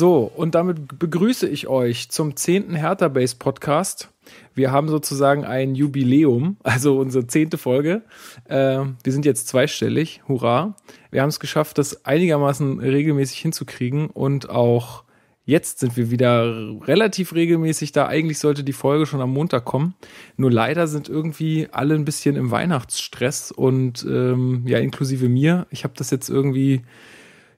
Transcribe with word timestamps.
So, 0.00 0.32
und 0.34 0.54
damit 0.54 0.98
begrüße 0.98 1.46
ich 1.46 1.68
euch 1.68 2.08
zum 2.08 2.34
10. 2.34 2.74
Hertha 2.74 3.08
Base 3.08 3.36
Podcast. 3.38 4.08
Wir 4.54 4.72
haben 4.72 4.88
sozusagen 4.88 5.44
ein 5.44 5.74
Jubiläum, 5.74 6.56
also 6.62 6.98
unsere 6.98 7.26
zehnte 7.26 7.58
Folge. 7.58 8.00
Äh, 8.46 8.78
wir 9.04 9.12
sind 9.12 9.26
jetzt 9.26 9.48
zweistellig, 9.48 10.22
hurra. 10.26 10.74
Wir 11.10 11.20
haben 11.20 11.28
es 11.28 11.38
geschafft, 11.38 11.76
das 11.76 12.06
einigermaßen 12.06 12.80
regelmäßig 12.80 13.40
hinzukriegen 13.40 14.08
und 14.08 14.48
auch 14.48 15.04
jetzt 15.44 15.80
sind 15.80 15.98
wir 15.98 16.10
wieder 16.10 16.46
relativ 16.86 17.34
regelmäßig 17.34 17.92
da. 17.92 18.06
Eigentlich 18.06 18.38
sollte 18.38 18.64
die 18.64 18.72
Folge 18.72 19.04
schon 19.04 19.20
am 19.20 19.34
Montag 19.34 19.66
kommen. 19.66 19.96
Nur 20.38 20.50
leider 20.50 20.86
sind 20.86 21.10
irgendwie 21.10 21.68
alle 21.72 21.94
ein 21.94 22.06
bisschen 22.06 22.36
im 22.36 22.50
Weihnachtsstress 22.50 23.52
und 23.52 24.06
ähm, 24.08 24.62
ja, 24.64 24.78
inklusive 24.78 25.28
mir. 25.28 25.66
Ich 25.68 25.84
habe 25.84 25.92
das 25.94 26.10
jetzt 26.10 26.30
irgendwie 26.30 26.80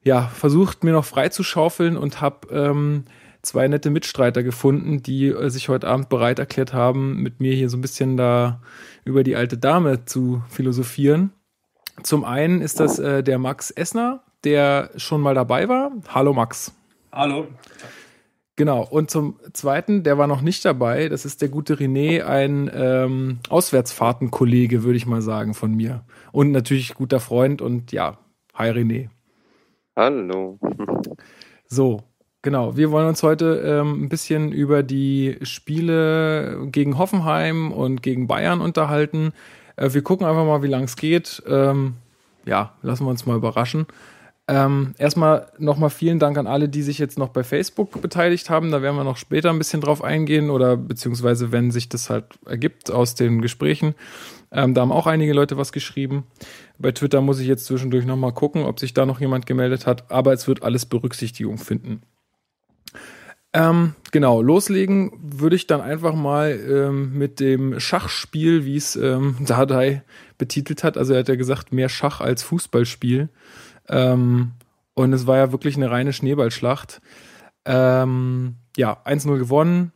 ja, 0.05 0.23
versucht, 0.23 0.85
mir 0.85 0.93
noch 0.93 1.05
freizuschaufeln 1.05 1.97
und 1.97 2.21
habe 2.21 2.49
ähm, 2.51 3.05
zwei 3.43 3.69
nette 3.69 3.91
Mitstreiter 3.91 4.43
gefunden, 4.43 5.03
die 5.03 5.29
äh, 5.29 5.49
sich 5.49 5.69
heute 5.69 5.89
Abend 5.89 6.09
bereit 6.09 6.39
erklärt 6.39 6.73
haben, 6.73 7.17
mit 7.23 7.41
mir 7.41 7.55
hier 7.55 7.69
so 7.69 7.77
ein 7.77 7.83
bisschen 7.83 8.17
da 8.17 8.61
über 9.05 9.23
die 9.23 9.37
alte 9.37 9.59
Dame 9.59 10.05
zu 10.05 10.43
philosophieren. 10.49 11.33
Zum 12.03 12.25
einen 12.25 12.63
ist 12.63 12.81
das 12.81 12.99
äh, 12.99 13.23
der 13.23 13.39
Max 13.39 13.71
Essner, 13.71 14.23
der 14.45 14.91
schon 14.97 15.21
mal 15.21 15.35
dabei 15.35 15.69
war. 15.69 15.93
Hallo 16.09 16.33
Max. 16.33 16.73
Hallo. 17.13 17.47
Genau, 18.57 18.83
und 18.83 19.11
zum 19.11 19.39
zweiten, 19.55 20.03
der 20.03 20.19
war 20.19 20.27
noch 20.27 20.43
nicht 20.43 20.65
dabei, 20.65 21.09
das 21.09 21.25
ist 21.25 21.41
der 21.41 21.49
gute 21.49 21.77
René, 21.77 22.23
ein 22.23 22.71
ähm, 22.75 23.39
Auswärtsfahrtenkollege, 23.49 24.83
würde 24.83 24.99
ich 24.99 25.07
mal 25.07 25.23
sagen, 25.23 25.55
von 25.55 25.75
mir. 25.75 26.05
Und 26.33 26.53
natürlich 26.53 26.95
guter 26.95 27.19
Freund 27.19 27.63
und 27.63 27.93
ja, 27.93 28.19
hi 28.55 28.71
René. 28.71 29.09
Hallo. 29.95 30.59
So, 31.67 32.01
genau. 32.41 32.77
Wir 32.77 32.91
wollen 32.91 33.09
uns 33.09 33.23
heute 33.23 33.63
ähm, 33.65 34.05
ein 34.05 34.09
bisschen 34.09 34.51
über 34.51 34.83
die 34.83 35.37
Spiele 35.43 36.67
gegen 36.73 36.97
Hoffenheim 36.97 37.73
und 37.73 38.03
gegen 38.03 38.27
Bayern 38.27 38.63
unterhalten. 38.63 39.33
Äh, 39.77 39.93
wir 39.93 40.03
gucken 40.03 40.27
einfach 40.27 40.47
mal, 40.47 40.63
wie 40.63 40.69
lang 40.69 40.85
es 40.85 40.97
geht. 40.97 41.43
Ähm, 41.47 41.95
ja, 42.47 42.73
lassen 42.81 43.05
wir 43.05 43.11
uns 43.11 43.27
mal 43.27 43.37
überraschen. 43.37 43.87
Ähm, 44.49 44.95
erstmal 44.99 45.47
nochmal 45.59 45.91
vielen 45.91 46.19
Dank 46.19 46.37
an 46.37 46.49
alle, 46.49 46.69
die 46.69 46.83
sich 46.83 46.99
jetzt 46.99 47.17
noch 47.17 47.29
bei 47.29 47.45
Facebook 47.45 48.01
beteiligt 48.03 48.51
haben. 48.51 48.73
Da 48.73 48.83
werden 48.83 48.97
wir 48.97 49.05
noch 49.05 49.17
später 49.17 49.51
ein 49.51 49.59
bisschen 49.59 49.81
drauf 49.81 50.03
eingehen 50.03 50.51
oder 50.51 50.77
beziehungsweise 50.77 51.53
wenn 51.53 51.71
sich 51.71 51.89
das 51.89 52.11
halt 52.11 52.25
ergibt 52.47 52.91
aus 52.91 53.15
den 53.15 53.41
Gesprächen. 53.41 53.95
Ähm, 54.51 54.75
da 54.75 54.81
haben 54.81 54.93
auch 54.93 55.07
einige 55.07 55.33
Leute 55.33 55.57
was 55.59 55.71
geschrieben. 55.71 56.25
Bei 56.83 56.93
Twitter 56.93 57.21
muss 57.21 57.39
ich 57.39 57.47
jetzt 57.47 57.67
zwischendurch 57.67 58.05
nochmal 58.05 58.33
gucken, 58.33 58.65
ob 58.65 58.81
sich 58.81 58.93
da 58.93 59.07
noch 59.07 59.21
jemand 59.21 59.47
gemeldet 59.47 59.87
hat. 59.87 60.11
Aber 60.11 60.33
es 60.33 60.49
wird 60.49 60.63
alles 60.63 60.85
Berücksichtigung 60.85 61.59
finden. 61.59 62.03
Ähm, 63.55 63.95
genau, 64.11 64.41
loslegen 64.41 65.13
würde 65.23 65.57
ich 65.57 65.67
dann 65.67 65.81
einfach 65.81 66.15
mal 66.15 66.51
ähm, 66.51 67.17
mit 67.17 67.39
dem 67.39 67.79
Schachspiel, 67.79 68.65
wie 68.65 68.77
es 68.77 68.97
ähm, 68.97 69.37
Dardai 69.47 70.03
betitelt 70.39 70.83
hat. 70.85 70.97
Also 70.97 71.13
er 71.13 71.21
hat 71.21 71.29
ja 71.29 71.37
gesagt, 71.37 71.73
mehr 71.73 71.89
Schach 71.89 72.21
als 72.21 72.43
Fußballspiel. 72.43 73.29
Ähm, 73.89 74.53
und 74.95 75.13
es 75.13 75.27
war 75.27 75.37
ja 75.37 75.53
wirklich 75.53 75.77
eine 75.77 75.91
reine 75.91 76.13
Schneeballschlacht. 76.13 77.01
Ähm, 77.65 78.57
ja, 78.77 79.05
1-0 79.05 79.39
gewonnen. 79.39 79.93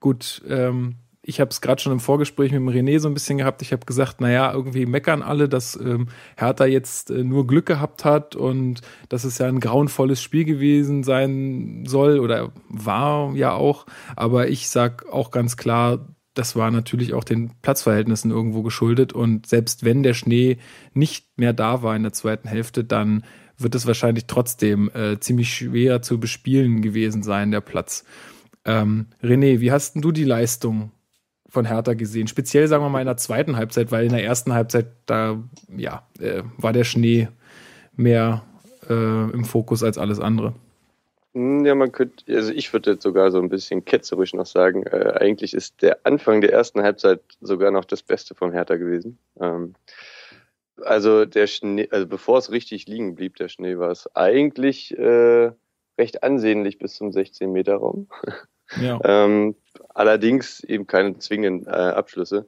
Gut, 0.00 0.42
ähm, 0.48 0.96
ich 1.24 1.40
habe 1.40 1.50
es 1.50 1.60
gerade 1.60 1.80
schon 1.80 1.92
im 1.92 2.00
Vorgespräch 2.00 2.50
mit 2.50 2.60
dem 2.60 2.68
René 2.68 2.98
so 2.98 3.08
ein 3.08 3.14
bisschen 3.14 3.38
gehabt. 3.38 3.62
Ich 3.62 3.72
habe 3.72 3.86
gesagt, 3.86 4.20
naja, 4.20 4.52
irgendwie 4.52 4.86
meckern 4.86 5.22
alle, 5.22 5.48
dass 5.48 5.76
ähm, 5.76 6.08
Hertha 6.36 6.66
jetzt 6.66 7.10
äh, 7.10 7.22
nur 7.22 7.46
Glück 7.46 7.66
gehabt 7.66 8.04
hat 8.04 8.34
und 8.34 8.80
dass 9.08 9.22
es 9.22 9.38
ja 9.38 9.46
ein 9.46 9.60
grauenvolles 9.60 10.20
Spiel 10.20 10.44
gewesen 10.44 11.04
sein 11.04 11.84
soll 11.86 12.18
oder 12.18 12.52
war 12.68 13.34
ja 13.36 13.52
auch. 13.52 13.86
Aber 14.16 14.48
ich 14.48 14.68
sag 14.68 15.08
auch 15.08 15.30
ganz 15.30 15.56
klar, 15.56 16.08
das 16.34 16.56
war 16.56 16.72
natürlich 16.72 17.14
auch 17.14 17.24
den 17.24 17.52
Platzverhältnissen 17.62 18.32
irgendwo 18.32 18.62
geschuldet. 18.62 19.12
Und 19.12 19.46
selbst 19.46 19.84
wenn 19.84 20.02
der 20.02 20.14
Schnee 20.14 20.58
nicht 20.92 21.38
mehr 21.38 21.52
da 21.52 21.84
war 21.84 21.94
in 21.94 22.02
der 22.02 22.12
zweiten 22.12 22.48
Hälfte, 22.48 22.82
dann 22.82 23.22
wird 23.58 23.76
es 23.76 23.86
wahrscheinlich 23.86 24.26
trotzdem 24.26 24.90
äh, 24.92 25.20
ziemlich 25.20 25.54
schwer 25.54 26.02
zu 26.02 26.18
bespielen 26.18 26.82
gewesen 26.82 27.22
sein, 27.22 27.52
der 27.52 27.60
Platz. 27.60 28.04
Ähm, 28.64 29.06
René, 29.22 29.60
wie 29.60 29.70
hast 29.70 29.94
denn 29.94 30.02
du 30.02 30.10
die 30.10 30.24
Leistung 30.24 30.90
von 31.52 31.66
Hertha 31.66 31.92
gesehen? 31.92 32.28
Speziell, 32.28 32.66
sagen 32.66 32.82
wir 32.82 32.88
mal, 32.88 33.00
in 33.00 33.06
der 33.06 33.18
zweiten 33.18 33.56
Halbzeit, 33.56 33.92
weil 33.92 34.06
in 34.06 34.12
der 34.12 34.24
ersten 34.24 34.54
Halbzeit, 34.54 34.86
da 35.04 35.38
ja, 35.76 36.02
äh, 36.18 36.42
war 36.56 36.72
der 36.72 36.84
Schnee 36.84 37.28
mehr 37.94 38.42
äh, 38.88 39.30
im 39.30 39.44
Fokus 39.44 39.82
als 39.82 39.98
alles 39.98 40.18
andere. 40.18 40.54
Hm, 41.34 41.66
Ja, 41.66 41.74
man 41.74 41.92
könnte, 41.92 42.24
also 42.34 42.52
ich 42.52 42.72
würde 42.72 42.92
jetzt 42.92 43.02
sogar 43.02 43.30
so 43.30 43.38
ein 43.38 43.50
bisschen 43.50 43.84
ketzerisch 43.84 44.32
noch 44.32 44.46
sagen, 44.46 44.84
äh, 44.84 45.12
eigentlich 45.20 45.52
ist 45.52 45.82
der 45.82 45.98
Anfang 46.04 46.40
der 46.40 46.54
ersten 46.54 46.82
Halbzeit 46.82 47.20
sogar 47.42 47.70
noch 47.70 47.84
das 47.84 48.02
Beste 48.02 48.34
von 48.34 48.52
Hertha 48.52 48.76
gewesen. 48.76 49.18
Ähm, 49.38 49.74
also 50.82 51.26
der 51.26 51.46
Schnee, 51.46 51.86
also 51.90 52.06
bevor 52.06 52.38
es 52.38 52.50
richtig 52.50 52.86
liegen 52.86 53.14
blieb, 53.14 53.36
der 53.36 53.48
Schnee, 53.48 53.76
war 53.76 53.90
es 53.90 54.08
eigentlich 54.16 54.96
äh, 54.96 55.52
recht 55.98 56.22
ansehnlich 56.22 56.78
bis 56.78 56.94
zum 56.94 57.12
16 57.12 57.52
Meter 57.52 57.76
Raum. 57.76 58.08
Ähm, 59.04 59.54
allerdings 59.94 60.60
eben 60.64 60.86
keine 60.86 61.18
zwingenden 61.18 61.66
äh, 61.66 61.76
Abschlüsse. 61.76 62.46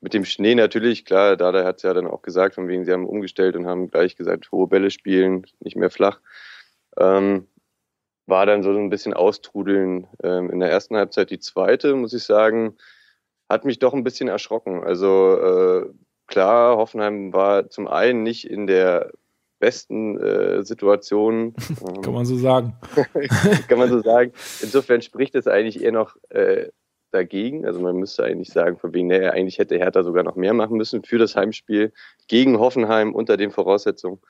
Mit 0.00 0.14
dem 0.14 0.24
Schnee 0.24 0.54
natürlich, 0.54 1.04
klar, 1.04 1.36
Dada 1.36 1.64
hat 1.64 1.78
es 1.78 1.82
ja 1.82 1.92
dann 1.92 2.06
auch 2.06 2.22
gesagt, 2.22 2.54
von 2.54 2.68
wegen, 2.68 2.84
sie 2.84 2.92
haben 2.92 3.06
umgestellt 3.06 3.56
und 3.56 3.66
haben 3.66 3.90
gleich 3.90 4.16
gesagt, 4.16 4.52
hohe 4.52 4.68
Bälle 4.68 4.90
spielen, 4.90 5.44
nicht 5.60 5.76
mehr 5.76 5.90
flach. 5.90 6.20
Ähm, 6.96 7.48
war 8.26 8.46
dann 8.46 8.62
so 8.62 8.70
ein 8.70 8.90
bisschen 8.90 9.14
austrudeln 9.14 10.06
ähm, 10.22 10.50
in 10.50 10.60
der 10.60 10.70
ersten 10.70 10.96
Halbzeit. 10.96 11.30
Die 11.30 11.40
zweite, 11.40 11.94
muss 11.94 12.12
ich 12.12 12.24
sagen, 12.24 12.76
hat 13.48 13.64
mich 13.64 13.78
doch 13.78 13.94
ein 13.94 14.04
bisschen 14.04 14.28
erschrocken. 14.28 14.84
Also 14.84 15.38
äh, 15.40 15.86
klar, 16.26 16.76
Hoffenheim 16.76 17.32
war 17.32 17.70
zum 17.70 17.88
einen 17.88 18.22
nicht 18.22 18.48
in 18.48 18.66
der 18.66 19.10
besten 19.58 20.18
äh, 20.18 20.62
Situation. 20.62 21.54
ähm, 21.86 22.02
Kann 22.02 22.14
man 22.14 22.26
so 22.26 22.36
sagen. 22.36 22.74
kann 23.68 23.78
man 23.78 23.88
so 23.88 24.00
sagen. 24.00 24.32
Insofern 24.62 25.02
spricht 25.02 25.34
es 25.34 25.46
eigentlich 25.46 25.82
eher 25.82 25.92
noch 25.92 26.16
äh, 26.30 26.68
dagegen. 27.10 27.66
Also 27.66 27.80
man 27.80 27.96
müsste 27.96 28.24
eigentlich 28.24 28.50
sagen, 28.50 28.78
von 28.78 28.92
wegen, 28.94 29.08
naja, 29.08 29.30
eigentlich 29.30 29.58
hätte 29.58 29.78
Hertha 29.78 30.02
sogar 30.02 30.22
noch 30.22 30.36
mehr 30.36 30.54
machen 30.54 30.76
müssen 30.76 31.02
für 31.02 31.18
das 31.18 31.36
Heimspiel 31.36 31.92
gegen 32.28 32.58
Hoffenheim 32.58 33.14
unter 33.14 33.36
den 33.36 33.50
Voraussetzungen. 33.50 34.20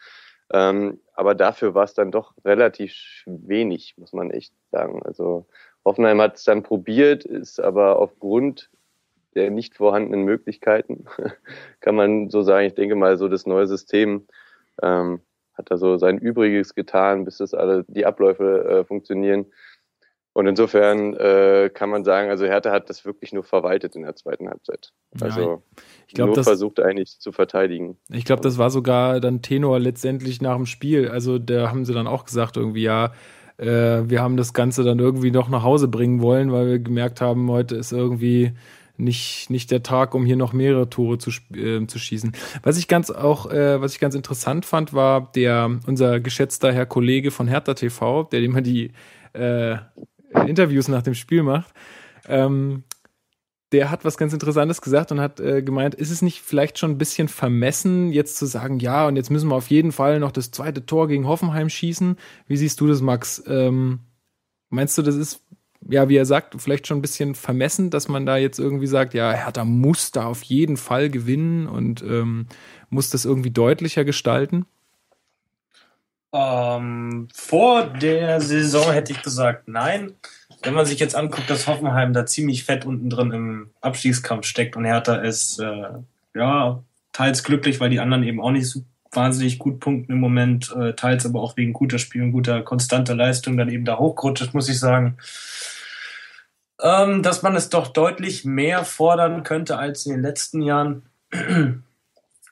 Ähm, 0.51 1.01
aber 1.13 1.35
dafür 1.35 1.75
war 1.75 1.85
es 1.85 1.95
dann 1.95 2.11
doch 2.11 2.35
relativ 2.45 3.25
wenig, 3.27 3.95
muss 3.99 4.13
man 4.13 4.31
echt 4.31 4.55
sagen. 4.71 5.03
Also 5.05 5.47
Hoffenheim 5.85 6.21
hat 6.21 6.37
es 6.37 6.45
dann 6.45 6.63
probiert, 6.63 7.25
ist 7.25 7.61
aber 7.61 7.99
aufgrund 7.99 8.71
der 9.35 9.51
nicht 9.51 9.77
vorhandenen 9.77 10.25
Möglichkeiten, 10.25 11.05
kann 11.81 11.95
man 11.95 12.31
so 12.31 12.43
sagen, 12.43 12.67
ich 12.67 12.75
denke 12.75 12.95
mal, 12.95 13.19
so 13.19 13.29
das 13.29 13.47
neue 13.47 13.67
System 13.67 14.27
ähm, 14.83 15.21
hat 15.55 15.71
da 15.71 15.77
so 15.77 15.97
sein 15.97 16.19
Übriges 16.19 16.75
getan, 16.75 17.25
bis 17.25 17.39
das 17.39 17.55
alle 17.55 17.85
die 17.89 18.07
Abläufe 18.07 18.65
äh, 18.65 18.85
funktionieren. 18.85 19.47
Und 20.33 20.47
insofern 20.47 21.15
äh, 21.15 21.69
kann 21.73 21.91
man 21.91 22.05
sagen, 22.05 22.31
also 22.31 22.47
Hertha 22.47 22.71
hat 22.71 22.89
das 22.89 23.05
wirklich 23.05 23.33
nur 23.33 23.43
verwaltet 23.43 23.97
in 23.97 24.03
der 24.03 24.15
zweiten 24.15 24.49
Halbzeit. 24.49 24.93
Also 25.21 25.41
Ja, 25.41 25.59
ich 26.07 26.15
glaube, 26.15 26.29
nur 26.29 26.37
das, 26.37 26.47
versucht 26.47 26.79
eigentlich 26.79 27.19
zu 27.19 27.33
verteidigen. 27.33 27.99
ich 28.13 28.25
glaube, 28.25 28.43
das 28.43 28.57
war 28.57 28.71
sogar 28.71 29.19
dann 29.19 29.43
Tenor 29.43 29.81
letztendlich 29.81 30.41
nach 30.41 30.55
dem 30.55 30.67
Spiel. 30.67 31.09
Also 31.09 31.41
da 31.41 31.71
haben 31.71 31.85
sie 31.85 31.93
dann 31.93 32.07
auch 32.07 32.25
gesagt 32.25 32.57
irgendwie, 32.57 32.83
ja, 32.83 33.13
äh, 33.57 34.09
wir 34.09 34.23
haben 34.23 34.37
das 34.37 34.53
Ganze 34.55 34.85
dann 34.85 35.01
irgendwie 35.01 35.33
noch 35.33 35.49
nach 35.49 35.65
Hause 35.65 35.89
bringen 35.89 36.23
wollen, 36.23 36.53
weil 36.53 36.69
wir 36.69 36.79
gemerkt 36.79 37.21
haben, 37.21 37.51
heute 37.51 37.75
ist 37.75 37.91
irgendwie 37.91 38.53
nicht, 38.99 39.49
nicht 39.49 39.71
der 39.71 39.83
Tag, 39.83 40.15
um 40.15 40.27
hier 40.27 40.37
noch 40.37 40.53
mehrere 40.53 40.91
Tore 40.91 41.19
zu, 41.19 41.31
äh, 41.55 41.87
zu 41.87 41.99
schießen. 41.99 42.33
Was 42.63 42.79
ich 42.79 42.89
ganz 42.89 43.11
auch, 43.11 43.51
äh, 43.51 43.81
was 43.81 43.95
ich 43.95 44.01
ganz 44.01 44.15
interessant 44.15 44.67
fand, 44.67 44.93
war 44.93 45.31
der, 45.33 45.79
unser 45.87 46.21
geschätzter 46.21 46.73
Herr 46.73 46.87
Kollege 46.87 47.31
von 47.31 47.49
Hertha 47.49 47.75
TV, 47.75 48.25
der 48.25 48.43
immer 48.43 48.61
die 48.61 48.93
äh, 49.33 49.77
Interviews 50.47 50.89
nach 50.89 51.03
dem 51.03 51.15
Spiel 51.15 51.43
macht. 51.43 51.73
Ähm, 52.27 52.85
der 53.73 53.91
hat 53.91 54.05
was 54.05 54.17
ganz 54.17 54.33
Interessantes 54.33 54.81
gesagt 54.81 55.13
und 55.13 55.21
hat 55.21 55.41
äh, 55.41 55.63
gemeint, 55.63 55.95
ist 55.95 56.11
es 56.11 56.23
nicht 56.23 56.41
vielleicht 56.41 56.79
schon 56.79 56.93
ein 56.93 56.99
bisschen 56.99 57.29
vermessen, 57.29 58.13
jetzt 58.13 58.39
zu 58.39 58.47
sagen, 58.47 58.79
ja, 58.79 59.07
und 59.07 59.17
jetzt 59.17 59.31
müssen 59.31 59.49
wir 59.49 59.57
auf 59.57 59.69
jeden 59.69 59.93
Fall 59.93 60.21
noch 60.21 60.33
das 60.33 60.51
zweite 60.51 60.87
Tor 60.87 61.07
gegen 61.07 61.27
Hoffenheim 61.27 61.69
schießen? 61.69 62.17
Wie 62.47 62.57
siehst 62.57 62.81
du 62.81 62.87
das, 62.87 63.03
Max? 63.03 63.43
Ähm, 63.47 64.01
meinst 64.71 64.97
du, 64.97 65.03
das 65.03 65.17
ist, 65.17 65.43
ja, 65.89 66.09
wie 66.09 66.17
er 66.17 66.27
sagt, 66.27 66.61
vielleicht 66.61 66.87
schon 66.87 66.99
ein 66.99 67.03
bisschen 67.03 67.35
vermessen, 67.35 67.91
dass 67.91 68.09
man 68.09 68.27
da 68.27 68.37
jetzt 68.37 68.59
irgendwie 68.59 68.87
sagt, 68.87 69.15
ja, 69.15 69.33
Hertha 69.33 69.65
muss 69.65 70.11
da 70.11 70.27
auf 70.27 70.43
jeden 70.43 70.77
Fall 70.77 71.11
gewinnen 71.11 71.67
und 71.67 72.03
ähm, 72.03 72.47
muss 72.91 73.11
das 73.11 73.25
irgendwie 73.25 73.51
deutlicher 73.51 74.05
gestalten? 74.05 74.67
Ähm, 76.33 77.29
vor 77.33 77.87
der 77.87 78.41
Saison 78.41 78.93
hätte 78.93 79.13
ich 79.13 79.23
gesagt, 79.23 79.69
nein 79.69 80.15
wenn 80.63 80.75
man 80.75 80.87
sich 80.87 80.99
jetzt 80.99 81.15
anguckt, 81.15 81.49
dass 81.51 81.67
Hoffenheim 81.67 82.13
da 82.13 82.27
ziemlich 82.27 82.65
fett 82.65 82.85
unten 82.85 83.11
drin 83.11 83.33
im 83.33 83.71
Abstiegskampf 83.81 84.47
steckt 84.47 84.77
und 84.77 84.85
Hertha 84.85 85.17
ist 85.17 85.61
äh, 85.61 85.91
ja 86.35 86.83
teils 87.13 87.45
glücklich, 87.45 87.81
weil 87.81 87.91
die 87.91 88.01
anderen 88.01 88.23
eben 88.23 88.41
auch 88.41 88.51
nicht 88.51 88.69
so 88.69 88.81
wahnsinnig 89.13 89.59
gut 89.59 89.81
punkten 89.81 90.13
im 90.13 90.21
Moment, 90.21 90.75
äh, 90.77 90.95
teils 90.95 91.27
aber 91.27 91.41
auch 91.41 91.57
wegen 91.57 91.73
guter 91.73 91.99
Spiel 91.99 92.23
und 92.23 92.33
guter 92.33 92.63
konstanter 92.63 93.15
Leistung 93.15 93.57
dann 93.57 93.69
eben 93.69 93.85
da 93.85 93.99
hochgerutscht, 93.99 94.55
muss 94.55 94.69
ich 94.69 94.79
sagen. 94.79 95.17
Ähm, 96.81 97.23
dass 97.23 97.43
man 97.43 97.57
es 97.57 97.71
doch 97.71 97.89
deutlich 97.89 98.45
mehr 98.45 98.85
fordern 98.85 99.43
könnte 99.43 99.79
als 99.79 100.07
in 100.07 100.13
den 100.13 100.23
letzten 100.23 100.63
Jahren. 100.63 101.03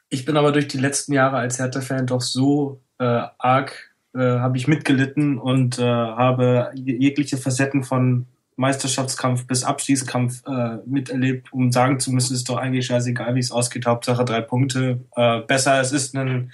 Ich 0.08 0.24
bin 0.24 0.36
aber 0.36 0.52
durch 0.52 0.68
die 0.68 0.78
letzten 0.78 1.12
Jahre 1.14 1.38
als 1.38 1.58
Hertha-Fan 1.58 2.06
doch 2.06 2.20
so 2.20 2.80
äh, 3.00 3.22
arg 3.38 3.90
äh, 4.14 4.38
habe 4.38 4.56
ich 4.56 4.68
mitgelitten 4.68 5.36
und 5.36 5.78
äh, 5.78 5.82
habe 5.82 6.70
jegliche 6.74 7.36
Facetten 7.36 7.82
von 7.82 8.26
Meisterschaftskampf 8.56 9.46
bis 9.46 9.64
Abschießkampf 9.64 10.42
äh, 10.46 10.78
miterlebt, 10.86 11.52
um 11.52 11.70
sagen 11.70 12.00
zu 12.00 12.10
müssen, 12.10 12.34
ist 12.34 12.48
doch 12.48 12.56
eigentlich 12.56 12.86
scheißegal, 12.86 13.34
wie 13.34 13.40
es 13.40 13.52
ausgeht. 13.52 13.86
Hauptsache 13.86 14.24
drei 14.24 14.40
Punkte. 14.40 15.04
Äh, 15.14 15.40
besser 15.40 15.80
es 15.80 15.92
ist 15.92 16.16
ein 16.16 16.52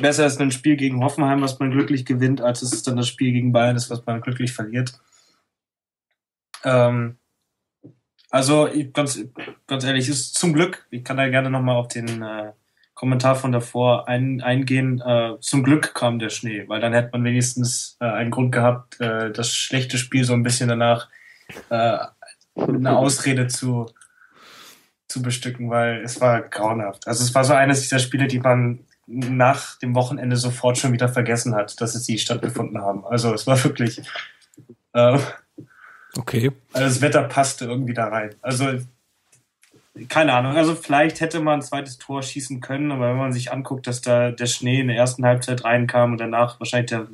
besser 0.00 0.26
ist 0.26 0.40
ein 0.40 0.50
Spiel 0.50 0.76
gegen 0.76 1.02
Hoffenheim, 1.02 1.40
was 1.40 1.58
man 1.58 1.70
glücklich 1.70 2.04
gewinnt, 2.04 2.40
als 2.40 2.62
es 2.62 2.72
ist 2.72 2.86
dann 2.86 2.96
das 2.96 3.08
Spiel 3.08 3.32
gegen 3.32 3.52
Bayern 3.52 3.76
ist, 3.76 3.90
was 3.90 4.04
man 4.06 4.20
glücklich 4.20 4.52
verliert. 4.52 5.00
Ähm, 6.64 7.18
also 8.30 8.68
ganz 8.92 9.24
ganz 9.66 9.84
ehrlich, 9.84 10.08
ist 10.08 10.34
zum 10.34 10.52
Glück. 10.52 10.86
Ich 10.90 11.04
kann 11.04 11.16
da 11.16 11.28
gerne 11.28 11.50
noch 11.50 11.62
mal 11.62 11.76
auf 11.76 11.88
den 11.88 12.22
äh, 12.22 12.52
Kommentar 12.94 13.36
von 13.36 13.52
davor 13.52 14.08
ein, 14.08 14.42
eingehen. 14.42 15.00
Äh, 15.00 15.38
zum 15.40 15.62
Glück 15.62 15.94
kam 15.94 16.18
der 16.18 16.30
Schnee, 16.30 16.64
weil 16.68 16.80
dann 16.80 16.92
hätte 16.92 17.10
man 17.12 17.24
wenigstens 17.24 17.96
äh, 18.00 18.04
einen 18.04 18.30
Grund 18.30 18.52
gehabt, 18.52 19.00
äh, 19.00 19.30
das 19.30 19.54
schlechte 19.54 19.98
Spiel 19.98 20.24
so 20.24 20.34
ein 20.34 20.42
bisschen 20.42 20.68
danach 20.68 21.08
äh, 21.70 21.98
eine 22.54 22.96
Ausrede 22.96 23.46
zu, 23.46 23.86
zu 25.08 25.22
bestücken, 25.22 25.70
weil 25.70 26.02
es 26.02 26.20
war 26.20 26.42
grauenhaft. 26.42 27.06
Also 27.08 27.24
es 27.24 27.34
war 27.34 27.44
so 27.44 27.54
eines 27.54 27.80
dieser 27.80 27.98
Spiele, 27.98 28.26
die 28.26 28.40
man 28.40 28.80
nach 29.06 29.78
dem 29.78 29.94
Wochenende 29.94 30.36
sofort 30.36 30.78
schon 30.78 30.92
wieder 30.92 31.08
vergessen 31.08 31.54
hat, 31.54 31.80
dass 31.80 31.94
es 31.94 32.06
sie 32.06 32.18
stattgefunden 32.18 32.80
haben. 32.80 33.04
Also 33.06 33.34
es 33.34 33.46
war 33.46 33.62
wirklich. 33.64 34.02
Äh, 34.92 35.18
okay. 36.16 36.52
Also 36.72 36.86
das 36.86 37.00
Wetter 37.00 37.24
passte 37.24 37.64
irgendwie 37.64 37.94
da 37.94 38.08
rein. 38.08 38.34
Also 38.42 38.78
keine 40.08 40.32
Ahnung, 40.32 40.56
also 40.56 40.74
vielleicht 40.74 41.20
hätte 41.20 41.40
man 41.40 41.60
ein 41.60 41.62
zweites 41.62 41.98
Tor 41.98 42.22
schießen 42.22 42.60
können, 42.60 42.92
aber 42.92 43.10
wenn 43.10 43.18
man 43.18 43.32
sich 43.32 43.52
anguckt, 43.52 43.86
dass 43.86 44.00
da 44.00 44.30
der 44.30 44.46
Schnee 44.46 44.80
in 44.80 44.88
der 44.88 44.96
ersten 44.96 45.24
Halbzeit 45.24 45.64
reinkam 45.64 46.12
und 46.12 46.18
danach 46.18 46.58
wahrscheinlich 46.60 46.90
der 46.90 47.08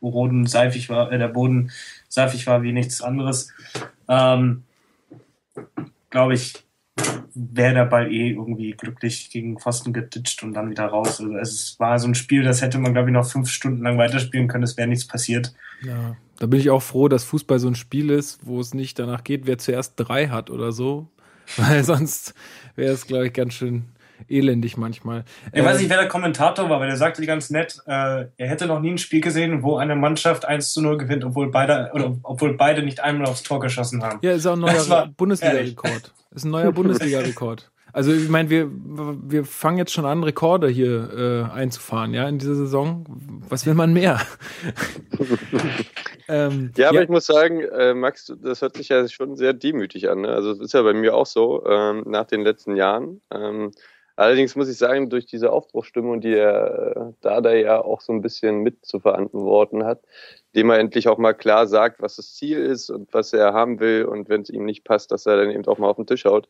Boden 0.00 0.46
seifig 0.46 0.88
war, 0.88 1.10
äh, 1.10 1.18
der 1.18 1.28
Boden 1.28 1.72
seifig 2.08 2.46
war 2.46 2.62
wie 2.62 2.72
nichts 2.72 3.02
anderes, 3.02 3.52
ähm, 4.08 4.62
glaube 6.10 6.34
ich, 6.34 6.64
wäre 7.34 7.74
der 7.74 7.86
Ball 7.86 8.12
eh 8.12 8.30
irgendwie 8.30 8.72
glücklich 8.72 9.30
gegen 9.30 9.58
Pfosten 9.58 9.92
geditscht 9.92 10.42
und 10.42 10.52
dann 10.52 10.70
wieder 10.70 10.86
raus. 10.86 11.20
Also 11.20 11.36
es 11.36 11.80
war 11.80 11.98
so 11.98 12.06
ein 12.06 12.14
Spiel, 12.14 12.42
das 12.42 12.60
hätte 12.60 12.78
man, 12.78 12.92
glaube 12.92 13.08
ich, 13.08 13.14
noch 13.14 13.26
fünf 13.26 13.48
Stunden 13.48 13.82
lang 13.82 13.98
weiterspielen 13.98 14.46
können, 14.46 14.64
es 14.64 14.76
wäre 14.76 14.88
nichts 14.88 15.06
passiert. 15.06 15.54
Ja, 15.82 16.16
da 16.38 16.46
bin 16.46 16.60
ich 16.60 16.70
auch 16.70 16.82
froh, 16.82 17.08
dass 17.08 17.24
Fußball 17.24 17.58
so 17.58 17.68
ein 17.68 17.74
Spiel 17.74 18.10
ist, 18.10 18.40
wo 18.46 18.60
es 18.60 18.74
nicht 18.74 18.98
danach 18.98 19.24
geht, 19.24 19.46
wer 19.46 19.58
zuerst 19.58 19.94
drei 19.96 20.28
hat 20.28 20.50
oder 20.50 20.72
so, 20.72 21.08
weil 21.56 21.84
sonst 21.84 22.34
wäre 22.76 22.92
es, 22.92 23.06
glaube 23.06 23.26
ich, 23.26 23.32
ganz 23.32 23.54
schön 23.54 23.86
elendig 24.28 24.76
manchmal. 24.76 25.24
Ich 25.52 25.58
ähm, 25.58 25.64
weiß 25.64 25.78
nicht, 25.78 25.90
wer 25.90 25.98
der 25.98 26.08
Kommentator 26.08 26.70
war, 26.70 26.80
weil 26.80 26.88
der 26.88 26.96
sagte 26.96 27.24
ganz 27.26 27.50
nett, 27.50 27.78
äh, 27.86 28.26
er 28.36 28.48
hätte 28.48 28.66
noch 28.66 28.80
nie 28.80 28.92
ein 28.92 28.98
Spiel 28.98 29.20
gesehen, 29.20 29.62
wo 29.62 29.76
eine 29.76 29.96
Mannschaft 29.96 30.44
1 30.44 30.72
zu 30.72 30.80
0 30.80 30.98
gewinnt, 30.98 31.24
obwohl 31.24 31.50
beide, 31.50 31.90
oder 31.92 32.16
obwohl 32.22 32.56
beide 32.56 32.82
nicht 32.82 33.00
einmal 33.00 33.26
aufs 33.26 33.42
Tor 33.42 33.60
geschossen 33.60 34.02
haben. 34.02 34.20
Ja, 34.22 34.32
ist 34.32 34.46
auch 34.46 34.54
ein 34.54 34.60
neuer 34.60 35.08
Bundesliga-Rekord. 35.16 36.12
Ist 36.30 36.44
ein 36.44 36.50
neuer 36.50 36.72
Bundesliga-Rekord. 36.72 37.71
Also 37.94 38.10
ich 38.12 38.30
meine, 38.30 38.48
wir, 38.48 38.70
wir 38.70 39.44
fangen 39.44 39.76
jetzt 39.76 39.92
schon 39.92 40.06
an, 40.06 40.24
Rekorde 40.24 40.68
hier 40.68 41.48
äh, 41.52 41.54
einzufahren, 41.54 42.14
ja, 42.14 42.26
in 42.26 42.38
dieser 42.38 42.54
Saison. 42.54 43.04
Was 43.48 43.66
will 43.66 43.74
man 43.74 43.92
mehr? 43.92 44.18
ähm, 46.28 46.72
ja, 46.76 46.88
aber 46.88 46.98
ja. 46.98 47.02
ich 47.02 47.10
muss 47.10 47.26
sagen, 47.26 47.60
äh, 47.60 47.92
Max, 47.92 48.32
das 48.42 48.62
hört 48.62 48.76
sich 48.76 48.88
ja 48.88 49.06
schon 49.08 49.36
sehr 49.36 49.52
demütig 49.52 50.08
an. 50.08 50.22
Ne? 50.22 50.28
Also 50.28 50.52
es 50.52 50.60
ist 50.60 50.72
ja 50.72 50.80
bei 50.80 50.94
mir 50.94 51.14
auch 51.14 51.26
so, 51.26 51.66
ähm, 51.66 52.04
nach 52.06 52.24
den 52.24 52.40
letzten 52.40 52.76
Jahren. 52.76 53.20
Ähm, 53.30 53.72
allerdings 54.16 54.56
muss 54.56 54.70
ich 54.70 54.78
sagen, 54.78 55.10
durch 55.10 55.26
diese 55.26 55.52
Aufbruchstimmung, 55.52 56.22
die 56.22 56.34
er 56.34 56.96
äh, 56.96 57.12
Dada 57.20 57.52
ja 57.52 57.82
auch 57.82 58.00
so 58.00 58.14
ein 58.14 58.22
bisschen 58.22 58.60
mit 58.60 58.86
zu 58.86 59.00
verantworten 59.00 59.84
hat, 59.84 60.00
dem 60.54 60.70
er 60.70 60.78
endlich 60.78 61.08
auch 61.08 61.18
mal 61.18 61.34
klar 61.34 61.66
sagt, 61.66 62.00
was 62.00 62.16
das 62.16 62.32
Ziel 62.32 62.58
ist 62.58 62.88
und 62.88 63.12
was 63.12 63.34
er 63.34 63.52
haben 63.52 63.80
will 63.80 64.06
und 64.06 64.30
wenn 64.30 64.40
es 64.40 64.48
ihm 64.48 64.64
nicht 64.64 64.84
passt, 64.84 65.12
dass 65.12 65.26
er 65.26 65.36
dann 65.36 65.50
eben 65.50 65.66
auch 65.66 65.76
mal 65.76 65.90
auf 65.90 65.96
den 65.96 66.06
Tisch 66.06 66.24
haut 66.24 66.48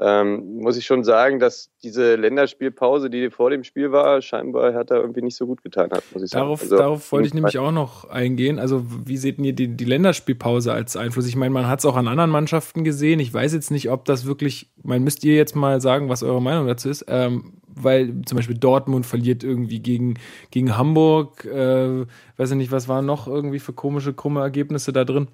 ähm, 0.00 0.56
muss 0.56 0.76
ich 0.76 0.86
schon 0.86 1.04
sagen, 1.04 1.38
dass 1.38 1.70
diese 1.84 2.16
Länderspielpause, 2.16 3.10
die 3.10 3.30
vor 3.30 3.50
dem 3.50 3.62
Spiel 3.62 3.92
war, 3.92 4.20
scheinbar 4.22 4.74
hat 4.74 4.90
er 4.90 4.96
irgendwie 4.96 5.22
nicht 5.22 5.36
so 5.36 5.46
gut 5.46 5.62
getan 5.62 5.90
hat, 5.92 6.02
muss 6.12 6.22
ich 6.22 6.30
sagen. 6.30 6.46
Darauf, 6.46 6.62
also, 6.62 6.76
darauf 6.76 7.12
wollte 7.12 7.28
ich 7.28 7.34
nämlich 7.34 7.58
auch 7.58 7.70
noch 7.70 8.04
eingehen. 8.10 8.58
Also 8.58 8.84
wie 9.06 9.16
seht 9.16 9.38
ihr 9.38 9.52
die, 9.52 9.68
die 9.68 9.84
Länderspielpause 9.84 10.72
als 10.72 10.96
Einfluss? 10.96 11.28
Ich 11.28 11.36
meine, 11.36 11.54
man 11.54 11.68
hat 11.68 11.78
es 11.78 11.84
auch 11.84 11.94
an 11.94 12.08
anderen 12.08 12.30
Mannschaften 12.30 12.82
gesehen. 12.82 13.20
Ich 13.20 13.32
weiß 13.32 13.52
jetzt 13.54 13.70
nicht, 13.70 13.88
ob 13.90 14.04
das 14.04 14.26
wirklich, 14.26 14.72
man 14.82 15.04
müsst 15.04 15.24
ihr 15.24 15.36
jetzt 15.36 15.54
mal 15.54 15.80
sagen, 15.80 16.08
was 16.08 16.24
eure 16.24 16.42
Meinung 16.42 16.66
dazu 16.66 16.88
ist, 16.88 17.04
ähm, 17.06 17.60
weil 17.68 18.22
zum 18.26 18.36
Beispiel 18.36 18.58
Dortmund 18.58 19.06
verliert 19.06 19.44
irgendwie 19.44 19.80
gegen, 19.80 20.14
gegen 20.50 20.76
Hamburg, 20.76 21.44
äh, 21.44 22.04
weiß 22.36 22.50
ich 22.50 22.56
nicht, 22.56 22.72
was 22.72 22.88
waren 22.88 23.06
noch 23.06 23.28
irgendwie 23.28 23.60
für 23.60 23.72
komische, 23.72 24.12
krumme 24.12 24.40
Ergebnisse 24.40 24.92
da 24.92 25.04
drin. 25.04 25.28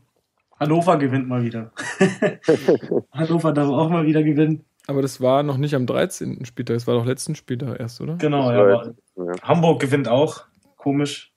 Hannover 0.61 0.99
gewinnt 0.99 1.27
mal 1.27 1.43
wieder. 1.43 1.73
Hannover 3.13 3.53
darf 3.53 3.69
auch 3.69 3.89
mal 3.89 4.07
wieder 4.07 4.23
gewinnen. 4.23 4.65
Aber 4.87 5.03
das 5.03 5.21
war 5.21 5.43
noch 5.43 5.57
nicht 5.57 5.75
am 5.75 5.87
13. 5.87 6.45
Spieltag, 6.45 6.77
das 6.77 6.87
war 6.87 6.95
doch 6.95 7.07
letzten 7.07 7.35
Spieltag 7.35 7.81
erst, 7.81 8.01
oder? 8.01 8.17
Genau, 8.17 8.51
ja, 8.51 8.83
ja. 9.17 9.33
Hamburg 9.43 9.81
gewinnt 9.81 10.09
auch. 10.09 10.45
Komisch. 10.77 11.33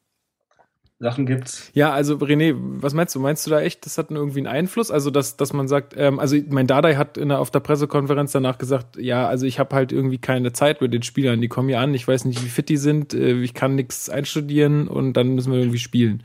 Sachen 0.99 1.25
gibt's. 1.25 1.69
Ja, 1.73 1.91
also 1.91 2.15
René, 2.15 2.55
was 2.57 2.93
meinst 2.93 3.13
du? 3.13 3.19
Meinst 3.19 3.45
du 3.45 3.51
da 3.51 3.61
echt, 3.61 3.85
das 3.85 3.97
hat 3.97 4.09
irgendwie 4.09 4.39
einen 4.39 4.47
Einfluss? 4.47 4.89
Also, 4.89 5.11
dass, 5.11 5.37
dass 5.37 5.51
man 5.51 5.67
sagt, 5.67 5.93
ähm, 5.97 6.17
also 6.17 6.37
mein 6.49 6.65
Dadai 6.65 6.95
hat 6.95 7.17
in 7.17 7.29
der, 7.29 7.39
auf 7.39 7.51
der 7.51 7.59
Pressekonferenz 7.59 8.31
danach 8.31 8.57
gesagt, 8.57 8.97
ja, 8.97 9.27
also 9.27 9.45
ich 9.45 9.59
habe 9.59 9.75
halt 9.75 9.91
irgendwie 9.91 10.17
keine 10.17 10.53
Zeit 10.53 10.81
mit 10.81 10.93
den 10.93 11.03
Spielern, 11.03 11.41
die 11.41 11.49
kommen 11.49 11.67
hier 11.67 11.79
an, 11.79 11.93
ich 11.93 12.07
weiß 12.07 12.25
nicht, 12.25 12.43
wie 12.43 12.49
fit 12.49 12.69
die 12.69 12.77
sind, 12.77 13.13
äh, 13.13 13.41
ich 13.41 13.53
kann 13.53 13.75
nichts 13.75 14.09
einstudieren 14.09 14.87
und 14.87 15.13
dann 15.13 15.35
müssen 15.35 15.51
wir 15.51 15.59
irgendwie 15.59 15.79
spielen. 15.79 16.23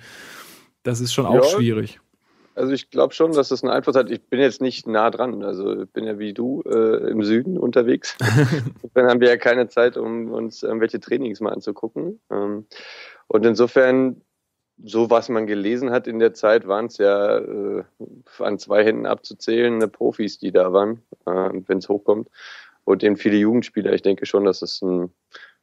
Das 0.85 1.01
ist 1.01 1.13
schon 1.13 1.27
auch 1.27 1.45
ja. 1.45 1.57
schwierig. 1.57 2.01
Also 2.59 2.73
ich 2.73 2.91
glaube 2.91 3.15
schon, 3.15 3.33
dass 3.33 3.49
das 3.49 3.63
einen 3.63 3.73
Einfluss 3.73 3.97
hat. 3.97 4.11
Ich 4.11 4.29
bin 4.29 4.41
jetzt 4.41 4.61
nicht 4.61 4.87
nah 4.87 5.11
dran. 5.11 5.43
Also 5.45 5.83
ich 5.83 5.91
bin 5.91 6.05
ja 6.05 6.19
wie 6.19 6.35
du 6.35 6.63
äh, 6.63 7.11
im 7.11 7.23
Süden 7.23 7.57
unterwegs. 7.57 8.17
Dann 8.95 9.07
haben 9.07 9.21
wir 9.21 9.29
ja 9.29 9.37
keine 9.37 9.69
Zeit, 9.69 9.97
um 9.97 10.33
uns 10.33 10.63
irgendwelche 10.63 11.01
Trainings 11.01 11.41
mal 11.41 11.53
anzugucken. 11.53 12.21
Ähm, 12.31 12.67
und 13.29 13.47
insofern, 13.47 14.23
so 14.83 15.09
was 15.09 15.29
man 15.29 15.47
gelesen 15.47 15.91
hat 15.91 16.07
in 16.07 16.19
der 16.19 16.35
Zeit, 16.35 16.67
waren 16.67 16.87
es 16.87 16.99
ja 16.99 17.39
äh, 17.39 17.85
an 18.39 18.59
zwei 18.59 18.85
Händen 18.85 19.07
abzuzählen, 19.07 19.91
Profis, 19.91 20.39
die 20.39 20.51
da 20.51 20.73
waren, 20.73 21.03
äh, 21.27 21.51
wenn 21.67 21.79
es 21.79 21.89
hochkommt. 21.89 22.29
Und 22.85 23.05
eben 23.05 23.17
viele 23.17 23.37
Jugendspieler. 23.37 23.93
Ich 23.93 24.03
denke 24.03 24.27
schon, 24.27 24.45
dass 24.45 24.63
es 24.63 24.83
ein 24.83 25.13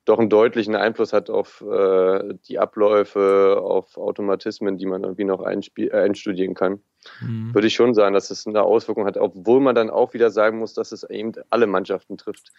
doch 0.05 0.19
einen 0.19 0.29
deutlichen 0.29 0.75
Einfluss 0.75 1.13
hat 1.13 1.29
auf 1.29 1.61
äh, 1.61 2.35
die 2.47 2.59
Abläufe, 2.59 3.59
auf 3.61 3.97
Automatismen, 3.97 4.77
die 4.77 4.85
man 4.85 5.03
irgendwie 5.03 5.23
noch 5.23 5.45
äh, 5.45 5.91
einstudieren 5.91 6.53
kann. 6.53 6.79
Mhm. 7.21 7.53
Würde 7.53 7.67
ich 7.67 7.73
schon 7.73 7.93
sagen, 7.93 8.13
dass 8.13 8.29
es 8.29 8.47
eine 8.47 8.61
Auswirkung 8.61 9.05
hat, 9.05 9.17
obwohl 9.17 9.59
man 9.59 9.75
dann 9.75 9.89
auch 9.89 10.13
wieder 10.13 10.31
sagen 10.31 10.59
muss, 10.59 10.73
dass 10.73 10.91
es 10.91 11.03
eben 11.03 11.33
alle 11.49 11.67
Mannschaften 11.67 12.17
trifft. 12.17 12.51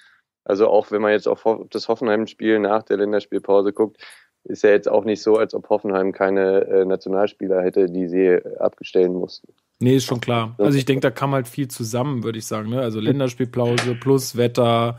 Also 0.44 0.68
auch 0.68 0.90
wenn 0.90 1.02
man 1.02 1.12
jetzt 1.12 1.26
auf 1.26 1.44
das 1.70 1.88
Hoffenheim-Spiel 1.88 2.58
nach 2.58 2.82
der 2.82 2.98
Länderspielpause 2.98 3.72
guckt, 3.72 3.98
ist 4.44 4.62
ja 4.62 4.70
jetzt 4.70 4.88
auch 4.88 5.04
nicht 5.04 5.22
so, 5.22 5.36
als 5.36 5.54
ob 5.54 5.68
Hoffenheim 5.68 6.12
keine 6.12 6.64
äh, 6.66 6.84
Nationalspieler 6.84 7.62
hätte, 7.62 7.86
die 7.86 8.06
sie 8.06 8.38
abstellen 8.58 9.12
mussten. 9.12 9.52
Nee, 9.80 9.96
ist 9.96 10.06
schon 10.06 10.20
klar. 10.20 10.54
Also 10.58 10.78
ich 10.78 10.84
denke, 10.84 11.00
da 11.00 11.10
kam 11.10 11.32
halt 11.32 11.48
viel 11.48 11.68
zusammen, 11.68 12.22
würde 12.22 12.38
ich 12.38 12.46
sagen. 12.46 12.70
Ne? 12.70 12.80
Also 12.80 13.00
Länderspielpause 13.00 13.94
plus 13.96 14.36
Wetter, 14.36 14.98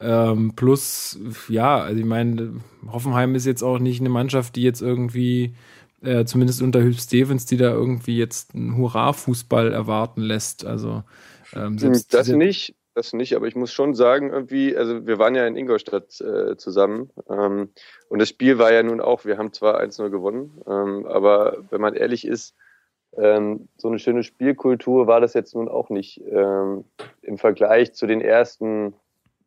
ähm, 0.00 0.54
plus, 0.56 1.18
ja, 1.48 1.78
also 1.78 1.98
ich 1.98 2.06
meine, 2.06 2.60
Hoffenheim 2.90 3.34
ist 3.34 3.46
jetzt 3.46 3.62
auch 3.62 3.78
nicht 3.78 4.00
eine 4.00 4.08
Mannschaft, 4.08 4.56
die 4.56 4.62
jetzt 4.62 4.82
irgendwie, 4.82 5.54
äh, 6.02 6.24
zumindest 6.24 6.62
unter 6.62 6.82
Hüb 6.82 6.98
Stevens, 6.98 7.46
die 7.46 7.56
da 7.56 7.70
irgendwie 7.70 8.18
jetzt 8.18 8.54
einen 8.54 8.76
Hurra-Fußball 8.76 9.72
erwarten 9.72 10.20
lässt. 10.20 10.66
Also 10.66 11.02
Ähm, 11.54 11.78
das 12.10 12.28
nicht, 12.28 12.74
das 12.94 13.12
nicht, 13.12 13.34
aber 13.36 13.46
ich 13.46 13.56
muss 13.56 13.72
schon 13.72 13.94
sagen, 13.94 14.30
irgendwie, 14.30 14.76
also 14.76 15.06
wir 15.06 15.18
waren 15.18 15.34
ja 15.34 15.46
in 15.46 15.56
Ingolstadt 15.56 16.20
äh, 16.20 16.56
zusammen 16.56 17.10
ähm, 17.28 17.70
und 18.08 18.18
das 18.18 18.28
Spiel 18.28 18.58
war 18.58 18.72
ja 18.72 18.82
nun 18.82 19.00
auch, 19.00 19.24
wir 19.24 19.38
haben 19.38 19.52
zwar 19.52 19.80
1-0 19.80 20.10
gewonnen, 20.10 20.60
ähm, 20.66 21.06
aber 21.06 21.58
wenn 21.70 21.80
man 21.80 21.94
ehrlich 21.94 22.26
ist, 22.26 22.54
ähm, 23.16 23.68
so 23.76 23.88
eine 23.88 23.98
schöne 23.98 24.24
Spielkultur 24.24 25.06
war 25.06 25.20
das 25.20 25.34
jetzt 25.34 25.54
nun 25.54 25.68
auch 25.68 25.90
nicht 25.90 26.20
ähm, 26.28 26.84
im 27.22 27.38
Vergleich 27.38 27.94
zu 27.94 28.06
den 28.06 28.20
ersten 28.20 28.94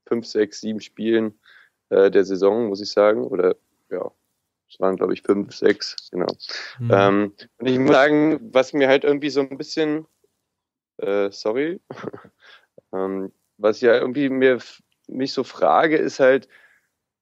fünf, 0.07 0.25
sechs, 0.25 0.61
sieben 0.61 0.81
Spielen 0.81 1.39
äh, 1.89 2.09
der 2.11 2.25
Saison, 2.25 2.67
muss 2.67 2.81
ich 2.81 2.91
sagen. 2.91 3.23
Oder 3.23 3.55
ja, 3.89 4.11
es 4.69 4.79
waren, 4.79 4.95
glaube 4.95 5.13
ich, 5.13 5.21
fünf, 5.21 5.53
sechs, 5.53 5.95
genau. 6.11 6.27
Mhm. 6.79 6.91
Ähm, 6.91 7.33
und 7.57 7.67
ich 7.67 7.79
muss 7.79 7.91
sagen, 7.91 8.39
was 8.53 8.73
mir 8.73 8.87
halt 8.87 9.03
irgendwie 9.03 9.29
so 9.29 9.41
ein 9.41 9.57
bisschen, 9.57 10.05
äh, 10.97 11.31
sorry, 11.31 11.79
ähm, 12.93 13.31
was 13.57 13.81
ja 13.81 13.95
irgendwie 13.95 14.29
mir 14.29 14.59
mich 15.07 15.33
so 15.33 15.43
frage, 15.43 15.97
ist 15.97 16.19
halt, 16.19 16.47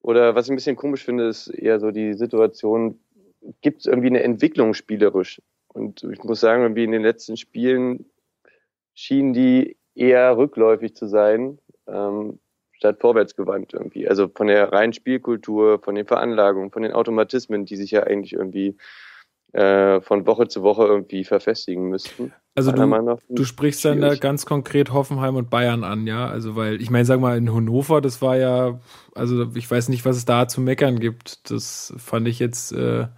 oder 0.00 0.34
was 0.34 0.46
ich 0.46 0.52
ein 0.52 0.56
bisschen 0.56 0.76
komisch 0.76 1.04
finde, 1.04 1.28
ist 1.28 1.48
eher 1.48 1.80
so 1.80 1.90
die 1.90 2.14
Situation, 2.14 3.00
gibt 3.60 3.80
es 3.80 3.86
irgendwie 3.86 4.08
eine 4.08 4.22
Entwicklung 4.22 4.74
spielerisch? 4.74 5.40
Und 5.68 6.02
ich 6.04 6.22
muss 6.24 6.40
sagen, 6.40 6.62
irgendwie 6.62 6.84
in 6.84 6.92
den 6.92 7.02
letzten 7.02 7.36
Spielen 7.36 8.06
schienen 8.94 9.32
die 9.32 9.76
eher 9.94 10.36
rückläufig 10.36 10.94
zu 10.94 11.06
sein. 11.06 11.58
Ähm, 11.86 12.38
statt 12.76 12.98
vorwärtsgewandt 13.00 13.72
irgendwie. 13.72 14.08
Also 14.08 14.28
von 14.28 14.46
der 14.46 14.72
reinen 14.72 14.92
Spielkultur, 14.92 15.80
von 15.82 15.94
den 15.94 16.06
Veranlagungen, 16.06 16.70
von 16.70 16.82
den 16.82 16.92
Automatismen, 16.92 17.64
die 17.64 17.76
sich 17.76 17.90
ja 17.90 18.04
eigentlich 18.04 18.34
irgendwie 18.34 18.76
äh, 19.52 20.00
von 20.02 20.26
Woche 20.26 20.48
zu 20.48 20.62
Woche 20.62 20.84
irgendwie 20.84 21.24
verfestigen 21.24 21.88
müssten. 21.88 22.32
Also 22.54 22.72
du, 22.72 23.18
du 23.28 23.44
sprichst 23.44 23.84
dann 23.84 24.00
da 24.00 24.14
ganz 24.14 24.46
konkret 24.46 24.92
Hoffenheim 24.92 25.36
und 25.36 25.50
Bayern 25.50 25.84
an, 25.84 26.06
ja? 26.06 26.26
Also 26.26 26.56
weil, 26.56 26.80
ich 26.80 26.90
meine, 26.90 27.04
sag 27.04 27.20
mal, 27.20 27.36
in 27.36 27.52
Hannover, 27.52 28.00
das 28.00 28.22
war 28.22 28.36
ja, 28.36 28.80
also 29.14 29.54
ich 29.54 29.70
weiß 29.70 29.88
nicht, 29.90 30.04
was 30.04 30.16
es 30.16 30.24
da 30.24 30.48
zu 30.48 30.60
meckern 30.60 30.98
gibt. 30.98 31.50
Das 31.50 31.94
fand 31.98 32.28
ich 32.28 32.38
jetzt 32.38 32.72
äh, 32.72 33.08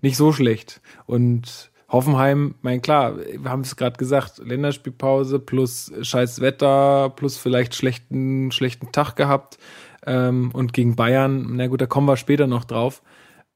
nicht 0.00 0.16
so 0.16 0.32
schlecht. 0.32 0.80
Und 1.06 1.70
Hoffenheim, 1.88 2.56
mein 2.62 2.82
klar, 2.82 3.16
wir 3.16 3.50
haben 3.50 3.60
es 3.60 3.76
gerade 3.76 3.96
gesagt, 3.96 4.38
Länderspielpause 4.38 5.38
plus 5.38 5.92
scheiß 6.02 6.40
Wetter 6.40 7.10
plus 7.14 7.36
vielleicht 7.36 7.74
schlechten 7.76 8.50
schlechten 8.50 8.90
Tag 8.90 9.14
gehabt 9.14 9.58
ähm, 10.04 10.50
und 10.52 10.72
gegen 10.72 10.96
Bayern, 10.96 11.56
na 11.56 11.68
gut, 11.68 11.80
da 11.80 11.86
kommen 11.86 12.08
wir 12.08 12.16
später 12.16 12.48
noch 12.48 12.64
drauf. 12.64 13.02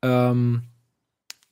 Ähm, 0.03 0.63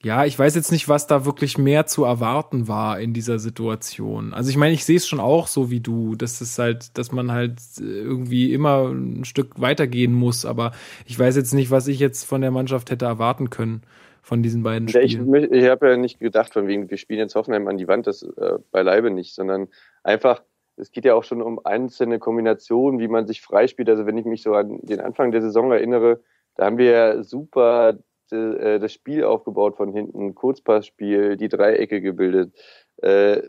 ja, 0.05 0.25
ich 0.25 0.39
weiß 0.39 0.55
jetzt 0.55 0.71
nicht, 0.71 0.89
was 0.89 1.09
da 1.09 1.25
wirklich 1.25 1.59
mehr 1.59 1.87
zu 1.87 2.05
erwarten 2.05 2.69
war 2.69 3.01
in 3.01 3.13
dieser 3.13 3.41
Situation. 3.41 4.33
Also 4.33 4.49
ich 4.49 4.57
meine, 4.57 4.73
ich 4.73 4.85
sehe 4.85 4.97
es 4.97 5.09
schon 5.09 5.19
auch 5.19 5.49
so 5.49 5.71
wie 5.71 5.81
du, 5.81 6.15
dass 6.15 6.41
es 6.41 6.57
halt, 6.57 6.97
dass 6.97 7.11
man 7.11 7.33
halt 7.33 7.59
irgendwie 7.79 8.53
immer 8.53 8.91
ein 8.91 9.25
Stück 9.25 9.61
weitergehen 9.61 10.13
muss, 10.13 10.45
aber 10.45 10.71
ich 11.07 11.19
weiß 11.19 11.35
jetzt 11.35 11.53
nicht, 11.53 11.73
was 11.73 11.89
ich 11.89 11.99
jetzt 11.99 12.25
von 12.25 12.41
der 12.41 12.53
Mannschaft 12.53 12.93
hätte 12.93 13.07
erwarten 13.07 13.51
können 13.51 13.83
von 14.29 14.43
diesen 14.43 14.63
beiden 14.63 14.89
Spielen. 14.89 15.35
Ich, 15.35 15.51
ich 15.51 15.69
habe 15.69 15.89
ja 15.89 15.97
nicht 15.97 16.21
gedacht, 16.21 16.53
von 16.53 16.67
wegen, 16.67 16.91
wir 16.91 16.99
spielen 16.99 17.19
jetzt 17.19 17.35
Hoffenheim 17.35 17.67
an 17.67 17.79
die 17.79 17.89
Wand, 17.89 18.07
das 18.07 18.23
äh, 18.23 18.59
beileibe 18.71 19.11
nicht, 19.11 19.35
sondern 19.35 19.69
einfach, 20.03 20.43
es 20.77 20.93
geht 20.93 21.07
ja 21.07 21.15
auch 21.15 21.25
schon 21.25 21.41
um 21.41 21.65
einzelne 21.65 22.19
Kombinationen, 22.19 23.01
wie 23.01 23.09
man 23.09 23.27
sich 23.27 23.41
freispielt. 23.41 23.89
Also 23.89 24.05
wenn 24.05 24.19
ich 24.19 24.27
mich 24.27 24.43
so 24.43 24.53
an 24.53 24.81
den 24.83 25.01
Anfang 25.01 25.33
der 25.33 25.41
Saison 25.41 25.73
erinnere, 25.73 26.21
da 26.57 26.67
haben 26.67 26.77
wir 26.77 26.91
ja 26.91 27.23
super 27.23 27.99
äh, 28.31 28.79
das 28.79 28.93
Spiel 28.93 29.25
aufgebaut 29.25 29.77
von 29.77 29.95
hinten, 29.95 30.35
Kurzpassspiel, 30.35 31.39
die 31.39 31.49
Dreiecke 31.49 32.03
gebildet. 32.03 32.53
Äh, 32.99 33.43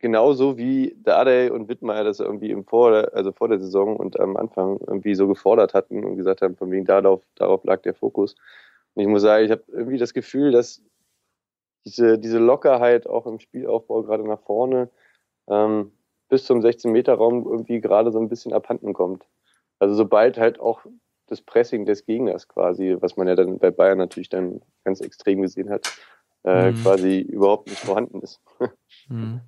genauso 0.00 0.58
wie 0.58 0.96
Dardai 1.00 1.52
und 1.52 1.68
Wittmeier 1.68 2.02
das 2.02 2.18
irgendwie 2.18 2.50
im 2.50 2.64
vor, 2.64 3.14
also 3.14 3.30
vor 3.30 3.48
der 3.48 3.60
Saison 3.60 3.96
und 3.96 4.18
am 4.18 4.36
Anfang 4.36 4.80
irgendwie 4.84 5.14
so 5.14 5.28
gefordert 5.28 5.74
hatten 5.74 6.04
und 6.04 6.16
gesagt 6.16 6.42
haben, 6.42 6.56
von 6.56 6.72
wegen 6.72 6.86
darauf, 6.86 7.22
darauf 7.36 7.62
lag 7.62 7.82
der 7.82 7.94
Fokus. 7.94 8.34
Und 8.94 9.02
ich 9.02 9.08
muss 9.08 9.22
sagen, 9.22 9.44
ich 9.44 9.50
habe 9.50 9.64
irgendwie 9.68 9.98
das 9.98 10.14
Gefühl, 10.14 10.52
dass 10.52 10.82
diese, 11.84 12.18
diese 12.18 12.38
Lockerheit 12.38 13.06
auch 13.06 13.26
im 13.26 13.38
Spielaufbau 13.38 14.02
gerade 14.02 14.26
nach 14.26 14.40
vorne 14.40 14.90
ähm, 15.48 15.92
bis 16.28 16.44
zum 16.44 16.60
16-Meter-Raum 16.60 17.46
irgendwie 17.46 17.80
gerade 17.80 18.12
so 18.12 18.18
ein 18.18 18.28
bisschen 18.28 18.52
abhanden 18.52 18.92
kommt. 18.92 19.26
Also 19.78 19.94
sobald 19.94 20.38
halt 20.38 20.60
auch 20.60 20.84
das 21.26 21.40
Pressing 21.42 21.86
des 21.86 22.04
Gegners 22.04 22.48
quasi, 22.48 22.96
was 23.00 23.16
man 23.16 23.28
ja 23.28 23.34
dann 23.34 23.58
bei 23.58 23.70
Bayern 23.70 23.98
natürlich 23.98 24.28
dann 24.28 24.60
ganz 24.84 25.00
extrem 25.00 25.42
gesehen 25.42 25.70
hat, 25.70 25.88
äh, 26.44 26.70
mhm. 26.70 26.82
quasi 26.82 27.20
überhaupt 27.20 27.68
nicht 27.68 27.80
vorhanden 27.80 28.20
ist. 28.20 28.40
mhm. 29.08 29.40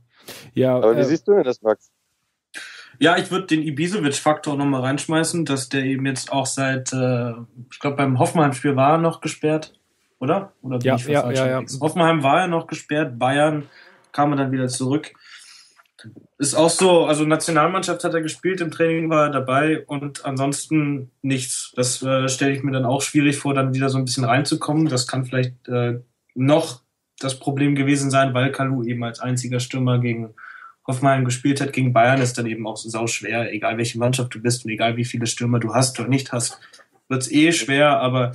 Ja, 0.54 0.76
Aber 0.76 0.96
wie 0.96 1.00
äh, 1.00 1.04
siehst 1.04 1.26
du 1.26 1.32
denn 1.32 1.44
das, 1.44 1.62
Max? 1.62 1.90
Ja, 3.00 3.16
ich 3.16 3.30
würde 3.30 3.46
den 3.46 3.62
Ibisevic-Faktor 3.62 4.58
nochmal 4.58 4.82
reinschmeißen, 4.82 5.46
dass 5.46 5.70
der 5.70 5.84
eben 5.84 6.04
jetzt 6.04 6.30
auch 6.30 6.44
seit, 6.44 6.92
äh, 6.92 7.30
ich 7.70 7.80
glaube 7.80 7.96
beim 7.96 8.18
Hoffenheim-Spiel 8.18 8.76
war 8.76 8.92
er 8.92 8.98
noch 8.98 9.22
gesperrt, 9.22 9.72
oder? 10.18 10.52
Oder 10.60 10.78
bin 10.78 10.86
ja, 10.86 10.96
ich 10.96 11.06
ja, 11.06 11.30
ja, 11.32 11.60
ja. 11.60 11.64
Hoffenheim 11.80 12.22
war 12.22 12.42
er 12.42 12.48
noch 12.48 12.66
gesperrt, 12.66 13.18
Bayern 13.18 13.66
kam 14.12 14.32
er 14.32 14.36
dann 14.36 14.52
wieder 14.52 14.68
zurück. 14.68 15.12
Ist 16.36 16.54
auch 16.54 16.68
so, 16.68 17.06
also 17.06 17.24
Nationalmannschaft 17.24 18.04
hat 18.04 18.12
er 18.12 18.20
gespielt, 18.20 18.60
im 18.60 18.70
Training 18.70 19.08
war 19.08 19.28
er 19.28 19.30
dabei 19.30 19.82
und 19.86 20.26
ansonsten 20.26 21.10
nichts. 21.22 21.72
Das 21.76 22.02
äh, 22.02 22.28
stelle 22.28 22.52
ich 22.52 22.62
mir 22.62 22.72
dann 22.72 22.84
auch 22.84 23.00
schwierig 23.00 23.38
vor, 23.38 23.54
dann 23.54 23.72
wieder 23.72 23.88
so 23.88 23.96
ein 23.96 24.04
bisschen 24.04 24.24
reinzukommen. 24.24 24.88
Das 24.88 25.06
kann 25.06 25.24
vielleicht 25.24 25.68
äh, 25.68 26.00
noch 26.34 26.82
das 27.18 27.38
Problem 27.38 27.74
gewesen 27.74 28.10
sein, 28.10 28.34
weil 28.34 28.52
Kalu 28.52 28.84
eben 28.84 29.02
als 29.04 29.20
einziger 29.20 29.58
Stürmer 29.58 30.00
gegen 30.00 30.34
Hoffenheim 30.86 31.24
gespielt 31.24 31.60
hat 31.60 31.72
gegen 31.72 31.92
Bayern, 31.92 32.20
ist 32.20 32.38
dann 32.38 32.46
eben 32.46 32.66
auch 32.66 32.76
sau 32.76 33.06
schwer, 33.06 33.52
egal 33.52 33.78
welche 33.78 33.98
Mannschaft 33.98 34.34
du 34.34 34.40
bist 34.40 34.64
und 34.64 34.70
egal 34.70 34.96
wie 34.96 35.04
viele 35.04 35.26
Stürmer 35.26 35.60
du 35.60 35.74
hast 35.74 35.98
oder 36.00 36.08
nicht 36.08 36.32
hast, 36.32 36.58
wird's 37.08 37.30
eh 37.30 37.52
schwer, 37.52 38.00
aber 38.00 38.32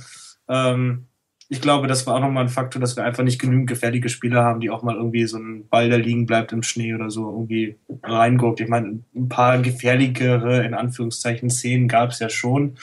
ähm, 0.48 1.06
ich 1.48 1.60
glaube, 1.60 1.86
das 1.86 2.06
war 2.06 2.16
auch 2.16 2.20
nochmal 2.20 2.44
ein 2.44 2.48
Faktor, 2.48 2.80
dass 2.80 2.96
wir 2.96 3.04
einfach 3.04 3.22
nicht 3.22 3.40
genügend 3.40 3.68
gefährliche 3.68 4.08
Spieler 4.08 4.42
haben, 4.42 4.60
die 4.60 4.70
auch 4.70 4.82
mal 4.82 4.96
irgendwie 4.96 5.26
so 5.26 5.38
ein 5.38 5.68
Ball, 5.68 5.88
der 5.88 5.98
liegen 5.98 6.26
bleibt 6.26 6.52
im 6.52 6.62
Schnee 6.62 6.94
oder 6.94 7.10
so, 7.10 7.30
irgendwie 7.30 7.76
reinguckt. 8.02 8.60
Ich 8.60 8.68
meine, 8.68 9.00
ein 9.14 9.28
paar 9.28 9.58
gefährlichere, 9.58 10.64
in 10.64 10.74
Anführungszeichen, 10.74 11.48
Szenen 11.48 11.86
gab's 11.86 12.18
ja 12.18 12.28
schon, 12.28 12.78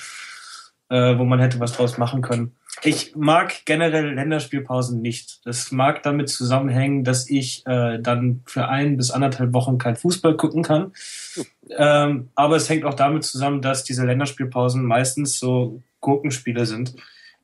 äh, 0.90 1.18
wo 1.18 1.26
man 1.26 1.40
hätte 1.40 1.60
was 1.60 1.74
draus 1.74 1.98
machen 1.98 2.22
können. 2.22 2.54
Ich 2.82 3.16
mag 3.16 3.66
generell 3.66 4.14
Länderspielpausen 4.14 5.02
nicht. 5.02 5.46
Das 5.46 5.72
mag 5.72 6.04
damit 6.04 6.30
zusammenhängen, 6.30 7.04
dass 7.04 7.30
ich 7.30 7.66
äh, 7.66 8.00
dann 8.00 8.42
für 8.46 8.68
ein 8.68 8.98
bis 8.98 9.12
anderthalb 9.12 9.54
Wochen 9.54 9.78
kein 9.78 9.96
Fußball 9.96 10.36
gucken 10.36 10.64
kann. 10.64 10.92
Ähm, 11.70 12.30
aber 12.36 12.56
es 12.56 12.70
hängt 12.70 12.84
auch 12.84 12.96
damit 12.96 13.24
zusammen, 13.24 13.62
dass 13.62 13.84
diese 13.84 14.06
Länderspielpausen 14.06 14.84
meistens 14.84 15.40
so 15.40 15.82
Gurkenspiele 16.02 16.66
sind, 16.66 16.96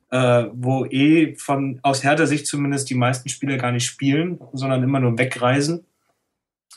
äh, 0.10 0.46
wo 0.52 0.86
eh 0.86 1.36
von 1.36 1.80
aus 1.84 2.04
härter 2.04 2.28
Sicht 2.28 2.48
zumindest 2.48 2.90
die 2.90 2.96
meisten 2.96 3.30
Spieler 3.30 3.58
gar 3.58 3.72
nicht 3.72 3.86
spielen, 3.86 4.40
sondern 4.54 4.84
immer 4.84 5.00
nur 5.00 5.18
wegreisen. 5.18 5.86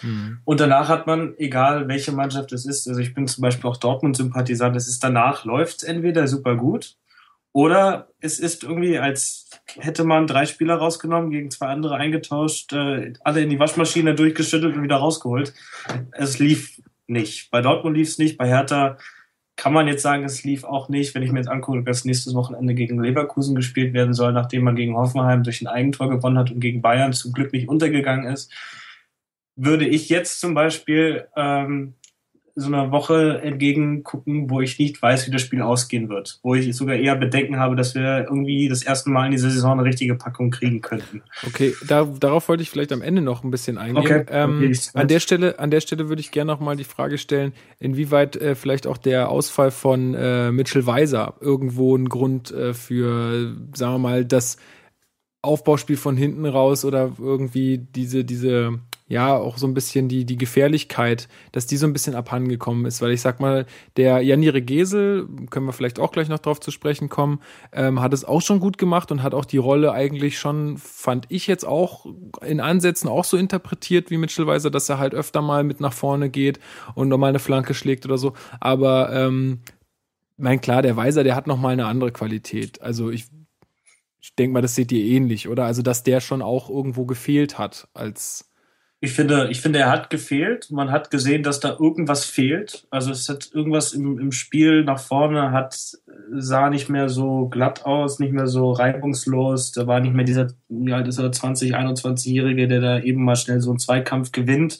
Mhm. 0.02 0.38
Und 0.44 0.60
danach 0.60 0.88
hat 0.88 1.06
man, 1.06 1.34
egal 1.38 1.88
welche 1.88 2.12
Mannschaft 2.12 2.52
es 2.52 2.66
ist, 2.66 2.86
also 2.86 3.00
ich 3.00 3.14
bin 3.14 3.26
zum 3.26 3.42
Beispiel 3.42 3.68
auch 3.68 3.76
Dortmund-Sympathisant, 3.76 4.76
es 4.76 4.88
ist 4.88 5.02
danach 5.02 5.44
läuft 5.44 5.78
es 5.78 5.82
entweder 5.82 6.28
super 6.28 6.56
gut 6.56 6.96
oder 7.52 8.08
es 8.20 8.38
ist 8.38 8.64
irgendwie, 8.64 8.98
als 8.98 9.50
hätte 9.78 10.04
man 10.04 10.26
drei 10.26 10.46
Spieler 10.46 10.76
rausgenommen, 10.76 11.30
gegen 11.30 11.50
zwei 11.50 11.66
andere 11.66 11.96
eingetauscht, 11.96 12.72
äh, 12.72 13.12
alle 13.22 13.42
in 13.42 13.50
die 13.50 13.58
Waschmaschine 13.58 14.14
durchgeschüttelt 14.14 14.74
und 14.74 14.82
wieder 14.82 14.96
rausgeholt. 14.96 15.52
Es 16.12 16.38
lief 16.38 16.80
nicht. 17.06 17.50
Bei 17.50 17.60
Dortmund 17.60 17.96
lief 17.96 18.08
es 18.08 18.18
nicht, 18.18 18.38
bei 18.38 18.48
Hertha 18.48 18.96
kann 19.56 19.74
man 19.74 19.86
jetzt 19.86 20.02
sagen, 20.02 20.24
es 20.24 20.44
lief 20.44 20.64
auch 20.64 20.88
nicht. 20.88 21.14
Wenn 21.14 21.22
ich 21.22 21.30
mir 21.30 21.40
jetzt 21.40 21.48
angucke, 21.48 21.82
dass 21.82 22.06
nächstes 22.06 22.34
Wochenende 22.34 22.74
gegen 22.74 23.02
Leverkusen 23.02 23.54
gespielt 23.54 23.92
werden 23.92 24.14
soll, 24.14 24.32
nachdem 24.32 24.64
man 24.64 24.76
gegen 24.76 24.96
Hoffenheim 24.96 25.42
durch 25.42 25.60
ein 25.60 25.66
Eigentor 25.66 26.08
gewonnen 26.08 26.38
hat 26.38 26.50
und 26.50 26.60
gegen 26.60 26.80
Bayern 26.80 27.12
zum 27.12 27.32
Glück 27.32 27.52
nicht 27.52 27.68
untergegangen 27.68 28.32
ist, 28.32 28.50
würde 29.54 29.86
ich 29.86 30.08
jetzt 30.08 30.40
zum 30.40 30.54
Beispiel 30.54 31.28
ähm, 31.36 31.94
so 32.54 32.66
einer 32.66 32.92
Woche 32.92 33.40
entgegengucken, 33.42 34.50
wo 34.50 34.60
ich 34.60 34.78
nicht 34.78 35.00
weiß, 35.00 35.26
wie 35.26 35.30
das 35.30 35.40
Spiel 35.40 35.62
ausgehen 35.62 36.08
wird. 36.10 36.38
Wo 36.42 36.54
ich 36.54 36.74
sogar 36.76 36.96
eher 36.96 37.16
Bedenken 37.16 37.58
habe, 37.58 37.76
dass 37.76 37.94
wir 37.94 38.24
irgendwie 38.24 38.68
das 38.68 38.82
erste 38.82 39.10
Mal 39.10 39.26
in 39.26 39.32
dieser 39.32 39.50
Saison 39.50 39.72
eine 39.72 39.84
richtige 39.84 40.14
Packung 40.16 40.50
kriegen 40.50 40.82
könnten. 40.82 41.22
Okay, 41.46 41.74
da, 41.86 42.04
darauf 42.04 42.48
wollte 42.48 42.62
ich 42.62 42.70
vielleicht 42.70 42.92
am 42.92 43.00
Ende 43.00 43.22
noch 43.22 43.42
ein 43.42 43.50
bisschen 43.50 43.78
eingehen. 43.78 43.96
Okay, 44.04 44.24
ähm, 44.30 44.58
okay, 44.58 44.78
an 44.92 45.08
der 45.08 45.20
Stelle, 45.20 45.58
an 45.58 45.70
der 45.70 45.80
Stelle 45.80 46.08
würde 46.08 46.20
ich 46.20 46.30
gerne 46.30 46.52
noch 46.52 46.60
mal 46.60 46.76
die 46.76 46.84
Frage 46.84 47.16
stellen, 47.16 47.52
inwieweit 47.78 48.36
äh, 48.36 48.54
vielleicht 48.54 48.86
auch 48.86 48.98
der 48.98 49.30
Ausfall 49.30 49.70
von 49.70 50.14
äh, 50.14 50.52
Mitchell 50.52 50.86
Weiser 50.86 51.34
irgendwo 51.40 51.96
ein 51.96 52.08
Grund 52.08 52.50
äh, 52.50 52.74
für, 52.74 53.56
sagen 53.74 53.94
wir 53.94 53.98
mal, 53.98 54.24
das 54.26 54.58
Aufbauspiel 55.40 55.96
von 55.96 56.16
hinten 56.16 56.44
raus 56.44 56.84
oder 56.84 57.12
irgendwie 57.18 57.78
diese, 57.78 58.24
diese, 58.24 58.78
ja, 59.12 59.36
auch 59.36 59.58
so 59.58 59.66
ein 59.66 59.74
bisschen 59.74 60.08
die, 60.08 60.24
die 60.24 60.38
Gefährlichkeit, 60.38 61.28
dass 61.52 61.66
die 61.66 61.76
so 61.76 61.86
ein 61.86 61.92
bisschen 61.92 62.14
abhandengekommen 62.14 62.86
ist. 62.86 63.02
Weil 63.02 63.12
ich 63.12 63.20
sag 63.20 63.40
mal, 63.40 63.66
der 63.98 64.22
Janire 64.22 64.62
Gesel, 64.62 65.28
können 65.50 65.66
wir 65.66 65.74
vielleicht 65.74 66.00
auch 66.00 66.12
gleich 66.12 66.30
noch 66.30 66.38
drauf 66.38 66.60
zu 66.60 66.70
sprechen 66.70 67.10
kommen, 67.10 67.40
ähm, 67.72 68.00
hat 68.00 68.14
es 68.14 68.24
auch 68.24 68.40
schon 68.40 68.58
gut 68.58 68.78
gemacht 68.78 69.12
und 69.12 69.22
hat 69.22 69.34
auch 69.34 69.44
die 69.44 69.58
Rolle 69.58 69.92
eigentlich 69.92 70.38
schon, 70.38 70.78
fand 70.78 71.26
ich 71.28 71.46
jetzt 71.46 71.66
auch 71.66 72.06
in 72.40 72.60
Ansätzen 72.60 73.06
auch 73.06 73.24
so 73.24 73.36
interpretiert 73.36 74.10
wie 74.10 74.16
Mitchellweiser, 74.16 74.70
dass 74.70 74.88
er 74.88 74.98
halt 74.98 75.14
öfter 75.14 75.42
mal 75.42 75.62
mit 75.62 75.78
nach 75.78 75.92
vorne 75.92 76.30
geht 76.30 76.58
und 76.94 77.08
nochmal 77.08 77.28
eine 77.28 77.38
Flanke 77.38 77.74
schlägt 77.74 78.06
oder 78.06 78.16
so. 78.16 78.32
Aber 78.60 79.12
ähm, 79.12 79.60
mein 80.38 80.62
klar, 80.62 80.80
der 80.80 80.96
Weiser, 80.96 81.22
der 81.22 81.36
hat 81.36 81.46
nochmal 81.46 81.74
eine 81.74 81.84
andere 81.84 82.12
Qualität. 82.12 82.80
Also 82.80 83.10
ich 83.10 83.26
ich 84.22 84.36
denke 84.36 84.54
mal, 84.54 84.62
das 84.62 84.76
seht 84.76 84.92
ihr 84.92 85.04
ähnlich, 85.04 85.48
oder? 85.48 85.64
Also, 85.64 85.82
dass 85.82 86.04
der 86.04 86.20
schon 86.20 86.42
auch 86.42 86.70
irgendwo 86.70 87.04
gefehlt 87.04 87.58
hat 87.58 87.88
als. 87.92 88.51
Ich 89.04 89.14
finde, 89.14 89.48
ich 89.50 89.60
finde, 89.60 89.80
er 89.80 89.90
hat 89.90 90.10
gefehlt. 90.10 90.70
Man 90.70 90.92
hat 90.92 91.10
gesehen, 91.10 91.42
dass 91.42 91.58
da 91.58 91.76
irgendwas 91.76 92.24
fehlt. 92.24 92.86
Also 92.88 93.10
es 93.10 93.28
hat 93.28 93.50
irgendwas 93.52 93.94
im, 93.94 94.16
im 94.20 94.30
Spiel 94.30 94.84
nach 94.84 95.00
vorne 95.00 95.50
hat, 95.50 95.98
sah 96.30 96.70
nicht 96.70 96.88
mehr 96.88 97.08
so 97.08 97.48
glatt 97.48 97.84
aus, 97.84 98.20
nicht 98.20 98.32
mehr 98.32 98.46
so 98.46 98.70
reibungslos. 98.70 99.72
Da 99.72 99.88
war 99.88 99.98
nicht 99.98 100.14
mehr 100.14 100.24
dieser, 100.24 100.52
wie 100.68 100.92
alt 100.92 101.08
ist 101.08 101.18
er, 101.18 101.32
20, 101.32 101.74
21-Jährige, 101.74 102.68
der 102.68 102.80
da 102.80 103.00
eben 103.00 103.24
mal 103.24 103.34
schnell 103.34 103.60
so 103.60 103.70
einen 103.70 103.80
Zweikampf 103.80 104.30
gewinnt, 104.30 104.78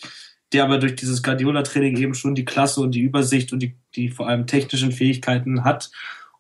der 0.53 0.63
aber 0.63 0.79
durch 0.79 0.95
dieses 0.95 1.25
Guardiola-Training 1.25 1.97
eben 1.97 2.15
schon 2.15 2.37
die 2.37 2.45
Klasse 2.45 2.81
und 2.81 2.95
die 2.95 3.01
Übersicht 3.01 3.53
und 3.53 3.59
die, 3.59 3.75
die 3.97 4.09
vor 4.09 4.29
allem 4.29 4.47
technischen 4.47 4.93
Fähigkeiten 4.93 5.65
hat 5.65 5.91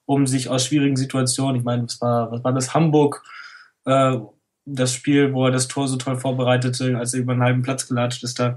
um 0.04 0.26
sich 0.26 0.48
aus 0.48 0.66
schwierigen 0.66 0.96
Situationen, 0.96 1.56
ich 1.56 1.64
meine, 1.64 1.84
was 1.84 2.00
war, 2.00 2.30
was 2.30 2.44
war 2.44 2.52
das, 2.52 2.74
Hamburg, 2.74 3.22
äh, 3.86 4.18
das 4.64 4.94
Spiel, 4.94 5.32
wo 5.32 5.46
er 5.46 5.50
das 5.50 5.68
Tor 5.68 5.88
so 5.88 5.96
toll 5.96 6.16
vorbereitete, 6.16 6.96
als 6.96 7.14
er 7.14 7.20
über 7.20 7.32
einen 7.32 7.42
halben 7.42 7.62
Platz 7.62 7.88
gelatscht 7.88 8.22
ist, 8.24 8.38
da. 8.38 8.56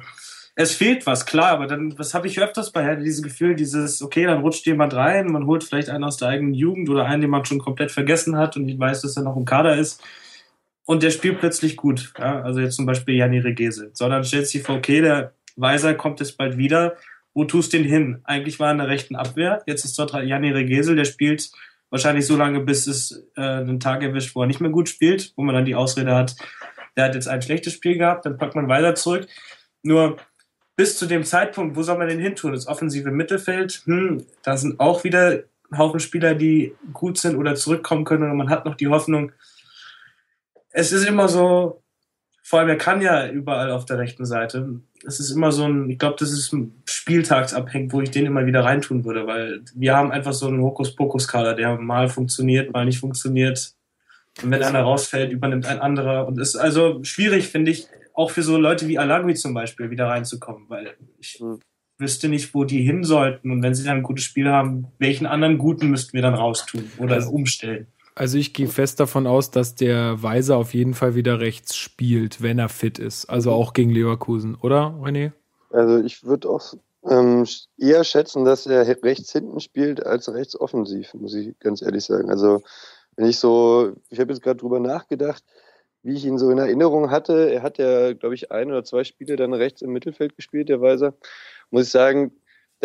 Es 0.58 0.74
fehlt 0.74 1.06
was, 1.06 1.26
klar, 1.26 1.50
aber 1.50 1.68
dann, 1.68 2.00
was 2.00 2.14
habe 2.14 2.28
ich 2.28 2.40
öfters 2.40 2.72
bei 2.72 2.82
Hertha, 2.82 3.02
dieses 3.02 3.22
Gefühl, 3.22 3.56
dieses, 3.56 4.02
okay, 4.02 4.24
dann 4.24 4.40
rutscht 4.40 4.66
jemand 4.66 4.94
rein, 4.94 5.28
man 5.28 5.48
holt 5.48 5.66
vielleicht 5.66 5.90
einen 5.90 6.06
aus 6.06 6.16
der 6.16 6.30
eigenen 6.30 6.54
Jugend 6.54 6.90
oder 6.90 7.06
einen, 7.06 7.20
den 7.20 7.30
man 7.30 7.44
schon 7.44 7.60
komplett 7.60 7.92
vergessen 7.92 8.38
hat 8.38 8.56
und 8.56 8.80
weiß, 8.80 9.02
dass 9.02 9.18
er 9.18 9.24
noch 9.24 9.36
im 9.36 9.44
Kader 9.44 9.76
ist 9.76 10.02
und 10.86 11.04
der 11.04 11.12
spielt 11.12 11.40
plötzlich 11.40 11.76
gut. 11.76 12.14
Ja? 12.18 12.42
Also 12.42 12.62
jetzt 12.62 12.78
zum 12.78 12.86
Beispiel 12.86 13.16
Janni 13.16 13.40
Regese. 13.40 13.90
Sondern 13.92 14.24
stellt 14.24 14.48
sich 14.48 14.64
vor, 14.64 14.76
okay, 14.76 15.02
der 15.02 15.34
Weiser 15.58 15.94
kommt 15.94 16.22
jetzt 16.22 16.38
bald 16.38 16.58
wieder 16.58 16.96
wo 17.36 17.44
tust 17.44 17.74
du 17.74 17.78
den 17.78 17.86
hin? 17.86 18.22
Eigentlich 18.24 18.60
war 18.60 18.70
er 18.70 18.72
in 18.72 18.78
der 18.80 18.88
rechten 18.88 19.16
Abwehr. 19.16 19.62
Jetzt 19.68 19.84
ist 19.84 20.00
dort 20.00 20.14
Janni 20.14 20.52
Regesel, 20.52 20.96
der 20.96 21.04
spielt 21.04 21.52
wahrscheinlich 21.90 22.26
so 22.26 22.36
lange, 22.36 22.60
bis 22.62 22.88
es 22.88 23.28
äh, 23.36 23.42
einen 23.42 23.80
Tag 23.80 24.04
erwischt, 24.04 24.36
wo 24.36 24.42
er 24.42 24.48
nicht 24.48 24.62
mehr 24.62 24.72
gut 24.72 24.90
spielt, 24.90 25.34
wo 25.36 25.44
man 25.44 25.56
dann 25.56 25.66
die 25.66 25.76
Ausrede 25.76 26.16
hat, 26.16 26.36
der 26.96 27.06
hat 27.06 27.16
jetzt 27.16 27.28
ein 27.28 27.42
schlechtes 27.42 27.74
Spiel 27.74 27.98
gehabt, 27.98 28.26
dann 28.26 28.38
packt 28.38 28.56
man 28.56 28.68
weiter 28.68 28.96
zurück. 28.96 29.28
Nur 29.84 30.18
bis 30.76 30.98
zu 30.98 31.06
dem 31.06 31.24
Zeitpunkt, 31.24 31.76
wo 31.76 31.84
soll 31.84 31.98
man 31.98 32.08
den 32.08 32.20
hin 32.20 32.36
tun? 32.36 32.54
Das 32.54 32.68
offensive 32.68 33.12
Mittelfeld, 33.12 33.84
hm, 33.86 34.26
da 34.44 34.58
sind 34.58 34.80
auch 34.80 35.04
wieder 35.04 35.44
ein 35.72 35.78
Haufen 35.78 36.00
Spieler, 36.00 36.36
die 36.36 36.76
gut 36.94 37.18
sind 37.18 37.38
oder 37.38 37.56
zurückkommen 37.56 38.06
können 38.06 38.30
und 38.30 38.38
man 38.38 38.50
hat 38.50 38.66
noch 38.66 38.76
die 38.76 38.88
Hoffnung. 38.88 39.32
Es 40.70 40.92
ist 40.92 41.08
immer 41.08 41.28
so, 41.28 41.82
vor 42.46 42.60
allem 42.60 42.70
er 42.70 42.78
kann 42.78 43.02
ja 43.02 43.28
überall 43.28 43.72
auf 43.72 43.86
der 43.86 43.98
rechten 43.98 44.26
Seite 44.26 44.82
es 45.06 45.20
ist 45.20 45.32
immer 45.32 45.52
so 45.52 45.66
ein, 45.66 45.90
ich 45.90 46.00
glaube, 46.00 46.16
das 46.20 46.32
ist 46.32 46.56
spieltagsabhängig, 46.86 47.94
wo 47.94 48.02
ich 48.02 48.12
den 48.12 48.26
immer 48.26 48.46
wieder 48.46 48.64
reintun 48.64 49.06
würde, 49.06 49.28
weil 49.28 49.62
wir 49.74 49.96
haben 49.96 50.12
einfach 50.12 50.34
so 50.34 50.48
einen 50.48 50.62
Hokuspokus-Kader, 50.62 51.54
der 51.54 51.78
mal 51.78 52.10
funktioniert, 52.10 52.74
mal 52.74 52.86
nicht 52.86 53.00
funktioniert. 53.00 53.74
Und 54.42 54.52
wenn 54.52 54.64
einer 54.64 54.82
rausfällt, 54.82 55.32
übernimmt 55.32 55.66
ein 55.66 55.80
anderer. 55.80 56.28
Und 56.28 56.40
es 56.40 56.50
ist 56.50 56.56
also 56.56 57.04
schwierig, 57.04 57.48
finde 57.48 57.72
ich, 57.72 57.88
auch 58.14 58.32
für 58.32 58.44
so 58.44 58.58
Leute 58.58 58.88
wie 58.88 59.00
Alagui 59.00 59.36
zum 59.36 59.54
Beispiel 59.54 59.92
wieder 59.92 60.08
reinzukommen, 60.08 60.66
weil 60.68 60.96
ich 61.20 61.40
mhm. 61.40 61.60
wüsste 61.98 62.28
nicht, 62.28 62.54
wo 62.54 62.64
die 62.64 62.82
hin 62.82 63.04
sollten. 63.04 63.52
Und 63.52 63.62
wenn 63.62 63.76
sie 63.76 63.86
dann 63.86 63.98
ein 63.98 64.04
gutes 64.04 64.26
Spiel 64.26 64.50
haben, 64.50 64.88
welchen 65.00 65.26
anderen 65.26 65.58
guten 65.58 65.90
müssten 65.90 66.14
wir 66.14 66.22
dann 66.22 66.34
raustun 66.34 66.92
oder 66.98 67.16
also, 67.16 67.30
umstellen? 67.30 67.88
Also 68.16 68.38
ich 68.38 68.54
gehe 68.54 68.68
fest 68.68 69.02
davon 69.02 69.28
aus, 69.28 69.52
dass 69.52 69.76
der 69.76 70.24
Weiser 70.24 70.56
auf 70.58 70.74
jeden 70.74 70.94
Fall 70.94 71.16
wieder 71.16 71.42
rechts 71.42 71.76
spielt, 71.76 72.42
wenn 72.42 72.60
er 72.60 72.70
fit 72.70 72.98
ist. 72.98 73.26
Also 73.26 73.52
auch 73.52 73.74
gegen 73.74 73.92
Leverkusen, 73.92 74.56
oder 74.56 74.98
René? 75.02 75.34
Also 75.70 76.00
ich 76.00 76.24
würde 76.24 76.50
auch 76.50 76.74
ähm, 77.04 77.46
eher 77.78 78.06
schätzen, 78.06 78.46
dass 78.46 78.66
er 78.66 78.88
rechts 79.04 79.34
hinten 79.34 79.60
spielt 79.60 80.06
als 80.06 80.34
rechts 80.34 80.58
offensiv, 80.58 81.14
muss 81.14 81.34
ich 81.34 81.60
ganz 81.60 81.82
ehrlich 81.82 82.06
sagen. 82.06 82.30
Also 82.30 82.62
wenn 83.18 83.28
ich 83.28 83.38
so, 83.38 83.92
ich 84.10 84.20
habe 84.20 84.32
jetzt 84.32 84.42
gerade 84.42 84.58
drüber 84.58 84.80
nachgedacht, 84.80 85.44
wie 86.04 86.14
ich 86.14 86.26
ihn 86.26 86.38
so 86.38 86.52
in 86.52 86.58
Erinnerung 86.60 87.10
hatte. 87.10 87.52
Er 87.52 87.64
hat 87.64 87.80
ja, 87.80 88.14
glaube 88.14 88.36
ich, 88.36 88.52
ein 88.52 88.70
oder 88.70 88.84
zwei 88.84 89.04
Spiele 89.04 89.36
dann 89.36 89.54
rechts 89.54 89.82
im 89.82 89.92
Mittelfeld 89.92 90.36
gespielt, 90.36 90.70
der 90.70 90.80
Weiser. 90.80 91.16
Muss 91.72 91.88
ich 91.88 91.92
sagen, 91.92 92.32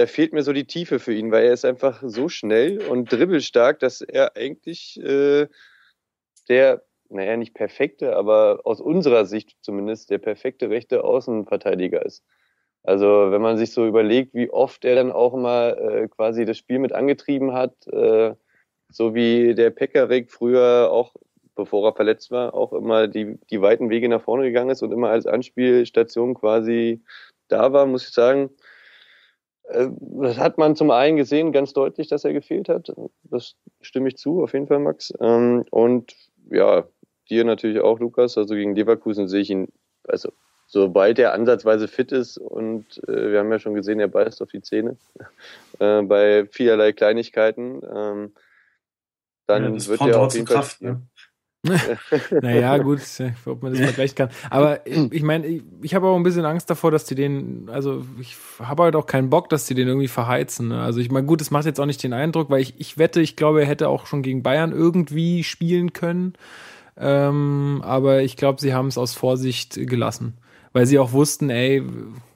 da 0.01 0.07
fehlt 0.07 0.33
mir 0.33 0.43
so 0.43 0.55
die 0.55 0.65
Tiefe 0.65 0.99
für 0.99 1.13
ihn, 1.13 1.31
weil 1.31 1.45
er 1.45 1.53
ist 1.53 1.67
einfach 1.67 2.03
so 2.03 2.31
schnell 2.31 2.81
und 2.81 3.13
dribbelstark, 3.13 3.79
dass 3.81 4.01
er 4.01 4.35
eigentlich 4.35 4.99
äh, 5.03 5.47
der, 6.49 6.83
naja, 7.11 7.37
nicht 7.37 7.53
perfekte, 7.53 8.17
aber 8.17 8.61
aus 8.65 8.81
unserer 8.81 9.27
Sicht 9.27 9.59
zumindest 9.61 10.09
der 10.09 10.17
perfekte 10.17 10.71
rechte 10.71 11.05
Außenverteidiger 11.05 12.05
ist. 12.05 12.25
Also 12.83 13.31
wenn 13.31 13.43
man 13.43 13.59
sich 13.59 13.73
so 13.73 13.87
überlegt, 13.87 14.33
wie 14.33 14.49
oft 14.49 14.87
er 14.87 14.95
dann 14.95 15.13
auch 15.13 15.37
mal 15.37 15.77
äh, 15.77 16.09
quasi 16.09 16.47
das 16.47 16.57
Spiel 16.57 16.79
mit 16.79 16.93
angetrieben 16.95 17.53
hat, 17.53 17.87
äh, 17.89 18.35
so 18.89 19.15
wie 19.15 19.55
der 19.55 19.69
Pekarik 19.69 20.31
früher 20.31 20.89
auch, 20.91 21.15
bevor 21.55 21.87
er 21.87 21.95
verletzt 21.95 22.31
war, 22.31 22.55
auch 22.55 22.73
immer 22.73 23.07
die, 23.07 23.39
die 23.51 23.61
weiten 23.61 23.91
Wege 23.91 24.09
nach 24.09 24.23
vorne 24.23 24.45
gegangen 24.45 24.71
ist 24.71 24.83
und 24.83 24.93
immer 24.93 25.11
als 25.11 25.27
Anspielstation 25.27 26.33
quasi 26.33 27.03
da 27.49 27.75
war, 27.75 27.85
muss 27.85 28.09
ich 28.09 28.15
sagen, 28.15 28.49
das 29.73 30.39
hat 30.39 30.59
man 30.59 30.77
zum 30.77 30.91
einen 30.91 31.17
gesehen, 31.17 31.53
ganz 31.53 31.73
deutlich, 31.73 32.09
dass 32.09 32.25
er 32.25 32.33
gefehlt 32.33 32.69
hat. 32.69 32.93
Das 33.25 33.55
stimme 33.81 34.09
ich 34.09 34.17
zu, 34.17 34.43
auf 34.43 34.53
jeden 34.53 34.67
Fall, 34.67 34.81
Max. 34.81 35.13
Ähm, 35.21 35.65
und 35.71 36.15
ja, 36.51 36.85
dir 37.29 37.45
natürlich 37.45 37.81
auch, 37.81 38.01
Lukas. 38.01 38.37
Also 38.37 38.55
gegen 38.55 38.75
Leverkusen 38.75 39.29
sehe 39.29 39.41
ich 39.41 39.51
ihn, 39.51 39.69
also 40.07 40.33
sobald 40.67 41.19
er 41.19 41.33
ansatzweise 41.35 41.89
fit 41.89 42.13
ist 42.13 42.39
und 42.39 43.01
äh, 43.09 43.33
wir 43.33 43.41
haben 43.41 43.51
ja 43.51 43.59
schon 43.59 43.75
gesehen, 43.75 44.01
er 44.01 44.09
beißt 44.09 44.41
auf 44.41 44.51
die 44.51 44.63
Zähne 44.63 44.97
äh, 45.79 46.03
bei 46.03 46.47
vielerlei 46.47 46.93
Kleinigkeiten, 46.93 47.83
ähm, 47.93 48.33
dann 49.47 49.75
ja, 49.75 49.87
wird 49.87 50.01
er 50.01 50.21
auf 50.21 50.35
jeden 50.35 50.47
Fall. 50.47 50.57
Kraft, 50.57 50.81
ne? 50.81 51.03
naja, 52.43 52.79
gut, 52.79 53.01
ob 53.45 53.63
man 53.63 53.73
das 53.73 53.83
vergleichen 53.83 54.15
kann. 54.15 54.31
Aber 54.49 54.87
ich 54.87 55.23
meine, 55.23 55.47
ich, 55.47 55.63
ich 55.83 55.95
habe 55.95 56.07
auch 56.09 56.17
ein 56.17 56.23
bisschen 56.23 56.47
Angst 56.47 56.71
davor, 56.71 56.91
dass 56.91 57.05
die 57.05 57.15
den, 57.15 57.69
also 57.71 58.05
ich 58.19 58.37
habe 58.61 58.85
halt 58.85 58.97
auch 58.97 59.07
keinen 59.07 59.29
Bock, 59.29 59.51
dass 59.51 59.67
die 59.67 59.75
den 59.75 59.87
irgendwie 59.87 60.09
verheizen. 60.09 60.69
Ne? 60.69 60.81
Also 60.81 61.01
ich 61.01 61.11
meine, 61.11 61.27
gut, 61.27 61.43
es 61.43 61.51
macht 61.51 61.67
jetzt 61.67 61.79
auch 61.79 61.87
nicht 61.87 62.03
den 62.03 62.15
Eindruck, 62.15 62.49
weil 62.49 62.63
ich, 62.63 62.75
ich 62.79 62.97
wette, 62.97 63.21
ich 63.21 63.37
glaube, 63.37 63.61
er 63.61 63.67
hätte 63.67 63.89
auch 63.89 64.07
schon 64.07 64.23
gegen 64.23 64.43
Bayern 64.43 64.73
irgendwie 64.73 65.45
spielen 65.45 65.93
können. 65.93 66.33
Ähm, 66.97 67.83
aber 67.85 68.23
ich 68.23 68.37
glaube, 68.37 68.61
sie 68.61 68.73
haben 68.73 68.89
es 68.89 68.97
aus 68.97 69.13
Vorsicht 69.13 69.75
gelassen. 69.75 70.39
Weil 70.73 70.87
sie 70.87 70.99
auch 70.99 71.13
wussten, 71.13 71.51
ey, 71.51 71.83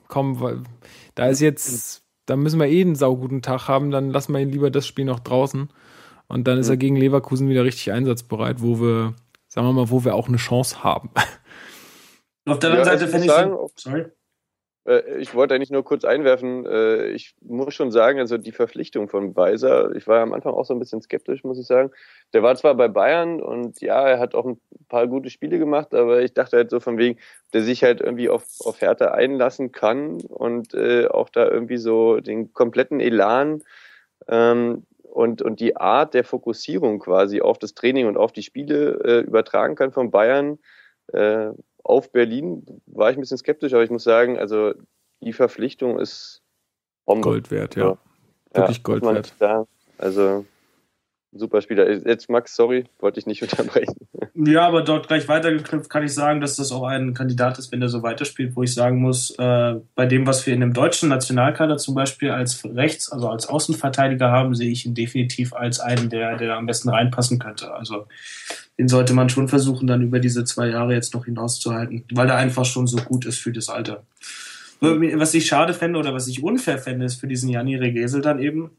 komm, 0.07 0.63
da 1.15 1.27
ist 1.27 1.39
jetzt, 1.39 2.03
da 2.25 2.35
müssen 2.35 2.59
wir 2.59 2.67
eh 2.67 2.81
einen 2.81 2.95
sauguten 2.95 3.41
Tag 3.41 3.67
haben, 3.67 3.91
dann 3.91 4.11
lassen 4.11 4.33
wir 4.33 4.39
ihn 4.39 4.51
lieber 4.51 4.69
das 4.69 4.85
Spiel 4.85 5.05
noch 5.05 5.19
draußen. 5.19 5.69
Und 6.27 6.47
dann 6.47 6.57
ist 6.57 6.69
er 6.69 6.77
gegen 6.77 6.95
Leverkusen 6.95 7.49
wieder 7.49 7.63
richtig 7.63 7.91
einsatzbereit, 7.91 8.61
wo 8.61 8.79
wir, 8.79 9.13
sagen 9.47 9.67
wir 9.67 9.73
mal, 9.73 9.89
wo 9.89 10.03
wir 10.03 10.15
auch 10.15 10.27
eine 10.27 10.37
Chance 10.37 10.83
haben. 10.83 11.11
Auf 12.47 12.59
der 12.59 12.71
anderen 12.71 12.87
ja, 12.87 12.97
Seite 12.97 13.07
fände 13.09 13.25
ich, 13.25 13.31
sagen, 13.31 13.51
so, 13.51 13.71
sorry. 13.75 14.05
Äh, 14.85 15.17
ich 15.19 15.33
wollte 15.33 15.55
eigentlich 15.55 15.71
nur 15.71 15.83
kurz 15.83 16.05
einwerfen, 16.05 16.65
äh, 16.65 17.07
ich 17.07 17.35
muss 17.41 17.73
schon 17.73 17.91
sagen, 17.91 18.19
also 18.19 18.37
die 18.37 18.51
Verpflichtung 18.51 19.09
von 19.09 19.35
Weiser, 19.35 19.95
ich 19.95 20.07
war 20.07 20.21
am 20.21 20.33
Anfang 20.33 20.53
auch 20.53 20.65
so 20.65 20.73
ein 20.73 20.79
bisschen 20.79 21.01
skeptisch, 21.01 21.43
muss 21.43 21.59
ich 21.59 21.65
sagen. 21.67 21.91
Der 22.33 22.43
war 22.43 22.55
zwar 22.55 22.75
bei 22.75 22.87
Bayern 22.87 23.41
und 23.41 23.81
ja, 23.81 24.07
er 24.07 24.19
hat 24.19 24.35
auch 24.35 24.45
ein 24.45 24.59
paar 24.87 25.07
gute 25.07 25.29
Spiele 25.29 25.59
gemacht, 25.59 25.93
aber 25.93 26.21
ich 26.21 26.33
dachte 26.33 26.57
halt 26.57 26.69
so 26.69 26.79
von 26.79 26.97
wegen, 26.97 27.19
der 27.53 27.61
sich 27.61 27.83
halt 27.83 28.01
irgendwie 28.01 28.29
auf, 28.29 28.45
auf 28.63 28.81
Härte 28.81 29.13
einlassen 29.13 29.71
kann 29.71 30.21
und 30.21 30.73
äh, 30.73 31.07
auch 31.07 31.29
da 31.29 31.47
irgendwie 31.47 31.77
so 31.77 32.19
den 32.19 32.53
kompletten 32.53 32.99
Elan 32.99 33.63
ähm, 34.27 34.85
und, 35.15 35.41
und 35.41 35.61
die 35.61 35.77
Art 35.77 36.13
der 36.13 36.25
Fokussierung 36.25 36.99
quasi 36.99 37.39
auf 37.39 37.57
das 37.57 37.73
Training 37.73 38.05
und 38.07 38.17
auf 38.17 38.33
die 38.33 38.43
Spiele 38.43 38.99
äh, 39.05 39.19
übertragen 39.21 39.75
kann 39.75 39.93
von 39.93 40.11
Bayern 40.11 40.59
äh, 41.13 41.51
auf 41.83 42.11
Berlin, 42.11 42.81
war 42.85 43.11
ich 43.11 43.17
ein 43.17 43.21
bisschen 43.21 43.37
skeptisch, 43.37 43.73
aber 43.73 43.83
ich 43.83 43.89
muss 43.89 44.03
sagen, 44.03 44.37
also 44.37 44.73
die 45.21 45.31
Verpflichtung 45.31 45.99
ist 45.99 46.41
Bombe. 47.05 47.21
Gold 47.21 47.49
wert, 47.49 47.77
ja. 47.77 47.91
ja. 47.91 47.97
Wirklich 48.53 48.83
Gold 48.83 49.03
wert. 49.03 49.33
Also 49.97 50.45
super 51.35 51.61
Spieler. 51.61 51.89
Jetzt 52.07 52.29
Max, 52.29 52.55
sorry, 52.55 52.85
wollte 52.99 53.19
ich 53.19 53.25
nicht 53.25 53.41
unterbrechen. 53.43 53.95
Ja, 54.33 54.67
aber 54.67 54.81
dort 54.81 55.07
gleich 55.07 55.27
weitergeknüpft 55.27 55.89
kann 55.89 56.03
ich 56.03 56.13
sagen, 56.13 56.41
dass 56.41 56.55
das 56.55 56.71
auch 56.71 56.83
ein 56.83 57.13
Kandidat 57.13 57.59
ist, 57.59 57.71
wenn 57.71 57.81
er 57.81 57.89
so 57.89 58.03
weiterspielt, 58.03 58.55
wo 58.55 58.63
ich 58.63 58.73
sagen 58.73 58.99
muss, 58.99 59.31
äh, 59.37 59.75
bei 59.95 60.05
dem, 60.05 60.27
was 60.27 60.45
wir 60.45 60.53
in 60.53 60.59
dem 60.59 60.73
deutschen 60.73 61.09
Nationalkader 61.09 61.77
zum 61.77 61.95
Beispiel 61.95 62.31
als 62.31 62.63
Rechts, 62.65 63.11
also 63.11 63.29
als 63.29 63.47
Außenverteidiger 63.47 64.31
haben, 64.31 64.55
sehe 64.55 64.71
ich 64.71 64.85
ihn 64.85 64.93
definitiv 64.93 65.53
als 65.53 65.79
einen, 65.79 66.09
der, 66.09 66.37
der 66.37 66.57
am 66.57 66.65
besten 66.65 66.89
reinpassen 66.89 67.39
könnte. 67.39 67.73
Also 67.73 68.07
den 68.77 68.87
sollte 68.87 69.13
man 69.13 69.29
schon 69.29 69.47
versuchen, 69.47 69.87
dann 69.87 70.01
über 70.01 70.19
diese 70.19 70.43
zwei 70.43 70.67
Jahre 70.67 70.93
jetzt 70.93 71.13
noch 71.13 71.25
hinauszuhalten, 71.25 72.03
weil 72.11 72.29
er 72.29 72.35
einfach 72.35 72.65
schon 72.65 72.87
so 72.87 72.97
gut 72.97 73.25
ist 73.25 73.39
für 73.39 73.51
das 73.51 73.69
Alter. 73.69 74.03
Was 74.81 75.33
ich 75.33 75.47
schade 75.47 75.73
fände 75.73 75.97
oder 75.97 76.13
was 76.13 76.27
ich 76.27 76.43
unfair 76.43 76.77
fände, 76.77 77.05
ist 77.05 77.15
für 77.15 77.27
diesen 77.27 77.49
Janni 77.49 77.75
Regesel 77.77 78.21
dann 78.21 78.39
eben, 78.39 78.71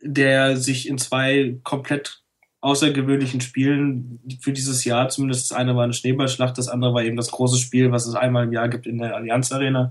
der 0.00 0.56
sich 0.56 0.88
in 0.88 0.98
zwei 0.98 1.58
komplett 1.62 2.22
außergewöhnlichen 2.60 3.40
Spielen 3.40 4.20
für 4.40 4.52
dieses 4.52 4.84
Jahr, 4.84 5.08
zumindest 5.08 5.50
das 5.50 5.56
eine 5.56 5.76
war 5.76 5.84
eine 5.84 5.92
Schneeballschlacht, 5.92 6.58
das 6.58 6.68
andere 6.68 6.94
war 6.94 7.04
eben 7.04 7.16
das 7.16 7.30
große 7.30 7.58
Spiel, 7.58 7.92
was 7.92 8.06
es 8.06 8.14
einmal 8.14 8.44
im 8.44 8.52
Jahr 8.52 8.68
gibt 8.68 8.86
in 8.86 8.98
der 8.98 9.14
Allianz 9.14 9.52
Arena. 9.52 9.88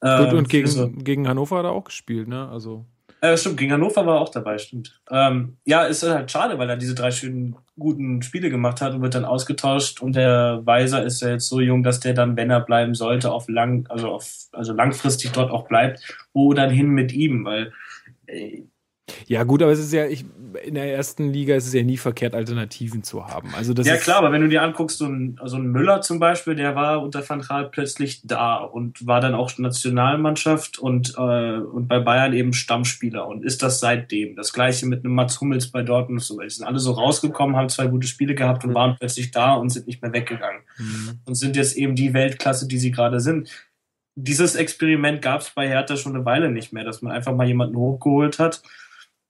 Gut, 0.00 0.32
und 0.32 0.48
gegen, 0.48 0.68
so. 0.68 0.90
gegen 0.90 1.26
Hannover 1.26 1.58
hat 1.58 1.64
er 1.64 1.72
auch 1.72 1.84
gespielt, 1.84 2.28
ne? 2.28 2.48
Also. 2.48 2.86
Äh, 3.20 3.36
stimmt, 3.36 3.56
gegen 3.56 3.72
Hannover 3.72 4.06
war 4.06 4.16
er 4.16 4.20
auch 4.20 4.28
dabei, 4.28 4.58
stimmt. 4.58 5.00
Ähm, 5.10 5.56
ja, 5.64 5.82
ist 5.82 6.04
halt 6.04 6.30
schade, 6.30 6.56
weil 6.58 6.70
er 6.70 6.76
diese 6.76 6.94
drei 6.94 7.10
schönen, 7.10 7.56
guten 7.76 8.22
Spiele 8.22 8.48
gemacht 8.48 8.80
hat 8.80 8.94
und 8.94 9.02
wird 9.02 9.16
dann 9.16 9.24
ausgetauscht. 9.24 10.00
Und 10.00 10.14
der 10.14 10.60
Weiser 10.64 11.02
ist 11.02 11.20
ja 11.20 11.30
jetzt 11.30 11.48
so 11.48 11.58
jung, 11.58 11.82
dass 11.82 11.98
der 11.98 12.14
dann, 12.14 12.36
wenn 12.36 12.50
er 12.50 12.60
bleiben 12.60 12.94
sollte, 12.94 13.32
auf 13.32 13.48
lang, 13.48 13.86
also 13.88 14.08
auf, 14.10 14.30
also 14.52 14.72
langfristig 14.72 15.32
dort 15.32 15.50
auch 15.50 15.66
bleibt. 15.66 16.00
Wo 16.32 16.54
dann 16.54 16.70
hin 16.70 16.90
mit 16.90 17.12
ihm, 17.12 17.44
weil 17.44 17.72
äh, 18.26 18.62
ja, 19.26 19.44
gut, 19.44 19.62
aber 19.62 19.72
es 19.72 19.78
ist 19.78 19.92
ja, 19.92 20.06
ich, 20.06 20.24
in 20.64 20.74
der 20.74 20.92
ersten 20.92 21.32
Liga 21.32 21.54
ist 21.54 21.66
es 21.66 21.72
ja 21.72 21.82
nie 21.82 21.96
verkehrt, 21.96 22.34
Alternativen 22.34 23.02
zu 23.02 23.26
haben. 23.26 23.54
Also 23.54 23.74
das 23.74 23.86
ja, 23.86 23.96
klar, 23.96 24.18
aber 24.18 24.32
wenn 24.32 24.40
du 24.40 24.48
dir 24.48 24.62
anguckst, 24.62 24.98
so 24.98 25.06
ein, 25.06 25.38
so 25.44 25.56
ein 25.56 25.66
Müller 25.66 26.00
zum 26.00 26.18
Beispiel, 26.18 26.54
der 26.54 26.74
war 26.74 27.02
unter 27.02 27.26
Van 27.28 27.40
Gaal 27.40 27.68
plötzlich 27.70 28.22
da 28.24 28.56
und 28.56 29.06
war 29.06 29.20
dann 29.20 29.34
auch 29.34 29.56
Nationalmannschaft 29.58 30.78
und, 30.78 31.14
äh, 31.16 31.58
und 31.58 31.88
bei 31.88 32.00
Bayern 32.00 32.32
eben 32.32 32.52
Stammspieler 32.52 33.26
und 33.26 33.44
ist 33.44 33.62
das 33.62 33.80
seitdem. 33.80 34.36
Das 34.36 34.52
gleiche 34.52 34.86
mit 34.86 35.04
einem 35.04 35.14
Mats 35.14 35.40
Hummels 35.40 35.70
bei 35.70 35.82
Dortmund. 35.82 36.22
So. 36.22 36.40
Die 36.40 36.50
sind 36.50 36.66
alle 36.66 36.78
so 36.78 36.92
rausgekommen, 36.92 37.56
haben 37.56 37.68
zwei 37.68 37.86
gute 37.86 38.06
Spiele 38.06 38.34
gehabt 38.34 38.64
und 38.64 38.70
mhm. 38.70 38.74
waren 38.74 38.96
plötzlich 38.98 39.30
da 39.30 39.54
und 39.54 39.70
sind 39.70 39.86
nicht 39.86 40.02
mehr 40.02 40.12
weggegangen. 40.12 40.62
Mhm. 40.78 41.20
Und 41.24 41.34
sind 41.34 41.56
jetzt 41.56 41.76
eben 41.76 41.94
die 41.94 42.14
Weltklasse, 42.14 42.66
die 42.68 42.78
sie 42.78 42.90
gerade 42.90 43.20
sind 43.20 43.50
dieses 44.20 44.56
Experiment 44.56 45.22
gab 45.22 45.42
es 45.42 45.50
bei 45.50 45.68
Hertha 45.68 45.96
schon 45.96 46.16
eine 46.16 46.24
Weile 46.24 46.50
nicht 46.50 46.72
mehr, 46.72 46.82
dass 46.82 47.02
man 47.02 47.12
einfach 47.12 47.32
mal 47.36 47.46
jemanden 47.46 47.76
hochgeholt 47.76 48.40
hat 48.40 48.62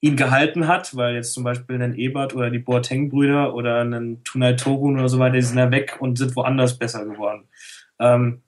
ihn 0.01 0.17
gehalten 0.17 0.69
hat, 0.69 0.95
weil 0.97 1.17
jetzt 1.17 1.33
zum 1.33 1.45
Beispiel 1.45 1.77
einen 1.77 1.95
Ebert 1.95 2.35
oder 2.35 2.51
die 2.51 2.61
Boateng-Brüder 2.61 3.55
oder 3.55 3.81
einen 3.81 4.23
Tunai 4.23 4.53
Torun 4.53 4.99
oder 4.99 5.09
so 5.09 5.19
weiter, 5.19 5.37
die 5.37 5.43
sind 5.43 5.59
ja 5.59 5.71
weg 5.71 5.97
und 6.01 6.19
sind 6.19 6.37
woanders 6.37 6.79
besser 6.79 7.05
geworden. 7.05 7.49
Ähm, 7.99 8.43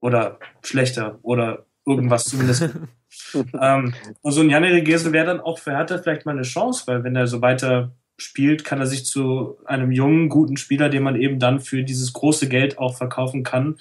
oder 0.00 0.38
schlechter 0.62 1.18
oder 1.22 1.66
irgendwas 1.84 2.24
zumindest. 2.24 2.70
ähm, 3.60 3.94
und 4.22 4.32
so 4.32 4.40
ein 4.40 4.50
Janne 4.50 4.82
Gesel 4.82 5.12
wäre 5.12 5.26
dann 5.26 5.40
auch 5.40 5.58
für 5.58 5.72
Hertha 5.72 5.98
vielleicht 5.98 6.24
mal 6.24 6.32
eine 6.32 6.42
Chance, 6.42 6.84
weil 6.86 7.04
wenn 7.04 7.16
er 7.16 7.26
so 7.26 7.42
weiter 7.42 7.92
spielt, 8.16 8.64
kann 8.64 8.80
er 8.80 8.86
sich 8.86 9.06
zu 9.06 9.58
einem 9.64 9.90
jungen, 9.90 10.28
guten 10.28 10.56
Spieler, 10.56 10.88
den 10.88 11.02
man 11.02 11.16
eben 11.16 11.38
dann 11.38 11.60
für 11.60 11.82
dieses 11.82 12.12
große 12.12 12.48
Geld 12.48 12.78
auch 12.78 12.96
verkaufen 12.96 13.42
kann, 13.42 13.78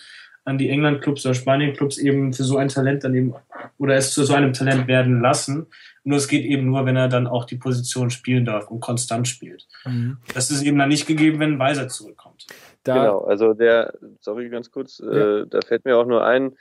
an 0.50 0.58
die 0.58 0.70
England-Clubs 0.70 1.26
oder 1.26 1.36
Spanien-Clubs 1.36 2.00
eben 2.00 2.34
für 2.34 2.44
so 2.44 2.58
ein 2.58 2.70
Talent 2.70 3.04
dann 3.04 3.14
eben 3.14 3.36
oder 3.78 3.96
es 3.96 4.14
zu 4.14 4.24
so 4.24 4.34
einem 4.34 4.52
Talent 4.52 4.88
werden 4.88 5.22
lassen. 5.22 5.68
Nur 6.04 6.18
es 6.18 6.28
geht 6.28 6.44
eben 6.44 6.66
nur, 6.66 6.86
wenn 6.86 6.96
er 6.96 7.08
dann 7.08 7.28
auch 7.28 7.46
die 7.46 7.56
Position 7.56 8.10
spielen 8.10 8.46
darf 8.46 8.70
und 8.72 8.80
konstant 8.80 9.28
spielt. 9.28 9.68
Mhm. 9.86 10.18
Das 10.34 10.50
ist 10.50 10.64
eben 10.64 10.80
dann 10.80 10.90
nicht 10.90 11.06
gegeben, 11.06 11.40
wenn 11.40 11.54
ein 11.54 11.60
Weiser 11.60 11.88
zurückkommt. 11.88 12.48
Da 12.84 12.96
genau, 12.96 13.20
also 13.22 13.54
der, 13.54 13.94
sorry 14.22 14.50
ganz 14.50 14.72
kurz, 14.72 15.00
ja. 15.00 15.42
äh, 15.42 15.48
da 15.48 15.60
fällt 15.62 15.86
mir 15.86 15.98
auch 15.98 16.06
nur 16.06 16.26
ein, 16.26 16.58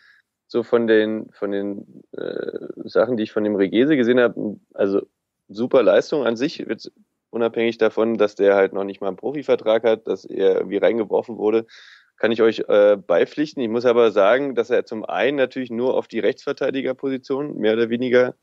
so 0.47 0.63
von 0.63 0.87
den 0.87 1.31
von 1.33 1.51
den 1.51 2.03
äh, 2.13 2.59
Sachen, 2.85 3.17
die 3.17 3.23
ich 3.23 3.33
von 3.33 3.45
dem 3.45 3.57
Regese 3.57 3.97
gesehen 3.97 4.21
habe, 4.21 4.59
also 4.75 5.03
super 5.49 5.83
Leistung 5.83 6.27
an 6.27 6.37
sich, 6.37 6.67
unabhängig 7.31 7.79
davon, 7.79 8.17
dass 8.19 8.35
der 8.35 8.55
halt 8.55 8.73
noch 8.73 8.85
nicht 8.85 9.01
mal 9.01 9.09
einen 9.09 9.17
Profivertrag 9.17 9.85
hat, 9.85 10.07
dass 10.07 10.25
er 10.25 10.57
irgendwie 10.57 10.79
reingeworfen 10.79 11.37
wurde, 11.37 11.67
kann 12.19 12.33
ich 12.33 12.43
euch 12.43 12.65
äh, 12.69 12.97
beipflichten. 12.97 13.63
Ich 13.63 13.69
muss 13.69 13.85
aber 13.85 14.11
sagen, 14.11 14.55
dass 14.55 14.71
er 14.71 14.85
zum 14.85 15.05
einen 15.05 15.37
natürlich 15.37 15.71
nur 15.71 15.95
auf 15.95 16.09
die 16.09 16.19
Rechtsverteidigerposition 16.19 17.57
mehr 17.57 17.75
oder 17.75 17.91
weniger 17.91 18.35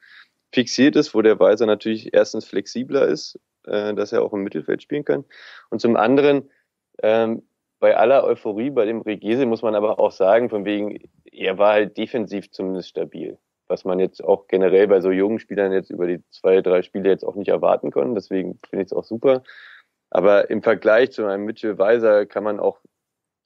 fixiert 0.54 0.96
ist, 0.96 1.14
wo 1.14 1.22
der 1.22 1.40
Weiser 1.40 1.66
natürlich 1.66 2.14
erstens 2.14 2.46
flexibler 2.46 3.08
ist, 3.08 3.40
äh, 3.66 3.94
dass 3.94 4.14
er 4.14 4.24
auch 4.24 4.34
im 4.34 4.44
Mittelfeld 4.44 4.82
spielen 4.82 5.04
kann. 5.04 5.26
Und 5.70 5.82
zum 5.82 5.98
anderen, 5.98 6.50
ähm, 7.04 7.44
bei 7.80 7.98
aller 7.98 8.24
Euphorie 8.24 8.70
bei 8.70 8.86
dem 8.86 9.02
Regese 9.02 9.46
muss 9.46 9.62
man 9.62 9.76
aber 9.76 10.00
auch 10.00 10.12
sagen, 10.12 10.50
von 10.50 10.64
wegen, 10.64 10.98
er 11.26 11.58
war 11.58 11.74
halt 11.74 11.98
defensiv 11.98 12.50
zumindest 12.52 12.90
stabil. 12.90 13.38
Was 13.68 13.84
man 13.84 14.00
jetzt 14.00 14.24
auch 14.24 14.48
generell 14.48 14.88
bei 14.88 15.02
so 15.02 15.12
jungen 15.12 15.40
Spielern 15.40 15.74
jetzt 15.74 15.90
über 15.90 16.08
die 16.08 16.24
zwei, 16.30 16.62
drei 16.62 16.84
Spiele 16.84 17.10
jetzt 17.10 17.26
auch 17.26 17.36
nicht 17.36 17.50
erwarten 17.50 17.92
kann. 17.92 18.16
Deswegen 18.16 18.60
finde 18.70 18.84
ich 18.84 18.92
es 18.92 18.94
auch 18.94 19.04
super. 19.04 19.44
Aber 20.12 20.50
im 20.50 20.62
Vergleich 20.62 21.12
zu 21.12 21.26
einem 21.26 21.46
Mitchell 21.46 21.78
Weiser 21.78 22.26
kann 22.26 22.44
man 22.44 22.60
auch 22.60 22.80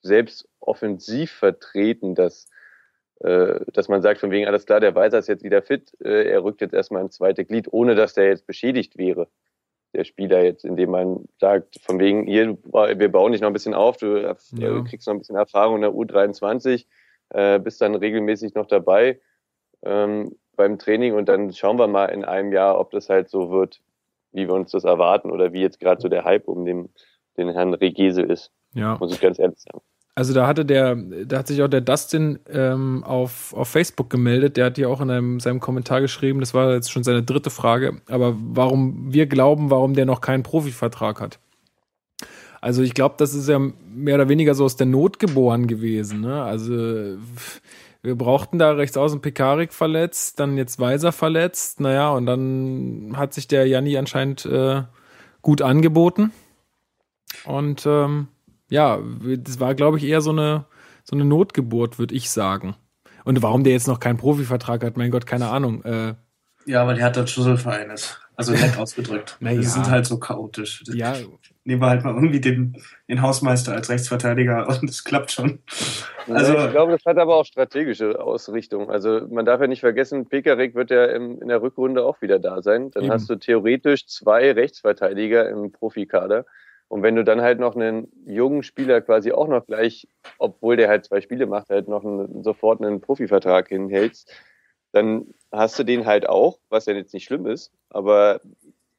selbst 0.02 0.48
offensiv 0.60 1.32
vertreten, 1.32 2.14
dass 2.14 2.48
äh, 3.20 3.60
dass 3.72 3.88
man 3.88 4.00
sagt, 4.00 4.20
von 4.20 4.30
wegen, 4.30 4.46
alles 4.46 4.64
klar, 4.64 4.80
der 4.80 4.94
Weiser 4.94 5.18
ist 5.18 5.28
jetzt 5.28 5.44
wieder 5.44 5.60
fit, 5.60 5.94
äh, 6.02 6.30
er 6.30 6.42
rückt 6.42 6.62
jetzt 6.62 6.72
erstmal 6.72 7.02
ins 7.02 7.16
zweite 7.16 7.44
Glied, 7.44 7.68
ohne 7.70 7.94
dass 7.94 8.14
der 8.14 8.28
jetzt 8.28 8.46
beschädigt 8.46 8.96
wäre. 8.96 9.28
Der 9.92 10.04
Spieler 10.04 10.42
jetzt, 10.42 10.64
indem 10.64 10.90
man 10.90 11.28
sagt, 11.38 11.80
von 11.82 11.98
wegen, 11.98 12.26
hier, 12.26 12.56
wir 12.64 13.12
bauen 13.12 13.32
dich 13.32 13.42
noch 13.42 13.48
ein 13.48 13.52
bisschen 13.52 13.74
auf, 13.74 13.98
du 13.98 14.16
äh, 14.16 14.34
ja. 14.52 14.82
kriegst 14.82 15.06
noch 15.06 15.14
ein 15.14 15.18
bisschen 15.18 15.36
Erfahrung 15.36 15.76
in 15.76 15.82
der 15.82 15.90
U23, 15.90 16.86
äh, 17.30 17.58
bist 17.58 17.82
dann 17.82 17.94
regelmäßig 17.94 18.54
noch 18.54 18.66
dabei 18.66 19.20
ähm, 19.82 20.36
beim 20.56 20.78
Training 20.78 21.14
und 21.14 21.28
dann 21.28 21.52
schauen 21.52 21.78
wir 21.78 21.88
mal 21.88 22.06
in 22.06 22.24
einem 22.24 22.52
Jahr, 22.52 22.78
ob 22.80 22.90
das 22.90 23.10
halt 23.10 23.28
so 23.28 23.50
wird, 23.50 23.82
wie 24.32 24.48
wir 24.48 24.54
uns 24.54 24.70
das 24.70 24.84
erwarten 24.84 25.30
oder 25.30 25.52
wie 25.52 25.60
jetzt 25.60 25.80
gerade 25.80 26.00
so 26.00 26.08
der 26.08 26.24
Hype 26.24 26.48
um 26.48 26.64
den, 26.64 26.88
den 27.36 27.50
Herrn 27.50 27.74
Regesel 27.74 28.30
ist. 28.30 28.50
Ja. 28.74 28.96
Muss 28.98 29.12
ich 29.12 29.20
ganz 29.20 29.38
ehrlich 29.38 29.58
sagen. 29.58 29.80
Also 30.14 30.34
da 30.34 30.46
hatte 30.46 30.64
der, 30.64 30.96
da 30.96 31.38
hat 31.38 31.46
sich 31.46 31.62
auch 31.62 31.68
der 31.68 31.80
Dustin 31.80 32.40
ähm, 32.50 33.04
auf, 33.04 33.54
auf 33.54 33.68
Facebook 33.68 34.10
gemeldet, 34.10 34.56
der 34.56 34.66
hat 34.66 34.76
ja 34.76 34.88
auch 34.88 35.00
in 35.00 35.10
einem, 35.10 35.40
seinem 35.40 35.60
Kommentar 35.60 36.00
geschrieben, 36.00 36.40
das 36.40 36.52
war 36.52 36.74
jetzt 36.74 36.90
schon 36.90 37.04
seine 37.04 37.22
dritte 37.22 37.48
Frage, 37.48 38.02
aber 38.08 38.36
warum 38.36 39.14
wir 39.14 39.26
glauben, 39.26 39.70
warum 39.70 39.94
der 39.94 40.06
noch 40.06 40.20
keinen 40.20 40.42
Profivertrag 40.42 41.20
hat. 41.20 41.38
Also 42.60 42.82
ich 42.82 42.92
glaube, 42.92 43.14
das 43.16 43.34
ist 43.34 43.48
ja 43.48 43.58
mehr 43.58 44.16
oder 44.16 44.28
weniger 44.28 44.54
so 44.54 44.64
aus 44.64 44.76
der 44.76 44.86
Not 44.86 45.18
geboren 45.18 45.66
gewesen. 45.66 46.20
Ne? 46.20 46.42
Also 46.42 47.16
wir 48.02 48.16
brauchten 48.16 48.58
da 48.58 48.72
rechts 48.72 48.96
außen 48.96 49.20
Pekarik 49.20 49.72
verletzt, 49.72 50.40
dann 50.40 50.56
jetzt 50.56 50.78
Weiser 50.78 51.12
verletzt, 51.12 51.80
naja, 51.80 52.10
und 52.10 52.26
dann 52.26 53.14
hat 53.16 53.32
sich 53.32 53.48
der 53.48 53.66
Janni 53.66 53.96
anscheinend 53.96 54.44
äh, 54.44 54.82
gut 55.40 55.62
angeboten. 55.62 56.32
Und 57.44 57.86
ähm, 57.86 58.28
ja, 58.70 59.00
das 59.36 59.60
war, 59.60 59.74
glaube 59.74 59.98
ich, 59.98 60.04
eher 60.04 60.22
so 60.22 60.30
eine, 60.30 60.64
so 61.04 61.14
eine 61.14 61.24
Notgeburt, 61.24 61.98
würde 61.98 62.14
ich 62.14 62.30
sagen. 62.30 62.76
Und 63.24 63.42
warum 63.42 63.64
der 63.64 63.74
jetzt 63.74 63.88
noch 63.88 64.00
keinen 64.00 64.16
Profivertrag 64.16 64.82
hat, 64.82 64.96
mein 64.96 65.10
Gott, 65.10 65.26
keine 65.26 65.50
Ahnung. 65.50 65.84
Äh, 65.84 66.14
ja, 66.66 66.86
weil 66.86 66.96
der 66.96 67.06
hat 67.06 67.16
dort 67.16 67.28
Schlüsselverein 67.28 67.90
ist. 67.90 68.20
Also 68.36 68.52
nett 68.52 68.76
ausgedrückt. 68.78 69.36
naja. 69.40 69.60
Die 69.60 69.66
sind 69.66 69.90
halt 69.90 70.06
so 70.06 70.18
chaotisch. 70.18 70.82
Ja. 70.92 71.14
Nehmen 71.64 71.82
wir 71.82 71.88
halt 71.88 72.04
mal 72.04 72.14
irgendwie 72.14 72.40
den, 72.40 72.82
den 73.08 73.20
Hausmeister 73.20 73.74
als 73.74 73.90
Rechtsverteidiger 73.90 74.66
und 74.80 74.88
es 74.88 75.04
klappt 75.04 75.32
schon. 75.32 75.58
Also, 76.26 76.56
ich 76.56 76.70
glaube, 76.70 76.92
das 76.92 77.04
hat 77.04 77.18
aber 77.18 77.36
auch 77.36 77.44
strategische 77.44 78.20
Ausrichtung. 78.20 78.90
Also 78.90 79.26
man 79.30 79.44
darf 79.44 79.60
ja 79.60 79.66
nicht 79.66 79.80
vergessen, 79.80 80.26
Pekarik 80.26 80.74
wird 80.74 80.90
ja 80.90 81.06
im, 81.06 81.42
in 81.42 81.48
der 81.48 81.60
Rückrunde 81.60 82.04
auch 82.04 82.22
wieder 82.22 82.38
da 82.38 82.62
sein. 82.62 82.90
Dann 82.92 83.04
Eben. 83.04 83.12
hast 83.12 83.28
du 83.28 83.36
theoretisch 83.36 84.06
zwei 84.06 84.52
Rechtsverteidiger 84.52 85.48
im 85.48 85.72
Profikader. 85.72 86.46
Und 86.90 87.04
wenn 87.04 87.14
du 87.14 87.22
dann 87.22 87.40
halt 87.40 87.60
noch 87.60 87.76
einen 87.76 88.08
jungen 88.26 88.64
Spieler 88.64 89.00
quasi 89.00 89.30
auch 89.30 89.46
noch 89.46 89.64
gleich, 89.64 90.08
obwohl 90.38 90.76
der 90.76 90.88
halt 90.88 91.04
zwei 91.04 91.20
Spiele 91.20 91.46
macht, 91.46 91.70
halt 91.70 91.86
noch 91.86 92.04
einen, 92.04 92.42
sofort 92.42 92.82
einen 92.82 93.00
Profivertrag 93.00 93.68
hinhältst, 93.68 94.28
dann 94.90 95.26
hast 95.52 95.78
du 95.78 95.84
den 95.84 96.04
halt 96.04 96.28
auch, 96.28 96.58
was 96.68 96.86
ja 96.86 96.94
jetzt 96.94 97.14
nicht 97.14 97.24
schlimm 97.24 97.46
ist, 97.46 97.70
aber 97.90 98.40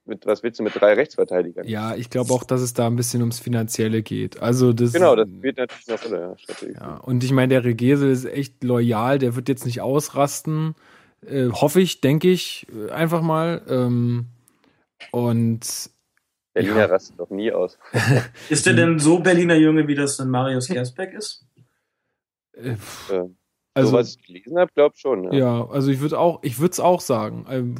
mit, 0.05 0.25
was 0.25 0.41
willst 0.41 0.57
du 0.57 0.63
mit 0.63 0.73
drei 0.73 0.93
Rechtsverteidigern? 0.93 1.67
Ja, 1.67 1.93
ich 1.93 2.09
glaube 2.09 2.31
auch, 2.33 2.45
dass 2.45 2.61
es 2.61 2.73
da 2.73 2.87
ein 2.87 2.95
bisschen 2.95 3.21
ums 3.23 3.39
Finanzielle 3.39 4.03
geht. 4.03 4.41
Also 4.41 4.71
das, 4.71 4.93
genau, 4.93 5.17
das 5.17 5.27
wird 5.27 5.57
natürlich 5.57 5.87
noch 5.87 6.05
in 6.05 6.11
der 6.11 6.37
Strategie. 6.37 6.73
Ja, 6.79 6.95
und 6.95 7.25
ich 7.25 7.33
meine, 7.33 7.49
der 7.49 7.65
Regese 7.65 8.07
ist 8.07 8.23
echt 8.23 8.63
loyal, 8.63 9.19
der 9.19 9.35
wird 9.35 9.49
jetzt 9.49 9.65
nicht 9.65 9.81
ausrasten. 9.81 10.75
Äh, 11.27 11.49
hoffe 11.49 11.81
ich, 11.81 11.99
denke 11.99 12.29
ich, 12.29 12.67
äh, 12.73 12.89
einfach 12.91 13.21
mal. 13.21 13.61
Ähm, 13.67 14.27
und 15.11 15.91
Berliner 16.53 16.79
ja. 16.79 16.85
rastet 16.85 17.19
doch 17.19 17.29
nie 17.29 17.51
aus. 17.51 17.77
ist 18.49 18.65
der 18.65 18.73
denn 18.73 18.99
so 18.99 19.19
Berliner 19.19 19.55
Junge, 19.55 19.87
wie 19.87 19.95
das 19.95 20.19
ein 20.19 20.29
Marius 20.29 20.67
Gersbeck 20.67 21.13
ist? 21.13 21.45
Äh, 22.53 22.75
also, 23.73 23.91
so, 23.91 23.97
was 23.97 24.15
ich 24.15 24.25
gelesen 24.25 24.57
habe, 24.59 24.71
glaube 24.73 24.97
schon. 24.97 25.31
Ja. 25.31 25.33
ja, 25.33 25.69
also 25.69 25.91
ich 25.91 26.01
würde 26.01 26.19
auch, 26.19 26.39
ich 26.43 26.59
würde 26.59 26.71
es 26.71 26.79
auch 26.79 26.99
sagen. 26.99 27.45
Ähm, 27.49 27.75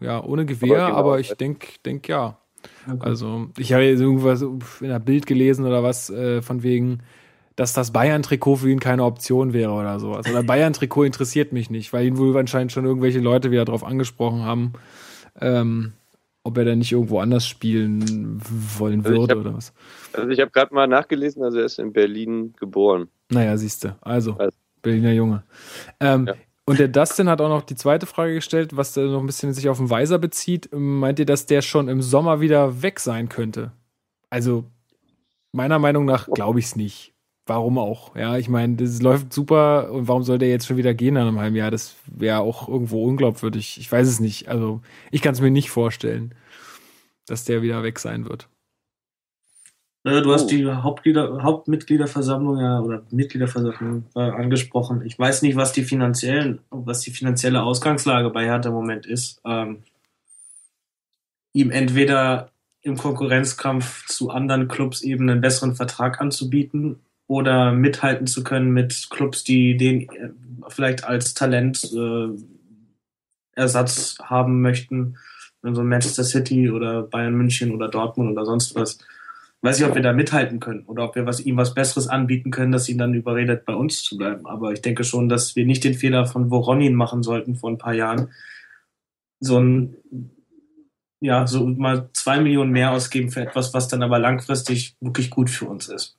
ja, 0.00 0.22
ohne 0.22 0.46
Gewehr, 0.46 0.78
aber, 0.78 0.86
genau, 0.86 0.98
aber 0.98 1.20
ich 1.20 1.34
denke, 1.34 1.68
denk 1.84 2.08
ja. 2.08 2.38
Okay. 2.86 2.98
Also, 3.00 3.48
ich 3.58 3.72
habe 3.74 3.84
jetzt 3.84 4.00
irgendwas 4.00 4.40
in 4.40 4.88
der 4.88 4.98
Bild 4.98 5.26
gelesen 5.26 5.66
oder 5.66 5.82
was, 5.82 6.08
äh, 6.08 6.40
von 6.40 6.62
wegen, 6.62 7.02
dass 7.56 7.74
das 7.74 7.92
Bayern-Trikot 7.92 8.56
für 8.56 8.70
ihn 8.70 8.80
keine 8.80 9.04
Option 9.04 9.52
wäre 9.52 9.72
oder 9.72 10.00
sowas. 10.00 10.28
Oder 10.28 10.42
Bayern-Trikot 10.42 11.04
interessiert 11.04 11.52
mich 11.52 11.68
nicht, 11.68 11.92
weil 11.92 12.06
ihn 12.06 12.16
wohl 12.16 12.36
anscheinend 12.36 12.72
schon 12.72 12.86
irgendwelche 12.86 13.20
Leute 13.20 13.50
wieder 13.50 13.64
drauf 13.64 13.84
angesprochen 13.84 14.42
haben. 14.42 14.72
Ähm, 15.40 15.92
ob 16.44 16.58
er 16.58 16.64
dann 16.66 16.78
nicht 16.78 16.92
irgendwo 16.92 17.18
anders 17.18 17.46
spielen 17.46 18.40
wollen 18.78 19.04
Also 19.04 19.16
würde 19.18 19.32
hab- 19.34 19.40
oder 19.40 19.54
was. 19.54 19.72
Also 20.12 20.28
ich 20.30 20.40
habe 20.40 20.50
gerade 20.50 20.72
mal 20.74 20.86
nachgelesen, 20.86 21.42
also 21.42 21.58
er 21.58 21.64
ist 21.64 21.78
in 21.78 21.92
Berlin 21.92 22.52
geboren. 22.60 23.08
Naja, 23.30 23.56
siehst 23.56 23.84
du. 23.84 23.96
Also, 24.02 24.34
Also. 24.38 24.56
Berliner 24.82 25.12
Junge. 25.12 25.42
Ähm, 26.00 26.26
Ja. 26.28 26.34
Und 26.66 26.78
der 26.78 26.88
Dustin 26.88 27.28
hat 27.28 27.40
auch 27.42 27.48
noch 27.50 27.62
die 27.62 27.74
zweite 27.76 28.06
Frage 28.06 28.34
gestellt, 28.34 28.74
was 28.74 28.94
da 28.94 29.02
noch 29.02 29.20
ein 29.20 29.26
bisschen 29.26 29.52
sich 29.52 29.68
auf 29.68 29.76
den 29.78 29.90
Weiser 29.90 30.18
bezieht. 30.18 30.68
Meint 30.72 31.18
ihr, 31.18 31.26
dass 31.26 31.44
der 31.44 31.60
schon 31.60 31.88
im 31.88 32.00
Sommer 32.00 32.40
wieder 32.40 32.80
weg 32.82 33.00
sein 33.00 33.28
könnte? 33.28 33.72
Also, 34.30 34.64
meiner 35.52 35.78
Meinung 35.78 36.04
nach 36.06 36.26
glaube 36.28 36.58
ich 36.60 36.66
es 36.66 36.76
nicht. 36.76 37.13
Warum 37.46 37.76
auch? 37.78 38.16
Ja, 38.16 38.38
ich 38.38 38.48
meine, 38.48 38.76
das 38.76 39.02
läuft 39.02 39.32
super 39.32 39.90
und 39.92 40.08
warum 40.08 40.22
soll 40.22 40.38
der 40.38 40.48
jetzt 40.48 40.66
schon 40.66 40.78
wieder 40.78 40.94
gehen 40.94 41.14
nach 41.14 41.26
einem 41.26 41.38
halben 41.40 41.56
Jahr? 41.56 41.70
Das 41.70 41.94
wäre 42.06 42.38
auch 42.40 42.68
irgendwo 42.68 43.04
unglaubwürdig. 43.04 43.78
Ich 43.78 43.90
weiß 43.92 44.08
es 44.08 44.18
nicht. 44.20 44.48
Also, 44.48 44.80
ich 45.10 45.20
kann 45.20 45.34
es 45.34 45.42
mir 45.42 45.50
nicht 45.50 45.70
vorstellen, 45.70 46.34
dass 47.26 47.44
der 47.44 47.62
wieder 47.62 47.82
weg 47.82 47.98
sein 47.98 48.26
wird. 48.28 48.48
Äh, 50.04 50.22
Du 50.22 50.32
Oh. 50.32 50.34
hast 50.34 50.46
die 50.48 50.66
Hauptglieder, 50.66 51.42
Hauptmitgliederversammlung 51.42 52.58
ja, 52.60 52.80
oder 52.80 53.04
Mitgliederversammlung 53.10 54.04
äh, 54.14 54.20
angesprochen. 54.20 55.02
Ich 55.04 55.18
weiß 55.18 55.42
nicht, 55.42 55.56
was 55.56 55.72
die 55.72 55.84
finanziellen, 55.84 56.60
was 56.70 57.00
die 57.00 57.10
finanzielle 57.10 57.62
Ausgangslage 57.62 58.30
bei 58.30 58.44
Hertha 58.44 58.70
im 58.70 58.74
Moment 58.74 59.06
ist. 59.06 59.40
Ähm, 59.44 59.82
ihm 61.54 61.70
entweder 61.70 62.50
im 62.82 62.96
Konkurrenzkampf 62.98 64.06
zu 64.06 64.30
anderen 64.30 64.68
Clubs 64.68 65.02
eben 65.02 65.28
einen 65.30 65.40
besseren 65.40 65.74
Vertrag 65.74 66.20
anzubieten 66.20 67.00
oder 67.26 67.72
mithalten 67.72 68.26
zu 68.26 68.44
können 68.44 68.72
mit 68.72 69.08
Clubs, 69.10 69.44
die 69.44 69.76
den 69.76 70.08
äh, 70.08 70.30
vielleicht 70.68 71.04
als 71.04 71.34
Talent 71.34 71.82
äh, 71.94 72.28
Ersatz 73.52 74.16
haben 74.22 74.60
möchten, 74.60 75.16
so 75.62 75.82
Manchester 75.82 76.24
City 76.24 76.70
oder 76.70 77.02
Bayern 77.02 77.34
München 77.34 77.72
oder 77.72 77.88
Dortmund 77.88 78.32
oder 78.32 78.44
sonst 78.44 78.74
was 78.74 78.98
weiß 79.64 79.78
nicht, 79.78 79.88
ob 79.88 79.94
wir 79.94 80.02
da 80.02 80.12
mithalten 80.12 80.60
können 80.60 80.84
oder 80.84 81.04
ob 81.04 81.16
wir 81.16 81.24
was, 81.24 81.40
ihm 81.40 81.56
was 81.56 81.72
Besseres 81.72 82.06
anbieten 82.06 82.50
können, 82.50 82.70
das 82.70 82.88
ihn 82.88 82.98
dann 82.98 83.14
überredet, 83.14 83.64
bei 83.64 83.74
uns 83.74 84.02
zu 84.02 84.18
bleiben. 84.18 84.46
Aber 84.46 84.72
ich 84.72 84.82
denke 84.82 85.04
schon, 85.04 85.30
dass 85.30 85.56
wir 85.56 85.64
nicht 85.64 85.84
den 85.84 85.94
Fehler 85.94 86.26
von 86.26 86.50
Voronin 86.50 86.94
machen 86.94 87.22
sollten 87.22 87.56
vor 87.56 87.70
ein 87.70 87.78
paar 87.78 87.94
Jahren. 87.94 88.30
So 89.40 89.58
ein, 89.58 89.96
ja, 91.20 91.46
so 91.46 91.66
mal 91.66 92.10
zwei 92.12 92.40
Millionen 92.40 92.72
mehr 92.72 92.90
ausgeben 92.90 93.30
für 93.30 93.40
etwas, 93.40 93.72
was 93.72 93.88
dann 93.88 94.02
aber 94.02 94.18
langfristig 94.18 94.96
wirklich 95.00 95.30
gut 95.30 95.48
für 95.48 95.64
uns 95.64 95.88
ist. 95.88 96.18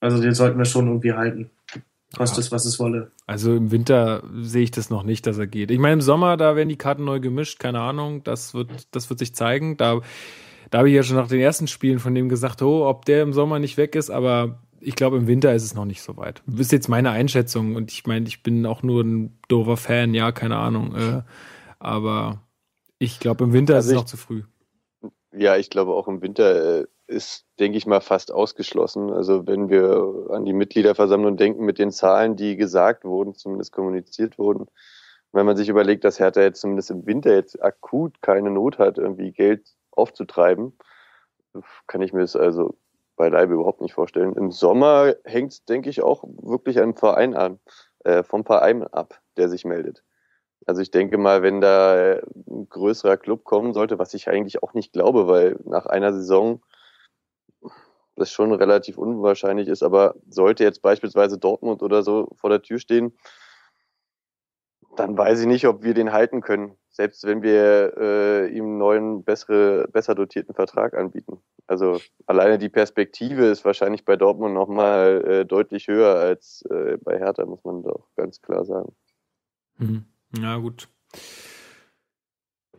Also 0.00 0.20
den 0.22 0.34
sollten 0.34 0.58
wir 0.58 0.64
schon 0.64 0.86
irgendwie 0.86 1.12
halten. 1.12 1.50
Kostet 2.16 2.38
Ja. 2.38 2.40
es, 2.42 2.52
was 2.52 2.64
es 2.64 2.78
wolle. 2.80 3.10
Also 3.26 3.54
im 3.54 3.70
Winter 3.70 4.22
sehe 4.40 4.62
ich 4.62 4.70
das 4.70 4.88
noch 4.90 5.02
nicht, 5.02 5.26
dass 5.26 5.36
er 5.38 5.46
geht. 5.46 5.70
Ich 5.70 5.78
meine, 5.78 5.94
im 5.94 6.00
Sommer, 6.00 6.36
da 6.36 6.56
werden 6.56 6.68
die 6.70 6.76
Karten 6.78 7.04
neu 7.04 7.20
gemischt, 7.20 7.58
keine 7.58 7.80
Ahnung, 7.80 8.22
das 8.24 8.54
wird, 8.54 8.70
das 8.92 9.10
wird 9.10 9.18
sich 9.18 9.34
zeigen. 9.34 9.76
Da, 9.76 10.00
da 10.70 10.78
habe 10.78 10.88
ich 10.88 10.94
ja 10.96 11.02
schon 11.02 11.16
nach 11.16 11.28
den 11.28 11.40
ersten 11.40 11.66
Spielen 11.66 11.98
von 11.98 12.14
dem 12.14 12.28
gesagt, 12.30 12.62
oh, 12.62 12.86
ob 12.86 13.04
der 13.04 13.22
im 13.22 13.32
Sommer 13.34 13.58
nicht 13.58 13.76
weg 13.76 13.94
ist, 13.94 14.08
aber 14.10 14.58
ich 14.80 14.94
glaube, 14.94 15.16
im 15.18 15.26
Winter 15.26 15.52
ist 15.54 15.64
es 15.64 15.74
noch 15.74 15.84
nicht 15.84 16.00
so 16.00 16.16
weit. 16.16 16.42
Das 16.46 16.60
ist 16.60 16.72
jetzt 16.72 16.88
meine 16.88 17.10
Einschätzung 17.10 17.74
und 17.76 17.90
ich 17.92 18.06
meine, 18.06 18.26
ich 18.28 18.42
bin 18.42 18.64
auch 18.64 18.82
nur 18.82 19.02
ein 19.04 19.38
doofer 19.48 19.76
Fan, 19.76 20.14
ja, 20.14 20.32
keine 20.32 20.56
Ahnung. 20.56 20.94
Äh, 20.94 21.22
aber 21.78 22.40
ich 22.98 23.20
glaube, 23.20 23.44
im 23.44 23.52
Winter 23.52 23.74
Also 23.74 23.88
ist 23.88 23.90
es 23.90 23.92
ich- 23.92 23.98
noch 23.98 24.06
zu 24.06 24.16
früh. 24.16 24.42
Ja, 25.36 25.56
ich 25.56 25.68
glaube 25.68 25.92
auch 25.92 26.08
im 26.08 26.22
Winter 26.22 26.80
äh, 26.80 26.86
ist, 27.08 27.46
denke 27.58 27.78
ich 27.78 27.86
mal, 27.86 28.00
fast 28.00 28.32
ausgeschlossen. 28.32 29.10
Also 29.10 29.46
wenn 29.46 29.68
wir 29.68 30.28
an 30.30 30.44
die 30.44 30.52
Mitgliederversammlung 30.52 31.36
denken 31.36 31.64
mit 31.64 31.78
den 31.78 31.90
Zahlen, 31.90 32.36
die 32.36 32.56
gesagt 32.56 33.04
wurden, 33.04 33.34
zumindest 33.34 33.72
kommuniziert 33.72 34.38
wurden, 34.38 34.66
wenn 35.32 35.46
man 35.46 35.56
sich 35.56 35.68
überlegt, 35.68 36.04
dass 36.04 36.20
Hertha 36.20 36.40
jetzt 36.42 36.60
zumindest 36.60 36.90
im 36.90 37.06
Winter 37.06 37.34
jetzt 37.34 37.62
akut 37.62 38.22
keine 38.22 38.50
Not 38.50 38.78
hat, 38.78 38.98
irgendwie 38.98 39.32
Geld 39.32 39.68
aufzutreiben, 39.90 40.78
kann 41.86 42.02
ich 42.02 42.12
mir 42.12 42.20
das 42.20 42.36
also 42.36 42.76
beileibe 43.16 43.54
überhaupt 43.54 43.80
nicht 43.80 43.94
vorstellen. 43.94 44.34
Im 44.34 44.50
Sommer 44.50 45.14
hängt 45.24 45.52
es, 45.52 45.64
denke 45.64 45.90
ich, 45.90 46.02
auch 46.02 46.24
wirklich 46.40 46.78
einem 46.80 46.94
Verein 46.94 47.34
an, 47.34 47.58
äh, 48.04 48.22
vom 48.22 48.44
Verein 48.44 48.86
ab, 48.86 49.20
der 49.36 49.48
sich 49.48 49.64
meldet. 49.64 50.04
Also 50.66 50.82
ich 50.82 50.90
denke 50.90 51.18
mal, 51.18 51.42
wenn 51.42 51.60
da 51.60 52.20
ein 52.46 52.68
größerer 52.68 53.16
Club 53.16 53.44
kommen 53.44 53.72
sollte, 53.72 53.98
was 53.98 54.14
ich 54.14 54.28
eigentlich 54.28 54.62
auch 54.62 54.74
nicht 54.74 54.92
glaube, 54.92 55.26
weil 55.26 55.58
nach 55.64 55.86
einer 55.86 56.12
Saison 56.12 56.62
das 58.18 58.32
schon 58.32 58.52
relativ 58.52 58.98
unwahrscheinlich 58.98 59.68
ist, 59.68 59.82
aber 59.82 60.14
sollte 60.28 60.64
jetzt 60.64 60.82
beispielsweise 60.82 61.38
Dortmund 61.38 61.82
oder 61.82 62.02
so 62.02 62.30
vor 62.36 62.50
der 62.50 62.62
Tür 62.62 62.78
stehen, 62.78 63.16
dann 64.96 65.16
weiß 65.16 65.40
ich 65.40 65.46
nicht, 65.46 65.66
ob 65.66 65.82
wir 65.82 65.94
den 65.94 66.12
halten 66.12 66.40
können, 66.40 66.76
selbst 66.90 67.24
wenn 67.24 67.42
wir 67.42 67.94
äh, 67.96 68.48
ihm 68.48 68.64
einen 68.64 68.78
neuen, 68.78 69.24
bessere, 69.24 69.86
besser 69.88 70.14
dotierten 70.14 70.54
Vertrag 70.54 70.94
anbieten. 70.94 71.40
Also 71.66 72.00
alleine 72.26 72.58
die 72.58 72.68
Perspektive 72.68 73.46
ist 73.46 73.64
wahrscheinlich 73.64 74.04
bei 74.04 74.16
Dortmund 74.16 74.54
nochmal 74.54 75.24
äh, 75.24 75.44
deutlich 75.44 75.86
höher 75.86 76.16
als 76.16 76.62
äh, 76.70 76.96
bei 77.00 77.18
Hertha, 77.18 77.44
muss 77.44 77.62
man 77.62 77.82
doch 77.82 78.08
ganz 78.16 78.40
klar 78.40 78.64
sagen. 78.64 78.92
Mhm. 79.76 80.04
Ja, 80.40 80.56
gut. 80.56 80.88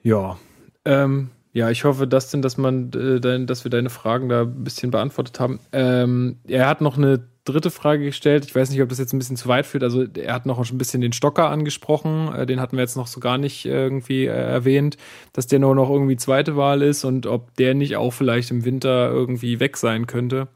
Ja. 0.02 0.38
Ähm, 0.86 1.32
ja, 1.60 1.70
ich 1.70 1.84
hoffe, 1.84 2.08
Dustin, 2.08 2.42
dass 2.42 2.58
man, 2.58 2.90
äh, 2.94 3.46
dass 3.46 3.66
wir 3.66 3.70
deine 3.70 3.90
Fragen 3.90 4.30
da 4.30 4.44
ein 4.44 4.64
bisschen 4.64 4.92
beantwortet 4.92 5.42
haben. 5.42 5.60
Ähm, 5.74 6.38
er 6.48 6.70
hat 6.70 6.80
noch 6.80 6.98
eine 6.98 7.28
dritte 7.44 7.70
Frage 7.70 8.06
gestellt. 8.06 8.46
Ich 8.46 8.56
weiß 8.56 8.70
nicht, 8.70 8.82
ob 8.82 8.88
das 8.88 8.98
jetzt 8.98 9.12
ein 9.12 9.20
bisschen 9.20 9.36
zu 9.36 9.50
weit 9.50 9.66
führt. 9.66 9.84
Also 9.84 10.06
er 10.06 10.34
hat 10.34 10.46
noch 10.46 10.58
ein 10.58 10.78
bisschen 10.78 11.02
den 11.02 11.12
Stocker 11.12 11.50
angesprochen. 11.50 12.34
Äh, 12.34 12.46
den 12.46 12.62
hatten 12.62 12.78
wir 12.78 12.82
jetzt 12.82 12.96
noch 12.96 13.08
so 13.08 13.20
gar 13.20 13.38
nicht 13.38 13.66
irgendwie 13.66 14.26
äh, 14.26 14.30
erwähnt, 14.30 14.96
dass 15.34 15.48
der 15.48 15.60
nur 15.60 15.76
noch 15.76 15.90
irgendwie 15.90 16.16
zweite 16.16 16.56
Wahl 16.56 16.82
ist 16.82 17.04
und 17.04 17.26
ob 17.26 17.54
der 17.56 17.74
nicht 17.74 17.98
auch 17.98 18.12
vielleicht 18.12 18.52
im 18.52 18.64
Winter 18.64 19.10
irgendwie 19.10 19.60
weg 19.60 19.76
sein 19.76 20.08
könnte. 20.08 20.48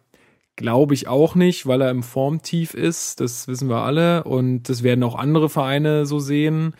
Glaube 0.56 0.94
ich 0.94 1.10
auch 1.10 1.36
nicht, 1.36 1.68
weil 1.68 1.82
er 1.82 1.92
im 1.92 2.04
Formtief 2.04 2.76
ist. 2.76 3.20
Das 3.20 3.50
wissen 3.50 3.68
wir 3.68 3.84
alle. 3.84 4.24
Und 4.24 4.70
das 4.70 4.84
werden 4.84 5.04
auch 5.04 5.16
andere 5.16 5.50
Vereine 5.50 6.06
so 6.06 6.20
sehen. 6.20 6.76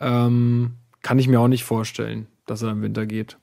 Ähm, 0.00 0.78
kann 1.02 1.20
ich 1.20 1.28
mir 1.28 1.38
auch 1.38 1.46
nicht 1.46 1.62
vorstellen, 1.62 2.26
dass 2.46 2.62
er 2.62 2.72
im 2.72 2.82
Winter 2.82 3.06
geht. 3.06 3.38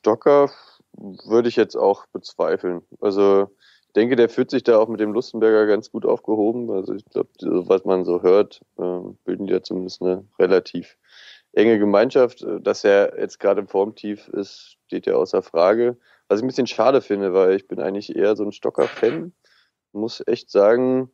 Stocker 0.00 0.50
würde 0.92 1.48
ich 1.48 1.56
jetzt 1.56 1.76
auch 1.76 2.06
bezweifeln. 2.12 2.82
Also 3.00 3.48
ich 3.86 3.92
denke, 3.94 4.16
der 4.16 4.28
fühlt 4.28 4.50
sich 4.50 4.62
da 4.62 4.78
auch 4.78 4.88
mit 4.88 5.00
dem 5.00 5.12
Lustenberger 5.12 5.66
ganz 5.66 5.90
gut 5.90 6.04
aufgehoben. 6.04 6.70
Also 6.70 6.94
ich 6.94 7.04
glaube, 7.06 7.30
was 7.40 7.84
man 7.84 8.04
so 8.04 8.22
hört, 8.22 8.60
ähm, 8.78 9.18
bilden 9.24 9.46
die 9.46 9.52
ja 9.52 9.62
zumindest 9.62 10.02
eine 10.02 10.24
relativ 10.38 10.96
enge 11.52 11.78
Gemeinschaft. 11.78 12.46
Dass 12.60 12.84
er 12.84 13.18
jetzt 13.18 13.40
gerade 13.40 13.60
im 13.60 13.68
Formtief 13.68 14.28
ist, 14.28 14.76
steht 14.86 15.06
ja 15.06 15.14
außer 15.14 15.42
Frage. 15.42 15.96
Was 16.28 16.38
ich 16.38 16.44
ein 16.44 16.48
bisschen 16.48 16.66
schade 16.66 17.00
finde, 17.00 17.32
weil 17.32 17.54
ich 17.54 17.66
bin 17.66 17.80
eigentlich 17.80 18.14
eher 18.14 18.36
so 18.36 18.44
ein 18.44 18.52
Stocker-Fan. 18.52 19.32
Muss 19.92 20.22
echt 20.26 20.50
sagen, 20.50 21.10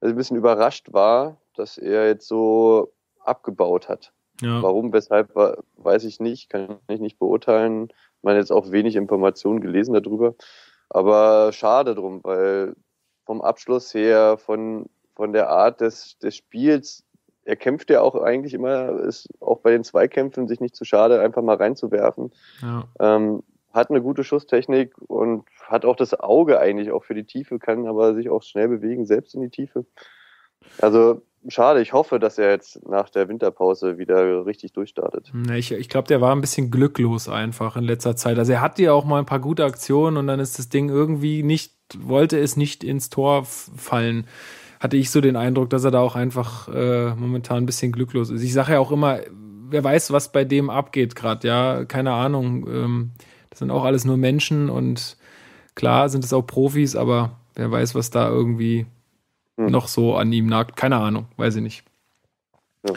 dass 0.00 0.08
ich 0.08 0.14
ein 0.14 0.18
bisschen 0.18 0.38
überrascht 0.38 0.92
war, 0.92 1.36
dass 1.54 1.78
er 1.78 2.06
jetzt 2.06 2.26
so 2.26 2.92
abgebaut 3.20 3.88
hat. 3.88 4.12
Ja. 4.40 4.62
Warum, 4.62 4.92
weshalb, 4.92 5.34
weiß 5.34 6.04
ich 6.04 6.20
nicht, 6.20 6.50
kann 6.50 6.78
ich 6.88 7.00
nicht 7.00 7.18
beurteilen. 7.18 7.88
Ich 8.26 8.28
meine 8.28 8.40
jetzt 8.40 8.50
auch 8.50 8.72
wenig 8.72 8.96
Informationen 8.96 9.60
gelesen 9.60 9.94
darüber. 9.94 10.34
Aber 10.90 11.52
schade 11.52 11.94
drum, 11.94 12.24
weil 12.24 12.74
vom 13.24 13.40
Abschluss 13.40 13.94
her, 13.94 14.36
von, 14.36 14.86
von 15.14 15.32
der 15.32 15.48
Art 15.48 15.80
des, 15.80 16.18
des 16.18 16.34
Spiels, 16.34 17.04
er 17.44 17.54
kämpft 17.54 17.88
ja 17.88 18.00
auch 18.00 18.16
eigentlich 18.16 18.52
immer, 18.52 18.98
ist 18.98 19.28
auch 19.38 19.60
bei 19.60 19.70
den 19.70 19.84
Zweikämpfen 19.84 20.48
sich 20.48 20.58
nicht 20.58 20.74
zu 20.74 20.84
schade, 20.84 21.20
einfach 21.20 21.40
mal 21.40 21.54
reinzuwerfen. 21.54 22.32
Ja. 22.62 22.88
Ähm, 22.98 23.44
hat 23.72 23.90
eine 23.90 24.02
gute 24.02 24.24
Schusstechnik 24.24 24.96
und 25.06 25.44
hat 25.62 25.84
auch 25.84 25.94
das 25.94 26.18
Auge 26.18 26.58
eigentlich 26.58 26.90
auch 26.90 27.04
für 27.04 27.14
die 27.14 27.26
Tiefe, 27.26 27.60
kann 27.60 27.86
aber 27.86 28.16
sich 28.16 28.28
auch 28.28 28.42
schnell 28.42 28.66
bewegen, 28.66 29.06
selbst 29.06 29.36
in 29.36 29.42
die 29.42 29.50
Tiefe. 29.50 29.86
Also 30.80 31.22
schade, 31.48 31.80
ich 31.80 31.92
hoffe, 31.92 32.18
dass 32.18 32.38
er 32.38 32.50
jetzt 32.50 32.86
nach 32.88 33.08
der 33.08 33.28
Winterpause 33.28 33.98
wieder 33.98 34.46
richtig 34.46 34.72
durchstartet. 34.72 35.32
Ich, 35.54 35.72
ich 35.72 35.88
glaube, 35.88 36.08
der 36.08 36.20
war 36.20 36.34
ein 36.34 36.40
bisschen 36.40 36.70
glücklos 36.70 37.28
einfach 37.28 37.76
in 37.76 37.84
letzter 37.84 38.16
Zeit. 38.16 38.38
Also 38.38 38.52
er 38.52 38.60
hatte 38.60 38.82
ja 38.82 38.92
auch 38.92 39.04
mal 39.04 39.18
ein 39.18 39.26
paar 39.26 39.40
gute 39.40 39.64
Aktionen 39.64 40.16
und 40.16 40.26
dann 40.26 40.40
ist 40.40 40.58
das 40.58 40.68
Ding 40.68 40.88
irgendwie 40.88 41.42
nicht, 41.42 41.72
wollte 41.98 42.38
es 42.38 42.56
nicht 42.56 42.84
ins 42.84 43.10
Tor 43.10 43.44
fallen. 43.44 44.26
Hatte 44.80 44.96
ich 44.96 45.10
so 45.10 45.20
den 45.20 45.36
Eindruck, 45.36 45.70
dass 45.70 45.84
er 45.84 45.90
da 45.90 46.00
auch 46.00 46.16
einfach 46.16 46.68
äh, 46.68 47.14
momentan 47.14 47.58
ein 47.58 47.66
bisschen 47.66 47.92
glücklos 47.92 48.30
ist. 48.30 48.42
Ich 48.42 48.52
sage 48.52 48.72
ja 48.72 48.78
auch 48.78 48.92
immer, 48.92 49.20
wer 49.70 49.82
weiß, 49.82 50.12
was 50.12 50.32
bei 50.32 50.44
dem 50.44 50.70
abgeht 50.70 51.16
gerade, 51.16 51.48
ja, 51.48 51.84
keine 51.84 52.12
Ahnung. 52.12 52.66
Ähm, 52.68 53.10
das 53.50 53.60
sind 53.60 53.70
auch 53.70 53.84
alles 53.84 54.04
nur 54.04 54.16
Menschen 54.16 54.68
und 54.68 55.16
klar 55.74 56.08
sind 56.08 56.24
es 56.24 56.32
auch 56.32 56.42
Profis, 56.42 56.94
aber 56.94 57.38
wer 57.54 57.70
weiß, 57.70 57.94
was 57.94 58.10
da 58.10 58.28
irgendwie 58.28 58.86
Hm. 59.56 59.66
noch 59.66 59.88
so 59.88 60.16
an 60.16 60.32
ihm 60.32 60.46
nagt. 60.46 60.76
Keine 60.76 60.96
Ahnung, 60.96 61.26
weiß 61.36 61.56
ich 61.56 61.62
nicht. 61.62 61.84
Ja. 62.86 62.94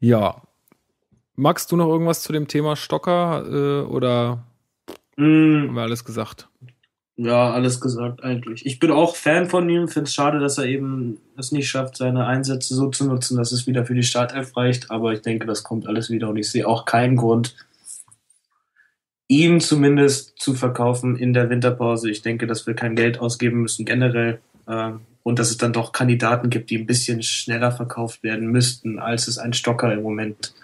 Ja. 0.00 0.42
Magst 1.34 1.70
du 1.70 1.76
noch 1.76 1.88
irgendwas 1.88 2.22
zu 2.22 2.32
dem 2.32 2.48
Thema 2.48 2.76
Stocker 2.76 3.44
äh, 3.46 3.86
oder 3.86 4.44
Mm, 5.16 5.68
haben 5.68 5.74
wir 5.74 5.82
alles 5.82 6.04
gesagt? 6.04 6.48
Ja, 7.16 7.50
alles 7.50 7.80
gesagt 7.80 8.22
eigentlich. 8.22 8.66
Ich 8.66 8.78
bin 8.78 8.90
auch 8.90 9.16
Fan 9.16 9.48
von 9.48 9.68
ihm, 9.70 9.88
finde 9.88 10.08
es 10.08 10.14
schade, 10.14 10.38
dass 10.38 10.58
er 10.58 10.66
eben 10.66 11.18
es 11.38 11.50
nicht 11.50 11.68
schafft, 11.68 11.96
seine 11.96 12.26
Einsätze 12.26 12.74
so 12.74 12.90
zu 12.90 13.06
nutzen, 13.06 13.38
dass 13.38 13.52
es 13.52 13.66
wieder 13.66 13.86
für 13.86 13.94
die 13.94 14.02
Startelf 14.02 14.54
reicht, 14.54 14.90
aber 14.90 15.14
ich 15.14 15.22
denke, 15.22 15.46
das 15.46 15.62
kommt 15.62 15.86
alles 15.86 16.10
wieder 16.10 16.28
und 16.28 16.36
ich 16.36 16.50
sehe 16.50 16.68
auch 16.68 16.84
keinen 16.84 17.16
Grund, 17.16 17.56
ihn 19.28 19.60
zumindest 19.60 20.38
zu 20.38 20.52
verkaufen 20.54 21.16
in 21.16 21.32
der 21.32 21.48
Winterpause. 21.48 22.10
Ich 22.10 22.20
denke, 22.20 22.46
dass 22.46 22.66
wir 22.66 22.74
kein 22.74 22.94
Geld 22.94 23.18
ausgeben 23.18 23.62
müssen 23.62 23.86
generell 23.86 24.40
äh, 24.66 24.92
und 25.26 25.40
dass 25.40 25.50
es 25.50 25.56
dann 25.56 25.72
doch 25.72 25.90
Kandidaten 25.90 26.50
gibt, 26.50 26.70
die 26.70 26.78
ein 26.78 26.86
bisschen 26.86 27.20
schneller 27.20 27.72
verkauft 27.72 28.22
werden 28.22 28.46
müssten, 28.46 29.00
als 29.00 29.26
es 29.26 29.38
ein 29.38 29.54
Stocker 29.54 29.92
im 29.92 30.04
Moment 30.04 30.54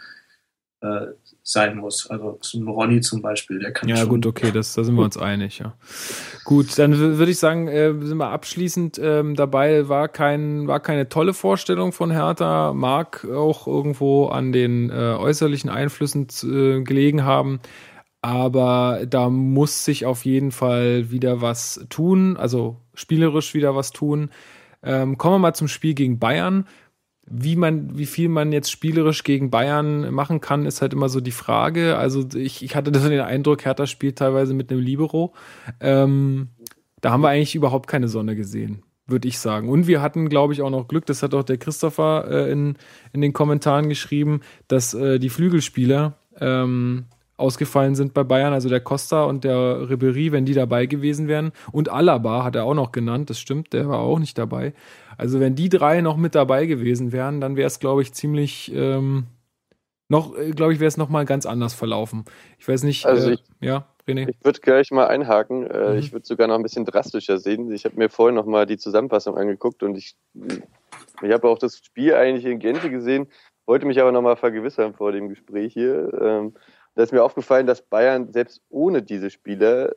äh, 0.82 1.06
sein 1.42 1.76
muss. 1.76 2.08
Also 2.08 2.38
zum 2.40 2.68
Ronny 2.68 3.00
zum 3.00 3.22
Beispiel, 3.22 3.58
der 3.58 3.72
kann 3.72 3.88
Ja, 3.88 3.96
schon 3.96 4.08
gut, 4.08 4.24
okay, 4.24 4.52
das, 4.52 4.74
da 4.74 4.84
sind 4.84 4.94
wir 4.94 5.02
uns 5.02 5.18
einig, 5.18 5.58
ja. 5.58 5.74
Gut, 6.44 6.78
dann 6.78 6.96
würde 6.96 7.32
ich 7.32 7.40
sagen, 7.40 7.66
äh, 7.66 7.92
sind 8.02 8.18
wir 8.18 8.28
abschließend 8.28 9.00
ähm, 9.02 9.34
dabei. 9.34 9.88
War, 9.88 10.06
kein, 10.06 10.68
war 10.68 10.78
keine 10.78 11.08
tolle 11.08 11.34
Vorstellung 11.34 11.90
von 11.90 12.12
Hertha, 12.12 12.72
mag 12.72 13.24
auch 13.24 13.66
irgendwo 13.66 14.26
an 14.26 14.52
den 14.52 14.90
äh, 14.90 15.16
äußerlichen 15.18 15.70
Einflüssen 15.70 16.28
äh, 16.44 16.84
gelegen 16.84 17.24
haben. 17.24 17.58
Aber 18.22 19.04
da 19.08 19.28
muss 19.28 19.84
sich 19.84 20.06
auf 20.06 20.24
jeden 20.24 20.52
Fall 20.52 21.10
wieder 21.10 21.40
was 21.40 21.84
tun, 21.90 22.36
also 22.36 22.76
spielerisch 22.94 23.52
wieder 23.52 23.74
was 23.74 23.90
tun. 23.90 24.30
Ähm, 24.84 25.18
kommen 25.18 25.34
wir 25.34 25.38
mal 25.40 25.54
zum 25.54 25.66
Spiel 25.66 25.94
gegen 25.94 26.20
Bayern. 26.20 26.66
Wie 27.26 27.56
man, 27.56 27.98
wie 27.98 28.06
viel 28.06 28.28
man 28.28 28.52
jetzt 28.52 28.70
spielerisch 28.70 29.24
gegen 29.24 29.50
Bayern 29.50 30.12
machen 30.12 30.40
kann, 30.40 30.66
ist 30.66 30.82
halt 30.82 30.92
immer 30.92 31.08
so 31.08 31.20
die 31.20 31.32
Frage. 31.32 31.96
Also 31.96 32.24
ich, 32.34 32.62
ich 32.62 32.76
hatte 32.76 32.96
so 32.98 33.08
den 33.08 33.20
Eindruck, 33.20 33.64
Hertha 33.64 33.86
spielt 33.86 34.18
teilweise 34.18 34.54
mit 34.54 34.70
einem 34.70 34.80
Libero. 34.80 35.32
Ähm, 35.80 36.48
da 37.00 37.10
haben 37.10 37.22
wir 37.22 37.28
eigentlich 37.28 37.56
überhaupt 37.56 37.88
keine 37.88 38.06
Sonne 38.06 38.36
gesehen, 38.36 38.82
würde 39.06 39.26
ich 39.26 39.40
sagen. 39.40 39.68
Und 39.68 39.88
wir 39.88 40.00
hatten, 40.00 40.28
glaube 40.28 40.52
ich, 40.52 40.62
auch 40.62 40.70
noch 40.70 40.86
Glück, 40.86 41.06
das 41.06 41.22
hat 41.24 41.34
auch 41.34 41.44
der 41.44 41.58
Christopher 41.58 42.26
äh, 42.28 42.52
in, 42.52 42.76
in 43.12 43.20
den 43.20 43.32
Kommentaren 43.32 43.88
geschrieben, 43.88 44.40
dass 44.68 44.94
äh, 44.94 45.18
die 45.18 45.30
Flügelspieler 45.30 46.18
ähm, 46.40 47.06
ausgefallen 47.36 47.94
sind 47.94 48.14
bei 48.14 48.22
Bayern, 48.24 48.52
also 48.52 48.68
der 48.68 48.80
Costa 48.80 49.24
und 49.24 49.44
der 49.44 49.88
Ribery, 49.90 50.32
wenn 50.32 50.44
die 50.44 50.54
dabei 50.54 50.86
gewesen 50.86 51.28
wären. 51.28 51.52
Und 51.72 51.88
Alaba 51.90 52.44
hat 52.44 52.54
er 52.56 52.64
auch 52.64 52.74
noch 52.74 52.92
genannt, 52.92 53.30
das 53.30 53.40
stimmt, 53.40 53.72
der 53.72 53.88
war 53.88 53.98
auch 54.00 54.18
nicht 54.18 54.38
dabei. 54.38 54.74
Also 55.18 55.40
wenn 55.40 55.54
die 55.54 55.68
drei 55.68 56.00
noch 56.00 56.16
mit 56.16 56.34
dabei 56.34 56.66
gewesen 56.66 57.12
wären, 57.12 57.40
dann 57.40 57.56
wäre 57.56 57.66
es, 57.66 57.80
glaube 57.80 58.02
ich, 58.02 58.12
ziemlich 58.12 58.72
ähm, 58.74 59.24
noch, 60.08 60.36
äh, 60.36 60.50
glaube 60.50 60.72
ich, 60.74 60.80
wäre 60.80 60.88
es 60.88 60.96
noch 60.96 61.08
mal 61.08 61.24
ganz 61.24 61.46
anders 61.46 61.74
verlaufen. 61.74 62.24
Ich 62.58 62.68
weiß 62.68 62.82
nicht, 62.84 63.06
Also 63.06 63.30
äh, 63.30 63.34
ich- 63.34 63.44
ja, 63.60 63.86
René. 64.06 64.28
Ich 64.28 64.44
würde 64.44 64.60
gleich 64.60 64.90
mal 64.90 65.06
einhaken. 65.06 65.66
Äh, 65.66 65.92
Mhm. 65.92 65.98
Ich 65.98 66.12
würde 66.12 66.26
sogar 66.26 66.48
noch 66.48 66.56
ein 66.56 66.62
bisschen 66.62 66.84
drastischer 66.84 67.38
sehen. 67.38 67.70
Ich 67.72 67.84
habe 67.84 67.96
mir 67.96 68.08
vorhin 68.08 68.34
noch 68.34 68.46
mal 68.46 68.66
die 68.66 68.76
Zusammenfassung 68.78 69.36
angeguckt 69.36 69.82
und 69.82 69.96
ich, 69.96 70.14
ich 71.22 71.32
habe 71.32 71.48
auch 71.48 71.58
das 71.58 71.78
Spiel 71.78 72.14
eigentlich 72.14 72.44
in 72.44 72.58
Gänze 72.58 72.90
gesehen, 72.90 73.28
wollte 73.64 73.86
mich 73.86 74.00
aber 74.00 74.12
noch 74.12 74.22
mal 74.22 74.36
vergewissern 74.36 74.92
vor 74.94 75.12
dem 75.12 75.28
Gespräch 75.28 75.72
hier. 75.72 76.12
Ähm, 76.20 76.54
Da 76.94 77.02
ist 77.02 77.12
mir 77.12 77.22
aufgefallen, 77.24 77.66
dass 77.66 77.82
Bayern 77.82 78.32
selbst 78.32 78.60
ohne 78.68 79.02
diese 79.02 79.30
Spieler 79.30 79.92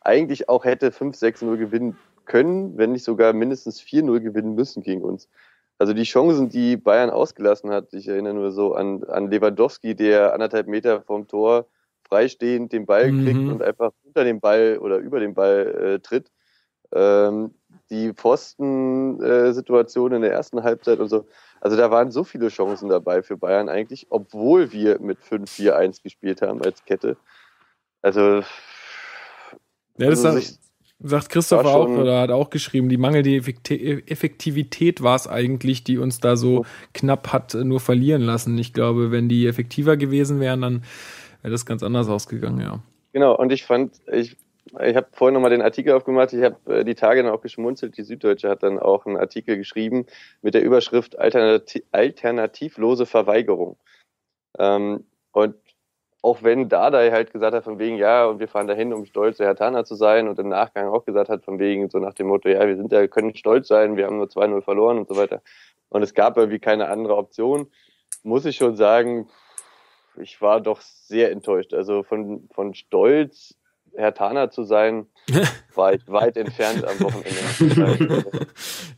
eigentlich 0.00 0.48
auch 0.48 0.64
hätte 0.64 0.90
5-6-0 0.92 1.56
gewinnen 1.56 1.98
können, 2.24 2.76
wenn 2.78 2.92
nicht 2.92 3.04
sogar 3.04 3.32
mindestens 3.32 3.80
4-0 3.80 4.20
gewinnen 4.20 4.54
müssen 4.54 4.82
gegen 4.82 5.02
uns. 5.02 5.28
Also 5.78 5.94
die 5.94 6.02
Chancen, 6.04 6.48
die 6.48 6.76
Bayern 6.76 7.10
ausgelassen 7.10 7.70
hat, 7.70 7.92
ich 7.94 8.08
erinnere 8.08 8.34
nur 8.34 8.50
so 8.52 8.74
an, 8.74 9.04
an 9.04 9.30
Lewandowski, 9.30 9.94
der 9.94 10.34
anderthalb 10.34 10.66
Meter 10.68 11.02
vom 11.02 11.26
Tor 11.28 11.66
freistehend 12.02 12.72
den 12.72 12.86
Ball 12.86 13.12
Mhm. 13.12 13.16
kriegt 13.16 13.48
und 13.48 13.62
einfach 13.62 13.92
unter 14.04 14.24
den 14.24 14.40
Ball 14.40 14.78
oder 14.78 14.98
über 14.98 15.20
den 15.20 15.34
Ball 15.34 15.94
äh, 15.96 16.00
tritt. 16.00 16.30
Ähm, 16.92 17.54
die 17.90 18.12
Pfosten-Situation 18.12 20.12
in 20.12 20.22
der 20.22 20.32
ersten 20.32 20.62
Halbzeit 20.62 21.00
und 21.00 21.08
so. 21.08 21.26
Also 21.60 21.76
da 21.76 21.90
waren 21.90 22.10
so 22.10 22.24
viele 22.24 22.48
Chancen 22.48 22.88
dabei 22.88 23.22
für 23.22 23.36
Bayern 23.36 23.68
eigentlich, 23.68 24.06
obwohl 24.10 24.72
wir 24.72 25.00
mit 25.00 25.18
5-4-1 25.20 26.02
gespielt 26.02 26.42
haben 26.42 26.62
als 26.62 26.84
Kette. 26.84 27.16
Also, 28.02 28.42
Ja, 29.98 30.08
das 30.08 30.24
also 30.24 30.40
sagt, 30.40 30.58
sagt 31.00 31.28
Christopher 31.28 31.64
war 31.64 31.74
auch, 31.74 31.88
oder 31.88 32.20
hat 32.22 32.30
auch 32.30 32.50
geschrieben, 32.50 32.88
die 32.88 32.96
mangelnde 32.96 33.30
Effekti- 33.30 34.08
Effektivität 34.08 35.02
war 35.02 35.16
es 35.16 35.26
eigentlich, 35.26 35.84
die 35.84 35.98
uns 35.98 36.20
da 36.20 36.36
so 36.36 36.64
knapp 36.94 37.32
hat 37.32 37.54
äh, 37.54 37.64
nur 37.64 37.80
verlieren 37.80 38.22
lassen. 38.22 38.56
Ich 38.56 38.72
glaube, 38.72 39.10
wenn 39.10 39.28
die 39.28 39.46
effektiver 39.46 39.96
gewesen 39.96 40.40
wären, 40.40 40.62
dann 40.62 40.84
wäre 41.42 41.52
das 41.52 41.66
ganz 41.66 41.82
anders 41.82 42.08
ausgegangen, 42.08 42.60
ja. 42.60 42.80
Genau, 43.12 43.36
und 43.36 43.52
ich 43.52 43.64
fand, 43.64 43.96
ich, 44.10 44.36
ich 44.82 44.96
habe 44.96 45.08
vorhin 45.12 45.34
nochmal 45.34 45.50
den 45.50 45.62
Artikel 45.62 45.92
aufgemacht, 45.92 46.32
ich 46.32 46.42
habe 46.42 46.80
äh, 46.80 46.84
die 46.84 46.94
Tage 46.94 47.22
dann 47.22 47.32
auch 47.32 47.40
geschmunzelt, 47.40 47.96
die 47.96 48.02
Süddeutsche 48.02 48.48
hat 48.48 48.62
dann 48.62 48.78
auch 48.78 49.06
einen 49.06 49.16
Artikel 49.16 49.56
geschrieben 49.56 50.06
mit 50.42 50.54
der 50.54 50.62
Überschrift 50.62 51.18
Alternati 51.18 51.84
alternativlose 51.92 53.06
Verweigerung. 53.06 53.76
Ähm, 54.58 55.04
und 55.32 55.56
auch 56.22 56.42
wenn 56.42 56.68
Dardai 56.68 57.10
halt 57.10 57.32
gesagt 57.32 57.54
hat 57.54 57.64
von 57.64 57.78
wegen, 57.78 57.96
ja, 57.96 58.26
und 58.26 58.40
wir 58.40 58.48
fahren 58.48 58.66
dahin, 58.66 58.92
um 58.92 59.06
stolz 59.06 59.38
der 59.38 59.46
Hertaner 59.46 59.84
zu 59.84 59.94
sein 59.94 60.28
und 60.28 60.38
im 60.38 60.48
Nachgang 60.48 60.88
auch 60.88 61.04
gesagt 61.04 61.30
hat 61.30 61.44
von 61.44 61.58
wegen, 61.58 61.88
so 61.88 61.98
nach 61.98 62.14
dem 62.14 62.26
Motto, 62.26 62.48
ja, 62.48 62.66
wir 62.66 62.76
sind 62.76 62.92
ja, 62.92 63.06
können 63.06 63.34
stolz 63.34 63.68
sein, 63.68 63.96
wir 63.96 64.06
haben 64.06 64.18
nur 64.18 64.26
2-0 64.26 64.60
verloren 64.62 64.98
und 64.98 65.08
so 65.08 65.16
weiter. 65.16 65.40
Und 65.88 66.02
es 66.02 66.14
gab 66.14 66.36
irgendwie 66.36 66.58
keine 66.58 66.88
andere 66.88 67.16
Option, 67.16 67.70
muss 68.22 68.44
ich 68.44 68.56
schon 68.56 68.76
sagen, 68.76 69.28
ich 70.16 70.42
war 70.42 70.60
doch 70.60 70.80
sehr 70.80 71.30
enttäuscht. 71.30 71.72
Also 71.72 72.02
von, 72.02 72.48
von 72.52 72.74
Stolz, 72.74 73.58
Herr 73.96 74.14
Taner 74.14 74.50
zu 74.50 74.64
sein, 74.64 75.06
war 75.74 75.94
ich 75.94 76.02
weit 76.08 76.36
entfernt 76.36 76.84
am 76.84 77.00
Wochenende. 77.00 78.24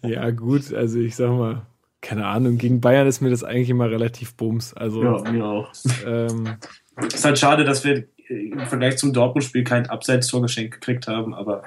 Ja, 0.05 0.31
gut, 0.31 0.73
also 0.75 0.99
ich 0.99 1.15
sag 1.17 1.31
mal, 1.31 1.63
keine 2.01 2.27
Ahnung, 2.27 2.59
gegen 2.59 2.81
Bayern 2.81 3.07
ist 3.07 3.21
mir 3.21 3.31
das 3.31 3.45
eigentlich 3.45 3.71
immer 3.71 3.89
relativ 3.91 4.35
bums. 4.37 4.75
Also, 4.75 5.03
Ja, 5.03 5.31
mir 5.31 5.45
auch. 5.45 5.71
ähm, 6.05 6.57
Ist 7.01 7.25
halt 7.25 7.39
schade, 7.39 7.65
dass 7.65 7.85
wir 7.85 8.05
im 8.29 8.67
Vergleich 8.67 8.97
zum 8.99 9.13
Dortmund-Spiel 9.13 9.63
kein 9.65 9.89
Abseits-Tor 9.89 10.43
geschenkt 10.43 10.75
gekriegt 10.75 11.07
haben, 11.07 11.35
aber 11.35 11.63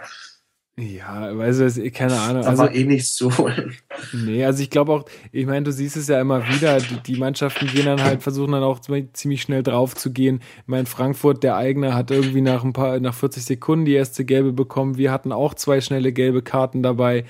ja, 0.78 1.38
weiß 1.38 1.78
ich, 1.78 1.94
keine 1.94 2.20
Ahnung. 2.20 2.44
da 2.44 2.50
Also, 2.50 2.64
war 2.64 2.74
eh 2.74 2.84
nichts 2.84 3.16
zu 3.16 3.38
holen. 3.38 3.74
Nee, 4.12 4.44
also 4.44 4.62
ich 4.62 4.70
glaube 4.70 4.92
auch, 4.92 5.06
ich 5.32 5.46
meine, 5.46 5.64
du 5.64 5.72
siehst 5.72 5.96
es 5.96 6.10
ja 6.10 6.20
immer 6.20 6.46
wieder, 6.50 6.80
die, 6.80 7.00
die 7.02 7.16
Mannschaften 7.16 7.68
gehen 7.68 7.86
dann 7.86 8.04
halt, 8.04 8.22
versuchen 8.22 8.52
dann 8.52 8.64
auch 8.64 8.80
ziemlich 8.82 9.42
schnell 9.42 9.64
drauf 9.64 9.96
zu 9.96 10.12
gehen. 10.12 10.42
Ich 10.60 10.68
meine, 10.68 10.86
Frankfurt, 10.86 11.44
der 11.44 11.56
Eigner, 11.56 11.94
hat 11.94 12.12
irgendwie 12.12 12.42
nach 12.42 12.66
ein 12.66 12.74
paar, 12.74 13.00
nach 13.00 13.14
40 13.14 13.46
Sekunden 13.46 13.86
die 13.86 13.94
erste 13.94 14.26
gelbe 14.26 14.52
bekommen. 14.52 14.98
Wir 14.98 15.14
hatten 15.14 15.32
auch 15.32 15.54
zwei 15.54 15.80
schnelle 15.80 16.12
gelbe 16.12 16.42
Karten 16.42 16.84
dabei. 16.84 17.24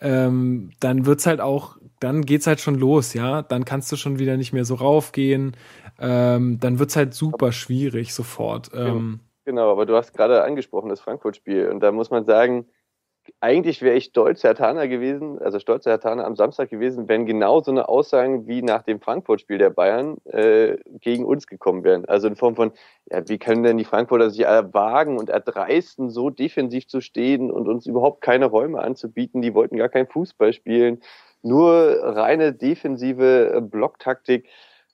Ähm, 0.00 0.70
dann 0.78 1.04
wird's 1.04 1.26
halt 1.26 1.40
auch, 1.40 1.78
dann 1.98 2.22
geht's 2.22 2.46
halt 2.46 2.60
schon 2.60 2.76
los, 2.76 3.12
ja. 3.12 3.42
Dann 3.42 3.64
kannst 3.64 3.90
du 3.90 3.96
schon 3.96 4.20
wieder 4.20 4.36
nicht 4.36 4.52
mehr 4.52 4.64
so 4.64 4.76
raufgehen. 4.76 5.56
Ähm, 5.98 6.60
dann 6.60 6.78
wird's 6.78 6.94
halt 6.94 7.12
super 7.14 7.50
schwierig 7.50 8.14
sofort. 8.14 8.70
Ähm, 8.72 9.18
Genau, 9.44 9.70
aber 9.70 9.84
du 9.84 9.94
hast 9.94 10.14
gerade 10.14 10.42
angesprochen, 10.42 10.88
das 10.88 11.00
Frankfurt-Spiel. 11.00 11.68
Und 11.68 11.80
da 11.80 11.92
muss 11.92 12.10
man 12.10 12.24
sagen, 12.24 12.66
eigentlich 13.40 13.82
wäre 13.82 13.96
ich 13.96 14.04
stolz 14.04 14.42
Herr 14.42 14.54
Taner 14.54 14.88
gewesen, 14.88 15.38
also 15.38 15.58
stolz 15.58 15.86
Herr 15.86 16.00
Taner 16.00 16.24
am 16.24 16.36
Samstag 16.36 16.70
gewesen, 16.70 17.08
wenn 17.08 17.26
genau 17.26 17.60
so 17.60 17.70
eine 17.70 17.88
Aussagen 17.88 18.46
wie 18.46 18.62
nach 18.62 18.82
dem 18.82 19.00
Frankfurt-Spiel 19.00 19.58
der 19.58 19.70
Bayern 19.70 20.16
äh, 20.24 20.76
gegen 21.00 21.24
uns 21.24 21.46
gekommen 21.46 21.84
wären. 21.84 22.04
Also 22.04 22.28
in 22.28 22.36
Form 22.36 22.56
von, 22.56 22.72
ja, 23.10 23.26
wie 23.28 23.38
können 23.38 23.62
denn 23.62 23.78
die 23.78 23.84
Frankfurter 23.84 24.30
sich 24.30 24.44
wagen 24.44 25.18
und 25.18 25.30
erdreisten, 25.30 26.10
so 26.10 26.30
defensiv 26.30 26.86
zu 26.86 27.00
stehen 27.00 27.50
und 27.50 27.68
uns 27.68 27.86
überhaupt 27.86 28.20
keine 28.20 28.46
Räume 28.46 28.80
anzubieten? 28.80 29.42
Die 29.42 29.54
wollten 29.54 29.76
gar 29.76 29.88
kein 29.88 30.06
Fußball 30.06 30.52
spielen, 30.52 31.00
nur 31.42 31.98
reine 32.02 32.52
defensive 32.52 33.54
äh, 33.54 33.60
Blocktaktik. 33.60 34.48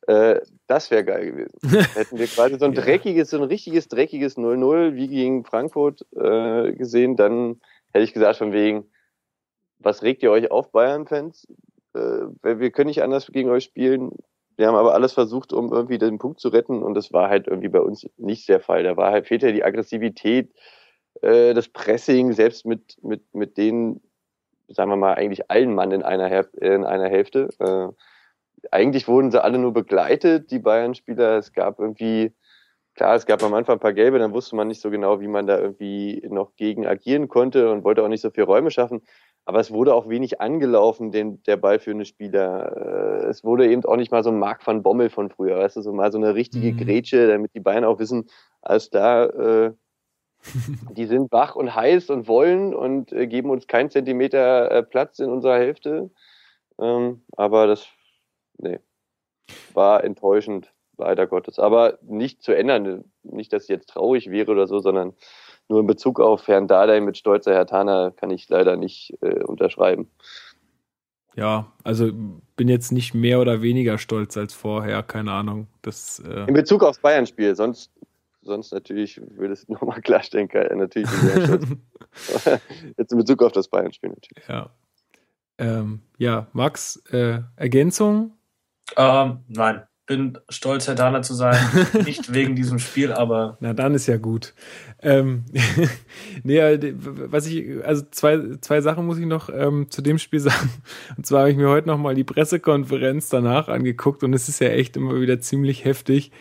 Äh, 0.06 0.40
das 0.66 0.90
wäre 0.90 1.04
geil 1.04 1.26
gewesen. 1.26 1.58
Hätten 1.94 2.18
wir 2.18 2.26
quasi 2.26 2.58
so 2.58 2.64
ein 2.64 2.74
dreckiges, 2.74 3.30
so 3.30 3.36
ein 3.36 3.44
richtiges 3.44 3.88
dreckiges 3.88 4.36
0-0 4.36 4.94
wie 4.94 5.08
gegen 5.08 5.44
Frankfurt 5.44 6.04
äh, 6.16 6.72
gesehen, 6.72 7.16
dann 7.16 7.60
hätte 7.92 8.04
ich 8.04 8.12
gesagt 8.12 8.38
von 8.38 8.52
wegen, 8.52 8.90
was 9.78 10.02
regt 10.02 10.22
ihr 10.22 10.30
euch 10.30 10.50
auf, 10.50 10.72
Bayern-Fans? 10.72 11.46
Äh, 11.94 12.26
wir 12.42 12.70
können 12.70 12.88
nicht 12.88 13.02
anders 13.02 13.26
gegen 13.26 13.50
euch 13.50 13.64
spielen. 13.64 14.12
Wir 14.56 14.66
haben 14.66 14.76
aber 14.76 14.94
alles 14.94 15.14
versucht, 15.14 15.52
um 15.52 15.72
irgendwie 15.72 15.98
den 15.98 16.18
Punkt 16.18 16.40
zu 16.40 16.48
retten 16.48 16.82
und 16.82 16.94
das 16.94 17.12
war 17.12 17.30
halt 17.30 17.46
irgendwie 17.46 17.68
bei 17.68 17.80
uns 17.80 18.06
nicht 18.18 18.48
der 18.48 18.60
Fall. 18.60 18.82
Da 18.82 18.96
war 18.96 19.10
halt 19.10 19.26
fehlte 19.26 19.46
ja 19.46 19.52
die 19.52 19.64
Aggressivität, 19.64 20.52
äh, 21.22 21.54
das 21.54 21.68
Pressing, 21.68 22.32
selbst 22.32 22.66
mit, 22.66 23.02
mit, 23.02 23.34
mit 23.34 23.56
den, 23.56 24.02
sagen 24.68 24.90
wir 24.90 24.96
mal, 24.96 25.14
eigentlich 25.14 25.50
allen 25.50 25.74
Mann 25.74 25.92
in 25.92 26.02
einer, 26.02 26.46
in 26.60 26.84
einer 26.84 27.08
Hälfte. 27.08 27.48
Äh, 27.58 27.88
eigentlich 28.70 29.08
wurden 29.08 29.30
sie 29.30 29.42
alle 29.42 29.58
nur 29.58 29.72
begleitet, 29.72 30.50
die 30.50 30.58
Bayern-Spieler. 30.58 31.38
Es 31.38 31.52
gab 31.52 31.78
irgendwie, 31.78 32.34
klar, 32.94 33.14
es 33.14 33.26
gab 33.26 33.42
am 33.42 33.54
Anfang 33.54 33.76
ein 33.76 33.80
paar 33.80 33.92
Gelbe, 33.92 34.18
dann 34.18 34.32
wusste 34.32 34.56
man 34.56 34.68
nicht 34.68 34.80
so 34.80 34.90
genau, 34.90 35.20
wie 35.20 35.28
man 35.28 35.46
da 35.46 35.58
irgendwie 35.58 36.22
noch 36.28 36.54
gegen 36.56 36.86
agieren 36.86 37.28
konnte 37.28 37.70
und 37.70 37.84
wollte 37.84 38.02
auch 38.02 38.08
nicht 38.08 38.20
so 38.20 38.30
viel 38.30 38.44
Räume 38.44 38.70
schaffen. 38.70 39.02
Aber 39.46 39.58
es 39.58 39.70
wurde 39.70 39.94
auch 39.94 40.08
wenig 40.08 40.40
angelaufen, 40.40 41.10
den, 41.12 41.42
der 41.44 41.56
ballführende 41.56 42.04
Spieler. 42.04 43.24
Äh, 43.24 43.28
Es 43.30 43.42
wurde 43.44 43.68
eben 43.70 43.84
auch 43.84 43.96
nicht 43.96 44.12
mal 44.12 44.22
so 44.22 44.30
ein 44.30 44.38
Mark 44.38 44.66
van 44.66 44.82
Bommel 44.82 45.08
von 45.10 45.30
früher, 45.30 45.58
weißt 45.58 45.76
du, 45.76 45.82
so 45.82 45.92
mal 45.92 46.12
so 46.12 46.18
eine 46.18 46.34
richtige 46.34 46.72
Mhm. 46.72 46.76
Grätsche, 46.78 47.26
damit 47.28 47.54
die 47.54 47.60
Bayern 47.60 47.84
auch 47.84 47.98
wissen, 47.98 48.28
alles 48.62 48.90
da, 48.90 49.24
äh, 49.26 49.72
die 50.96 51.06
sind 51.06 51.32
wach 51.32 51.54
und 51.56 51.74
heiß 51.74 52.10
und 52.10 52.28
wollen 52.28 52.74
und 52.74 53.12
äh, 53.12 53.26
geben 53.26 53.50
uns 53.50 53.66
keinen 53.66 53.90
Zentimeter 53.90 54.70
äh, 54.70 54.82
Platz 54.82 55.18
in 55.18 55.30
unserer 55.30 55.58
Hälfte. 55.58 56.10
Ähm, 56.78 57.22
aber 57.36 57.66
das, 57.66 57.86
nee, 58.58 58.78
war 59.74 60.04
enttäuschend, 60.04 60.72
leider 61.00 61.26
Gottes. 61.26 61.58
Aber 61.58 61.98
nicht 62.02 62.42
zu 62.42 62.52
ändern, 62.52 63.04
nicht, 63.22 63.52
dass 63.52 63.64
ich 63.64 63.68
jetzt 63.70 63.90
traurig 63.90 64.30
wäre 64.30 64.52
oder 64.52 64.66
so, 64.66 64.78
sondern 64.78 65.14
nur 65.68 65.80
in 65.80 65.86
Bezug 65.86 66.20
auf 66.20 66.48
Herrn 66.48 66.68
Dardai 66.68 67.00
mit 67.00 67.16
stolzer 67.16 67.54
Herr 67.54 67.66
Tana 67.66 68.10
kann 68.10 68.30
ich 68.30 68.48
leider 68.48 68.76
nicht 68.76 69.16
äh, 69.22 69.42
unterschreiben. 69.44 70.10
Ja, 71.36 71.72
also 71.84 72.10
bin 72.56 72.68
jetzt 72.68 72.90
nicht 72.90 73.14
mehr 73.14 73.40
oder 73.40 73.62
weniger 73.62 73.96
stolz 73.98 74.36
als 74.36 74.52
vorher, 74.52 75.02
keine 75.02 75.32
Ahnung. 75.32 75.68
Das, 75.82 76.18
äh 76.18 76.46
in 76.46 76.54
Bezug 76.54 76.82
aufs 76.82 76.98
Bayern-Spiel, 76.98 77.54
sonst, 77.54 77.92
sonst 78.42 78.72
natürlich 78.72 79.20
würde 79.36 79.52
es 79.52 79.68
nochmal 79.68 80.00
klarstellen, 80.00 80.48
natürlich 80.74 81.08
Jetzt 82.96 83.12
in 83.12 83.18
Bezug 83.18 83.42
auf 83.42 83.52
das 83.52 83.68
Bayern-Spiel 83.68 84.10
natürlich. 84.10 84.48
Ja. 84.48 84.70
Ähm, 85.58 86.02
ja, 86.18 86.48
Max, 86.52 86.96
äh, 87.12 87.42
Ergänzung? 87.56 88.32
Ähm, 88.96 89.44
nein, 89.46 89.82
bin 90.10 90.38
stolz, 90.48 90.88
Herr 90.88 90.96
Dahler 90.96 91.22
zu 91.22 91.34
sein. 91.34 91.56
Nicht 92.04 92.34
wegen 92.34 92.56
diesem 92.56 92.80
Spiel, 92.80 93.12
aber. 93.12 93.56
Na, 93.60 93.74
dann 93.74 93.94
ist 93.94 94.08
ja 94.08 94.16
gut. 94.16 94.54
Ähm, 95.00 95.44
nee, 96.42 96.58
äh, 96.58 96.94
was 96.96 97.46
ich, 97.46 97.84
also 97.84 98.02
zwei, 98.10 98.40
zwei 98.60 98.80
Sachen 98.80 99.06
muss 99.06 99.18
ich 99.18 99.26
noch 99.26 99.50
ähm, 99.50 99.88
zu 99.88 100.02
dem 100.02 100.18
Spiel 100.18 100.40
sagen. 100.40 100.68
Und 101.16 101.26
zwar 101.26 101.42
habe 101.42 101.52
ich 101.52 101.56
mir 101.56 101.68
heute 101.68 101.86
nochmal 101.86 102.16
die 102.16 102.24
Pressekonferenz 102.24 103.28
danach 103.28 103.68
angeguckt 103.68 104.24
und 104.24 104.34
es 104.34 104.48
ist 104.48 104.60
ja 104.60 104.70
echt 104.70 104.96
immer 104.96 105.20
wieder 105.20 105.40
ziemlich 105.40 105.84
heftig, 105.84 106.32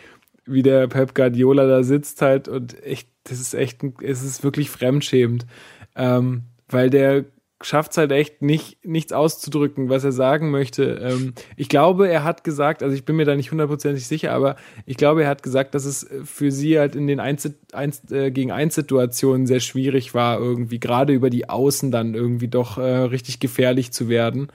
wie 0.46 0.64
der 0.64 0.88
Pep 0.88 1.14
Guardiola 1.14 1.68
da 1.68 1.84
sitzt 1.84 2.22
halt 2.22 2.48
und 2.48 2.82
echt, 2.82 3.08
das 3.22 3.38
ist 3.38 3.54
echt, 3.54 3.84
es 4.02 4.24
ist 4.24 4.42
wirklich 4.42 4.68
fremdschämend. 4.68 5.46
Ähm, 5.94 6.42
weil 6.68 6.90
der 6.90 7.24
schafft 7.62 7.92
es 7.92 7.98
halt 7.98 8.12
echt 8.12 8.40
nicht, 8.42 8.84
nichts 8.84 9.12
auszudrücken, 9.12 9.90
was 9.90 10.04
er 10.04 10.12
sagen 10.12 10.50
möchte. 10.50 11.00
Ähm, 11.02 11.34
ich 11.56 11.68
glaube, 11.68 12.08
er 12.08 12.24
hat 12.24 12.42
gesagt, 12.42 12.82
also 12.82 12.94
ich 12.94 13.04
bin 13.04 13.16
mir 13.16 13.26
da 13.26 13.36
nicht 13.36 13.50
hundertprozentig 13.50 14.06
sicher, 14.06 14.32
aber 14.32 14.56
ich 14.86 14.96
glaube, 14.96 15.24
er 15.24 15.28
hat 15.28 15.42
gesagt, 15.42 15.74
dass 15.74 15.84
es 15.84 16.08
für 16.24 16.50
sie 16.50 16.78
halt 16.78 16.96
in 16.96 17.06
den 17.06 17.20
1, 17.20 17.52
1 17.72 18.10
äh, 18.12 18.30
gegen 18.30 18.50
1 18.50 18.74
Situationen 18.74 19.46
sehr 19.46 19.60
schwierig 19.60 20.14
war, 20.14 20.38
irgendwie 20.38 20.80
gerade 20.80 21.12
über 21.12 21.28
die 21.28 21.48
Außen 21.48 21.90
dann 21.90 22.14
irgendwie 22.14 22.48
doch 22.48 22.78
äh, 22.78 22.82
richtig 22.82 23.40
gefährlich 23.40 23.92
zu 23.92 24.08
werden. 24.08 24.48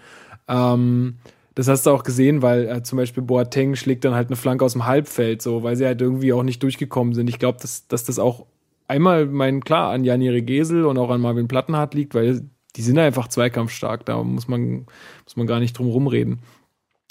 Ähm, 0.48 1.18
das 1.54 1.68
hast 1.68 1.86
du 1.86 1.92
auch 1.92 2.04
gesehen, 2.04 2.42
weil 2.42 2.68
äh, 2.68 2.84
zum 2.84 2.98
Beispiel 2.98 3.24
Boateng 3.24 3.76
schlägt 3.76 4.04
dann 4.04 4.16
halt 4.16 4.28
eine 4.28 4.36
Flanke 4.36 4.66
aus 4.66 4.74
dem 4.74 4.86
Halbfeld, 4.86 5.42
so, 5.42 5.64
weil 5.64 5.76
sie 5.76 5.86
halt 5.86 6.02
irgendwie 6.02 6.34
auch 6.34 6.44
nicht 6.44 6.62
durchgekommen 6.64 7.14
sind. 7.14 7.30
Ich 7.30 7.40
glaube, 7.40 7.60
dass, 7.62 7.88
dass 7.88 8.04
das 8.04 8.20
auch 8.20 8.48
einmal, 8.88 9.28
mein, 9.28 9.64
klar, 9.64 9.92
an 9.92 10.04
Janire 10.04 10.42
Gesel 10.42 10.86
und 10.86 10.98
auch 10.98 11.10
an 11.10 11.22
Marvin 11.22 11.48
Plattenhardt 11.48 11.94
liegt, 11.94 12.14
weil 12.14 12.42
die 12.76 12.82
sind 12.82 12.98
einfach 12.98 13.28
zweikampfstark, 13.28 14.06
da 14.06 14.22
muss 14.24 14.48
man, 14.48 14.86
muss 15.24 15.36
man 15.36 15.48
gar 15.48 15.60
nicht 15.60 15.78
drum 15.78 15.88
rumreden. 15.88 16.40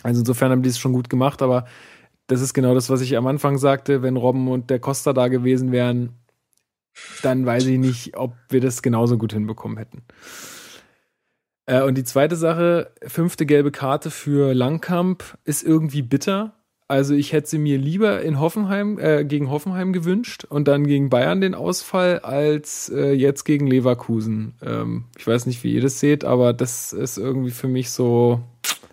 Also 0.03 0.21
insofern 0.21 0.53
haben 0.53 0.63
die 0.63 0.69
es 0.69 0.79
schon 0.79 0.93
gut 0.93 1.09
gemacht, 1.09 1.41
aber 1.43 1.67
das 2.27 2.41
ist 2.41 2.55
genau 2.55 2.75
das, 2.75 2.91
was 2.91 3.01
ich 3.01 3.17
am 3.17 3.27
Anfang 3.27 3.59
sagte, 3.59 4.03
wenn 4.03 4.17
Robben 4.17 4.49
und 4.49 4.71
der 4.71 4.79
Costa 4.79 5.13
da 5.13 5.29
gewesen 5.29 5.73
wären, 5.73 6.15
dann 7.23 7.45
weiß 7.45 7.67
ich 7.67 7.79
nicht, 7.79 8.17
ob 8.17 8.35
wir 8.49 8.61
das 8.61 8.83
genauso 8.83 9.19
gut 9.19 9.33
hinbekommen 9.33 9.79
hätten. 9.79 10.03
Äh, 11.67 11.83
und 11.83 11.97
die 11.97 12.05
zweite 12.05 12.37
Sache, 12.37 12.93
fünfte 13.07 13.47
gelbe 13.47 13.71
Karte 13.71 14.11
für 14.11 14.55
Langkamp 14.55 15.39
ist 15.45 15.63
irgendwie 15.63 16.03
bitter, 16.03 16.55
also 16.87 17.15
ich 17.15 17.33
hätte 17.33 17.49
sie 17.49 17.59
mir 17.59 17.79
lieber 17.79 18.21
in 18.21 18.41
Hoffenheim 18.41 18.99
äh, 18.99 19.25
gegen 19.25 19.51
Hoffenheim 19.51 19.93
gewünscht 19.93 20.45
und 20.45 20.69
dann 20.69 20.87
gegen 20.87 21.09
Bayern 21.09 21.41
den 21.41 21.55
Ausfall 21.55 22.19
als 22.19 22.91
äh, 22.95 23.13
jetzt 23.13 23.45
gegen 23.45 23.67
Leverkusen. 23.67 24.55
Ähm, 24.63 25.05
ich 25.17 25.27
weiß 25.27 25.47
nicht, 25.47 25.65
wie 25.65 25.75
ihr 25.75 25.81
das 25.81 25.99
seht, 25.99 26.25
aber 26.25 26.53
das 26.53 26.93
ist 26.93 27.17
irgendwie 27.17 27.53
für 27.53 27.69
mich 27.69 27.91
so 27.91 28.41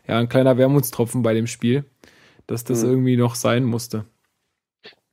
ja 0.07 0.17
ein 0.17 0.29
kleiner 0.29 0.57
Wermutstropfen 0.57 1.21
bei 1.21 1.33
dem 1.33 1.47
Spiel, 1.47 1.83
dass 2.47 2.63
das 2.63 2.83
mhm. 2.83 2.91
irgendwie 2.91 3.17
noch 3.17 3.35
sein 3.35 3.65
musste. 3.65 4.05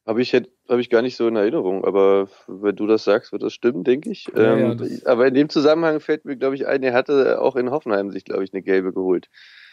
Habe 0.06 0.22
ich 0.22 0.32
habe 0.32 0.80
ich 0.80 0.88
gar 0.88 1.02
nicht 1.02 1.16
so 1.16 1.26
in 1.26 1.36
Erinnerung, 1.36 1.84
aber 1.84 2.28
wenn 2.46 2.76
du 2.76 2.86
das 2.86 3.04
sagst, 3.04 3.32
wird 3.32 3.42
das 3.42 3.52
stimmen, 3.52 3.84
denke 3.84 4.10
ich. 4.10 4.26
Ja, 4.34 4.56
ähm, 4.56 4.78
ja, 4.78 5.10
aber 5.10 5.26
in 5.26 5.34
dem 5.34 5.48
Zusammenhang 5.48 6.00
fällt 6.00 6.24
mir, 6.24 6.36
glaube 6.36 6.54
ich, 6.54 6.66
ein, 6.66 6.82
er 6.82 6.94
hatte 6.94 7.40
auch 7.40 7.56
in 7.56 7.70
Hoffenheim 7.70 8.10
sich, 8.10 8.24
glaube 8.24 8.44
ich, 8.44 8.52
eine 8.52 8.62
gelbe 8.62 8.92
geholt. 8.92 9.28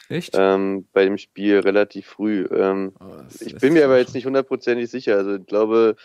Echt? 0.10 0.36
Ähm, 0.38 0.88
bei 0.94 1.06
dem 1.06 1.18
Spiel 1.18 1.60
relativ 1.60 2.08
früh. 2.08 2.48
Ähm, 2.52 2.94
oh, 3.00 3.24
ich 3.40 3.56
bin 3.56 3.74
mir 3.74 3.86
aber 3.86 3.98
jetzt 3.98 4.14
nicht 4.14 4.26
hundertprozentig 4.26 4.90
sicher. 4.90 5.18
Also 5.18 5.36
ich 5.36 5.46
glaube, 5.46 5.96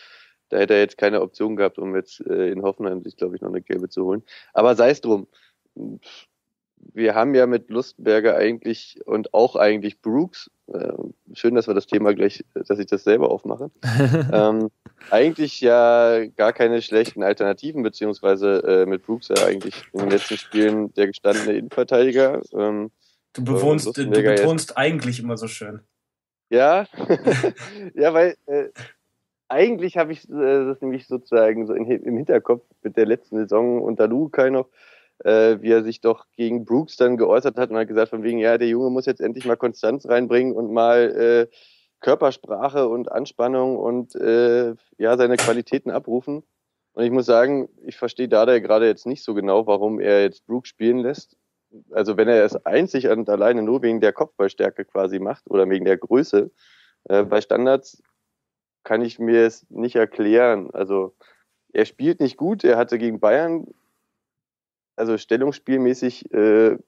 da 0.49 0.59
hätte 0.59 0.75
er 0.75 0.81
jetzt 0.81 0.99
keine 0.99 1.23
Option 1.23 1.57
gehabt, 1.57 1.79
um 1.79 1.95
jetzt 1.95 2.21
äh, 2.27 2.51
in 2.51 2.63
Hoffenheim 2.63 3.03
sich, 3.03 3.17
glaube 3.17 3.37
ich, 3.37 3.43
noch 3.43 3.51
eine 3.51 3.63
gelbe 3.63 3.89
zu 3.89 4.05
holen. 4.05 4.23
Aber 4.53 4.75
sei 4.75 4.91
es 4.91 5.01
drum. 5.01 5.29
Wir 6.93 7.15
haben 7.15 7.35
ja 7.35 7.47
mit 7.47 7.69
Lustenberger 7.69 8.37
eigentlich 8.37 8.99
und 9.05 9.35
auch 9.35 9.55
eigentlich 9.55 10.01
Brooks, 10.01 10.51
äh, 10.69 10.93
schön, 11.35 11.55
dass 11.55 11.67
wir 11.67 11.75
das 11.75 11.87
Thema 11.87 12.15
gleich, 12.15 12.43
dass 12.55 12.79
ich 12.79 12.87
das 12.87 13.05
selber 13.05 13.31
aufmache, 13.31 13.71
ähm, 14.33 14.71
eigentlich 15.11 15.61
ja 15.61 16.25
gar 16.37 16.55
keine 16.55 16.81
schlechten 16.81 17.23
Alternativen, 17.23 17.83
beziehungsweise 17.83 18.63
äh, 18.67 18.87
mit 18.87 19.05
Brooks 19.05 19.29
ja 19.29 19.45
eigentlich 19.45 19.75
in 19.93 20.01
den 20.01 20.11
letzten 20.11 20.39
Spielen 20.39 20.93
der 20.95 21.09
gestandene 21.09 21.53
Innenverteidiger. 21.53 22.41
Ähm, 22.55 22.91
Du, 23.33 23.45
bewohnst, 23.45 23.97
du 23.97 24.11
betonst 24.11 24.77
eigentlich 24.77 25.21
immer 25.21 25.37
so 25.37 25.47
schön. 25.47 25.81
Ja, 26.51 26.87
ja, 27.95 28.13
weil 28.13 28.37
äh, 28.47 28.71
eigentlich 29.49 29.97
habe 29.97 30.13
ich 30.13 30.29
äh, 30.29 30.65
das 30.65 30.81
nämlich 30.81 31.07
sozusagen 31.07 31.67
so 31.67 31.75
in, 31.75 31.85
im 31.85 32.17
Hinterkopf 32.17 32.65
mit 32.83 32.97
der 32.97 33.07
letzten 33.07 33.37
Saison 33.37 33.83
unter 33.83 34.09
Lukai 34.09 34.51
noch, 34.51 34.69
äh, 35.21 35.59
wie 35.61 35.71
er 35.71 35.85
sich 35.85 36.01
doch 36.01 36.27
gegen 36.37 36.65
Brooks 36.65 36.97
dann 36.97 37.17
geäußert 37.17 37.57
hat 37.57 37.71
und 37.71 37.77
hat 37.77 37.87
gesagt 37.87 38.11
von 38.11 38.25
wegen, 38.25 38.39
ja, 38.39 38.59
der 38.59 38.69
Junge 38.69 38.91
muss 38.91 39.07
jetzt 39.07 39.21
endlich 39.21 39.47
mal 39.47 39.57
Konstanz 39.57 40.09
reinbringen 40.09 40.53
und 40.55 40.73
mal 40.73 41.49
äh, 41.49 41.57
Körpersprache 42.01 42.89
und 42.89 43.13
Anspannung 43.13 43.77
und 43.77 44.17
äh, 44.17 44.75
ja 44.99 45.17
seine 45.17 45.37
Qualitäten 45.37 45.91
abrufen. 45.91 46.43
Und 46.95 47.05
ich 47.05 47.13
muss 47.13 47.27
sagen, 47.27 47.69
ich 47.85 47.97
verstehe 47.97 48.29
da 48.29 48.45
gerade 48.59 48.87
jetzt 48.87 49.07
nicht 49.07 49.23
so 49.23 49.35
genau, 49.35 49.69
warum 49.69 50.01
er 50.01 50.23
jetzt 50.23 50.47
Brooks 50.47 50.69
spielen 50.69 50.99
lässt 50.99 51.37
also 51.91 52.17
wenn 52.17 52.29
er 52.29 52.45
es 52.45 52.57
einzig 52.67 53.09
und 53.09 53.29
alleine 53.29 53.63
nur 53.63 53.83
wegen 53.83 54.01
der 54.01 54.13
Kopfballstärke 54.13 54.85
quasi 54.85 55.19
macht 55.19 55.49
oder 55.49 55.69
wegen 55.69 55.85
der 55.85 55.99
Größe, 55.99 56.51
äh, 57.05 57.23
bei 57.25 57.41
Standards 57.41 58.03
kann 58.85 59.03
ich 59.03 59.19
mir 59.19 59.47
es 59.47 59.69
nicht 59.71 59.97
erklären. 59.97 60.71
Also 60.73 61.15
er 61.73 61.85
spielt 61.85 62.21
nicht 62.21 62.37
gut, 62.37 62.65
er 62.65 62.77
hatte 62.77 62.99
gegen 62.99 63.21
Bayern, 63.21 63.67
also 64.97 65.17
stellungsspielmäßig, 65.17 66.33
äh, 66.33 66.79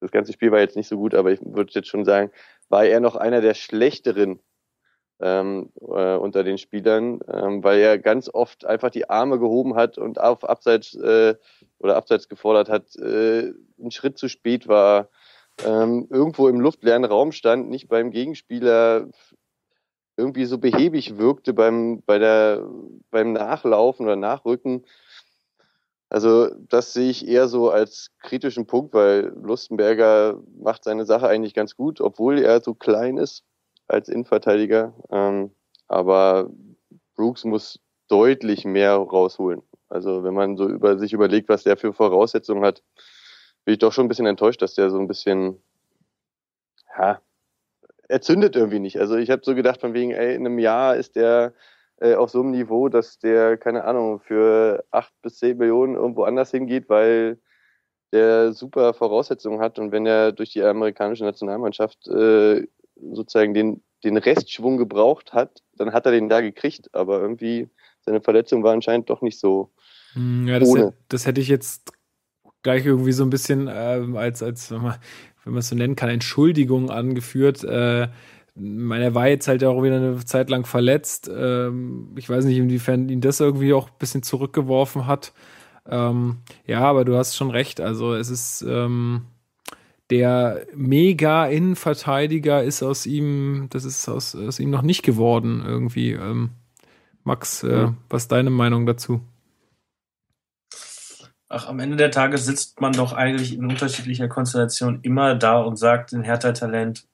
das 0.00 0.10
ganze 0.10 0.32
Spiel 0.32 0.52
war 0.52 0.60
jetzt 0.60 0.76
nicht 0.76 0.88
so 0.88 0.96
gut, 0.96 1.14
aber 1.14 1.32
ich 1.32 1.40
würde 1.42 1.72
jetzt 1.72 1.88
schon 1.88 2.04
sagen, 2.04 2.30
war 2.68 2.84
er 2.84 3.00
noch 3.00 3.16
einer 3.16 3.40
der 3.40 3.54
schlechteren 3.54 4.40
ähm, 5.20 5.70
äh, 5.80 6.16
unter 6.16 6.44
den 6.44 6.58
Spielern, 6.58 7.20
ähm, 7.28 7.64
weil 7.64 7.80
er 7.80 7.98
ganz 7.98 8.30
oft 8.32 8.64
einfach 8.64 8.90
die 8.90 9.10
Arme 9.10 9.38
gehoben 9.38 9.74
hat 9.74 9.98
und 9.98 10.20
auf 10.20 10.48
Abseits 10.48 10.94
äh, 10.94 11.34
oder 11.78 11.96
Abseits 11.96 12.28
gefordert 12.28 12.68
hat, 12.68 12.96
äh, 12.96 13.52
ein 13.80 13.90
Schritt 13.90 14.18
zu 14.18 14.28
spät 14.28 14.68
war, 14.68 15.08
ähm, 15.64 16.06
irgendwo 16.10 16.48
im 16.48 16.60
luftleeren 16.60 17.04
Raum 17.04 17.32
stand, 17.32 17.68
nicht 17.68 17.88
beim 17.88 18.10
Gegenspieler 18.10 19.08
irgendwie 20.16 20.44
so 20.44 20.58
behäbig 20.58 21.16
wirkte 21.16 21.52
beim, 21.52 22.02
bei 22.04 22.18
der, 22.18 22.64
beim 23.10 23.32
Nachlaufen 23.32 24.06
oder 24.06 24.16
Nachrücken. 24.16 24.84
Also 26.10 26.48
das 26.68 26.92
sehe 26.92 27.10
ich 27.10 27.28
eher 27.28 27.48
so 27.48 27.70
als 27.70 28.10
kritischen 28.20 28.66
Punkt, 28.66 28.94
weil 28.94 29.32
Lustenberger 29.42 30.40
macht 30.58 30.84
seine 30.84 31.04
Sache 31.04 31.28
eigentlich 31.28 31.54
ganz 31.54 31.76
gut, 31.76 32.00
obwohl 32.00 32.38
er 32.38 32.60
so 32.62 32.74
klein 32.74 33.18
ist 33.18 33.44
als 33.88 34.08
Innenverteidiger. 34.08 34.94
Ähm, 35.10 35.50
aber 35.88 36.50
Brooks 37.16 37.44
muss 37.44 37.80
deutlich 38.08 38.64
mehr 38.64 38.94
rausholen. 38.94 39.62
Also 39.88 40.22
wenn 40.22 40.34
man 40.34 40.56
so 40.56 40.68
über 40.68 40.98
sich 40.98 41.12
überlegt, 41.12 41.48
was 41.48 41.64
der 41.64 41.76
für 41.76 41.92
Voraussetzungen 41.92 42.64
hat, 42.64 42.82
bin 43.64 43.74
ich 43.74 43.78
doch 43.78 43.92
schon 43.92 44.06
ein 44.06 44.08
bisschen 44.08 44.26
enttäuscht, 44.26 44.62
dass 44.62 44.74
der 44.74 44.90
so 44.90 44.98
ein 44.98 45.08
bisschen, 45.08 45.62
ja, 46.98 47.20
er 48.08 48.20
zündet 48.20 48.56
irgendwie 48.56 48.78
nicht. 48.80 48.98
Also 48.98 49.16
ich 49.16 49.30
habe 49.30 49.42
so 49.44 49.54
gedacht, 49.54 49.80
von 49.80 49.94
wegen, 49.94 50.12
ey, 50.12 50.34
in 50.34 50.46
einem 50.46 50.58
Jahr 50.58 50.96
ist 50.96 51.16
der 51.16 51.54
äh, 52.00 52.14
auf 52.14 52.30
so 52.30 52.40
einem 52.40 52.52
Niveau, 52.52 52.88
dass 52.88 53.18
der, 53.18 53.56
keine 53.56 53.84
Ahnung, 53.84 54.20
für 54.20 54.84
acht 54.90 55.12
bis 55.22 55.38
zehn 55.38 55.58
Millionen 55.58 55.96
irgendwo 55.96 56.24
anders 56.24 56.50
hingeht, 56.50 56.88
weil 56.88 57.38
der 58.12 58.52
super 58.52 58.94
Voraussetzungen 58.94 59.60
hat 59.60 59.78
und 59.78 59.92
wenn 59.92 60.06
er 60.06 60.32
durch 60.32 60.50
die 60.52 60.62
amerikanische 60.62 61.24
Nationalmannschaft 61.24 62.08
äh, 62.08 62.66
sozusagen 63.12 63.54
den, 63.54 63.82
den 64.04 64.16
Restschwung 64.16 64.76
gebraucht 64.76 65.32
hat, 65.32 65.62
dann 65.76 65.92
hat 65.92 66.06
er 66.06 66.12
den 66.12 66.28
da 66.28 66.40
gekriegt. 66.40 66.94
Aber 66.94 67.20
irgendwie 67.20 67.68
seine 68.00 68.20
Verletzung 68.20 68.62
war 68.62 68.72
anscheinend 68.72 69.10
doch 69.10 69.22
nicht 69.22 69.38
so. 69.38 69.70
Hm, 70.12 70.46
ja, 70.46 70.58
das, 70.58 70.68
ohne. 70.68 70.94
das 71.08 71.26
hätte 71.26 71.40
ich 71.40 71.48
jetzt 71.48 71.92
gleich 72.62 72.84
irgendwie 72.84 73.12
so 73.12 73.24
ein 73.24 73.30
bisschen 73.30 73.68
ähm, 73.72 74.16
als, 74.16 74.42
als 74.42 74.70
wenn 74.70 74.82
man, 74.82 74.96
wenn 75.44 75.52
man 75.52 75.60
es 75.60 75.68
so 75.68 75.76
nennen 75.76 75.96
kann, 75.96 76.08
Entschuldigung 76.08 76.90
angeführt. 76.90 77.64
Äh, 77.64 78.08
meine, 78.58 79.04
er 79.04 79.14
war 79.14 79.28
jetzt 79.28 79.48
halt 79.48 79.62
auch 79.64 79.82
wieder 79.82 79.96
eine 79.96 80.24
Zeit 80.24 80.50
lang 80.50 80.66
verletzt. 80.66 81.30
Ähm, 81.34 82.14
ich 82.16 82.28
weiß 82.28 82.44
nicht, 82.44 82.58
inwiefern 82.58 83.08
ihn 83.08 83.20
das 83.20 83.40
irgendwie 83.40 83.72
auch 83.72 83.88
ein 83.88 83.98
bisschen 83.98 84.22
zurückgeworfen 84.22 85.06
hat. 85.06 85.32
Ähm, 85.88 86.38
ja, 86.66 86.80
aber 86.80 87.04
du 87.04 87.16
hast 87.16 87.36
schon 87.36 87.50
recht. 87.50 87.80
Also 87.80 88.14
es 88.14 88.30
ist 88.30 88.62
ähm, 88.62 89.22
der 90.10 90.66
mega 90.74 91.46
Innenverteidiger 91.46 92.62
ist 92.62 92.82
aus 92.82 93.06
ihm, 93.06 93.68
das 93.70 93.84
ist 93.84 94.08
aus, 94.08 94.34
aus 94.34 94.58
ihm 94.58 94.70
noch 94.70 94.82
nicht 94.82 95.02
geworden 95.02 95.62
irgendwie. 95.64 96.12
Ähm, 96.12 96.50
Max, 97.24 97.62
äh, 97.62 97.88
was 98.08 98.22
ist 98.22 98.32
deine 98.32 98.50
Meinung 98.50 98.86
dazu? 98.86 99.20
Ach, 101.50 101.66
am 101.66 101.80
Ende 101.80 101.96
der 101.96 102.10
Tage 102.10 102.36
sitzt 102.38 102.80
man 102.80 102.92
doch 102.92 103.12
eigentlich 103.12 103.54
in 103.54 103.64
unterschiedlicher 103.64 104.28
Konstellation 104.28 105.00
immer 105.02 105.34
da 105.34 105.60
und 105.60 105.76
sagt, 105.76 106.12
ein 106.12 106.22
Hertha-Talent, 106.22 107.06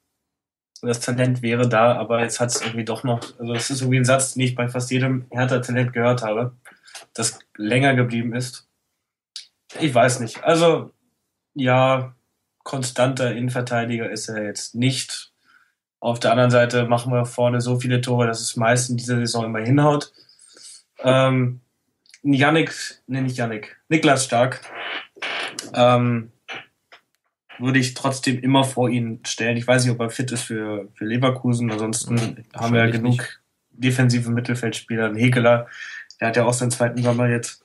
das 0.82 1.00
Talent 1.00 1.40
wäre 1.42 1.68
da, 1.68 1.96
aber 1.96 2.22
jetzt 2.22 2.40
hat 2.40 2.50
es 2.50 2.60
irgendwie 2.60 2.84
doch 2.84 3.04
noch, 3.04 3.20
also 3.38 3.54
es 3.54 3.70
ist 3.70 3.80
irgendwie 3.80 3.98
ein 3.98 4.04
Satz, 4.04 4.34
den 4.34 4.42
ich 4.42 4.54
bei 4.54 4.68
fast 4.68 4.90
jedem 4.90 5.26
Hertha-Talent 5.30 5.92
gehört 5.92 6.22
habe, 6.22 6.52
das 7.12 7.38
länger 7.56 7.94
geblieben 7.94 8.34
ist. 8.34 8.68
Ich 9.80 9.94
weiß 9.94 10.20
nicht. 10.20 10.42
Also, 10.44 10.90
ja, 11.54 12.14
konstanter 12.64 13.32
Innenverteidiger 13.32 14.10
ist 14.10 14.28
er 14.28 14.42
jetzt 14.44 14.74
nicht. 14.74 15.30
Auf 16.00 16.18
der 16.18 16.32
anderen 16.32 16.50
Seite 16.50 16.86
machen 16.86 17.12
wir 17.12 17.24
vorne 17.24 17.60
so 17.60 17.78
viele 17.78 18.00
Tore, 18.00 18.26
dass 18.26 18.40
es 18.40 18.56
meist 18.56 18.90
in 18.90 18.96
dieser 18.96 19.16
Saison 19.16 19.44
immer 19.44 19.60
hinhaut. 19.60 20.12
Ähm, 20.98 21.60
Yannick, 22.22 22.74
nenne 23.06 23.28
ich 23.28 23.36
Yannick, 23.36 23.76
Niklas 23.88 24.24
Stark, 24.24 24.60
ähm, 25.74 26.32
würde 27.58 27.78
ich 27.78 27.94
trotzdem 27.94 28.40
immer 28.40 28.64
vor 28.64 28.88
ihn 28.88 29.20
stellen. 29.24 29.56
Ich 29.56 29.66
weiß 29.66 29.84
nicht, 29.84 29.92
ob 29.92 30.00
er 30.00 30.10
fit 30.10 30.32
ist 30.32 30.42
für, 30.42 30.88
für 30.94 31.04
Leverkusen. 31.04 31.70
Ansonsten 31.70 32.44
haben 32.54 32.74
wir 32.74 32.84
ja 32.84 32.90
genug 32.90 33.18
nicht. 33.18 33.40
defensive 33.70 34.30
Mittelfeldspieler. 34.30 35.06
Ein 35.06 35.16
Hegeler, 35.16 35.68
der 36.20 36.28
hat 36.28 36.36
ja 36.36 36.44
auch 36.44 36.52
seinen 36.52 36.70
zweiten 36.70 37.02
Sommer 37.02 37.28
jetzt. 37.28 37.62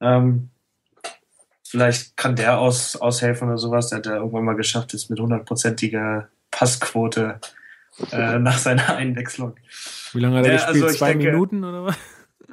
Ähm, 0.00 0.50
vielleicht 1.68 2.16
kann 2.16 2.36
der 2.36 2.58
aus, 2.58 2.96
aushelfen 2.96 3.48
oder 3.48 3.58
sowas. 3.58 3.88
Der 3.88 3.98
hat 3.98 4.06
ja 4.06 4.16
irgendwann 4.16 4.44
mal 4.44 4.56
geschafft, 4.56 4.92
jetzt 4.92 5.10
mit 5.10 5.20
hundertprozentiger 5.20 6.28
Passquote 6.50 7.40
äh, 8.12 8.38
nach 8.38 8.58
seiner 8.58 8.96
Einwechslung. 8.96 9.56
Wie 10.12 10.20
lange 10.20 10.38
hat 10.38 10.46
er 10.46 10.52
gespielt? 10.52 10.84
Also 10.84 10.98
Zwei 10.98 11.12
denke, 11.12 11.32
Minuten 11.32 11.64
oder 11.64 11.84
was? 11.84 11.96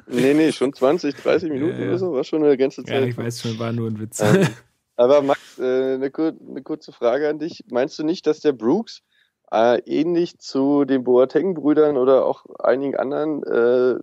Nee, 0.06 0.34
nee, 0.34 0.52
schon 0.52 0.72
20, 0.72 1.16
30 1.16 1.50
Minuten 1.52 1.78
ja, 1.78 1.84
ja. 1.84 1.88
oder 1.88 1.98
so. 1.98 2.12
War 2.12 2.24
schon 2.24 2.44
eine 2.44 2.56
ganze 2.56 2.84
Zeit. 2.84 3.00
Ja, 3.00 3.06
ich 3.06 3.16
weiß 3.16 3.42
schon, 3.42 3.58
war 3.58 3.72
nur 3.72 3.88
ein 3.88 3.98
Witz. 3.98 4.20
Ähm, 4.20 4.46
aber 4.96 5.22
Max, 5.22 5.58
äh, 5.58 5.94
eine, 5.94 6.10
eine, 6.14 6.62
kurze 6.62 6.92
Frage 6.92 7.28
an 7.28 7.38
dich. 7.38 7.64
Meinst 7.70 7.98
du 7.98 8.04
nicht, 8.04 8.26
dass 8.26 8.40
der 8.40 8.52
Brooks 8.52 9.02
äh, 9.50 9.80
ähnlich 9.86 10.38
zu 10.38 10.84
den 10.84 11.04
Boateng-Brüdern 11.04 11.96
oder 11.96 12.24
auch 12.24 12.44
einigen 12.58 12.96
anderen, 12.96 13.42
äh, 13.44 13.98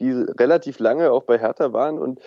die 0.00 0.12
relativ 0.12 0.78
lange 0.78 1.10
auch 1.10 1.24
bei 1.24 1.38
Hertha 1.38 1.72
waren 1.72 1.98
und 1.98 2.20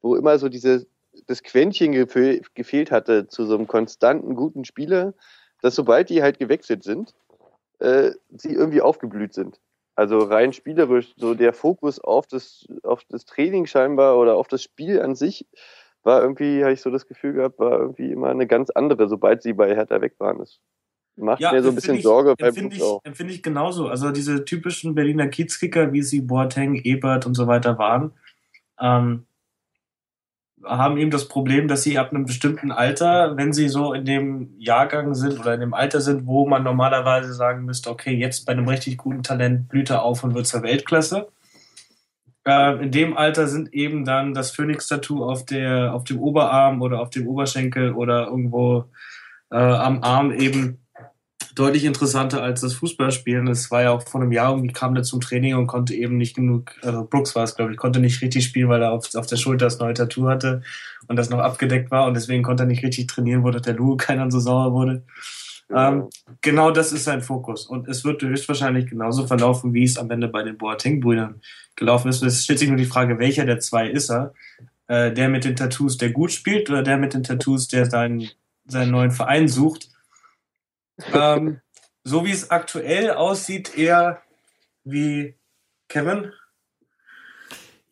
wo 0.00 0.16
immer 0.16 0.38
so 0.38 0.48
diese, 0.48 0.86
das 1.26 1.42
Quäntchen 1.42 1.92
gefehl, 1.92 2.42
gefehlt 2.54 2.90
hatte 2.90 3.28
zu 3.28 3.44
so 3.44 3.54
einem 3.54 3.66
konstanten, 3.66 4.34
guten 4.34 4.64
Spieler, 4.64 5.14
dass 5.62 5.74
sobald 5.74 6.08
die 6.08 6.22
halt 6.22 6.38
gewechselt 6.38 6.82
sind, 6.82 7.14
äh, 7.78 8.12
sie 8.30 8.52
irgendwie 8.52 8.80
aufgeblüht 8.80 9.34
sind? 9.34 9.60
Also 9.94 10.18
rein 10.18 10.52
spielerisch, 10.52 11.12
so 11.16 11.34
der 11.34 11.52
Fokus 11.52 11.98
auf 11.98 12.26
das, 12.26 12.66
auf 12.82 13.04
das 13.08 13.24
Training 13.24 13.66
scheinbar 13.66 14.18
oder 14.18 14.36
auf 14.36 14.48
das 14.48 14.62
Spiel 14.62 15.00
an 15.02 15.14
sich 15.14 15.46
war 16.02 16.22
irgendwie, 16.22 16.62
habe 16.62 16.72
ich 16.72 16.80
so 16.80 16.90
das 16.90 17.06
Gefühl 17.06 17.34
gehabt, 17.34 17.58
war 17.58 17.78
irgendwie 17.78 18.10
immer 18.10 18.30
eine 18.30 18.46
ganz 18.46 18.70
andere, 18.70 19.08
sobald 19.08 19.42
sie 19.42 19.52
bei 19.52 19.74
Hertha 19.74 20.00
weg 20.00 20.14
waren. 20.18 20.38
Das 20.38 20.58
macht 21.16 21.40
ja, 21.40 21.52
mir 21.52 21.62
so 21.62 21.68
ein 21.68 21.74
bisschen 21.74 21.96
ich, 21.96 22.02
Sorge 22.02 22.34
bei 22.38 22.48
Empfinde 22.48 22.76
ich, 22.76 22.82
auch. 22.82 23.00
Empfinde 23.04 23.34
ich 23.34 23.42
genauso. 23.42 23.88
Also 23.88 24.10
diese 24.10 24.44
typischen 24.44 24.94
Berliner 24.94 25.28
Kiezkicker, 25.28 25.92
wie 25.92 26.02
sie 26.02 26.22
Boateng, 26.22 26.76
Ebert 26.76 27.26
und 27.26 27.34
so 27.34 27.46
weiter 27.46 27.78
waren, 27.78 28.12
ähm, 28.80 29.26
haben 30.64 30.98
eben 30.98 31.10
das 31.10 31.28
Problem, 31.28 31.68
dass 31.68 31.82
sie 31.82 31.98
ab 31.98 32.12
einem 32.12 32.26
bestimmten 32.26 32.70
Alter, 32.70 33.36
wenn 33.36 33.52
sie 33.52 33.68
so 33.68 33.92
in 33.92 34.04
dem 34.04 34.54
Jahrgang 34.58 35.14
sind 35.14 35.40
oder 35.40 35.54
in 35.54 35.60
dem 35.60 35.74
Alter 35.74 36.00
sind, 36.00 36.26
wo 36.26 36.46
man 36.46 36.62
normalerweise 36.62 37.32
sagen 37.32 37.64
müsste, 37.64 37.90
okay, 37.90 38.14
jetzt 38.14 38.44
bei 38.46 38.52
einem 38.52 38.68
richtig 38.68 38.98
guten 38.98 39.22
Talent 39.22 39.68
blüht 39.68 39.90
er 39.90 40.02
auf 40.02 40.22
und 40.22 40.34
wird 40.34 40.46
zur 40.46 40.62
Weltklasse. 40.62 41.28
Äh, 42.46 42.82
in 42.82 42.90
dem 42.90 43.16
Alter 43.16 43.46
sind 43.46 43.72
eben 43.72 44.04
dann 44.04 44.34
das 44.34 44.50
Phoenix-Tattoo 44.50 45.24
auf, 45.24 45.42
auf 45.42 46.04
dem 46.04 46.18
Oberarm 46.20 46.82
oder 46.82 47.00
auf 47.00 47.10
dem 47.10 47.26
Oberschenkel 47.26 47.92
oder 47.92 48.26
irgendwo 48.26 48.84
äh, 49.50 49.56
am 49.56 50.02
Arm 50.02 50.32
eben 50.32 50.78
deutlich 51.60 51.84
interessanter 51.84 52.42
als 52.42 52.62
das 52.62 52.72
Fußballspielen. 52.74 53.46
Es 53.48 53.70
war 53.70 53.82
ja 53.82 53.90
auch 53.90 54.02
vor 54.02 54.20
einem 54.20 54.32
Jahr 54.32 54.52
irgendwie 54.52 54.72
kam 54.72 54.94
der 54.94 55.04
zum 55.04 55.20
Training 55.20 55.56
und 55.56 55.66
konnte 55.66 55.94
eben 55.94 56.16
nicht 56.16 56.34
genug, 56.34 56.72
also 56.82 57.04
Brooks 57.04 57.36
war 57.36 57.44
es, 57.44 57.54
glaube 57.54 57.72
ich, 57.72 57.76
konnte 57.76 58.00
nicht 58.00 58.22
richtig 58.22 58.46
spielen, 58.46 58.70
weil 58.70 58.82
er 58.82 58.92
auf, 58.92 59.14
auf 59.14 59.26
der 59.26 59.36
Schulter 59.36 59.66
das 59.66 59.78
neue 59.78 59.92
Tattoo 59.92 60.26
hatte 60.26 60.62
und 61.06 61.16
das 61.16 61.28
noch 61.28 61.40
abgedeckt 61.40 61.90
war 61.90 62.06
und 62.06 62.14
deswegen 62.14 62.42
konnte 62.42 62.62
er 62.62 62.66
nicht 62.66 62.82
richtig 62.82 63.08
trainieren, 63.08 63.44
wo 63.44 63.50
der 63.50 63.74
Lou 63.74 63.96
keiner 63.98 64.30
so 64.30 64.40
sauer 64.40 64.72
wurde. 64.72 65.02
Ähm, 65.72 66.08
genau 66.40 66.70
das 66.70 66.92
ist 66.92 67.04
sein 67.04 67.20
Fokus 67.20 67.66
und 67.66 67.86
es 67.88 68.04
wird 68.04 68.22
höchstwahrscheinlich 68.22 68.86
genauso 68.86 69.26
verlaufen, 69.26 69.74
wie 69.74 69.84
es 69.84 69.98
am 69.98 70.10
Ende 70.10 70.28
bei 70.28 70.42
den 70.42 70.56
Boateng-Brüdern 70.56 71.42
gelaufen 71.76 72.08
ist. 72.08 72.22
Es 72.22 72.42
stellt 72.42 72.58
sich 72.58 72.68
nur 72.68 72.78
die 72.78 72.86
Frage, 72.86 73.18
welcher 73.18 73.44
der 73.44 73.60
zwei 73.60 73.88
ist 73.88 74.10
er? 74.10 74.32
Äh, 74.88 75.12
der 75.12 75.28
mit 75.28 75.44
den 75.44 75.56
Tattoos, 75.56 75.98
der 75.98 76.10
gut 76.10 76.32
spielt 76.32 76.70
oder 76.70 76.82
der 76.82 76.96
mit 76.96 77.14
den 77.14 77.22
Tattoos, 77.22 77.68
der 77.68 77.86
seinen, 77.86 78.28
seinen 78.66 78.90
neuen 78.90 79.12
Verein 79.12 79.46
sucht? 79.46 79.89
Ähm, 81.12 81.60
so 82.04 82.24
wie 82.24 82.32
es 82.32 82.50
aktuell 82.50 83.10
aussieht, 83.10 83.76
eher 83.76 84.22
wie 84.84 85.36
Kevin. 85.88 86.32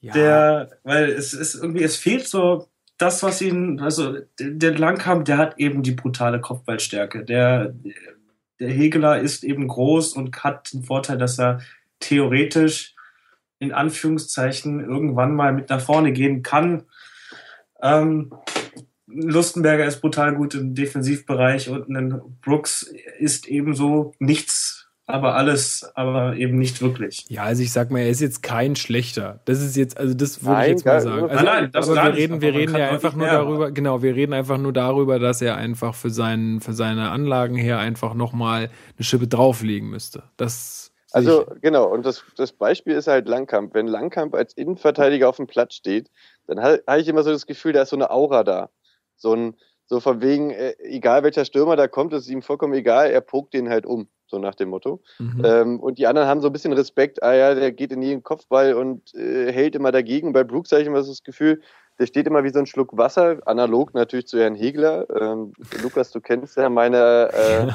Ja. 0.01 0.13
Der, 0.13 0.71
weil 0.85 1.11
es 1.11 1.33
ist 1.33 1.55
irgendwie, 1.55 1.83
es 1.83 1.97
fehlt 1.97 2.27
so 2.27 2.69
das, 2.99 3.23
was 3.23 3.41
ihn, 3.41 3.81
also 3.81 4.19
der 4.41 4.77
Langkamp, 4.77 5.25
der 5.25 5.39
hat 5.39 5.59
eben 5.59 5.83
die 5.83 5.93
brutale 5.93 6.41
Kopfballstärke. 6.41 7.25
Der, 7.25 7.75
der 8.59 8.71
Hegeler 8.71 9.21
ist 9.21 9.45
eben 9.45 9.69
groß 9.69 10.15
und 10.15 10.43
hat 10.43 10.73
den 10.73 10.83
Vorteil, 10.85 11.19
dass 11.19 11.39
er 11.39 11.61
theoretisch 12.01 12.95
in 13.61 13.73
Anführungszeichen 13.73 14.81
irgendwann 14.81 15.35
mal 15.35 15.53
mit 15.53 15.69
nach 15.69 15.81
vorne 15.81 16.13
gehen 16.13 16.43
kann. 16.43 16.85
Ähm, 17.83 18.33
Lustenberger 19.11 19.87
ist 19.87 20.01
brutal 20.01 20.35
gut 20.35 20.55
im 20.55 20.75
Defensivbereich 20.75 21.71
und 21.71 21.89
ein 21.89 22.21
Brooks 22.43 22.83
ist 23.19 23.49
ebenso 23.49 24.13
nichts, 24.19 24.89
aber 25.07 25.35
alles, 25.37 25.91
aber 25.95 26.37
eben 26.37 26.59
nicht 26.59 26.83
wirklich. 26.83 27.25
Ja, 27.29 27.45
also 27.45 27.63
ich 27.63 27.73
sag 27.73 27.91
mal, 27.91 28.01
er 28.01 28.11
ist 28.11 28.21
jetzt 28.21 28.43
kein 28.43 28.77
schlechter. 28.77 29.41
Das 29.47 29.63
ist 29.63 29.77
jetzt, 29.77 29.97
also 29.97 30.13
das 30.13 30.45
würde 30.45 30.63
ich 30.63 30.69
jetzt 30.69 30.85
mal 30.85 31.01
sagen. 31.01 31.31
Also, 31.31 31.45
nein, 31.45 31.71
das 31.73 31.89
aber 31.89 32.05
wir 32.05 32.15
reden, 32.15 32.35
nicht, 32.35 32.43
wir 32.43 32.55
reden 32.55 32.77
ja 32.77 32.91
einfach 32.91 33.15
nur 33.15 33.27
darüber, 33.27 33.59
machen. 33.61 33.75
genau, 33.75 34.03
wir 34.03 34.15
reden 34.15 34.35
einfach 34.35 34.59
nur 34.59 34.75
darüber, 34.75 35.19
dass 35.19 35.41
er 35.41 35.57
einfach 35.57 35.95
für 35.95 36.11
seinen, 36.11 36.61
für 36.61 36.75
seine 36.75 37.11
Anlagen 37.11 37.57
her 37.57 37.79
einfach 37.79 38.13
nochmal 38.13 38.69
eine 38.97 39.05
Schippe 39.05 39.27
drauflegen 39.27 39.89
müsste. 39.89 40.25
Das 40.37 40.93
also 41.13 41.47
genau, 41.63 41.87
und 41.87 42.05
das, 42.05 42.23
das 42.37 42.53
Beispiel 42.53 42.93
ist 42.93 43.07
halt 43.07 43.29
Langkamp. 43.29 43.73
Wenn 43.73 43.87
Langkamp 43.87 44.35
als 44.35 44.53
Innenverteidiger 44.53 45.27
auf 45.27 45.37
dem 45.37 45.47
Platz 45.47 45.75
steht, 45.75 46.11
dann 46.47 46.61
habe 46.61 46.83
ich 46.99 47.09
immer 47.09 47.23
so 47.23 47.31
das 47.31 47.47
Gefühl, 47.47 47.73
da 47.73 47.81
ist 47.83 47.91
so 47.91 47.97
eine 47.97 48.11
Aura 48.11 48.45
da 48.45 48.69
so 49.19 49.35
ein, 49.35 49.55
so 49.87 50.01
von 50.01 50.21
wegen, 50.23 50.51
äh, 50.51 50.75
egal 50.81 51.23
welcher 51.23 51.45
Stürmer 51.45 51.77
da 51.77 51.89
kommt, 51.89 52.13
ist 52.13 52.29
ihm 52.29 52.43
vollkommen 52.43 52.75
egal, 52.75 53.11
er 53.11 53.21
pokt 53.21 53.55
den 53.55 53.69
halt 53.69 53.87
um, 53.87 54.09
so 54.27 54.39
nach 54.39 54.55
dem 54.55 54.71
Motto. 54.71 55.03
Mhm. 55.19 55.43
Ähm, 55.45 55.81
und 55.81 55.99
die 55.99 56.07
anderen 56.07 56.29
haben 56.29 56.41
so 56.41 56.49
ein 56.49 56.53
bisschen 56.53 56.73
Respekt, 56.73 57.23
ah 57.23 57.35
ja, 57.35 57.55
der 57.55 57.73
geht 57.73 57.93
in 57.93 58.03
jeden 58.03 58.23
Kopfball 58.23 58.75
und 58.75 59.15
äh, 59.15 59.53
hält 59.53 59.75
immer 59.75 59.93
dagegen. 59.93 60.33
bei 60.33 60.45
Brooks 60.45 60.73
habe 60.73 60.83
ich 60.83 60.89
immer 60.89 61.03
so 61.03 61.13
das 61.13 61.23
Gefühl, 61.23 61.61
der 61.99 62.07
steht 62.07 62.27
immer 62.27 62.45
wie 62.45 62.51
so 62.51 62.61
ein 62.61 62.67
Schluck 62.67 62.97
Wasser, 62.97 63.39
analog 63.47 63.93
natürlich 63.95 64.29
zu 64.29 64.39
Herrn 64.39 64.55
Hegler. 64.55 65.07
Ähm, 65.21 65.53
Lukas, 65.83 66.11
du 66.13 66.21
kennst 66.21 66.57
ja 66.57 66.69
meine, 66.69 67.31
äh, 67.33 67.67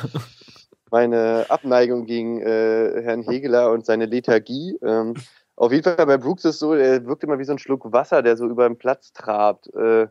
meine 0.92 1.46
Abneigung 1.50 2.06
gegen 2.06 2.42
äh, 2.42 3.02
Herrn 3.02 3.24
Hegler 3.24 3.72
und 3.72 3.86
seine 3.86 4.06
Lethargie. 4.06 4.78
Ähm, 4.82 5.16
auf 5.56 5.72
jeden 5.72 5.84
Fall 5.84 6.06
bei 6.06 6.18
Brooks 6.18 6.46
ist 6.46 6.56
es 6.56 6.60
so, 6.60 6.74
er 6.74 7.06
wirkt 7.06 7.24
immer 7.24 7.38
wie 7.38 7.44
so 7.44 7.52
ein 7.52 7.60
Schluck 7.60 7.92
Wasser, 7.92 8.22
der 8.22 8.38
so 8.38 8.48
über 8.48 8.68
den 8.68 8.78
Platz 8.78 9.12
trabt. 9.14 9.68
Äh, 9.76 10.08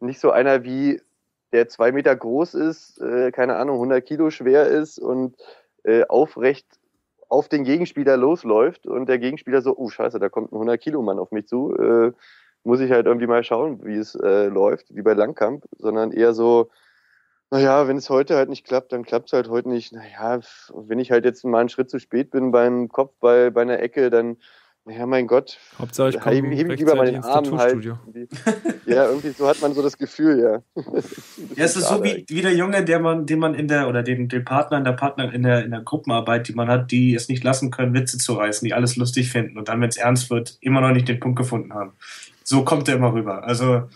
nicht 0.00 0.20
so 0.20 0.30
einer 0.30 0.64
wie 0.64 1.00
der 1.52 1.68
zwei 1.68 1.92
Meter 1.92 2.14
groß 2.14 2.54
ist, 2.54 3.00
äh, 3.00 3.30
keine 3.32 3.56
Ahnung, 3.56 3.76
100 3.76 4.04
Kilo 4.04 4.30
schwer 4.30 4.66
ist 4.66 4.98
und 4.98 5.36
äh, 5.84 6.04
aufrecht 6.06 6.66
auf 7.28 7.48
den 7.48 7.64
Gegenspieler 7.64 8.16
losläuft 8.16 8.86
und 8.86 9.08
der 9.08 9.18
Gegenspieler 9.18 9.62
so, 9.62 9.76
oh 9.76 9.88
scheiße, 9.88 10.18
da 10.18 10.28
kommt 10.28 10.52
ein 10.52 10.56
100 10.56 10.80
Kilo 10.80 11.02
Mann 11.02 11.18
auf 11.18 11.30
mich 11.30 11.46
zu, 11.46 11.74
äh, 11.76 12.12
muss 12.64 12.80
ich 12.80 12.90
halt 12.90 13.06
irgendwie 13.06 13.26
mal 13.26 13.44
schauen, 13.44 13.84
wie 13.84 13.96
es 13.96 14.14
äh, 14.14 14.46
läuft, 14.46 14.94
wie 14.94 15.02
bei 15.02 15.14
Langkamp, 15.14 15.64
sondern 15.78 16.12
eher 16.12 16.34
so, 16.34 16.70
naja, 17.50 17.88
wenn 17.88 17.96
es 17.96 18.10
heute 18.10 18.36
halt 18.36 18.50
nicht 18.50 18.66
klappt, 18.66 18.92
dann 18.92 19.04
klappt 19.04 19.28
es 19.28 19.32
halt 19.32 19.48
heute 19.48 19.70
nicht. 19.70 19.92
Naja, 19.92 20.40
wenn 20.74 20.98
ich 20.98 21.10
halt 21.10 21.24
jetzt 21.24 21.44
mal 21.44 21.60
einen 21.60 21.70
Schritt 21.70 21.88
zu 21.88 21.98
spät 21.98 22.30
bin 22.30 22.50
beim 22.50 22.88
Kopfball 22.88 23.50
bei 23.50 23.62
einer 23.62 23.78
Ecke, 23.78 24.10
dann 24.10 24.36
Ja, 24.88 25.06
mein 25.06 25.26
Gott. 25.26 25.58
Hauptsache 25.78 26.10
ich 26.10 26.20
komme 26.20 26.54
heb 26.54 26.68
lieber 26.78 26.94
mal 26.94 27.08
rechtzeitig 27.08 27.50
den 27.50 27.58
Arm 27.58 27.58
halt. 27.58 27.84
Ja, 28.86 29.06
irgendwie 29.06 29.30
so 29.30 29.46
hat 29.46 29.60
man 29.60 29.74
so 29.74 29.82
das 29.82 29.98
Gefühl, 29.98 30.40
ja. 30.40 30.82
Ja, 31.56 31.64
es 31.64 31.76
ist 31.76 31.88
so 31.88 32.02
wie, 32.02 32.24
wie 32.28 32.42
der 32.42 32.54
Junge, 32.54 32.84
der 32.84 33.00
man, 33.00 33.26
den 33.26 33.38
man 33.38 33.54
in 33.54 33.68
der, 33.68 33.88
oder 33.88 34.02
den, 34.02 34.28
den 34.28 34.44
Partner 34.44 34.78
in 34.78 34.84
der 34.84 34.92
Partner 34.92 35.32
in 35.32 35.42
der, 35.42 35.64
in 35.64 35.70
der 35.70 35.80
Gruppenarbeit, 35.80 36.48
die 36.48 36.54
man 36.54 36.68
hat, 36.68 36.90
die 36.90 37.14
es 37.14 37.28
nicht 37.28 37.44
lassen 37.44 37.70
können, 37.70 37.94
Witze 37.94 38.18
zu 38.18 38.34
reißen, 38.34 38.66
die 38.66 38.74
alles 38.74 38.96
lustig 38.96 39.30
finden 39.30 39.58
und 39.58 39.68
dann, 39.68 39.80
wenn 39.80 39.88
es 39.88 39.96
ernst 39.96 40.30
wird, 40.30 40.56
immer 40.60 40.80
noch 40.80 40.92
nicht 40.92 41.08
den 41.08 41.20
Punkt 41.20 41.38
gefunden 41.38 41.74
haben. 41.74 41.92
So 42.44 42.64
kommt 42.64 42.88
er 42.88 42.96
immer 42.96 43.12
rüber. 43.12 43.44
Also, 43.44 43.88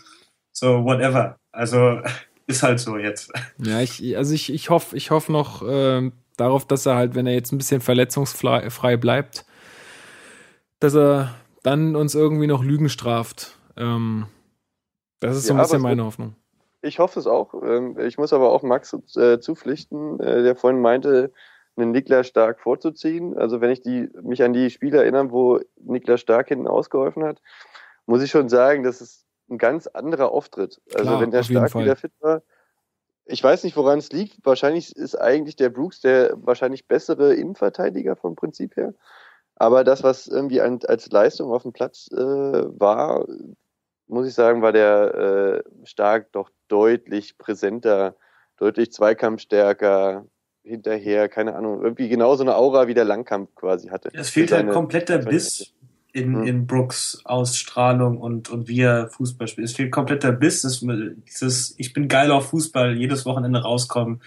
so, 0.53 0.84
whatever. 0.84 1.36
Also, 1.53 2.01
ist 2.47 2.62
halt 2.62 2.80
so 2.80 2.97
jetzt. 2.97 3.32
Ja, 3.59 3.80
ich, 3.80 4.16
also 4.16 4.34
ich, 4.34 4.53
ich 4.53 4.70
hoffe, 4.70 4.97
ich 4.97 5.11
hoffe 5.11 5.32
noch 5.32 5.62
ähm, 5.66 6.12
darauf, 6.36 6.66
dass 6.66 6.86
er 6.86 6.97
halt, 6.97 7.14
wenn 7.14 7.26
er 7.26 7.34
jetzt 7.34 7.53
ein 7.53 7.59
bisschen 7.59 7.80
verletzungsfrei 7.80 8.70
frei 8.70 8.97
bleibt, 8.97 9.45
dass 10.83 10.95
er 10.95 11.35
dann 11.62 11.95
uns 11.95 12.14
irgendwie 12.14 12.47
noch 12.47 12.64
Lügen 12.64 12.89
straft. 12.89 13.57
Ähm, 13.76 14.26
das 15.20 15.37
ist 15.37 15.47
so 15.47 15.55
ein 15.55 15.59
Ja, 15.59 15.62
bisschen 15.62 15.76
aber 15.76 15.78
es 15.78 15.83
meine 15.97 16.05
Hoffnung. 16.05 16.35
Ich 16.83 16.99
hoffe 16.99 17.20
es 17.20 17.28
auch. 17.28 17.55
Ähm, 17.62 17.97
Ich 18.01 18.18
muss 18.18 18.33
aber 18.33 18.51
auch 18.51 18.62
Max 18.62 18.93
äh, 19.16 19.39
zupflichten, 19.39 20.18
äh, 20.18 20.43
der 20.43 20.57
vorhin 20.57 20.80
meinte, 20.80 21.33
einen 21.76 21.93
Niklas 21.93 22.26
Stark 22.26 22.61
vorzuziehen. 22.61 23.39
Also 23.39 23.61
wenn 23.61 23.70
ich 23.70 23.80
die, 23.80 24.11
mich 24.22 24.43
an 24.43 24.53
die 24.53 24.70
Spiele 24.70 24.99
erinnere, 24.99 25.30
wo 25.30 25.61
Niklas 25.80 26.20
Stark 26.20 26.49
hinten 26.49 26.66
ausgeholfen 26.66 27.24
hat, 27.24 27.41
muss 28.07 28.22
ich 28.22 28.30
schon 28.30 28.49
sagen, 28.49 28.83
das 28.83 29.01
ist 29.01 29.24
ein 29.49 29.59
ganz 29.59 29.87
anderer 29.87 30.33
Auftritt. 30.33 30.80
Also 30.95 31.11
Klar, 31.11 31.20
wenn 31.20 31.30
der 31.30 31.45
Stark 31.45 31.74
wieder 31.76 31.97
fit 31.97 32.12
war, 32.20 32.43
ich 33.24 33.43
weiß 33.43 33.62
nicht, 33.62 33.76
woran 33.76 34.01
es 34.01 34.11
liegt. 34.11 34.45
Wahrscheinlich 34.45 34.97
ist 34.97 35.14
eigentlich 35.14 35.55
der 35.55 35.70
Brooks 35.70 36.01
der 36.01 36.35
wahrscheinlich 36.37 36.89
bessere 36.89 37.35
Innenverteidiger 37.35 38.16
vom 38.16 38.35
Prinzip 38.35 38.76
her. 38.76 38.95
Aber 39.57 39.84
das, 39.84 40.03
was 40.03 40.26
irgendwie 40.26 40.61
an, 40.61 40.80
als 40.86 41.11
Leistung 41.11 41.53
auf 41.53 41.62
dem 41.62 41.72
Platz 41.72 42.09
äh, 42.12 42.16
war, 42.16 43.26
muss 44.09 44.26
ich 44.26 44.34
sagen, 44.34 44.62
war 44.62 44.72
der 44.72 45.62
äh, 45.64 45.86
Stark 45.86 46.32
doch 46.32 46.50
deutlich 46.68 47.38
präsenter, 47.38 48.16
deutlich 48.57 48.92
zweikampfstärker, 48.92 50.26
hinterher, 50.64 51.28
keine 51.28 51.55
Ahnung, 51.57 51.82
irgendwie 51.82 52.09
genauso 52.09 52.42
eine 52.44 52.57
Aura 52.57 52.86
wie 52.86 52.94
der 52.94 53.05
Langkampf 53.05 53.55
quasi 53.55 53.88
hatte. 53.88 54.11
Es 54.12 54.30
fehlt 54.30 54.53
halt 54.53 54.62
Seine- 54.62 54.72
komplett 54.72 55.09
der 55.09 55.18
Biss 55.18 55.72
in, 56.12 56.34
Hm. 56.34 56.42
in 56.44 56.66
Brooks 56.66 57.20
Ausstrahlung 57.24 58.18
und, 58.18 58.48
und 58.50 58.68
wie 58.68 58.80
er 58.80 59.09
Fußball 59.09 59.48
spielt. 59.48 59.66
Es 59.66 59.74
fehlt 59.74 59.90
komplett 59.90 60.22
der 60.22 60.32
Biss, 60.32 60.62
das, 60.62 60.80
dieses, 60.80 61.74
ich 61.78 61.92
bin 61.92 62.07
geil 62.07 62.30
auf 62.30 62.46
Fußball, 62.50 62.96
jedes 62.96 63.24
Wochenende 63.26 63.62
rauskommen, 63.62 64.22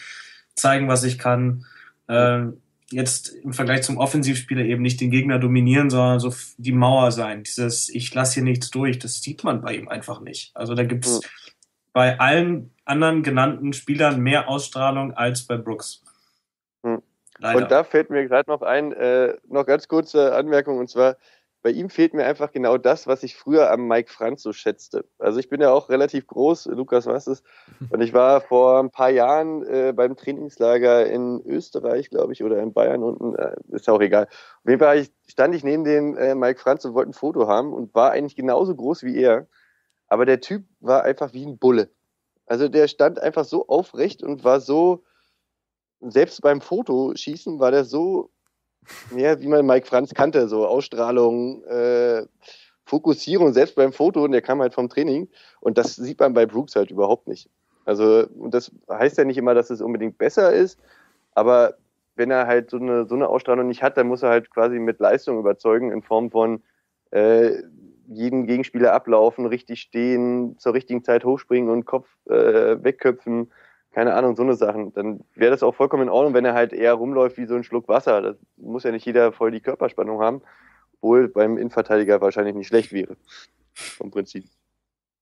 zeigen, 0.55 0.87
was 0.87 1.03
ich 1.03 1.19
kann. 1.19 1.65
Ähm, 2.09 2.61
jetzt 2.95 3.29
im 3.43 3.51
Vergleich 3.51 3.83
zum 3.83 3.97
Offensivspieler 3.97 4.63
eben 4.63 4.81
nicht 4.81 5.01
den 5.01 5.11
Gegner 5.11 5.37
dominieren, 5.37 5.89
sondern 5.89 6.19
so 6.19 6.33
die 6.57 6.71
Mauer 6.71 7.11
sein. 7.11 7.43
Dieses, 7.43 7.89
ich 7.89 8.13
lasse 8.13 8.35
hier 8.35 8.43
nichts 8.43 8.71
durch, 8.71 8.99
das 8.99 9.21
sieht 9.21 9.43
man 9.43 9.61
bei 9.61 9.75
ihm 9.75 9.89
einfach 9.89 10.21
nicht. 10.21 10.55
Also 10.55 10.75
da 10.75 10.83
gibt's 10.83 11.15
Hm. 11.15 11.29
bei 11.91 12.19
allen 12.19 12.73
anderen 12.85 13.21
genannten 13.21 13.73
Spielern 13.73 14.21
mehr 14.21 14.47
Ausstrahlung 14.47 15.13
als 15.13 15.45
bei 15.45 15.57
Brooks. 15.57 16.03
Hm. 16.83 17.01
Leider. 17.37 17.63
Und 17.63 17.71
da 17.71 17.83
fällt 17.83 18.09
mir 18.09 18.25
gerade 18.27 18.49
noch 18.49 18.61
ein, 18.61 18.93
äh, 18.93 19.35
noch 19.49 19.65
ganz 19.65 19.89
kurze 19.89 20.33
Anmerkung, 20.33 20.77
und 20.77 20.89
zwar, 20.89 21.17
bei 21.65 21.71
ihm 21.71 21.89
fehlt 21.89 22.13
mir 22.13 22.25
einfach 22.25 22.51
genau 22.51 22.77
das, 22.77 23.07
was 23.07 23.23
ich 23.23 23.35
früher 23.35 23.71
am 23.71 23.87
Mike 23.87 24.11
Franz 24.11 24.43
so 24.43 24.53
schätzte. 24.53 25.03
Also 25.17 25.39
ich 25.39 25.49
bin 25.49 25.61
ja 25.61 25.71
auch 25.71 25.89
relativ 25.89 26.27
groß, 26.27 26.67
Lukas 26.67 27.07
weiß 27.07 27.25
es, 27.25 27.41
und 27.89 28.01
ich 28.01 28.13
war 28.13 28.41
vor 28.41 28.77
ein 28.77 28.91
paar 28.91 29.09
Jahren 29.09 29.65
äh, 29.65 29.91
beim 29.91 30.15
Trainingslager 30.15 31.07
in 31.07 31.41
Österreich, 31.43 32.11
glaube 32.11 32.33
ich, 32.33 32.43
oder 32.43 32.59
in 32.59 32.71
Bayern 32.71 33.01
unten, 33.01 33.33
äh, 33.33 33.55
ist 33.69 33.87
ja 33.87 33.93
auch 33.93 34.01
egal. 34.01 34.25
Auf 34.25 34.69
jeden 34.69 34.77
Fall 34.77 35.07
stand 35.27 35.55
ich 35.55 35.63
neben 35.63 35.83
dem 35.85 36.15
äh, 36.15 36.35
Mike 36.35 36.59
Franz 36.59 36.85
und 36.85 36.93
wollte 36.93 37.09
ein 37.09 37.13
Foto 37.13 37.47
haben 37.47 37.73
und 37.73 37.95
war 37.95 38.11
eigentlich 38.11 38.35
genauso 38.35 38.75
groß 38.75 39.01
wie 39.01 39.17
er, 39.17 39.47
aber 40.07 40.27
der 40.27 40.41
Typ 40.41 40.65
war 40.81 41.01
einfach 41.01 41.33
wie 41.33 41.47
ein 41.47 41.57
Bulle. 41.57 41.89
Also 42.45 42.67
der 42.67 42.87
stand 42.87 43.19
einfach 43.19 43.43
so 43.43 43.67
aufrecht 43.69 44.21
und 44.21 44.43
war 44.43 44.59
so, 44.59 45.03
selbst 45.99 46.43
beim 46.43 46.61
Fotoschießen 46.61 47.59
war 47.59 47.71
der 47.71 47.85
so, 47.85 48.29
ja, 49.15 49.39
wie 49.39 49.47
man 49.47 49.65
Mike 49.65 49.87
Franz 49.87 50.13
kannte, 50.13 50.47
so 50.47 50.67
Ausstrahlung, 50.67 51.63
äh, 51.65 52.25
Fokussierung, 52.85 53.53
selbst 53.53 53.75
beim 53.75 53.93
Foto, 53.93 54.23
und 54.23 54.31
der 54.31 54.41
kam 54.41 54.61
halt 54.61 54.73
vom 54.73 54.89
Training. 54.89 55.27
Und 55.59 55.77
das 55.77 55.95
sieht 55.95 56.19
man 56.19 56.33
bei 56.33 56.45
Brooks 56.45 56.75
halt 56.75 56.91
überhaupt 56.91 57.27
nicht. 57.27 57.49
Also, 57.85 58.25
und 58.37 58.53
das 58.53 58.71
heißt 58.89 59.17
ja 59.17 59.23
nicht 59.25 59.37
immer, 59.37 59.53
dass 59.53 59.69
es 59.69 59.81
unbedingt 59.81 60.17
besser 60.17 60.53
ist, 60.53 60.79
aber 61.33 61.75
wenn 62.15 62.31
er 62.31 62.47
halt 62.47 62.69
so 62.69 62.77
eine, 62.77 63.05
so 63.05 63.15
eine 63.15 63.27
Ausstrahlung 63.27 63.67
nicht 63.67 63.83
hat, 63.83 63.97
dann 63.97 64.07
muss 64.07 64.23
er 64.23 64.29
halt 64.29 64.49
quasi 64.49 64.79
mit 64.79 64.99
Leistung 64.99 65.37
überzeugen 65.37 65.91
in 65.91 66.01
Form 66.01 66.31
von 66.31 66.63
äh, 67.11 67.61
jeden 68.07 68.47
Gegenspieler 68.47 68.93
ablaufen, 68.93 69.45
richtig 69.45 69.81
stehen, 69.81 70.57
zur 70.59 70.73
richtigen 70.73 71.03
Zeit 71.03 71.25
hochspringen 71.25 71.69
und 71.69 71.85
Kopf 71.85 72.07
äh, 72.27 72.83
wegköpfen 72.83 73.51
keine 73.95 74.13
Ahnung, 74.13 74.35
so 74.35 74.43
eine 74.43 74.55
Sachen, 74.55 74.93
dann 74.93 75.21
wäre 75.35 75.51
das 75.51 75.63
auch 75.63 75.73
vollkommen 75.73 76.03
in 76.03 76.09
Ordnung, 76.09 76.33
wenn 76.33 76.43
er 76.43 76.53
halt 76.53 76.73
eher 76.73 76.95
rumläuft 76.95 77.37
wie 77.37 77.45
so 77.45 77.55
ein 77.55 77.63
Schluck 77.63 77.87
Wasser. 77.87 78.21
Das 78.21 78.35
muss 78.57 78.83
ja 78.83 78.91
nicht 78.91 79.05
jeder 79.05 79.31
voll 79.31 79.51
die 79.51 79.61
Körperspannung 79.61 80.19
haben, 80.19 80.41
obwohl 80.95 81.29
beim 81.29 81.57
Innenverteidiger 81.57 82.19
wahrscheinlich 82.19 82.55
nicht 82.55 82.67
schlecht 82.67 82.91
wäre. 82.91 83.15
Vom 83.73 84.11
Prinzip. 84.11 84.43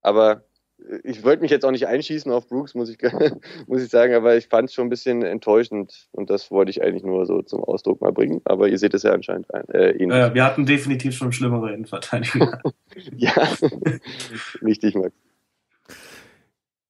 Aber 0.02 0.46
äh, 0.80 0.98
ich 1.04 1.24
wollte 1.24 1.44
mich 1.44 1.52
jetzt 1.52 1.66
auch 1.66 1.72
nicht 1.72 1.86
einschießen 1.86 2.32
auf 2.32 2.48
Brooks, 2.48 2.74
muss 2.74 2.90
ich, 2.90 2.98
muss 3.68 3.84
ich 3.84 3.92
sagen, 3.92 4.16
aber 4.16 4.38
ich 4.38 4.48
fand 4.48 4.70
es 4.70 4.74
schon 4.74 4.88
ein 4.88 4.90
bisschen 4.90 5.22
enttäuschend 5.22 6.08
und 6.12 6.32
das 6.32 6.50
wollte 6.50 6.72
ich 6.72 6.82
eigentlich 6.82 7.04
nur 7.04 7.28
so 7.28 7.44
zum 7.44 7.64
Ausdruck 7.64 8.02
mal 8.02 8.12
bringen. 8.12 8.42
Aber 8.44 8.70
ihr 8.70 8.80
seht 8.80 8.96
es 8.96 9.04
ja 9.04 9.12
anscheinend 9.12 9.54
ein, 9.54 9.70
äh, 9.70 9.92
ähnlich. 9.92 10.18
äh, 10.18 10.34
wir 10.34 10.44
hatten 10.44 10.66
definitiv 10.66 11.16
schon 11.16 11.32
schlimmere 11.32 11.72
Innenverteidiger. 11.72 12.60
Ja, 13.16 13.34
richtig, 14.62 14.94
Max. 14.94 15.16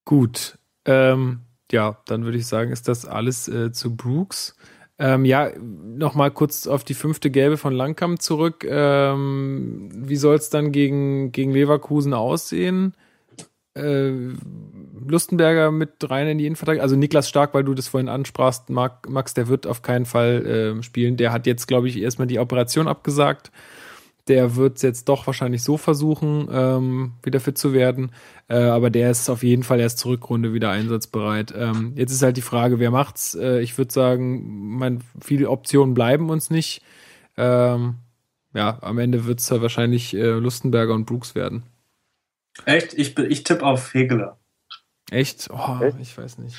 Gut. 0.04 0.58
Ähm, 0.84 1.40
ja, 1.72 1.98
dann 2.06 2.26
würde 2.26 2.38
ich 2.38 2.48
sagen, 2.48 2.72
ist 2.72 2.88
das 2.88 3.06
alles 3.06 3.48
äh, 3.48 3.72
zu 3.72 3.96
Brooks. 3.96 4.56
Ähm, 5.00 5.26
ja, 5.26 5.52
nochmal 5.60 6.32
kurz 6.32 6.68
auf 6.68 6.84
die 6.84 6.94
fünfte 6.94 7.32
Gelbe 7.32 7.58
von 7.58 7.74
Langkamp 7.74 8.22
zurück. 8.22 8.64
Ähm, 8.68 9.90
wie 9.92 10.16
soll 10.16 10.36
es 10.36 10.50
dann 10.50 10.72
gegen, 10.72 11.32
gegen 11.32 11.52
Leverkusen 11.52 12.14
aussehen? 12.14 12.94
Äh, 13.76 14.12
Lustenberger 15.08 15.72
mit 15.72 16.10
rein 16.10 16.28
in 16.28 16.38
die 16.38 16.46
Innenverteidigung. 16.46 16.84
Also 16.84 16.96
Niklas 16.96 17.28
Stark, 17.28 17.54
weil 17.56 17.64
du 17.64 17.74
das 17.74 17.88
vorhin 17.88 18.08
ansprachst, 18.08 18.70
Max, 18.70 19.34
der 19.34 19.48
wird 19.48 19.66
auf 19.66 19.82
keinen 19.82 20.06
Fall 20.06 20.46
äh, 20.80 20.84
spielen. 20.84 21.18
Der 21.18 21.34
hat 21.34 21.48
jetzt, 21.48 21.68
glaube 21.68 21.88
ich, 21.88 22.00
erstmal 22.00 22.28
die 22.28 22.40
Operation 22.40 22.88
abgesagt. 22.88 23.52
Der 24.30 24.56
wird 24.56 24.78
es 24.78 24.82
jetzt 24.84 25.10
doch 25.10 25.28
wahrscheinlich 25.28 25.64
so 25.64 25.76
versuchen, 25.78 26.48
ähm, 26.50 27.14
wieder 27.24 27.42
fit 27.42 27.58
zu 27.58 27.74
werden. 27.74 28.12
Äh, 28.48 28.56
aber 28.56 28.90
der 28.90 29.12
ist 29.12 29.30
auf 29.30 29.44
jeden 29.44 29.64
Fall 29.64 29.82
erst 29.82 30.00
zur 30.00 30.14
Rückrunde 30.14 30.54
wieder 30.54 30.70
einsatzbereit. 30.70 31.54
Ähm, 31.58 31.92
jetzt 31.96 32.12
ist 32.14 32.22
halt 32.24 32.38
die 32.38 32.42
Frage, 32.42 32.80
wer 32.80 32.90
macht's? 32.92 33.36
Äh, 33.36 33.60
ich 33.60 33.78
würde 33.78 33.94
sagen, 33.94 34.78
mein, 34.78 35.04
viele 35.22 35.50
Optionen 35.50 35.94
bleiben 35.94 36.30
uns 36.30 36.50
nicht. 36.50 36.82
Ähm, 37.36 37.96
ja, 38.54 38.78
am 38.82 38.98
Ende 39.00 39.26
wird 39.26 39.40
es 39.42 39.52
wahrscheinlich 39.52 40.14
äh, 40.14 40.32
Lustenberger 40.40 40.94
und 40.94 41.06
Brooks 41.06 41.36
werden. 41.36 41.64
Echt? 42.66 42.94
Ich, 42.94 43.16
bin- 43.16 43.30
ich 43.30 43.44
tippe 43.44 43.66
auf 43.66 43.94
Hegeler. 43.94 44.38
Echt? 45.12 45.50
Oh, 45.52 45.84
Echt? 45.84 45.98
ich 46.00 46.18
weiß 46.18 46.38
nicht. 46.38 46.56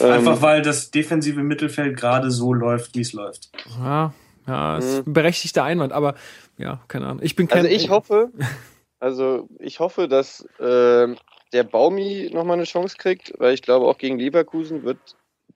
Einfach 0.00 0.36
Ähm, 0.36 0.42
weil 0.42 0.62
das 0.62 0.90
defensive 0.90 1.42
Mittelfeld 1.42 1.96
gerade 1.98 2.30
so 2.30 2.54
läuft, 2.54 2.94
wie 2.96 3.00
es 3.02 3.12
läuft. 3.12 3.50
Ja, 3.78 4.14
ja, 4.46 4.78
ist 4.78 5.06
ein 5.06 5.12
berechtigter 5.12 5.64
Einwand, 5.64 5.92
aber 5.92 6.14
ja, 6.58 6.80
keine 6.88 7.06
Ahnung. 7.06 7.20
Ich 7.22 7.36
bin 7.36 7.48
kein 7.48 7.64
Also 7.64 7.70
ich 7.70 7.90
hoffe, 7.90 8.30
also 9.00 9.48
ich 9.58 9.80
hoffe, 9.80 10.08
dass 10.08 10.46
ähm, 10.60 11.16
der 11.52 11.64
Baumi 11.64 12.30
nochmal 12.32 12.56
eine 12.56 12.64
Chance 12.64 12.96
kriegt, 12.98 13.32
weil 13.38 13.54
ich 13.54 13.62
glaube 13.62 13.86
auch 13.86 13.98
gegen 13.98 14.18
Leverkusen 14.18 14.84
wird 14.84 14.98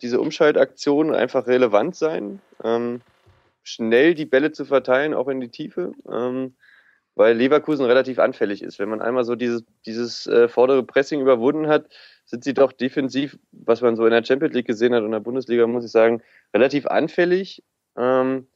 diese 0.02 0.20
Umschaltaktion 0.20 1.14
einfach 1.14 1.46
relevant 1.46 1.96
sein, 1.96 2.40
ähm, 2.62 3.00
schnell 3.62 4.14
die 4.14 4.26
Bälle 4.26 4.52
zu 4.52 4.64
verteilen, 4.64 5.14
auch 5.14 5.28
in 5.28 5.40
die 5.40 5.48
Tiefe, 5.48 5.92
ähm, 6.10 6.54
weil 7.14 7.34
Leverkusen 7.36 7.86
relativ 7.86 8.18
anfällig 8.18 8.62
ist. 8.62 8.78
Wenn 8.78 8.90
man 8.90 9.00
einmal 9.00 9.24
so 9.24 9.34
dieses, 9.34 9.64
dieses 9.86 10.26
äh, 10.26 10.48
vordere 10.48 10.82
Pressing 10.82 11.20
überwunden 11.20 11.66
hat, 11.66 11.88
sind 12.26 12.44
sie 12.44 12.54
doch 12.54 12.72
defensiv, 12.72 13.38
was 13.52 13.80
man 13.80 13.96
so 13.96 14.04
in 14.04 14.12
der 14.12 14.24
Champions 14.24 14.54
League 14.54 14.66
gesehen 14.66 14.94
hat 14.94 15.00
und 15.00 15.06
in 15.06 15.12
der 15.12 15.20
Bundesliga, 15.20 15.66
muss 15.66 15.84
ich 15.84 15.90
sagen, 15.90 16.22
relativ 16.52 16.86
anfällig. 16.86 17.64
Ähm, 17.96 18.48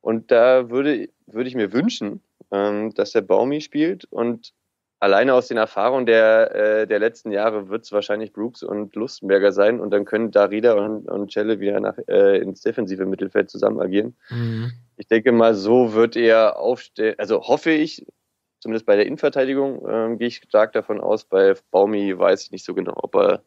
und 0.00 0.30
da 0.30 0.70
würde, 0.70 1.08
würde 1.26 1.48
ich 1.48 1.54
mir 1.54 1.72
wünschen, 1.72 2.22
ähm, 2.50 2.94
dass 2.94 3.12
der 3.12 3.22
Baumi 3.22 3.60
spielt 3.60 4.04
und 4.06 4.52
alleine 5.00 5.34
aus 5.34 5.48
den 5.48 5.56
Erfahrungen 5.56 6.06
der, 6.06 6.54
äh, 6.54 6.86
der 6.86 6.98
letzten 6.98 7.30
Jahre 7.30 7.68
wird 7.68 7.84
es 7.84 7.92
wahrscheinlich 7.92 8.32
Brooks 8.32 8.62
und 8.62 8.94
Lustenberger 8.96 9.52
sein 9.52 9.80
und 9.80 9.90
dann 9.90 10.04
können 10.04 10.30
Darida 10.30 10.72
und, 10.74 11.08
und 11.08 11.30
Celle 11.30 11.60
wieder 11.60 11.78
nach, 11.80 11.96
äh, 12.08 12.38
ins 12.38 12.62
defensive 12.62 13.06
Mittelfeld 13.06 13.50
zusammen 13.50 13.80
agieren. 13.80 14.16
Mhm. 14.30 14.72
Ich 14.96 15.06
denke 15.06 15.32
mal, 15.32 15.54
so 15.54 15.94
wird 15.94 16.16
er 16.16 16.58
aufstellen, 16.58 17.14
also 17.18 17.42
hoffe 17.42 17.70
ich, 17.70 18.04
zumindest 18.60 18.86
bei 18.86 18.96
der 18.96 19.06
Innenverteidigung, 19.06 19.86
ähm, 19.88 20.18
gehe 20.18 20.28
ich 20.28 20.42
stark 20.48 20.72
davon 20.72 21.00
aus. 21.00 21.24
Bei 21.24 21.54
Baumi 21.70 22.18
weiß 22.18 22.44
ich 22.44 22.50
nicht 22.50 22.64
so 22.64 22.74
genau, 22.74 22.94
ob 22.96 23.14
er 23.14 23.42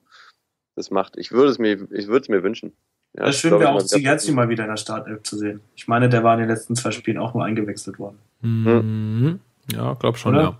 das 0.75 0.89
macht. 0.89 1.17
Ich 1.17 1.31
würde 1.31 1.51
es 1.51 1.59
mir, 1.59 1.87
ich 1.91 2.07
würde 2.07 2.21
es 2.21 2.29
mir 2.29 2.43
wünschen. 2.43 2.77
Ja, 3.13 3.25
das 3.25 3.37
schön 3.37 3.51
wäre 3.59 3.71
auch 3.71 3.81
Zigerzi 3.81 4.31
mal 4.31 4.47
wieder 4.47 4.63
in 4.63 4.69
der 4.69 4.77
Startelf 4.77 5.23
zu 5.23 5.37
sehen. 5.37 5.61
Ich 5.75 5.87
meine, 5.87 6.07
der 6.07 6.23
war 6.23 6.33
in 6.35 6.41
den 6.41 6.49
letzten 6.49 6.75
zwei 6.75 6.91
Spielen 6.91 7.17
auch 7.17 7.33
nur 7.33 7.43
eingewechselt 7.43 7.99
worden. 7.99 8.17
Mhm. 8.41 9.39
Ja, 9.73 9.93
glaub 9.95 10.17
schon, 10.17 10.35
Oder? 10.35 10.43
ja. 10.43 10.59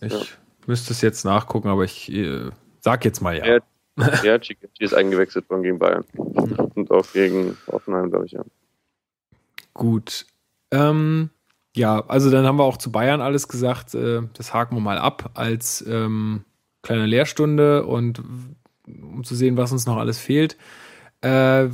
Ich 0.00 0.12
ja. 0.12 0.20
müsste 0.66 0.92
es 0.92 1.00
jetzt 1.00 1.24
nachgucken, 1.24 1.68
aber 1.68 1.84
ich 1.84 2.10
äh, 2.12 2.50
sag 2.80 3.04
jetzt 3.04 3.20
mal 3.20 3.36
ja. 3.36 3.46
Ja, 3.46 4.22
ja 4.22 4.38
Chiquetti 4.38 4.84
ist 4.84 4.94
eingewechselt 4.94 5.48
worden 5.48 5.62
gegen 5.62 5.78
Bayern. 5.78 6.04
Und 6.74 6.90
auch 6.90 7.06
gegen 7.12 7.56
Offenheim, 7.66 8.10
glaube 8.10 8.26
ich, 8.26 8.32
ja. 8.32 8.42
Gut. 9.72 10.26
Ähm, 10.70 11.30
ja, 11.76 12.04
also 12.06 12.30
dann 12.30 12.44
haben 12.44 12.58
wir 12.58 12.64
auch 12.64 12.76
zu 12.76 12.90
Bayern 12.90 13.20
alles 13.20 13.48
gesagt. 13.48 13.94
Äh, 13.94 14.22
das 14.34 14.52
haken 14.52 14.76
wir 14.76 14.80
mal 14.80 14.98
ab 14.98 15.30
als 15.34 15.84
ähm, 15.86 16.44
kleine 16.82 17.06
Lehrstunde 17.06 17.84
und 17.86 18.22
um 18.86 19.24
zu 19.24 19.34
sehen, 19.34 19.56
was 19.56 19.72
uns 19.72 19.86
noch 19.86 19.96
alles 19.96 20.18
fehlt. 20.18 20.56
Äh, 21.24 21.70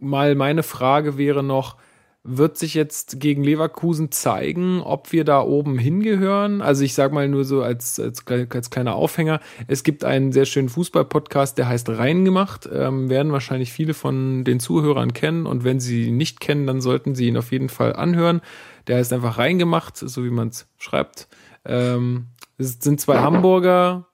mal 0.00 0.34
meine 0.34 0.62
Frage 0.62 1.18
wäre 1.18 1.42
noch, 1.42 1.76
wird 2.24 2.56
sich 2.56 2.74
jetzt 2.74 3.18
gegen 3.18 3.42
Leverkusen 3.42 4.12
zeigen, 4.12 4.80
ob 4.80 5.10
wir 5.12 5.24
da 5.24 5.42
oben 5.42 5.76
hingehören. 5.76 6.62
Also 6.62 6.84
ich 6.84 6.94
sage 6.94 7.12
mal 7.12 7.28
nur 7.28 7.44
so 7.44 7.62
als, 7.62 7.98
als, 7.98 8.24
als 8.26 8.70
kleiner 8.70 8.94
Aufhänger, 8.94 9.40
es 9.66 9.82
gibt 9.82 10.04
einen 10.04 10.30
sehr 10.30 10.44
schönen 10.44 10.68
Fußball-Podcast, 10.68 11.58
der 11.58 11.68
heißt 11.68 11.88
Reingemacht, 11.90 12.68
ähm, 12.72 13.10
werden 13.10 13.32
wahrscheinlich 13.32 13.72
viele 13.72 13.92
von 13.92 14.44
den 14.44 14.60
Zuhörern 14.60 15.12
kennen 15.12 15.46
und 15.46 15.64
wenn 15.64 15.80
sie 15.80 16.06
ihn 16.08 16.16
nicht 16.16 16.40
kennen, 16.40 16.66
dann 16.66 16.80
sollten 16.80 17.16
sie 17.16 17.26
ihn 17.26 17.36
auf 17.36 17.50
jeden 17.50 17.68
Fall 17.68 17.94
anhören. 17.94 18.40
Der 18.86 18.98
heißt 18.98 19.12
einfach 19.12 19.38
Reingemacht, 19.38 19.96
so 19.96 20.24
wie 20.24 20.30
man 20.30 20.48
es 20.48 20.68
schreibt. 20.78 21.28
Ähm, 21.64 22.28
es 22.56 22.78
sind 22.80 23.00
zwei 23.00 23.18
Hamburger, 23.18 24.06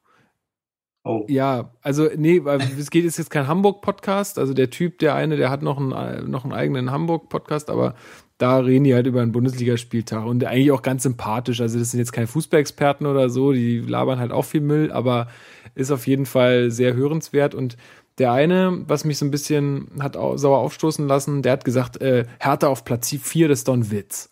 Oh. 1.09 1.24
Ja, 1.26 1.70
also 1.80 2.11
nee, 2.16 2.42
es 2.78 2.90
geht 2.90 3.04
jetzt 3.04 3.30
kein 3.30 3.48
Hamburg-Podcast. 3.48 4.38
Also 4.38 4.52
der 4.52 4.68
Typ, 4.68 4.98
der 4.98 5.14
eine, 5.14 5.38
der 5.38 5.48
hat 5.48 5.62
noch 5.62 5.78
einen, 5.78 6.30
noch 6.30 6.44
einen 6.44 6.52
eigenen 6.52 6.90
Hamburg-Podcast, 6.90 7.70
aber 7.70 7.94
da 8.36 8.59
reden 8.59 8.84
die 8.84 8.94
halt 8.94 9.06
über 9.06 9.22
einen 9.22 9.32
Bundesligaspieltag 9.32 10.26
und 10.26 10.44
eigentlich 10.44 10.70
auch 10.70 10.82
ganz 10.82 11.04
sympathisch. 11.04 11.62
Also 11.62 11.78
das 11.78 11.92
sind 11.92 12.00
jetzt 12.00 12.12
keine 12.12 12.26
Fußballexperten 12.26 13.06
oder 13.06 13.30
so, 13.30 13.52
die 13.52 13.78
labern 13.78 14.18
halt 14.18 14.32
auch 14.32 14.44
viel 14.44 14.61
Müll, 14.61 14.92
aber 14.92 15.28
ist 15.74 15.90
auf 15.90 16.06
jeden 16.06 16.26
Fall 16.26 16.70
sehr 16.70 16.92
hörenswert 16.92 17.54
und 17.54 17.78
der 18.18 18.32
eine, 18.32 18.84
was 18.86 19.04
mich 19.04 19.16
so 19.16 19.24
ein 19.24 19.30
bisschen 19.30 19.88
hat 20.00 20.14
sauer 20.14 20.59
aufstoßen 20.59 21.06
lassen, 21.06 21.40
der 21.40 21.52
hat 21.52 21.64
gesagt, 21.64 22.02
äh, 22.02 22.26
Hertha 22.38 22.66
auf 22.68 22.84
Platz 22.84 23.09
4, 23.11 23.48
das 23.48 23.61
ist 23.61 23.68
doch 23.68 23.74
ein 23.74 23.90
Witz. 23.90 24.28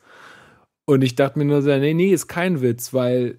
Und 0.84 1.02
ich 1.02 1.14
dachte 1.14 1.38
mir 1.38 1.46
nur 1.46 1.62
so, 1.62 1.70
nee, 1.70 1.94
nee, 1.94 2.10
ist 2.10 2.26
kein 2.26 2.60
Witz, 2.60 2.92
weil 2.92 3.38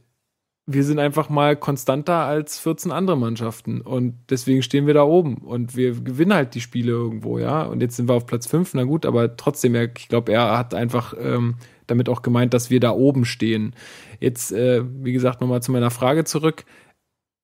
wir 0.70 0.84
sind 0.84 1.00
einfach 1.00 1.30
mal 1.30 1.56
konstanter 1.56 2.26
als 2.26 2.60
14 2.60 2.92
andere 2.92 3.18
Mannschaften 3.18 3.80
und 3.80 4.16
deswegen 4.30 4.62
stehen 4.62 4.86
wir 4.86 4.94
da 4.94 5.04
oben 5.04 5.38
und 5.38 5.78
wir 5.78 5.94
gewinnen 5.94 6.34
halt 6.34 6.56
die 6.56 6.62
Spiele 6.62 6.92
irgendwo, 6.92 7.40
ja. 7.40 7.64
Und 7.64 7.82
jetzt 7.82 7.96
sind 7.96 8.10
wir 8.10 8.16
auf 8.16 8.26
Platz 8.26 8.48
5, 8.48 8.74
na 8.74 8.84
gut, 8.84 9.06
aber 9.06 9.38
trotzdem, 9.38 9.76
ich 9.76 10.10
glaube, 10.10 10.34
er 10.34 10.58
hat 10.58 10.74
einfach 10.74 11.14
ähm, 11.18 11.56
damit 11.88 12.10
auch 12.10 12.22
gemeint, 12.22 12.54
dass 12.54 12.70
wir 12.70 12.82
da 12.82 12.92
oben 12.92 13.24
stehen. 13.24 13.74
Jetzt, 14.20 14.52
äh, 14.52 14.84
wie 15.04 15.14
gesagt, 15.14 15.40
nochmal 15.40 15.62
zu 15.62 15.72
meiner 15.72 15.90
Frage 15.90 16.26
zurück. 16.26 16.66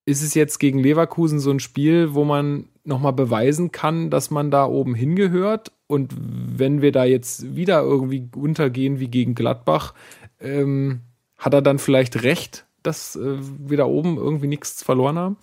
Ist 0.05 0.21
es 0.21 0.34
jetzt 0.34 0.59
gegen 0.59 0.80
Leverkusen 0.80 1.39
so 1.39 1.49
ein 1.49 1.61
Spiel, 1.61 2.13
wo 2.13 2.26
man 2.26 2.67
nochmal 2.84 3.13
beweisen 3.13 3.71
kann, 3.71 4.09
dass 4.09 4.32
man 4.32 4.51
da 4.51 4.65
oben 4.65 4.95
hingehört? 4.95 5.71
Und 5.88 6.13
wenn 6.17 6.82
wir 6.82 6.91
da 6.91 7.05
jetzt 7.05 7.55
wieder 7.55 7.84
irgendwie 7.84 8.30
untergehen 8.36 8.99
wie 8.99 9.07
gegen 9.07 9.34
Gladbach, 9.34 9.93
ähm, 10.41 11.03
hat 11.38 11.53
er 11.53 11.61
dann 11.61 11.80
vielleicht 11.80 12.24
recht, 12.24 12.65
dass 12.84 13.15
äh, 13.15 13.38
wir 13.39 13.77
da 13.77 13.86
oben 13.86 14.17
irgendwie 14.17 14.47
nichts 14.47 14.84
verloren 14.84 15.17
haben? 15.17 15.38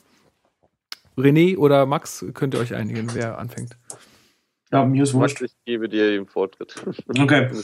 René 1.17 1.57
oder 1.57 1.87
Max, 1.87 2.25
könnt 2.35 2.55
ihr 2.55 2.61
euch 2.61 2.75
einigen, 2.75 3.15
wer 3.15 3.39
anfängt? 3.39 3.77
Ja, 4.73 4.85
mir 4.85 5.03
ist 5.03 5.15
wurscht. 5.15 5.43
Ich 5.43 5.55
gebe 5.65 5.89
dir 5.89 6.11
den 6.11 6.27
Vortritt. 6.27 6.75
Okay. 7.09 7.51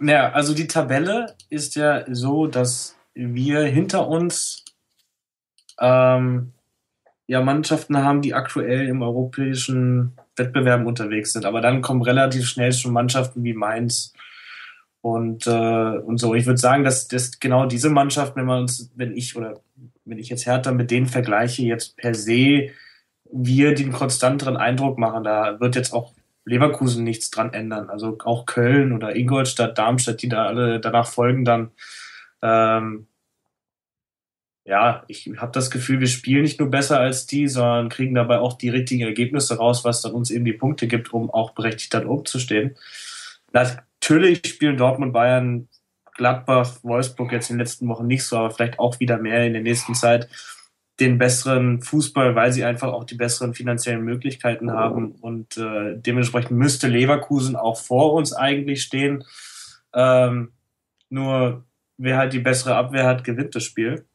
Ja, 0.00 0.32
also 0.32 0.54
die 0.54 0.66
Tabelle 0.66 1.36
ist 1.48 1.76
ja 1.76 2.04
so, 2.08 2.46
dass 2.46 2.96
wir 3.14 3.60
hinter 3.64 4.08
uns 4.08 4.64
ähm, 5.78 6.52
ja 7.26 7.40
Mannschaften 7.42 7.98
haben, 7.98 8.22
die 8.22 8.34
aktuell 8.34 8.88
im 8.88 9.02
europäischen 9.02 10.16
Wettbewerben 10.34 10.86
unterwegs 10.86 11.32
sind. 11.32 11.44
Aber 11.44 11.60
dann 11.60 11.82
kommen 11.82 12.02
relativ 12.02 12.46
schnell 12.46 12.72
schon 12.72 12.92
Mannschaften 12.92 13.44
wie 13.44 13.54
Mainz, 13.54 14.12
und, 15.00 15.46
äh, 15.46 15.50
und 15.98 16.18
so. 16.18 16.34
Ich 16.34 16.46
würde 16.46 16.58
sagen, 16.58 16.84
dass, 16.84 17.08
dass 17.08 17.38
genau 17.38 17.66
diese 17.66 17.90
Mannschaft, 17.90 18.36
wenn 18.36 18.46
man 18.46 18.62
uns, 18.62 18.90
wenn 18.96 19.16
ich 19.16 19.36
oder 19.36 19.60
wenn 20.04 20.18
ich 20.18 20.28
jetzt 20.28 20.46
Hertha 20.46 20.72
mit 20.72 20.90
denen 20.90 21.06
vergleiche, 21.06 21.62
jetzt 21.62 21.96
per 21.96 22.14
se 22.14 22.70
wir 23.30 23.74
den 23.74 23.92
konstanteren 23.92 24.56
Eindruck 24.56 24.98
machen. 24.98 25.24
Da 25.24 25.58
wird 25.60 25.74
jetzt 25.74 25.92
auch 25.92 26.12
Leverkusen 26.44 27.02
nichts 27.04 27.30
dran 27.30 27.52
ändern. 27.52 27.90
Also 27.90 28.16
auch 28.24 28.46
Köln 28.46 28.92
oder 28.92 29.16
Ingolstadt, 29.16 29.78
Darmstadt, 29.78 30.22
die 30.22 30.28
da 30.28 30.46
alle 30.46 30.80
danach 30.80 31.08
folgen, 31.08 31.44
dann 31.44 31.72
ähm, 32.42 33.08
ja, 34.66 35.04
ich 35.06 35.30
habe 35.36 35.52
das 35.52 35.70
Gefühl, 35.70 36.00
wir 36.00 36.08
spielen 36.08 36.42
nicht 36.42 36.58
nur 36.58 36.70
besser 36.70 36.98
als 36.98 37.26
die, 37.26 37.46
sondern 37.46 37.88
kriegen 37.88 38.16
dabei 38.16 38.38
auch 38.38 38.54
die 38.54 38.68
richtigen 38.68 39.02
Ergebnisse 39.02 39.56
raus, 39.58 39.84
was 39.84 40.02
dann 40.02 40.12
uns 40.12 40.30
eben 40.30 40.44
die 40.44 40.52
Punkte 40.52 40.88
gibt, 40.88 41.12
um 41.12 41.30
auch 41.30 41.52
berechtigt 41.52 41.94
dann 41.94 42.06
oben 42.06 42.24
zu 42.26 42.40
stehen. 42.40 42.76
Natürlich 44.00 44.46
spielen 44.46 44.76
Dortmund, 44.76 45.12
Bayern, 45.12 45.68
Gladbach, 46.14 46.78
Wolfsburg 46.82 47.32
jetzt 47.32 47.50
in 47.50 47.56
den 47.56 47.60
letzten 47.60 47.88
Wochen 47.88 48.06
nicht 48.06 48.24
so, 48.24 48.38
aber 48.38 48.50
vielleicht 48.50 48.78
auch 48.78 49.00
wieder 49.00 49.18
mehr 49.18 49.46
in 49.46 49.52
der 49.52 49.62
nächsten 49.62 49.94
Zeit 49.94 50.28
den 50.98 51.18
besseren 51.18 51.82
Fußball, 51.82 52.34
weil 52.34 52.52
sie 52.52 52.64
einfach 52.64 52.88
auch 52.92 53.04
die 53.04 53.16
besseren 53.16 53.52
finanziellen 53.52 54.02
Möglichkeiten 54.02 54.72
haben. 54.72 55.12
Und 55.12 55.58
äh, 55.58 55.94
dementsprechend 55.96 56.52
müsste 56.52 56.88
Leverkusen 56.88 57.54
auch 57.54 57.78
vor 57.78 58.14
uns 58.14 58.32
eigentlich 58.32 58.82
stehen. 58.82 59.24
Ähm, 59.94 60.52
nur 61.10 61.64
wer 61.98 62.16
halt 62.16 62.32
die 62.32 62.38
bessere 62.38 62.76
Abwehr 62.76 63.06
hat, 63.06 63.24
gewinnt 63.24 63.54
das 63.54 63.64
Spiel. 63.64 64.06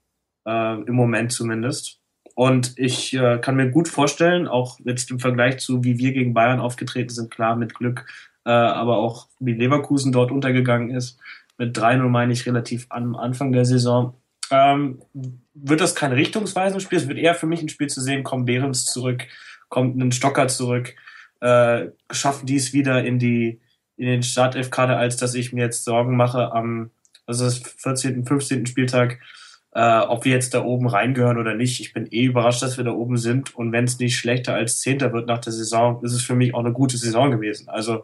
Äh, 0.47 0.81
Im 0.81 0.95
Moment 0.95 1.31
zumindest. 1.31 1.99
Und 2.33 2.73
ich 2.77 3.13
äh, 3.13 3.37
kann 3.39 3.57
mir 3.57 3.69
gut 3.69 3.87
vorstellen, 3.87 4.47
auch 4.47 4.79
jetzt 4.83 5.11
im 5.11 5.19
Vergleich 5.19 5.59
zu, 5.59 5.83
wie 5.83 5.99
wir 5.99 6.13
gegen 6.13 6.33
Bayern 6.33 6.59
aufgetreten 6.59 7.09
sind, 7.09 7.29
klar 7.29 7.55
mit 7.55 7.75
Glück, 7.75 8.07
äh, 8.45 8.51
aber 8.51 8.97
auch 8.97 9.27
wie 9.39 9.53
Leverkusen 9.53 10.11
dort 10.11 10.31
untergegangen 10.31 10.91
ist. 10.91 11.19
Mit 11.57 11.77
3-0 11.77 12.07
meine 12.09 12.33
ich 12.33 12.45
relativ 12.45 12.87
am 12.89 13.15
Anfang 13.15 13.51
der 13.51 13.65
Saison. 13.65 14.15
Ähm, 14.49 15.01
wird 15.53 15.81
das 15.81 15.95
kein 15.95 16.11
richtungsweisendes 16.11 16.83
Spiel? 16.83 16.97
Es 16.97 17.07
wird 17.07 17.17
eher 17.17 17.35
für 17.35 17.47
mich 17.47 17.61
ein 17.61 17.69
Spiel 17.69 17.87
zu 17.87 18.01
sehen, 18.01 18.23
kommt 18.23 18.45
Behrens 18.45 18.85
zurück, 18.85 19.27
kommt 19.69 19.97
ein 19.97 20.11
Stocker 20.11 20.47
zurück, 20.47 20.95
äh, 21.39 21.87
schaffen 22.11 22.45
die 22.45 22.55
es 22.55 22.73
wieder 22.73 23.03
in 23.03 23.19
die 23.19 23.61
in 23.97 24.07
den 24.07 24.23
Startelf-Kader, 24.23 24.97
als 24.97 25.17
dass 25.17 25.35
ich 25.35 25.53
mir 25.53 25.65
jetzt 25.65 25.83
Sorgen 25.83 26.15
mache 26.15 26.51
am 26.53 26.89
also 27.27 27.45
das 27.45 27.59
14., 27.59 28.25
15. 28.25 28.65
Spieltag, 28.65 29.19
äh, 29.73 29.99
ob 29.99 30.25
wir 30.25 30.33
jetzt 30.33 30.53
da 30.53 30.63
oben 30.63 30.87
reingehören 30.87 31.37
oder 31.37 31.55
nicht. 31.55 31.79
Ich 31.79 31.93
bin 31.93 32.07
eh 32.11 32.25
überrascht, 32.25 32.61
dass 32.61 32.77
wir 32.77 32.83
da 32.83 32.91
oben 32.91 33.17
sind. 33.17 33.55
Und 33.55 33.71
wenn 33.71 33.85
es 33.85 33.99
nicht 33.99 34.17
schlechter 34.17 34.53
als 34.53 34.79
Zehnter 34.79 35.13
wird 35.13 35.27
nach 35.27 35.39
der 35.39 35.53
Saison, 35.53 36.03
ist 36.03 36.13
es 36.13 36.23
für 36.23 36.35
mich 36.35 36.53
auch 36.53 36.59
eine 36.59 36.73
gute 36.73 36.97
Saison 36.97 37.31
gewesen. 37.31 37.69
Also 37.69 38.03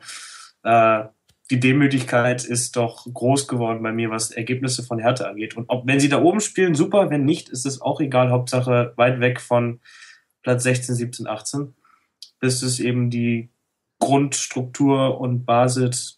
äh, 0.64 1.04
die 1.50 1.60
Demütigkeit 1.60 2.44
ist 2.44 2.76
doch 2.76 3.06
groß 3.12 3.48
geworden 3.48 3.82
bei 3.82 3.92
mir, 3.92 4.10
was 4.10 4.32
Ergebnisse 4.32 4.84
von 4.84 5.00
Härte 5.00 5.28
angeht. 5.28 5.56
Und 5.56 5.66
ob, 5.70 5.88
wenn 5.88 6.00
sie 6.00 6.10
da 6.10 6.22
oben 6.22 6.42
spielen, 6.42 6.76
super. 6.76 7.10
Wenn 7.10 7.26
nicht, 7.26 7.50
ist 7.50 7.66
es 7.66 7.82
auch 7.82 8.00
egal. 8.00 8.32
Hauptsache 8.32 8.94
weit 8.96 9.20
weg 9.20 9.40
von 9.40 9.80
Platz 10.44 10.64
16, 10.64 10.96
17, 10.96 11.28
18. 11.28 11.74
Bis 12.40 12.62
es 12.62 12.80
eben 12.80 13.10
die 13.10 13.50
Grundstruktur 14.00 15.20
und 15.20 15.46
Basis 15.46 16.17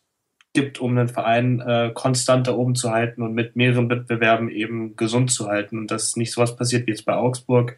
gibt, 0.59 0.79
um 0.79 0.95
den 0.95 1.07
Verein 1.07 1.61
äh, 1.61 1.91
konstant 1.93 2.47
da 2.47 2.53
oben 2.53 2.75
zu 2.75 2.91
halten 2.91 3.21
und 3.21 3.33
mit 3.33 3.55
mehreren 3.55 3.89
Wettbewerben 3.89 4.49
eben 4.49 4.95
gesund 4.97 5.31
zu 5.31 5.47
halten 5.47 5.77
und 5.77 5.91
dass 5.91 6.17
nicht 6.17 6.33
sowas 6.33 6.55
passiert 6.55 6.85
wie 6.85 6.91
jetzt 6.91 7.05
bei 7.05 7.15
Augsburg, 7.15 7.77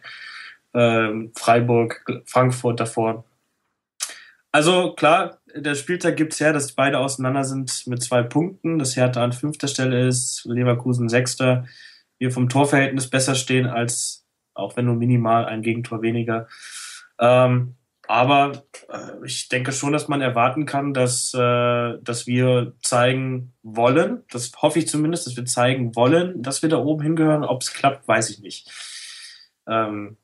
äh, 0.74 1.10
Freiburg, 1.36 2.24
Frankfurt 2.26 2.80
davor. 2.80 3.24
Also 4.52 4.94
klar, 4.94 5.38
der 5.56 5.76
Spieltag 5.76 6.18
gibt's 6.18 6.40
her, 6.40 6.54
dass 6.54 6.74
beide 6.74 6.98
auseinander 6.98 7.44
sind 7.44 7.86
mit 7.86 8.02
zwei 8.02 8.24
Punkten, 8.24 8.80
dass 8.80 8.96
Hertha 8.96 9.24
an 9.24 9.32
fünfter 9.32 9.68
Stelle 9.68 10.08
ist, 10.08 10.44
Leverkusen 10.46 11.08
sechster, 11.08 11.66
wir 12.18 12.32
vom 12.32 12.50
Torverhältnis 12.50 13.10
besser 13.10 13.36
stehen 13.36 13.68
als, 13.68 14.26
auch 14.54 14.76
wenn 14.76 14.86
nur 14.86 14.96
minimal 14.96 15.46
ein 15.46 15.62
Gegentor 15.62 16.02
weniger. 16.02 16.48
Ähm, 17.20 17.76
aber 18.12 18.64
äh, 18.90 19.26
ich 19.26 19.48
denke 19.48 19.72
schon, 19.72 19.94
dass 19.94 20.10
man 20.10 20.20
erwarten 20.20 20.66
kann, 20.66 20.94
dass, 20.94 21.34
äh, 21.34 21.98
dass 22.02 22.28
wir 22.28 22.74
zeigen 22.82 23.54
wollen, 23.64 24.24
das 24.30 24.52
hoffe 24.62 24.80
ich 24.80 24.90
zumindest, 24.90 25.28
dass 25.28 25.38
wir 25.38 25.46
zeigen 25.46 25.96
wollen, 25.96 26.44
dass 26.44 26.62
wir 26.62 26.68
da 26.68 26.80
oben 26.80 27.04
hingehören. 27.04 27.46
Ob 27.46 27.62
es 27.62 27.74
klappt, 27.74 28.06
weiß 28.10 28.30
ich 28.30 28.40
nicht. 28.42 28.70
Ähm, 29.66 30.18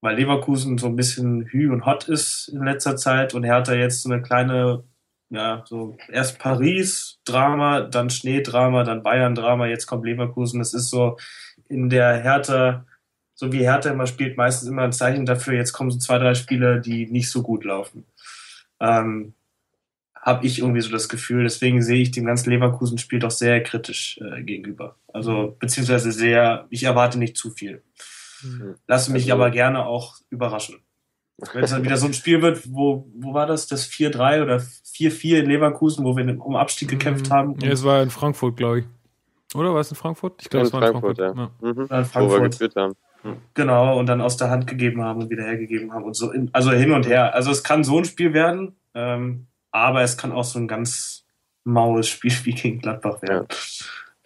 weil 0.00 0.16
Leverkusen 0.16 0.78
so 0.78 0.86
ein 0.86 0.96
bisschen 0.96 1.44
hü 1.44 1.70
und 1.70 1.84
hot 1.84 2.08
ist 2.08 2.48
in 2.48 2.64
letzter 2.64 2.96
Zeit 2.96 3.34
und 3.34 3.44
Hertha 3.44 3.74
jetzt 3.74 4.02
so 4.02 4.10
eine 4.10 4.22
kleine, 4.22 4.84
ja, 5.28 5.62
so 5.66 5.98
erst 6.10 6.38
Paris-Drama, 6.38 7.82
dann 7.82 8.08
Schnee-Drama, 8.08 8.84
dann 8.84 9.02
Bayern-Drama, 9.02 9.66
jetzt 9.66 9.86
kommt 9.86 10.06
Leverkusen. 10.06 10.58
Das 10.58 10.72
ist 10.72 10.88
so 10.88 11.18
in 11.68 11.90
der 11.90 12.16
Hertha 12.22 12.86
so 13.36 13.52
wie 13.52 13.60
Hertha 13.60 13.90
immer 13.90 14.06
spielt, 14.06 14.36
meistens 14.36 14.68
immer 14.68 14.82
ein 14.82 14.92
Zeichen 14.92 15.26
dafür, 15.26 15.54
jetzt 15.54 15.72
kommen 15.72 15.90
so 15.90 15.98
zwei, 15.98 16.18
drei 16.18 16.34
Spiele, 16.34 16.80
die 16.80 17.06
nicht 17.06 17.30
so 17.30 17.42
gut 17.42 17.64
laufen. 17.64 18.04
Ähm, 18.80 19.34
habe 20.26 20.44
ich 20.44 20.58
irgendwie 20.58 20.80
so 20.80 20.90
das 20.90 21.08
Gefühl. 21.08 21.44
Deswegen 21.44 21.82
sehe 21.82 22.02
ich 22.02 22.10
dem 22.10 22.24
ganzen 22.24 22.50
Leverkusen-Spiel 22.50 23.20
doch 23.20 23.30
sehr 23.30 23.62
kritisch 23.62 24.18
äh, 24.20 24.42
gegenüber. 24.42 24.96
Also 25.12 25.54
beziehungsweise 25.60 26.10
sehr, 26.10 26.66
ich 26.70 26.82
erwarte 26.82 27.18
nicht 27.18 27.36
zu 27.36 27.50
viel. 27.50 27.82
Mhm. 28.42 28.74
Lasse 28.88 29.12
mich 29.12 29.30
also, 29.30 29.34
aber 29.34 29.50
gerne 29.50 29.86
auch 29.86 30.16
überraschen. 30.30 30.80
Wenn 31.52 31.62
es 31.62 31.70
dann 31.70 31.84
wieder 31.84 31.98
so 31.98 32.06
ein 32.06 32.14
Spiel 32.14 32.40
wird, 32.40 32.62
wo, 32.72 33.06
wo 33.14 33.34
war 33.34 33.46
das? 33.46 33.66
Das 33.66 33.88
4-3 33.88 34.42
oder 34.42 34.56
4-4 34.56 35.40
in 35.40 35.46
Leverkusen, 35.46 36.04
wo 36.04 36.16
wir 36.16 36.44
um 36.44 36.56
Abstieg 36.56 36.88
gekämpft 36.88 37.28
mhm. 37.28 37.34
haben? 37.34 37.60
Ja, 37.60 37.70
es 37.70 37.84
war 37.84 38.02
in 38.02 38.10
Frankfurt, 38.10 38.56
glaube 38.56 38.80
ich. 38.80 38.84
Oder 39.54 39.74
war 39.74 39.80
es 39.80 39.90
in 39.90 39.96
Frankfurt? 39.96 40.40
Ich 40.40 40.50
glaube, 40.50 40.66
es 40.66 40.72
war 40.72 40.82
in 40.82 40.92
Frankfurt. 40.92 41.18
Frankfurt 41.18 41.52
ja. 41.62 41.68
Ja. 41.68 41.72
Mhm. 41.72 41.80
In 41.82 41.86
Frankfurt. 41.88 42.22
Wo 42.22 42.42
wir 42.42 42.48
geführt 42.48 42.76
haben. 42.76 42.96
Genau, 43.54 43.98
und 43.98 44.06
dann 44.06 44.20
aus 44.20 44.36
der 44.36 44.50
Hand 44.50 44.66
gegeben 44.66 45.02
haben 45.02 45.22
und 45.22 45.30
wieder 45.30 45.44
hergegeben 45.44 45.92
haben 45.92 46.04
und 46.04 46.14
so. 46.14 46.30
In, 46.30 46.50
also 46.52 46.70
hin 46.72 46.92
und 46.92 47.06
her. 47.06 47.34
Also 47.34 47.50
es 47.50 47.62
kann 47.62 47.84
so 47.84 47.98
ein 47.98 48.04
Spiel 48.04 48.32
werden. 48.32 48.76
Ähm, 48.94 49.46
aber 49.70 50.00
es 50.02 50.16
kann 50.16 50.32
auch 50.32 50.44
so 50.44 50.58
ein 50.58 50.68
ganz 50.68 51.26
maues 51.64 52.08
Spiel 52.08 52.32
wie 52.44 52.54
gegen 52.54 52.80
Gladbach 52.80 53.20
werden. 53.22 53.46
Ja. 53.50 53.56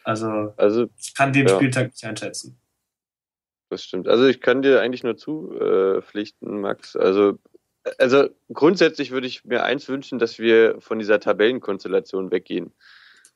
Also, 0.05 0.55
also, 0.57 0.88
ich 0.98 1.14
kann 1.14 1.32
den 1.32 1.46
ja. 1.46 1.55
Spieltag 1.55 1.88
nicht 1.88 2.05
einschätzen. 2.05 2.59
Das 3.68 3.84
stimmt. 3.84 4.09
Also 4.09 4.26
ich 4.26 4.40
kann 4.40 4.62
dir 4.62 4.80
eigentlich 4.80 5.05
nur 5.05 5.16
zupflichten, 5.16 6.61
Max. 6.61 6.96
Also, 6.96 7.38
also 7.98 8.28
grundsätzlich 8.53 9.12
würde 9.12 9.28
ich 9.28 9.44
mir 9.44 9.62
eins 9.62 9.88
wünschen, 9.88 10.18
dass 10.18 10.38
wir 10.40 10.80
von 10.80 10.98
dieser 10.98 11.20
Tabellenkonstellation 11.20 12.32
weggehen. 12.32 12.72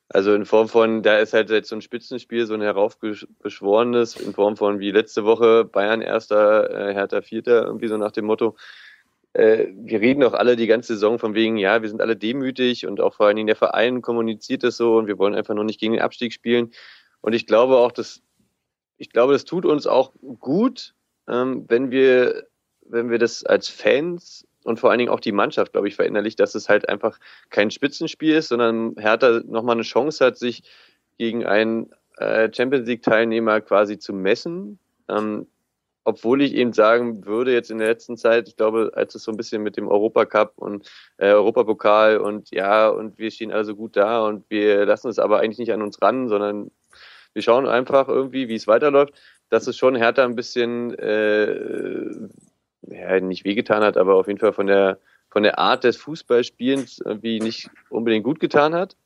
Also 0.08 0.34
in 0.34 0.44
Form 0.44 0.68
von, 0.68 1.02
da 1.02 1.18
ist 1.18 1.32
halt 1.32 1.50
jetzt 1.50 1.68
so 1.68 1.76
ein 1.76 1.82
Spitzenspiel, 1.82 2.46
so 2.46 2.54
ein 2.54 2.60
heraufbeschworenes, 2.60 4.16
in 4.16 4.34
Form 4.34 4.56
von 4.56 4.78
wie 4.78 4.90
letzte 4.90 5.24
Woche 5.24 5.64
Bayern 5.64 6.02
erster, 6.02 6.70
äh, 6.70 6.94
Hertha 6.94 7.22
vierter, 7.22 7.64
irgendwie 7.64 7.88
so 7.88 7.96
nach 7.96 8.12
dem 8.12 8.26
Motto 8.26 8.56
äh, 9.34 9.66
wir 9.74 10.00
reden 10.00 10.22
auch 10.22 10.32
alle 10.32 10.56
die 10.56 10.68
ganze 10.68 10.94
Saison 10.94 11.18
von 11.18 11.34
wegen, 11.34 11.56
ja, 11.56 11.82
wir 11.82 11.88
sind 11.88 12.00
alle 12.00 12.16
demütig 12.16 12.86
und 12.86 13.00
auch 13.00 13.14
vor 13.14 13.26
allen 13.26 13.36
Dingen 13.36 13.48
der 13.48 13.56
Verein 13.56 14.00
kommuniziert 14.00 14.62
das 14.62 14.76
so 14.76 14.96
und 14.96 15.06
wir 15.06 15.18
wollen 15.18 15.34
einfach 15.34 15.54
noch 15.54 15.64
nicht 15.64 15.80
gegen 15.80 15.92
den 15.92 16.02
Abstieg 16.02 16.32
spielen. 16.32 16.72
Und 17.20 17.34
ich 17.34 17.46
glaube 17.46 17.76
auch, 17.76 17.92
dass 17.92 18.22
ich 18.96 19.10
glaube, 19.10 19.32
das 19.32 19.44
tut 19.44 19.66
uns 19.66 19.88
auch 19.88 20.12
gut, 20.38 20.94
ähm, 21.28 21.64
wenn 21.68 21.90
wir, 21.90 22.46
wenn 22.82 23.10
wir 23.10 23.18
das 23.18 23.44
als 23.44 23.68
Fans 23.68 24.46
und 24.64 24.80
vor 24.80 24.90
allen 24.90 24.98
Dingen 24.98 25.10
auch 25.10 25.20
die 25.20 25.32
Mannschaft, 25.32 25.72
glaube 25.72 25.88
ich, 25.88 25.94
verinnerlicht, 25.94 26.40
dass 26.40 26.54
es 26.54 26.68
halt 26.68 26.88
einfach 26.88 27.18
kein 27.50 27.70
Spitzenspiel 27.70 28.34
ist, 28.34 28.48
sondern 28.48 28.96
Hertha 28.98 29.42
nochmal 29.46 29.76
eine 29.76 29.82
Chance 29.82 30.24
hat, 30.24 30.36
sich 30.36 30.62
gegen 31.18 31.46
einen 31.46 31.90
äh, 32.16 32.50
Champions 32.52 32.88
League 32.88 33.02
Teilnehmer 33.02 33.60
quasi 33.60 33.98
zu 33.98 34.12
messen. 34.12 34.78
Ähm, 35.08 35.46
obwohl 36.04 36.42
ich 36.42 36.54
eben 36.54 36.72
sagen 36.72 37.24
würde, 37.24 37.52
jetzt 37.52 37.70
in 37.70 37.78
der 37.78 37.88
letzten 37.88 38.16
Zeit, 38.16 38.48
ich 38.48 38.56
glaube, 38.56 38.92
als 38.94 39.14
es 39.14 39.22
so 39.22 39.30
ein 39.30 39.38
bisschen 39.38 39.62
mit 39.62 39.76
dem 39.76 39.88
Europacup 39.88 40.52
und 40.56 40.90
äh, 41.16 41.30
Europapokal 41.30 42.18
und 42.18 42.50
ja, 42.50 42.88
und 42.88 43.18
wir 43.18 43.30
stehen 43.30 43.52
alle 43.52 43.64
so 43.64 43.74
gut 43.74 43.96
da 43.96 44.26
und 44.26 44.44
wir 44.50 44.84
lassen 44.84 45.08
es 45.08 45.18
aber 45.18 45.40
eigentlich 45.40 45.58
nicht 45.58 45.72
an 45.72 45.82
uns 45.82 46.00
ran, 46.02 46.28
sondern 46.28 46.70
wir 47.32 47.42
schauen 47.42 47.66
einfach 47.66 48.08
irgendwie, 48.08 48.48
wie 48.48 48.54
es 48.54 48.66
weiterläuft, 48.66 49.14
dass 49.48 49.66
es 49.66 49.76
schon 49.78 49.96
härter 49.96 50.24
ein 50.24 50.36
bisschen 50.36 50.94
äh, 50.98 52.28
ja, 52.88 53.20
nicht 53.20 53.44
wehgetan 53.44 53.82
hat, 53.82 53.96
aber 53.96 54.16
auf 54.16 54.26
jeden 54.26 54.38
Fall 54.38 54.52
von 54.52 54.66
der 54.66 54.98
von 55.30 55.42
der 55.42 55.58
Art 55.58 55.82
des 55.82 55.96
Fußballspielens 55.96 57.02
irgendwie 57.04 57.40
nicht 57.40 57.68
unbedingt 57.90 58.24
gut 58.24 58.38
getan 58.38 58.72
hat. 58.72 58.96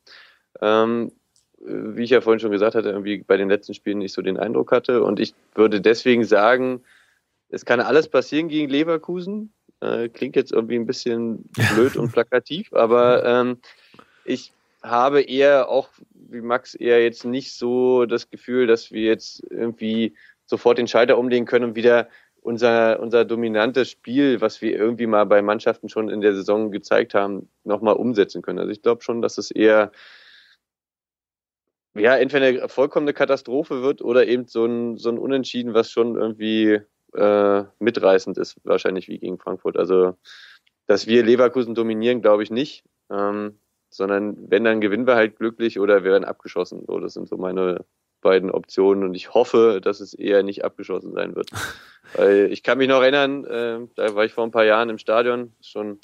Ähm, 0.61 1.11
wie 1.59 2.03
ich 2.03 2.11
ja 2.11 2.21
vorhin 2.21 2.39
schon 2.39 2.51
gesagt 2.51 2.75
hatte, 2.75 2.89
irgendwie 2.89 3.23
bei 3.23 3.35
den 3.35 3.49
letzten 3.49 3.73
Spielen 3.73 3.97
nicht 3.97 4.13
so 4.13 4.21
den 4.21 4.37
Eindruck 4.37 4.71
hatte. 4.71 5.03
Und 5.03 5.19
ich 5.19 5.33
würde 5.55 5.81
deswegen 5.81 6.23
sagen, 6.23 6.83
es 7.49 7.65
kann 7.65 7.81
alles 7.81 8.07
passieren 8.07 8.47
gegen 8.47 8.69
Leverkusen. 8.69 9.51
Äh, 9.81 10.09
klingt 10.09 10.35
jetzt 10.35 10.51
irgendwie 10.51 10.75
ein 10.75 10.85
bisschen 10.85 11.49
blöd 11.75 11.97
und 11.97 12.11
plakativ, 12.13 12.73
aber 12.73 13.25
ähm, 13.25 13.57
ich 14.23 14.53
habe 14.83 15.21
eher 15.21 15.67
auch, 15.69 15.89
wie 16.13 16.41
Max, 16.41 16.75
eher 16.75 17.03
jetzt 17.03 17.25
nicht 17.25 17.53
so 17.53 18.05
das 18.05 18.29
Gefühl, 18.29 18.67
dass 18.67 18.91
wir 18.91 19.03
jetzt 19.03 19.43
irgendwie 19.49 20.13
sofort 20.45 20.77
den 20.77 20.87
Schalter 20.87 21.17
umlegen 21.17 21.45
können 21.45 21.65
und 21.65 21.75
wieder 21.75 22.07
unser, 22.49 22.99
unser 22.99 23.25
dominantes 23.25 23.91
Spiel, 23.91 24.41
was 24.41 24.59
wir 24.59 24.75
irgendwie 24.75 25.05
mal 25.05 25.25
bei 25.25 25.43
Mannschaften 25.43 25.87
schon 25.87 26.09
in 26.09 26.19
der 26.19 26.33
Saison 26.33 26.71
gezeigt 26.71 27.13
haben, 27.13 27.47
nochmal 27.63 27.93
umsetzen 27.93 28.41
können. 28.41 28.57
Also 28.57 28.71
ich 28.71 28.81
glaube 28.81 29.03
schon, 29.03 29.21
dass 29.21 29.37
es 29.37 29.51
eher 29.51 29.91
ja, 31.95 32.15
entweder 32.17 32.47
eine 32.47 32.67
vollkommene 32.67 33.13
Katastrophe 33.13 33.83
wird 33.83 34.01
oder 34.01 34.25
eben 34.25 34.47
so 34.47 34.65
ein, 34.65 34.97
so 34.97 35.09
ein 35.09 35.19
Unentschieden, 35.19 35.75
was 35.75 35.91
schon 35.91 36.15
irgendwie 36.15 36.79
äh, 37.13 37.63
mitreißend 37.77 38.39
ist, 38.39 38.57
wahrscheinlich 38.63 39.07
wie 39.07 39.19
gegen 39.19 39.37
Frankfurt. 39.37 39.77
Also, 39.77 40.17
dass 40.87 41.05
wir 41.05 41.23
Leverkusen 41.23 41.75
dominieren, 41.75 42.23
glaube 42.23 42.41
ich 42.41 42.49
nicht, 42.49 42.83
ähm, 43.11 43.59
sondern 43.91 44.49
wenn, 44.49 44.63
dann 44.63 44.81
gewinnen 44.81 45.05
wir 45.05 45.15
halt 45.15 45.35
glücklich 45.35 45.79
oder 45.79 46.03
wir 46.03 46.11
werden 46.11 46.25
abgeschossen. 46.25 46.83
So, 46.87 46.99
das 46.99 47.13
sind 47.13 47.27
so 47.27 47.37
meine 47.37 47.85
beiden 48.21 48.51
Optionen 48.51 49.03
und 49.03 49.15
ich 49.15 49.33
hoffe, 49.33 49.79
dass 49.81 49.99
es 49.99 50.13
eher 50.13 50.43
nicht 50.43 50.63
abgeschossen 50.63 51.13
sein 51.13 51.35
wird. 51.35 51.49
Weil 52.15 52.51
ich 52.51 52.63
kann 52.63 52.77
mich 52.77 52.87
noch 52.87 53.01
erinnern, 53.01 53.45
äh, 53.45 53.79
da 53.95 54.15
war 54.15 54.25
ich 54.25 54.33
vor 54.33 54.43
ein 54.43 54.51
paar 54.51 54.65
Jahren 54.65 54.89
im 54.89 54.97
Stadion, 54.97 55.53
schon 55.61 55.99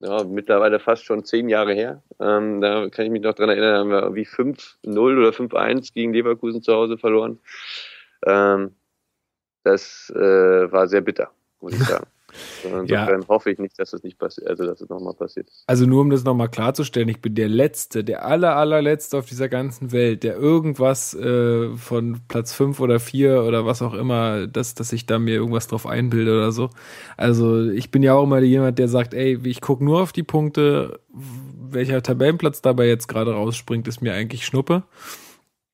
ja, 0.00 0.24
mittlerweile 0.24 0.80
fast 0.80 1.04
schon 1.04 1.24
zehn 1.24 1.48
Jahre 1.48 1.74
her. 1.74 2.02
Ähm, 2.18 2.60
da 2.60 2.88
kann 2.88 3.04
ich 3.04 3.10
mich 3.10 3.22
noch 3.22 3.34
dran 3.34 3.50
erinnern, 3.50 3.76
haben 3.76 3.90
wir 3.90 4.02
irgendwie 4.02 4.26
5-0 4.26 4.74
oder 4.96 5.30
5-1 5.30 5.92
gegen 5.92 6.12
Leverkusen 6.12 6.62
zu 6.62 6.72
Hause 6.72 6.96
verloren. 6.98 7.38
Ähm, 8.26 8.74
das 9.62 10.10
äh, 10.16 10.72
war 10.72 10.88
sehr 10.88 11.02
bitter, 11.02 11.30
muss 11.60 11.74
ich 11.74 11.78
sagen. 11.86 12.06
Insofern 12.64 13.20
ja. 13.22 13.28
hoffe 13.28 13.50
ich 13.50 13.58
nicht, 13.58 13.78
dass 13.78 13.92
es 13.92 14.02
nicht 14.02 14.18
passiert, 14.18 14.48
also 14.48 14.64
dass 14.64 14.80
es 14.80 14.88
nochmal 14.88 15.14
passiert. 15.14 15.48
Also 15.66 15.86
nur 15.86 16.02
um 16.02 16.10
das 16.10 16.24
nochmal 16.24 16.48
klarzustellen, 16.48 17.08
ich 17.08 17.20
bin 17.20 17.34
der 17.34 17.48
Letzte, 17.48 18.04
der 18.04 18.24
aller, 18.24 18.56
allerletzte 18.56 19.18
auf 19.18 19.26
dieser 19.26 19.48
ganzen 19.48 19.92
Welt, 19.92 20.22
der 20.22 20.36
irgendwas 20.36 21.14
äh, 21.14 21.70
von 21.76 22.20
Platz 22.28 22.52
5 22.52 22.80
oder 22.80 23.00
4 23.00 23.42
oder 23.42 23.66
was 23.66 23.82
auch 23.82 23.94
immer, 23.94 24.46
dass, 24.46 24.74
dass 24.74 24.92
ich 24.92 25.06
da 25.06 25.18
mir 25.18 25.34
irgendwas 25.34 25.68
drauf 25.68 25.86
einbilde 25.86 26.32
oder 26.32 26.52
so. 26.52 26.70
Also 27.16 27.68
ich 27.68 27.90
bin 27.90 28.02
ja 28.02 28.14
auch 28.14 28.24
immer 28.24 28.40
jemand, 28.40 28.78
der 28.78 28.88
sagt, 28.88 29.14
ey, 29.14 29.38
ich 29.44 29.60
gucke 29.60 29.84
nur 29.84 30.02
auf 30.02 30.12
die 30.12 30.22
Punkte, 30.22 31.00
welcher 31.12 32.02
Tabellenplatz 32.02 32.62
dabei 32.62 32.86
jetzt 32.86 33.08
gerade 33.08 33.32
rausspringt, 33.32 33.88
ist 33.88 34.02
mir 34.02 34.14
eigentlich 34.14 34.44
Schnuppe. 34.44 34.84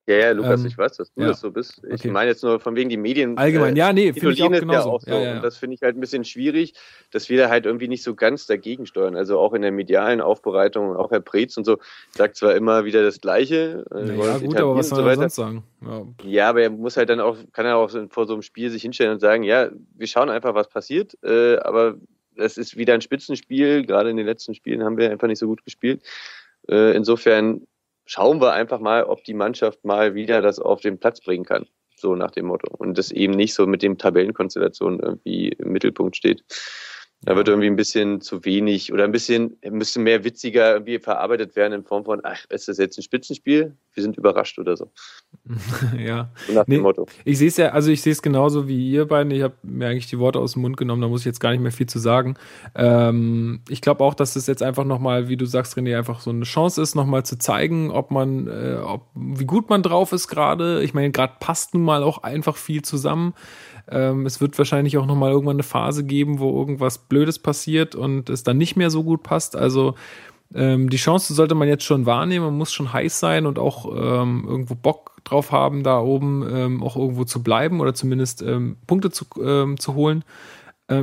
Ja, 0.06 0.16
ja, 0.16 0.30
Lukas, 0.30 0.60
ähm, 0.60 0.66
ich 0.68 0.78
weiß, 0.78 0.96
dass 0.98 1.12
du 1.12 1.20
ja. 1.20 1.28
das 1.28 1.40
so 1.40 1.50
bist. 1.50 1.82
Ich 1.88 1.94
okay. 2.00 2.10
meine 2.10 2.30
jetzt 2.30 2.44
nur 2.44 2.60
von 2.60 2.76
wegen 2.76 2.88
die 2.88 2.96
Medien. 2.96 3.36
Allgemein, 3.36 3.74
äh, 3.74 3.78
ja, 3.78 3.92
nee, 3.92 4.12
finde 4.12 4.32
ich 4.32 4.42
auch 4.42 4.50
genauso. 4.50 4.88
Ja 4.88 4.94
auch 4.94 5.00
so. 5.00 5.10
Ja, 5.10 5.36
und 5.36 5.42
das 5.42 5.56
finde 5.56 5.74
ich 5.74 5.82
halt 5.82 5.96
ein 5.96 6.00
bisschen 6.00 6.24
schwierig, 6.24 6.74
dass 7.10 7.28
wir 7.28 7.38
da 7.38 7.48
halt 7.48 7.66
irgendwie 7.66 7.88
nicht 7.88 8.04
so 8.04 8.14
ganz 8.14 8.46
dagegen 8.46 8.86
steuern. 8.86 9.16
Also 9.16 9.40
auch 9.40 9.52
in 9.52 9.62
der 9.62 9.72
medialen 9.72 10.20
Aufbereitung, 10.20 10.94
auch 10.94 11.10
Herr 11.10 11.20
Preetz 11.20 11.56
und 11.56 11.64
so, 11.64 11.78
sagt 12.12 12.36
zwar 12.36 12.54
immer 12.54 12.84
wieder 12.84 13.02
das 13.02 13.20
Gleiche. 13.20 13.84
Äh, 13.92 14.16
ja, 14.16 14.38
gut, 14.38 14.56
aber 14.56 14.76
was 14.76 14.90
soll 14.90 15.02
so 15.02 15.08
er 15.08 15.16
sonst 15.16 15.34
sagen? 15.34 15.64
Ja. 16.24 16.50
aber 16.50 16.62
er 16.62 16.70
muss 16.70 16.96
halt 16.96 17.10
dann 17.10 17.18
auch, 17.18 17.36
kann 17.52 17.66
er 17.66 17.76
auch 17.76 17.90
vor 18.10 18.28
so 18.28 18.34
einem 18.34 18.42
Spiel 18.42 18.70
sich 18.70 18.82
hinstellen 18.82 19.12
und 19.12 19.20
sagen, 19.20 19.42
ja, 19.42 19.70
wir 19.96 20.06
schauen 20.06 20.30
einfach, 20.30 20.54
was 20.54 20.68
passiert, 20.68 21.18
äh, 21.24 21.56
aber 21.56 21.96
es 22.36 22.58
ist 22.58 22.76
wieder 22.76 22.94
ein 22.94 23.00
Spitzenspiel. 23.00 23.84
Gerade 23.84 24.10
in 24.10 24.16
den 24.16 24.26
letzten 24.26 24.54
Spielen 24.54 24.84
haben 24.84 24.98
wir 24.98 25.10
einfach 25.10 25.26
nicht 25.26 25.38
so 25.38 25.46
gut 25.46 25.64
gespielt. 25.64 26.02
Äh, 26.68 26.94
insofern 26.96 27.62
schauen 28.06 28.40
wir 28.40 28.52
einfach 28.52 28.80
mal, 28.80 29.04
ob 29.04 29.24
die 29.24 29.34
Mannschaft 29.34 29.84
mal 29.84 30.14
wieder 30.14 30.40
das 30.40 30.58
auf 30.58 30.80
den 30.80 30.98
Platz 30.98 31.20
bringen 31.20 31.44
kann. 31.44 31.66
So 31.96 32.14
nach 32.14 32.30
dem 32.30 32.46
Motto. 32.46 32.74
Und 32.76 32.98
das 32.98 33.10
eben 33.10 33.34
nicht 33.34 33.54
so 33.54 33.66
mit 33.66 33.82
dem 33.82 33.98
Tabellenkonstellation 33.98 35.00
irgendwie 35.00 35.48
im 35.48 35.72
Mittelpunkt 35.72 36.16
steht. 36.16 36.44
Da 37.26 37.34
wird 37.34 37.48
irgendwie 37.48 37.66
ein 37.66 37.74
bisschen 37.74 38.20
zu 38.20 38.44
wenig 38.44 38.92
oder 38.92 39.02
ein 39.02 39.10
bisschen, 39.10 39.56
müsste 39.68 39.98
mehr 39.98 40.22
witziger 40.22 40.74
irgendwie 40.74 41.00
verarbeitet 41.00 41.56
werden 41.56 41.72
in 41.72 41.82
Form 41.82 42.04
von, 42.04 42.20
ach, 42.22 42.44
ist 42.50 42.68
das 42.68 42.78
jetzt 42.78 42.96
ein 42.98 43.02
Spitzenspiel? 43.02 43.74
Wir 43.94 44.02
sind 44.04 44.16
überrascht 44.16 44.60
oder 44.60 44.76
so. 44.76 44.92
ja. 45.98 46.30
So 46.46 46.52
nach 46.52 46.68
nee, 46.68 46.76
dem 46.76 46.82
Motto. 46.82 47.06
Ich 47.24 47.38
sehe 47.38 47.48
es 47.48 47.56
ja, 47.56 47.70
also 47.70 47.90
ich 47.90 48.00
sehe 48.00 48.12
es 48.12 48.22
genauso 48.22 48.68
wie 48.68 48.92
ihr 48.92 49.06
beiden. 49.06 49.32
Ich 49.32 49.42
habe 49.42 49.54
mir 49.64 49.88
eigentlich 49.88 50.06
die 50.06 50.20
Worte 50.20 50.38
aus 50.38 50.52
dem 50.52 50.62
Mund 50.62 50.76
genommen, 50.76 51.02
da 51.02 51.08
muss 51.08 51.22
ich 51.22 51.26
jetzt 51.26 51.40
gar 51.40 51.50
nicht 51.50 51.60
mehr 51.60 51.72
viel 51.72 51.88
zu 51.88 51.98
sagen. 51.98 52.36
Ähm, 52.76 53.60
ich 53.68 53.80
glaube 53.80 54.04
auch, 54.04 54.14
dass 54.14 54.36
es 54.36 54.46
jetzt 54.46 54.62
einfach 54.62 54.84
nochmal, 54.84 55.28
wie 55.28 55.36
du 55.36 55.46
sagst, 55.46 55.76
René, 55.76 55.98
einfach 55.98 56.20
so 56.20 56.30
eine 56.30 56.44
Chance 56.44 56.80
ist, 56.80 56.94
nochmal 56.94 57.26
zu 57.26 57.38
zeigen, 57.38 57.90
ob 57.90 58.12
man, 58.12 58.46
äh, 58.46 58.76
ob, 58.76 59.08
wie 59.16 59.46
gut 59.46 59.68
man 59.68 59.82
drauf 59.82 60.12
ist 60.12 60.28
gerade. 60.28 60.80
Ich 60.84 60.94
meine, 60.94 61.10
gerade 61.10 61.34
passt 61.40 61.74
nun 61.74 61.82
mal 61.82 62.04
auch 62.04 62.18
einfach 62.18 62.56
viel 62.56 62.82
zusammen. 62.82 63.34
Ähm, 63.90 64.26
es 64.26 64.40
wird 64.40 64.56
wahrscheinlich 64.58 64.98
auch 64.98 65.06
nochmal 65.06 65.30
irgendwann 65.30 65.56
eine 65.56 65.62
Phase 65.62 66.04
geben, 66.04 66.38
wo 66.38 66.58
irgendwas 66.58 66.98
Blödes 66.98 67.38
passiert 67.38 67.94
und 67.94 68.30
es 68.30 68.42
dann 68.42 68.58
nicht 68.58 68.76
mehr 68.76 68.90
so 68.90 69.04
gut 69.04 69.22
passt. 69.22 69.56
Also 69.56 69.94
ähm, 70.54 70.90
die 70.90 70.96
Chance 70.96 71.34
sollte 71.34 71.54
man 71.54 71.68
jetzt 71.68 71.84
schon 71.84 72.06
wahrnehmen, 72.06 72.46
man 72.46 72.56
muss 72.56 72.72
schon 72.72 72.92
heiß 72.92 73.18
sein 73.18 73.46
und 73.46 73.58
auch 73.58 73.86
ähm, 73.86 74.44
irgendwo 74.46 74.74
Bock 74.74 75.16
drauf 75.24 75.52
haben, 75.52 75.82
da 75.82 76.00
oben 76.00 76.44
ähm, 76.48 76.82
auch 76.82 76.96
irgendwo 76.96 77.24
zu 77.24 77.42
bleiben 77.42 77.80
oder 77.80 77.94
zumindest 77.94 78.42
ähm, 78.42 78.76
Punkte 78.86 79.10
zu, 79.10 79.24
ähm, 79.42 79.78
zu 79.78 79.94
holen. 79.94 80.24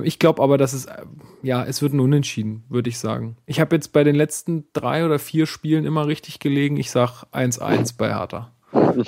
Ich 0.04 0.18
glaube 0.18 0.42
aber, 0.42 0.58
dass 0.58 0.72
es, 0.72 0.86
äh, 0.86 1.04
ja, 1.42 1.66
es 1.66 1.82
wird 1.82 1.92
ein 1.92 2.00
Unentschieden, 2.00 2.64
würde 2.70 2.88
ich 2.88 2.98
sagen. 3.00 3.36
Ich 3.46 3.60
habe 3.60 3.76
jetzt 3.76 3.92
bei 3.92 4.06
den 4.06 4.16
letzten 4.16 4.64
drei 4.72 5.06
oder 5.06 5.20
vier 5.20 5.46
Spielen 5.46 5.84
immer 5.84 6.08
richtig 6.08 6.40
gelegen. 6.40 6.78
Ich 6.78 6.90
sage 6.90 7.28
1-1 7.34 7.96
bei 7.98 8.16
Hertha 8.16 8.54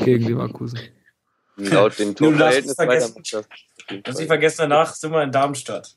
gegen 0.04 0.26
Leverkusen. 0.26 0.80
Laut 1.72 1.97
den 1.99 2.16
Torverhältnis 2.16 2.78
weiter. 2.78 3.10
Das 4.03 4.20
ich 4.20 4.28
vergessen, 4.28 4.58
danach 4.70 4.93
sind 4.93 5.12
wir 5.12 5.24
in 5.24 5.32
Darmstadt. 5.32 5.95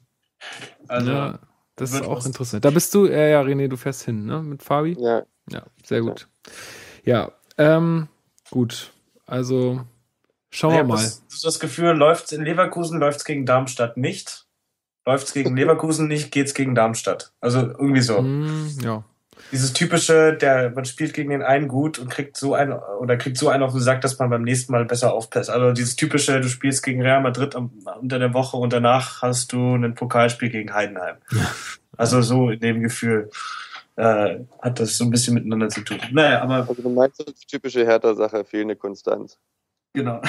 Also, 0.86 1.11
ja. 1.11 1.38
Das 1.78 1.92
Wird 1.92 2.02
ist 2.02 2.09
auch 2.09 2.16
was. 2.16 2.26
interessant. 2.26 2.64
Da 2.64 2.70
bist 2.70 2.92
du, 2.94 3.06
äh, 3.06 3.30
ja, 3.30 3.40
René, 3.40 3.68
du 3.68 3.76
fährst 3.76 4.02
hin, 4.02 4.26
ne? 4.26 4.42
Mit 4.42 4.62
Fabi? 4.62 4.96
Ja, 4.98 5.22
Ja, 5.48 5.62
sehr 5.84 6.00
gut. 6.00 6.28
Ja, 7.04 7.32
ähm, 7.56 8.09
gut. 8.50 8.92
Also 9.26 9.84
schauen 10.50 10.74
wir 10.74 10.84
mal. 10.84 10.96
das, 10.96 11.22
das 11.42 11.61
Gefühl, 11.61 11.92
läuft's 11.92 12.32
in 12.32 12.42
Leverkusen, 12.42 12.98
läuft's 12.98 13.24
gegen 13.24 13.46
Darmstadt 13.46 13.96
nicht. 13.96 14.46
Läuft's 15.06 15.32
gegen 15.32 15.56
Leverkusen 15.56 16.09
nicht, 16.09 16.32
geht's 16.32 16.54
gegen 16.54 16.74
Darmstadt. 16.74 17.32
Also 17.40 17.61
irgendwie 17.61 18.02
so. 18.02 18.18
Hm, 18.18 18.76
ja. 18.82 19.04
Dieses 19.51 19.72
typische, 19.72 20.34
der, 20.34 20.70
man 20.70 20.84
spielt 20.84 21.14
gegen 21.14 21.30
den 21.30 21.42
einen 21.42 21.68
gut 21.68 21.99
und 21.99 22.11
kriegt 22.11 22.36
so 22.36 22.55
einen, 22.55 22.72
oder 22.72 23.16
kriegt 23.16 23.38
so 23.38 23.49
einen 23.49 23.62
auf 23.62 23.72
den 23.72 23.80
Sack, 23.80 24.03
dass 24.03 24.18
man 24.18 24.28
beim 24.30 24.42
nächsten 24.42 24.72
Mal 24.72 24.84
besser 24.84 25.14
aufpasst. 25.14 25.49
Also 25.51 25.72
dieses 25.72 25.96
typische, 25.96 26.40
du 26.40 26.49
spielst 26.49 26.82
gegen 26.82 27.01
Real 27.01 27.22
Madrid 27.22 27.57
am, 27.57 27.70
unter 28.01 28.18
der 28.18 28.34
Woche 28.34 28.57
und 28.57 28.72
danach 28.72 29.22
hast 29.22 29.53
du 29.53 29.74
ein 29.74 29.94
Pokalspiel 29.94 30.51
gegen 30.51 30.74
Heidenheim. 30.74 31.16
Also 31.96 32.22
so 32.22 32.51
in 32.51 32.61
dem 32.61 32.80
Gefühl 32.80 33.30
äh, 33.96 34.38
hat 34.61 34.78
das 34.78 34.96
so 34.96 35.05
ein 35.05 35.11
bisschen 35.11 35.34
miteinander 35.34 35.68
zu 35.68 35.80
tun. 35.80 35.99
Naja, 36.12 36.42
aber 36.42 36.68
also 36.68 36.74
du 36.74 36.90
meinst 36.90 37.20
das 37.26 37.40
typische 37.40 37.84
Hertha-Sache, 37.84 38.44
fehlende 38.44 38.76
Konstanz. 38.76 39.38
genau. 39.92 40.22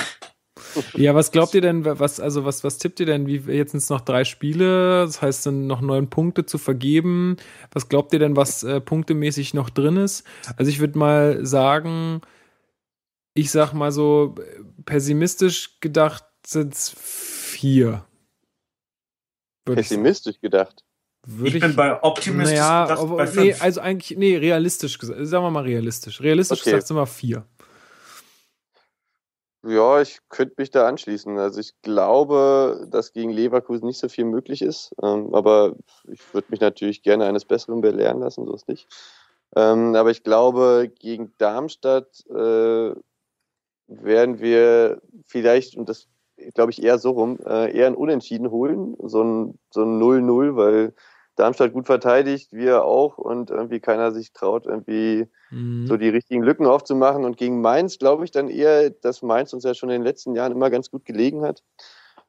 Ja, 0.95 1.15
was 1.15 1.31
glaubt 1.31 1.53
ihr 1.53 1.61
denn, 1.61 1.85
was, 1.85 2.19
also 2.19 2.45
was, 2.45 2.63
was 2.63 2.77
tippt 2.77 2.99
ihr 2.99 3.05
denn, 3.05 3.27
wie 3.27 3.37
jetzt 3.51 3.71
sind 3.71 3.79
es 3.79 3.89
noch 3.89 4.01
drei 4.01 4.23
Spiele, 4.23 5.05
das 5.05 5.21
heißt 5.21 5.45
dann 5.45 5.67
noch 5.67 5.81
neun 5.81 6.09
Punkte 6.09 6.45
zu 6.45 6.57
vergeben. 6.57 7.37
Was 7.71 7.89
glaubt 7.89 8.13
ihr 8.13 8.19
denn, 8.19 8.35
was 8.35 8.63
äh, 8.63 8.81
punktemäßig 8.81 9.53
noch 9.53 9.69
drin 9.69 9.97
ist? 9.97 10.23
Also 10.57 10.69
ich 10.69 10.79
würde 10.79 10.97
mal 10.97 11.45
sagen, 11.45 12.21
ich 13.33 13.51
sag 13.51 13.73
mal 13.73 13.91
so, 13.91 14.35
pessimistisch 14.85 15.79
gedacht 15.79 16.25
sind 16.45 16.73
es 16.73 16.89
vier. 16.97 18.05
Würde 19.65 19.81
ich, 19.81 19.87
Pessimistisch 19.87 20.39
gedacht. 20.41 20.83
würde 21.25 21.57
ich 21.57 21.63
bin 21.63 21.75
bei 21.75 22.01
optimistisch 22.01 22.57
naja, 22.57 22.85
gedacht 22.85 23.07
bei 23.09 23.25
nee, 23.25 23.51
fünf. 23.51 23.61
also 23.63 23.81
eigentlich, 23.81 24.17
nee, 24.17 24.35
realistisch 24.37 24.97
gesagt, 24.97 25.19
sagen 25.27 25.43
wir 25.43 25.51
mal 25.51 25.63
realistisch. 25.63 26.21
Realistisch 26.21 26.61
Okay. 26.61 26.71
gesagt 26.71 26.87
sind 26.87 26.97
wir 26.97 27.05
vier. 27.05 27.45
Ja, 29.63 29.99
ich 30.01 30.19
könnte 30.29 30.55
mich 30.57 30.71
da 30.71 30.87
anschließen. 30.87 31.37
Also 31.37 31.59
ich 31.59 31.73
glaube, 31.81 32.87
dass 32.91 33.11
gegen 33.11 33.29
Leverkusen 33.29 33.87
nicht 33.87 33.99
so 33.99 34.07
viel 34.07 34.23
möglich 34.23 34.61
ist. 34.61 34.95
Ähm, 35.03 35.33
aber 35.33 35.75
ich 36.07 36.33
würde 36.33 36.47
mich 36.49 36.61
natürlich 36.61 37.03
gerne 37.03 37.25
eines 37.25 37.43
Besseren 37.43 37.81
belehren 37.81 38.19
lassen, 38.21 38.45
so 38.45 38.53
ist 38.53 38.69
nicht. 38.69 38.87
Ähm, 39.55 39.95
aber 39.95 40.11
ich 40.11 40.23
glaube, 40.23 40.89
gegen 40.99 41.33
Darmstadt 41.39 42.25
äh, 42.29 42.93
werden 43.87 44.39
wir 44.39 45.01
vielleicht, 45.25 45.75
und 45.75 45.89
das 45.89 46.07
glaube 46.53 46.71
ich 46.71 46.81
eher 46.81 46.97
so 46.97 47.11
rum, 47.11 47.39
äh, 47.45 47.75
eher 47.75 47.87
ein 47.87 47.95
Unentschieden 47.95 48.51
holen. 48.51 48.95
So 49.03 49.23
ein 49.23 49.59
so 49.71 49.81
ein 49.83 49.99
0-0, 49.99 50.55
weil 50.55 50.93
Darmstadt 51.39 51.73
gut 51.73 51.85
verteidigt, 51.85 52.51
wir 52.51 52.83
auch 52.83 53.17
und 53.17 53.49
irgendwie 53.49 53.79
keiner 53.79 54.11
sich 54.11 54.33
traut, 54.33 54.65
irgendwie 54.65 55.27
Mhm. 55.51 55.87
so 55.87 55.97
die 55.97 56.09
richtigen 56.09 56.43
Lücken 56.43 56.65
aufzumachen. 56.65 57.25
Und 57.25 57.37
gegen 57.37 57.61
Mainz 57.61 57.97
glaube 57.97 58.25
ich 58.25 58.31
dann 58.31 58.49
eher, 58.49 58.89
dass 58.89 59.21
Mainz 59.21 59.53
uns 59.53 59.63
ja 59.63 59.73
schon 59.73 59.89
in 59.89 60.01
den 60.01 60.03
letzten 60.03 60.35
Jahren 60.35 60.51
immer 60.51 60.69
ganz 60.69 60.91
gut 60.91 61.05
gelegen 61.05 61.41
hat, 61.41 61.63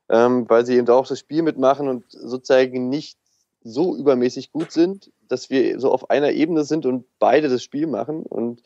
ähm, 0.09 0.49
weil 0.49 0.65
sie 0.65 0.77
eben 0.77 0.89
auch 0.89 1.07
das 1.07 1.19
Spiel 1.19 1.43
mitmachen 1.43 1.89
und 1.89 2.05
sozusagen 2.09 2.89
nicht 2.89 3.19
so 3.63 3.95
übermäßig 3.95 4.53
gut 4.53 4.73
sind, 4.73 5.13
dass 5.29 5.51
wir 5.51 5.79
so 5.79 5.93
auf 5.93 6.09
einer 6.09 6.31
Ebene 6.31 6.65
sind 6.65 6.87
und 6.87 7.05
beide 7.19 7.49
das 7.49 7.63
Spiel 7.63 7.87
machen 7.87 8.23
und 8.23 8.63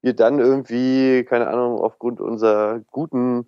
wir 0.00 0.14
dann 0.14 0.40
irgendwie, 0.40 1.24
keine 1.24 1.46
Ahnung, 1.46 1.78
aufgrund 1.78 2.20
unserer 2.20 2.80
guten 2.90 3.46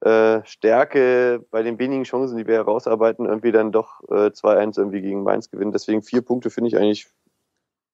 äh, 0.00 0.40
Stärke 0.44 1.44
bei 1.50 1.62
den 1.62 1.78
wenigen 1.78 2.04
Chancen, 2.04 2.38
die 2.38 2.46
wir 2.46 2.54
herausarbeiten, 2.54 3.26
irgendwie 3.26 3.52
dann 3.52 3.72
doch 3.72 4.00
äh, 4.08 4.30
2-1 4.30 4.78
irgendwie 4.78 5.02
gegen 5.02 5.22
Mainz 5.22 5.50
gewinnen. 5.50 5.72
Deswegen 5.72 6.02
vier 6.02 6.22
Punkte 6.22 6.50
finde 6.50 6.68
ich 6.68 6.76
eigentlich 6.76 7.08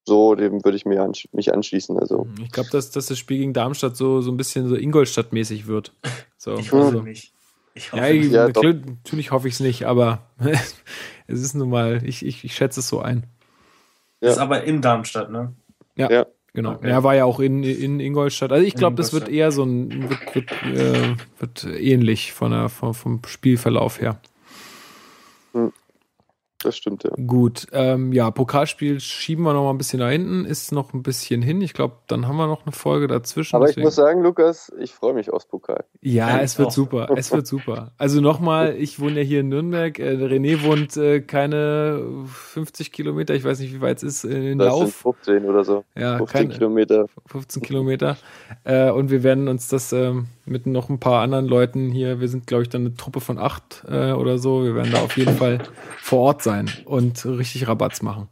so, 0.04 0.36
dem 0.36 0.64
würde 0.64 0.76
ich 0.76 0.86
mir 0.86 1.02
ansch 1.02 1.28
mich 1.32 1.52
anschließen. 1.52 1.98
Also 1.98 2.28
Ich 2.40 2.52
glaube, 2.52 2.70
dass, 2.70 2.92
dass 2.92 3.06
das 3.06 3.18
Spiel 3.18 3.38
gegen 3.38 3.52
Darmstadt 3.52 3.96
so, 3.96 4.20
so 4.20 4.30
ein 4.30 4.36
bisschen 4.36 4.68
so 4.68 4.76
Ingolstadt-mäßig 4.76 5.66
wird. 5.66 5.92
So, 6.38 6.56
Ich 6.58 6.70
hoffe 6.70 6.84
also, 6.84 7.02
nicht. 7.02 7.32
Ich 7.74 7.86
ja, 7.86 7.92
hoffe 7.92 8.12
ich, 8.12 8.22
nicht. 8.22 8.32
Ja, 8.32 8.46
natürlich, 8.46 8.86
natürlich 8.86 9.30
hoffe 9.32 9.48
ich 9.48 9.54
es 9.54 9.60
nicht, 9.60 9.84
aber 9.84 10.20
es 11.26 11.40
ist 11.40 11.54
nun 11.54 11.70
mal, 11.70 12.02
ich, 12.04 12.24
ich, 12.24 12.44
ich 12.44 12.54
schätze 12.54 12.80
es 12.80 12.88
so 12.88 13.00
ein. 13.00 13.26
Ja. 14.20 14.30
Ist 14.30 14.38
aber 14.38 14.62
in 14.62 14.80
Darmstadt, 14.80 15.30
ne? 15.30 15.54
Ja, 15.96 16.10
Ja. 16.10 16.26
Genau. 16.56 16.72
Okay. 16.72 16.88
Er 16.88 17.04
war 17.04 17.14
ja 17.14 17.24
auch 17.24 17.38
in, 17.38 17.62
in 17.62 18.00
Ingolstadt. 18.00 18.50
Also 18.50 18.66
ich 18.66 18.74
glaube, 18.74 18.96
das 18.96 19.12
wird 19.12 19.28
eher 19.28 19.52
so 19.52 19.62
ein, 19.62 20.10
wird, 20.10 20.34
wird, 20.34 20.50
äh, 20.64 21.14
wird 21.38 21.64
ähnlich 21.78 22.32
von 22.32 22.50
der, 22.50 22.68
vom, 22.68 22.94
vom 22.94 23.20
Spielverlauf 23.24 24.00
her. 24.00 24.18
Das 26.62 26.76
stimmt 26.76 27.04
ja. 27.04 27.10
Gut, 27.26 27.66
ähm, 27.72 28.12
ja, 28.12 28.30
Pokalspiel 28.30 28.98
schieben 29.00 29.44
wir 29.44 29.52
noch 29.52 29.64
mal 29.64 29.70
ein 29.70 29.78
bisschen 29.78 30.00
da 30.00 30.08
hinten, 30.08 30.44
ist 30.44 30.72
noch 30.72 30.94
ein 30.94 31.02
bisschen 31.02 31.42
hin. 31.42 31.60
Ich 31.60 31.74
glaube, 31.74 31.96
dann 32.06 32.26
haben 32.26 32.36
wir 32.36 32.46
noch 32.46 32.64
eine 32.64 32.72
Folge 32.72 33.06
dazwischen. 33.06 33.54
Aber 33.56 33.66
ich 33.66 33.72
deswegen- 33.72 33.84
muss 33.86 33.94
sagen, 33.94 34.22
Lukas, 34.22 34.72
ich 34.80 34.92
freue 34.92 35.14
mich 35.14 35.30
aufs 35.32 35.46
Pokal. 35.46 35.84
Ja, 36.00 36.28
Ja, 36.30 36.40
es 36.40 36.52
ich 36.54 36.58
wird 36.58 36.68
auch. 36.68 36.72
super. 36.72 37.08
Es 37.16 37.32
wird 37.32 37.46
super. 37.46 37.92
Also 37.98 38.20
nochmal, 38.20 38.74
ich 38.76 38.98
wohne 39.00 39.20
ja 39.20 39.22
hier 39.22 39.40
in 39.40 39.48
Nürnberg. 39.48 39.98
Äh, 39.98 40.12
René 40.16 40.62
wohnt 40.64 40.96
äh, 40.96 41.20
keine 41.20 42.02
50 42.26 42.92
Kilometer, 42.92 43.34
ich 43.34 43.44
weiß 43.44 43.60
nicht, 43.60 43.74
wie 43.74 43.80
weit 43.80 43.98
es 44.02 44.24
ist, 44.24 44.24
äh, 44.24 44.52
in 44.52 44.58
Das 44.58 44.72
sind 44.74 44.82
Lauf. 44.82 44.94
15 44.94 45.44
oder 45.44 45.64
so. 45.64 45.84
Ja, 45.96 46.16
15 46.18 46.40
keine, 46.42 46.54
Kilometer. 46.54 47.06
15 47.26 47.62
Kilometer. 47.62 48.16
Äh, 48.64 48.90
und 48.90 49.10
wir 49.10 49.22
werden 49.22 49.48
uns 49.48 49.68
das 49.68 49.92
ähm, 49.92 50.26
mit 50.46 50.66
noch 50.66 50.88
ein 50.88 51.00
paar 51.00 51.22
anderen 51.22 51.46
Leuten 51.46 51.90
hier, 51.90 52.20
wir 52.20 52.28
sind, 52.28 52.46
glaube 52.46 52.62
ich, 52.62 52.68
dann 52.68 52.82
eine 52.82 52.94
Truppe 52.94 53.20
von 53.20 53.38
acht 53.38 53.84
äh, 53.88 54.12
oder 54.12 54.38
so. 54.38 54.64
Wir 54.64 54.74
werden 54.74 54.92
da 54.92 55.00
auf 55.02 55.16
jeden 55.16 55.36
Fall 55.36 55.58
vor 55.98 56.20
Ort 56.20 56.42
sein 56.42 56.70
und 56.84 57.24
richtig 57.26 57.66
Rabatz 57.68 58.00
machen. 58.02 58.28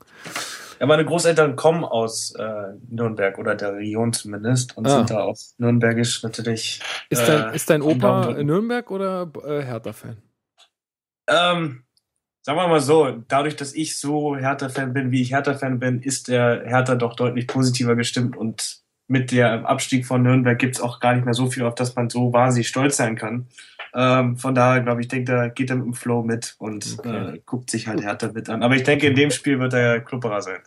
Ja, 0.80 0.86
meine 0.86 1.04
Großeltern 1.04 1.56
kommen 1.56 1.84
aus 1.84 2.34
äh, 2.36 2.44
Nürnberg 2.88 3.38
oder 3.38 3.54
der 3.54 3.74
Region 3.74 4.12
zumindest 4.12 4.76
und 4.76 4.86
Ah. 4.86 4.90
sind 4.98 5.10
da 5.10 5.22
auch 5.22 5.36
nürnbergisch 5.58 6.22
natürlich. 6.22 6.80
Ist 7.10 7.22
äh, 7.22 7.26
dein, 7.26 7.54
ist 7.54 7.70
dein 7.70 7.82
Opa. 7.82 8.32
Nürnberg 8.42 8.90
oder 8.90 9.30
äh, 9.46 9.62
Hertha-Fan? 9.62 10.16
Ähm, 11.28 11.84
sagen 12.42 12.58
wir 12.58 12.68
mal 12.68 12.80
so, 12.80 13.22
dadurch, 13.28 13.56
dass 13.56 13.72
ich 13.74 13.98
so 13.98 14.36
Hertha-Fan 14.36 14.92
bin, 14.92 15.10
wie 15.10 15.22
ich 15.22 15.32
Hertha-Fan 15.32 15.78
bin, 15.78 16.02
ist 16.02 16.28
der 16.28 16.62
Hertha 16.66 16.96
doch 16.96 17.14
deutlich 17.16 17.46
positiver 17.46 17.96
gestimmt 17.96 18.36
und 18.36 18.83
mit 19.06 19.32
dem 19.32 19.66
Abstieg 19.66 20.06
von 20.06 20.22
Nürnberg 20.22 20.58
gibt's 20.58 20.80
auch 20.80 20.98
gar 21.00 21.14
nicht 21.14 21.24
mehr 21.24 21.34
so 21.34 21.50
viel, 21.50 21.64
auf 21.64 21.74
das 21.74 21.94
man 21.94 22.08
so 22.10 22.32
wahnsinnig 22.32 22.68
stolz 22.68 22.96
sein 22.96 23.16
kann. 23.16 23.46
Ähm, 23.94 24.36
von 24.36 24.54
daher, 24.54 24.80
glaube 24.82 25.02
ich, 25.02 25.08
denkt 25.08 25.28
er, 25.28 25.50
geht 25.50 25.70
er 25.70 25.76
mit 25.76 25.86
dem 25.86 25.94
Flow 25.94 26.22
mit 26.22 26.56
und 26.58 26.96
Okay. 26.98 27.34
äh, 27.36 27.40
guckt 27.46 27.70
sich 27.70 27.86
halt 27.86 28.02
Hertha 28.02 28.30
mit 28.32 28.48
an. 28.48 28.62
Aber 28.62 28.74
ich 28.74 28.82
denke, 28.82 29.06
in 29.06 29.14
dem 29.14 29.30
Spiel 29.30 29.60
wird 29.60 29.72
er 29.74 30.00
Klupperer 30.00 30.42
sein. 30.42 30.60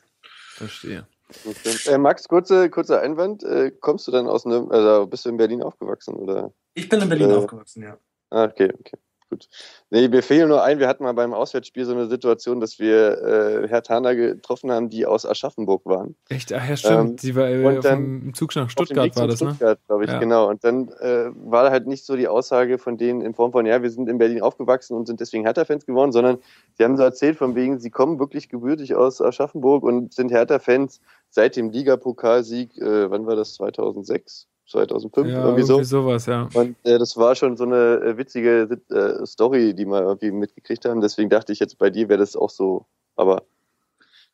Verstehe. 0.55 1.05
Okay. 1.45 1.91
Äh, 1.91 1.97
Max, 1.97 2.27
kurze, 2.27 2.69
kurzer 2.69 3.01
Einwand. 3.01 3.43
Äh, 3.43 3.71
kommst 3.81 4.07
du 4.07 4.11
dann 4.11 4.27
aus 4.27 4.45
einem, 4.45 4.71
also 4.71 5.07
bist 5.07 5.25
du 5.25 5.29
in 5.29 5.38
Berlin 5.38 5.61
aufgewachsen 5.61 6.15
oder? 6.15 6.53
Ich 6.73 6.88
bin 6.88 7.01
in 7.01 7.09
Berlin 7.09 7.31
Äh, 7.31 7.33
aufgewachsen, 7.33 7.83
ja. 7.83 7.97
Ah, 8.29 8.45
okay, 8.45 8.71
okay. 8.79 8.97
Gut. 9.30 9.49
Nee, 9.89 10.07
mir 10.07 10.23
fehlen 10.23 10.47
nur 10.47 10.63
ein, 10.63 10.80
wir 10.80 10.88
hatten 10.88 11.03
mal 11.03 11.13
beim 11.13 11.34
Auswärtsspiel 11.34 11.84
so 11.84 11.91
eine 11.91 12.07
Situation, 12.07 12.61
dass 12.61 12.80
wir 12.80 13.21
äh, 13.21 13.67
Herr 13.67 13.84
Taner 13.84 14.15
getroffen 14.15 14.71
haben, 14.71 14.89
die 14.89 15.05
aus 15.05 15.25
Aschaffenburg 15.25 15.86
waren. 15.86 16.15
Echt? 16.30 16.53
Ach 16.53 16.67
ja, 16.67 16.78
stimmt. 16.78 17.09
Ähm, 17.09 17.17
Sie 17.17 17.36
war 17.36 17.49
äh, 17.49 17.80
dann 17.82 18.21
dem 18.21 18.34
Zug 18.34 18.55
nach 18.55 18.69
Stuttgart 18.69 19.15
war 19.17 19.28
das, 19.28 19.41
ne? 19.41 19.49
Stuttgart, 19.49 19.80
glaube 19.88 20.05
ich, 20.05 20.11
Ja. 20.11 20.19
genau. 20.19 20.47
Und 20.47 20.63
dann 20.63 20.89
äh, 21.01 21.30
war 21.36 21.69
halt 21.71 21.88
nicht 21.88 22.05
so 22.05 22.15
die 22.15 22.30
Aussage 22.30 22.78
von 22.78 22.97
denen 22.97 23.19
in 23.21 23.34
Form 23.34 23.51
von, 23.51 23.65
ja, 23.65 23.84
wir 23.84 23.89
sind 23.89 24.07
in 24.07 24.17
Berlin 24.17 24.41
aufgewachsen 24.41 24.95
und 24.95 25.07
sind 25.07 25.19
deswegen 25.19 25.43
Hertha-Fans 25.43 25.86
geworden, 25.86 26.13
sondern 26.13 26.38
sie 26.78 26.86
haben 26.86 26.95
so 26.95 27.03
erzählt 27.03 27.38
von 27.38 27.55
wegen, 27.55 27.80
sie 27.80 27.89
kommen 27.89 28.19
wirklich 28.19 28.47
gebürtig 28.47 28.95
aus 28.95 29.21
Aschaffenburg 29.21 29.84
und 29.84 30.13
sind 30.13 30.32
Hertha-Fans 30.32 31.01
seit 31.30 31.57
dem 31.57 31.69
Ligapokalsieg, 31.71 32.78
äh, 32.78 33.11
wann 33.11 33.25
war 33.25 33.36
das, 33.36 33.55
2006, 33.55 34.47
2005, 34.68 35.28
Ja, 35.28 35.34
irgendwie 35.34 35.61
irgendwie 35.61 35.63
so. 35.63 35.84
sowas, 35.84 36.26
ja. 36.26 36.49
Und 36.53 36.76
äh, 36.84 36.97
das 36.99 37.18
war 37.18 37.36
schon 37.36 37.57
so 37.57 37.63
eine 37.65 38.01
äh, 38.03 38.18
witzige 38.18 38.80
äh, 38.89 39.26
Story, 39.26 39.74
die 39.74 39.86
wir 39.86 40.01
irgendwie 40.01 40.32
mitgekriegt 40.32 40.86
haben. 40.86 41.01
Deswegen 41.01 41.30
dachte 41.30 41.53
ich 41.53 41.59
jetzt 41.59 41.78
bei 41.78 41.89
dir 41.89 42.09
wäre 42.09 42.20
das 42.20 42.36
auch 42.36 42.49
so, 42.49 42.86
aber 43.15 43.43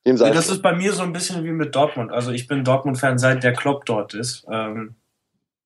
dem 0.06 0.18
sei 0.18 0.30
es 0.30 0.36
das 0.36 0.48
so. 0.48 0.54
ist 0.56 0.62
bei 0.62 0.76
mir 0.76 0.92
so 0.94 1.04
ein 1.04 1.14
bisschen 1.14 1.44
wie 1.44 1.52
mit 1.52 1.76
Dortmund. 1.76 2.12
Also 2.12 2.32
ich 2.32 2.48
bin 2.48 2.64
Dortmund-Fan 2.64 3.18
seit 3.18 3.44
der 3.44 3.54
Klopp 3.54 3.86
dort 3.86 4.14
ist. 4.14 4.46
Ähm, 4.52 4.96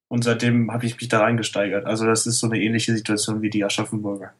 und 0.09 0.23
seitdem 0.23 0.71
habe 0.71 0.85
ich 0.85 0.95
mich 0.97 1.09
da 1.09 1.19
reingesteigert. 1.19 1.85
Also 1.85 2.05
das 2.05 2.27
ist 2.27 2.39
so 2.39 2.47
eine 2.47 2.59
ähnliche 2.61 2.95
Situation 2.95 3.41
wie 3.41 3.49
die 3.49 3.65
Aschaffenburger. 3.65 4.33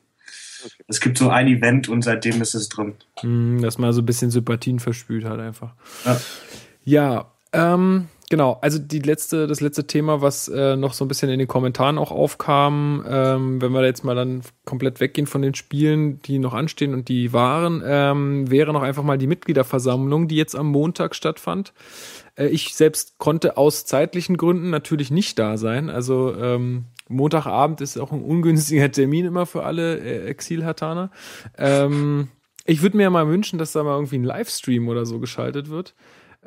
Okay. 0.63 0.84
Es 0.88 1.01
gibt 1.01 1.17
so 1.17 1.30
ein 1.30 1.47
Event 1.47 1.89
und 1.89 2.03
seitdem 2.03 2.41
ist 2.41 2.53
es 2.53 2.69
drin. 2.69 2.95
Hm, 3.19 3.61
dass 3.61 3.78
man 3.78 3.91
so 3.93 4.01
ein 4.01 4.05
bisschen 4.05 4.32
Sympathien 4.32 4.80
verspült 4.80 5.25
hat 5.25 5.39
einfach. 5.39 5.73
Ja. 6.05 6.17
Ja, 6.84 7.32
ähm, 7.53 8.07
genau. 8.30 8.57
Also 8.61 8.80
die 8.80 8.99
letzte, 8.99 9.47
das 9.47 9.61
letzte 9.61 9.88
Thema, 9.88 10.21
was 10.21 10.47
äh, 10.47 10.75
noch 10.75 10.93
so 10.93 11.05
ein 11.05 11.07
bisschen 11.07 11.30
in 11.30 11.39
den 11.39 11.47
Kommentaren 11.47 11.97
auch 11.97 12.11
aufkam, 12.11 13.05
ähm, 13.07 13.61
wenn 13.61 13.71
wir 13.71 13.84
jetzt 13.86 14.03
mal 14.03 14.15
dann 14.15 14.41
komplett 14.65 14.99
weggehen 14.99 15.28
von 15.28 15.41
den 15.41 15.55
Spielen, 15.55 16.21
die 16.21 16.39
noch 16.39 16.53
anstehen 16.53 16.93
und 16.93 17.09
die 17.09 17.34
waren, 17.34 17.84
ähm, 17.86 18.49
wäre 18.49 18.73
noch 18.73 18.84
einfach 18.84 19.03
mal 19.03 19.17
die 19.17 19.28
Mitgliederversammlung, 19.28 20.28
die 20.28 20.36
jetzt 20.36 20.55
am 20.55 20.67
Montag 20.67 21.15
stattfand. 21.15 21.73
Äh, 22.36 22.47
ich 22.47 22.75
selbst 22.75 23.17
konnte 23.17 23.57
aus 23.57 23.86
zeitlichen 23.86 24.38
Gründen 24.38 24.69
natürlich 24.69 25.11
nicht 25.11 25.38
da 25.39 25.57
sein. 25.57 25.89
Also 25.89 26.36
ähm, 26.36 26.86
Montagabend 27.09 27.82
ist 27.82 27.97
auch 27.97 28.11
ein 28.11 28.23
ungünstiger 28.23 28.91
Termin 28.91 29.25
immer 29.25 29.45
für 29.45 29.63
alle 29.63 29.99
äh, 29.99 30.28
Exil-Hataner. 30.28 31.11
Ähm, 31.57 32.30
Ich 32.65 32.82
würde 32.82 32.97
mir 32.97 33.03
ja 33.03 33.09
mal 33.09 33.30
wünschen, 33.30 33.59
dass 33.59 33.71
da 33.71 33.84
mal 33.84 33.95
irgendwie 33.95 34.17
ein 34.17 34.25
Livestream 34.25 34.89
oder 34.89 35.05
so 35.05 35.19
geschaltet 35.19 35.69
wird. 35.69 35.95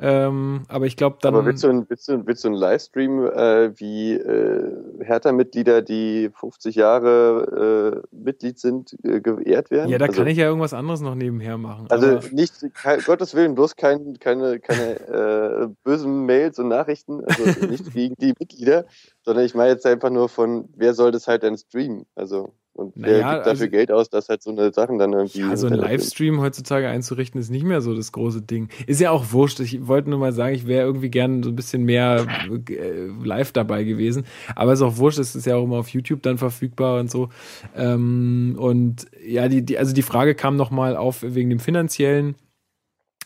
Ähm, 0.03 0.63
aber 0.67 0.87
ich 0.87 0.97
glaube 0.97 1.17
dann. 1.21 1.35
Aber 1.35 1.45
willst 1.45 1.63
du, 1.63 1.69
ein, 1.69 1.85
willst 1.87 2.07
du, 2.07 2.25
willst 2.25 2.43
du 2.43 2.47
einen 2.47 2.57
Livestream, 2.57 3.23
äh, 3.27 3.79
wie 3.79 4.13
äh, 4.13 5.03
Hertha-Mitglieder, 5.03 5.83
die 5.83 6.31
50 6.33 6.75
Jahre 6.75 8.01
äh, 8.11 8.15
Mitglied 8.15 8.57
sind, 8.57 8.97
äh, 9.03 9.21
geehrt 9.21 9.69
werden? 9.69 9.89
Ja, 9.89 9.99
da 9.99 10.07
also, 10.07 10.17
kann 10.17 10.27
ich 10.27 10.39
ja 10.39 10.45
irgendwas 10.45 10.73
anderes 10.73 11.01
noch 11.01 11.13
nebenher 11.13 11.59
machen. 11.59 11.85
Also 11.89 12.19
nicht, 12.31 12.53
kein, 12.73 12.99
Gottes 13.01 13.35
Willen, 13.35 13.53
bloß 13.53 13.75
kein, 13.75 14.17
keine, 14.19 14.59
keine 14.59 14.99
äh, 14.99 15.67
bösen 15.83 16.25
Mails 16.25 16.57
und 16.57 16.69
Nachrichten, 16.69 17.23
also 17.23 17.67
nicht 17.67 17.91
gegen 17.93 18.15
die 18.15 18.33
Mitglieder, 18.39 18.85
sondern 19.21 19.45
ich 19.45 19.53
meine 19.53 19.69
jetzt 19.69 19.85
einfach 19.85 20.09
nur 20.09 20.29
von, 20.29 20.67
wer 20.75 20.95
soll 20.95 21.11
das 21.11 21.27
halt 21.27 21.43
dann 21.43 21.57
streamen? 21.57 22.07
Also. 22.15 22.55
Und 22.73 22.93
wer 22.95 23.11
naja, 23.11 23.33
gibt 23.33 23.47
dafür 23.47 23.51
also, 23.51 23.69
Geld 23.69 23.91
aus, 23.91 24.09
dass 24.09 24.29
halt 24.29 24.41
so 24.41 24.51
eine 24.51 24.71
Sachen 24.71 24.97
dann 24.97 25.11
irgendwie. 25.11 25.39
Ja, 25.39 25.57
so 25.57 25.67
ein 25.67 25.73
Livestream 25.73 26.35
sind. 26.35 26.43
heutzutage 26.43 26.87
einzurichten, 26.87 27.39
ist 27.39 27.49
nicht 27.49 27.65
mehr 27.65 27.81
so 27.81 27.93
das 27.93 28.11
große 28.11 28.41
Ding. 28.41 28.69
Ist 28.87 29.01
ja 29.01 29.11
auch 29.11 29.31
wurscht. 29.31 29.59
Ich 29.59 29.87
wollte 29.87 30.09
nur 30.09 30.19
mal 30.19 30.31
sagen, 30.31 30.55
ich 30.55 30.67
wäre 30.67 30.85
irgendwie 30.85 31.09
gern 31.09 31.43
so 31.43 31.49
ein 31.49 31.55
bisschen 31.55 31.83
mehr 31.83 32.25
äh, 32.69 33.07
live 33.23 33.51
dabei 33.51 33.83
gewesen. 33.83 34.25
Aber 34.55 34.73
ist 34.73 34.81
auch 34.81 34.97
wurscht, 34.97 35.19
es 35.19 35.35
ist 35.35 35.45
ja 35.45 35.57
auch 35.57 35.63
immer 35.63 35.77
auf 35.77 35.89
YouTube 35.89 36.23
dann 36.23 36.37
verfügbar 36.37 36.99
und 36.99 37.11
so. 37.11 37.29
Ähm, 37.75 38.55
und 38.57 39.05
ja, 39.25 39.49
die, 39.49 39.63
die, 39.63 39.77
also 39.77 39.93
die 39.93 40.01
Frage 40.01 40.33
kam 40.33 40.55
nochmal 40.55 40.95
auf 40.95 41.23
wegen 41.23 41.49
dem 41.49 41.59
finanziellen 41.59 42.35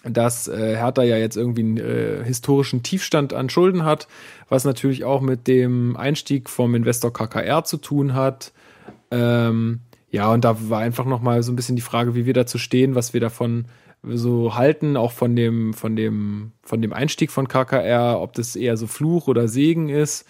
dass 0.08 0.48
äh, 0.48 0.76
Hertha 0.76 1.02
ja 1.02 1.18
jetzt 1.18 1.36
irgendwie 1.36 1.62
einen 1.62 1.78
äh, 1.78 2.24
historischen 2.24 2.84
Tiefstand 2.84 3.34
an 3.34 3.50
Schulden 3.50 3.84
hat, 3.86 4.08
was 4.50 4.64
natürlich 4.64 5.04
auch 5.04 5.22
mit 5.22 5.48
dem 5.48 5.98
Einstieg 5.98 6.48
vom 6.50 6.76
Investor 6.76 7.12
KKR 7.12 7.64
zu 7.64 7.78
tun 7.78 8.14
hat. 8.14 8.54
Ähm, 9.12 9.82
ja, 10.10 10.32
und 10.32 10.45
da 10.45 10.70
war 10.70 10.80
einfach 10.80 11.06
nochmal 11.06 11.43
so 11.43 11.51
ein 11.51 11.56
bisschen 11.56 11.76
die 11.76 11.82
Frage, 11.82 12.16
wie 12.16 12.26
wir 12.26 12.34
dazu 12.34 12.58
stehen, 12.58 12.95
was 12.95 13.14
wir 13.14 13.22
davon 13.22 13.66
so 14.03 14.56
halten, 14.56 14.97
auch 14.97 15.12
von 15.12 15.36
dem, 15.36 15.74
von 15.74 15.95
dem, 15.95 16.51
von 16.62 16.82
dem 16.82 16.93
Einstieg 16.93 17.32
von 17.32 17.47
KKR, 17.47 18.20
ob 18.22 18.34
das 18.34 18.56
eher 18.56 18.78
so 18.78 18.88
Fluch 18.88 19.28
oder 19.28 19.47
Segen 19.47 19.89
ist. 19.89 20.26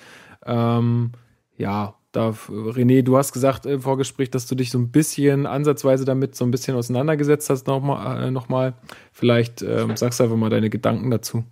Ähm, 0.46 1.12
ja, 1.58 1.96
da, 2.12 2.30
René, 2.30 3.02
du 3.02 3.18
hast 3.18 3.34
gesagt 3.34 3.66
im 3.66 3.82
Vorgespräch, 3.82 4.32
dass 4.32 4.48
du 4.48 4.56
dich 4.56 4.72
so 4.72 4.78
ein 4.78 4.92
bisschen 4.92 5.46
ansatzweise 5.46 6.06
damit 6.06 6.36
so 6.36 6.46
ein 6.46 6.52
bisschen 6.52 6.76
auseinandergesetzt 6.76 7.50
hast 7.50 7.68
nochmal. 7.68 8.24
Äh, 8.24 8.32
noch 8.32 8.48
mal. 8.48 8.74
Vielleicht 9.12 9.62
ähm, 9.62 9.98
sagst 9.98 10.20
du 10.20 10.24
einfach 10.24 10.38
mal 10.38 10.50
deine 10.50 10.70
Gedanken 10.70 11.12
dazu. 11.12 11.44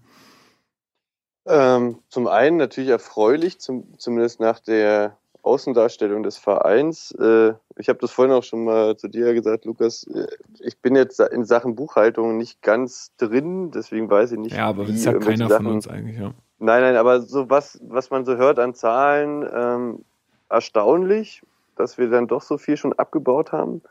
Ähm, 1.46 2.00
zum 2.08 2.28
einen 2.28 2.56
natürlich 2.58 2.90
erfreulich, 2.90 3.60
zum, 3.60 4.00
zumindest 4.00 4.40
nach 4.40 4.60
der 4.60 5.18
Außendarstellung 5.44 6.24
des 6.24 6.38
Vereins. 6.38 7.12
Äh, 7.20 7.54
ich 7.78 7.90
habe 7.90 8.00
das 8.00 8.12
vorhin 8.12 8.34
auch 8.34 8.44
schon 8.44 8.64
mal 8.64 8.96
zu 8.98 9.08
dir 9.08 9.34
gesagt, 9.34 9.66
Lukas. 9.66 10.06
Äh, 10.08 10.28
ich 10.60 10.80
bin 10.80 10.96
jetzt 10.96 11.20
in 11.20 11.46
Sachen 11.46 11.76
Buchhaltung 11.76 12.38
nicht 12.38 12.62
ganz 12.62 13.12
drin, 13.18 13.72
deswegen 13.72 14.10
weiß 14.10 14.32
ich 14.32 14.40
nicht. 14.40 14.56
Ja, 14.56 14.68
aber 14.68 14.86
das 14.86 14.96
ist 14.96 15.06
ja 15.06 15.14
keiner 15.20 15.50
Sachen, 15.50 15.66
von 15.66 15.74
uns 15.74 15.88
eigentlich, 15.88 16.18
ja. 16.18 16.34
Nein, 16.60 16.82
nein, 16.82 16.96
aber 16.96 17.22
so 17.22 17.50
was, 17.50 17.80
was 17.84 18.10
man 18.10 18.24
so 18.26 18.38
hört 18.38 18.58
an 18.58 18.74
Zahlen, 18.74 19.46
ähm, 19.54 20.06
erstaunlich, 20.50 21.42
dass 21.76 21.98
wir 21.98 22.10
dann 22.10 22.28
doch 22.28 22.42
so 22.42 22.58
viel 22.58 22.78
schon 22.78 22.94
abgebaut 22.94 23.52
haben. 23.52 23.82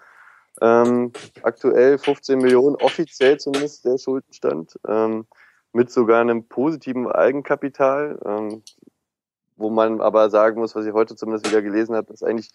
Ähm, 0.61 1.13
aktuell 1.43 1.99
15 1.99 2.39
Millionen, 2.39 2.77
offiziell 2.77 3.39
zumindest 3.39 3.85
der 3.85 3.99
Schuldenstand, 3.99 4.79
ähm, 4.89 5.27
mit 5.73 5.91
sogar 5.91 6.21
einem 6.21 6.45
positiven 6.45 7.11
Eigenkapital. 7.11 8.19
Wo 9.63 9.71
man 9.71 10.01
aber 10.01 10.29
sagen 10.29 10.61
muss, 10.61 10.75
was 10.75 10.85
ich 10.85 10.93
heute 10.93 11.15
zumindest 11.15 11.49
wieder 11.49 11.63
gelesen 11.63 11.95
habe, 11.95 12.09
dass 12.09 12.25
eigentlich 12.25 12.51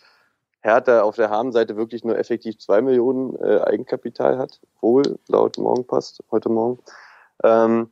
Hertha 0.60 1.02
auf 1.02 1.16
der 1.16 1.30
Habenseite 1.30 1.78
wirklich 1.78 2.04
nur 2.04 2.18
effektiv 2.18 2.58
zwei 2.58 2.82
Millionen 2.82 3.36
äh, 3.38 3.62
Eigenkapital 3.62 4.38
hat, 4.38 4.60
wohl 4.82 5.18
laut 5.30 5.58
Morgenpost 5.58 6.22
heute 6.32 6.50
Morgen. 6.50 6.80
Ähm, 7.46 7.92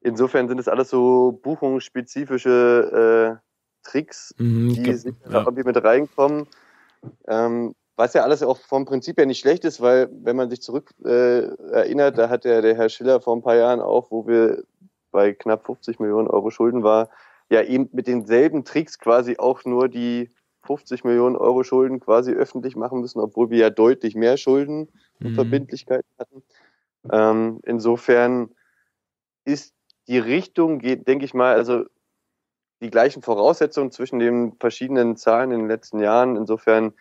insofern 0.00 0.48
sind 0.48 0.58
es 0.58 0.68
alles 0.68 0.88
so 0.88 1.38
buchungsspezifische 1.42 3.38
äh, 3.38 3.86
Tricks, 3.86 4.34
mhm, 4.38 4.70
die 4.70 4.82
glaub, 4.82 4.96
sich 4.96 5.14
ja. 5.30 5.40
irgendwie 5.40 5.64
mit 5.64 5.84
reinkommen. 5.84 6.46
Ähm, 7.28 7.74
was 7.96 8.14
ja 8.14 8.22
alles 8.22 8.42
auch 8.42 8.56
vom 8.56 8.86
Prinzip 8.86 9.18
her 9.18 9.26
nicht 9.26 9.40
schlecht 9.40 9.64
ist, 9.66 9.82
weil 9.82 10.08
wenn 10.10 10.36
man 10.36 10.48
sich 10.48 10.62
zurück 10.62 10.90
äh, 11.04 11.42
erinnert, 11.70 12.16
da 12.16 12.30
hat 12.30 12.46
ja 12.46 12.62
der 12.62 12.76
Herr 12.76 12.88
Schiller 12.88 13.20
vor 13.20 13.36
ein 13.36 13.42
paar 13.42 13.56
Jahren 13.56 13.80
auch, 13.80 14.10
wo 14.10 14.26
wir 14.26 14.64
bei 15.12 15.34
knapp 15.34 15.66
50 15.66 16.00
Millionen 16.00 16.28
Euro 16.28 16.50
Schulden 16.50 16.82
war, 16.82 17.10
ja 17.54 17.62
eben 17.62 17.88
mit 17.92 18.06
denselben 18.06 18.64
Tricks 18.64 18.98
quasi 18.98 19.36
auch 19.38 19.64
nur 19.64 19.88
die 19.88 20.30
50 20.64 21.04
Millionen 21.04 21.36
Euro 21.36 21.62
Schulden 21.62 22.00
quasi 22.00 22.32
öffentlich 22.32 22.76
machen 22.76 23.00
müssen, 23.00 23.20
obwohl 23.20 23.50
wir 23.50 23.58
ja 23.58 23.70
deutlich 23.70 24.14
mehr 24.14 24.36
Schulden 24.36 24.88
und 25.20 25.30
mhm. 25.30 25.34
Verbindlichkeiten 25.34 26.08
hatten. 26.18 26.42
Ähm, 27.10 27.60
insofern 27.64 28.50
ist 29.44 29.74
die 30.08 30.18
Richtung, 30.18 30.78
geht, 30.78 31.06
denke 31.06 31.24
ich 31.24 31.34
mal, 31.34 31.54
also 31.54 31.84
die 32.80 32.90
gleichen 32.90 33.22
Voraussetzungen 33.22 33.90
zwischen 33.90 34.18
den 34.18 34.56
verschiedenen 34.58 35.16
Zahlen 35.16 35.52
in 35.52 35.60
den 35.60 35.68
letzten 35.68 36.00
Jahren. 36.00 36.36
Insofern 36.36 36.92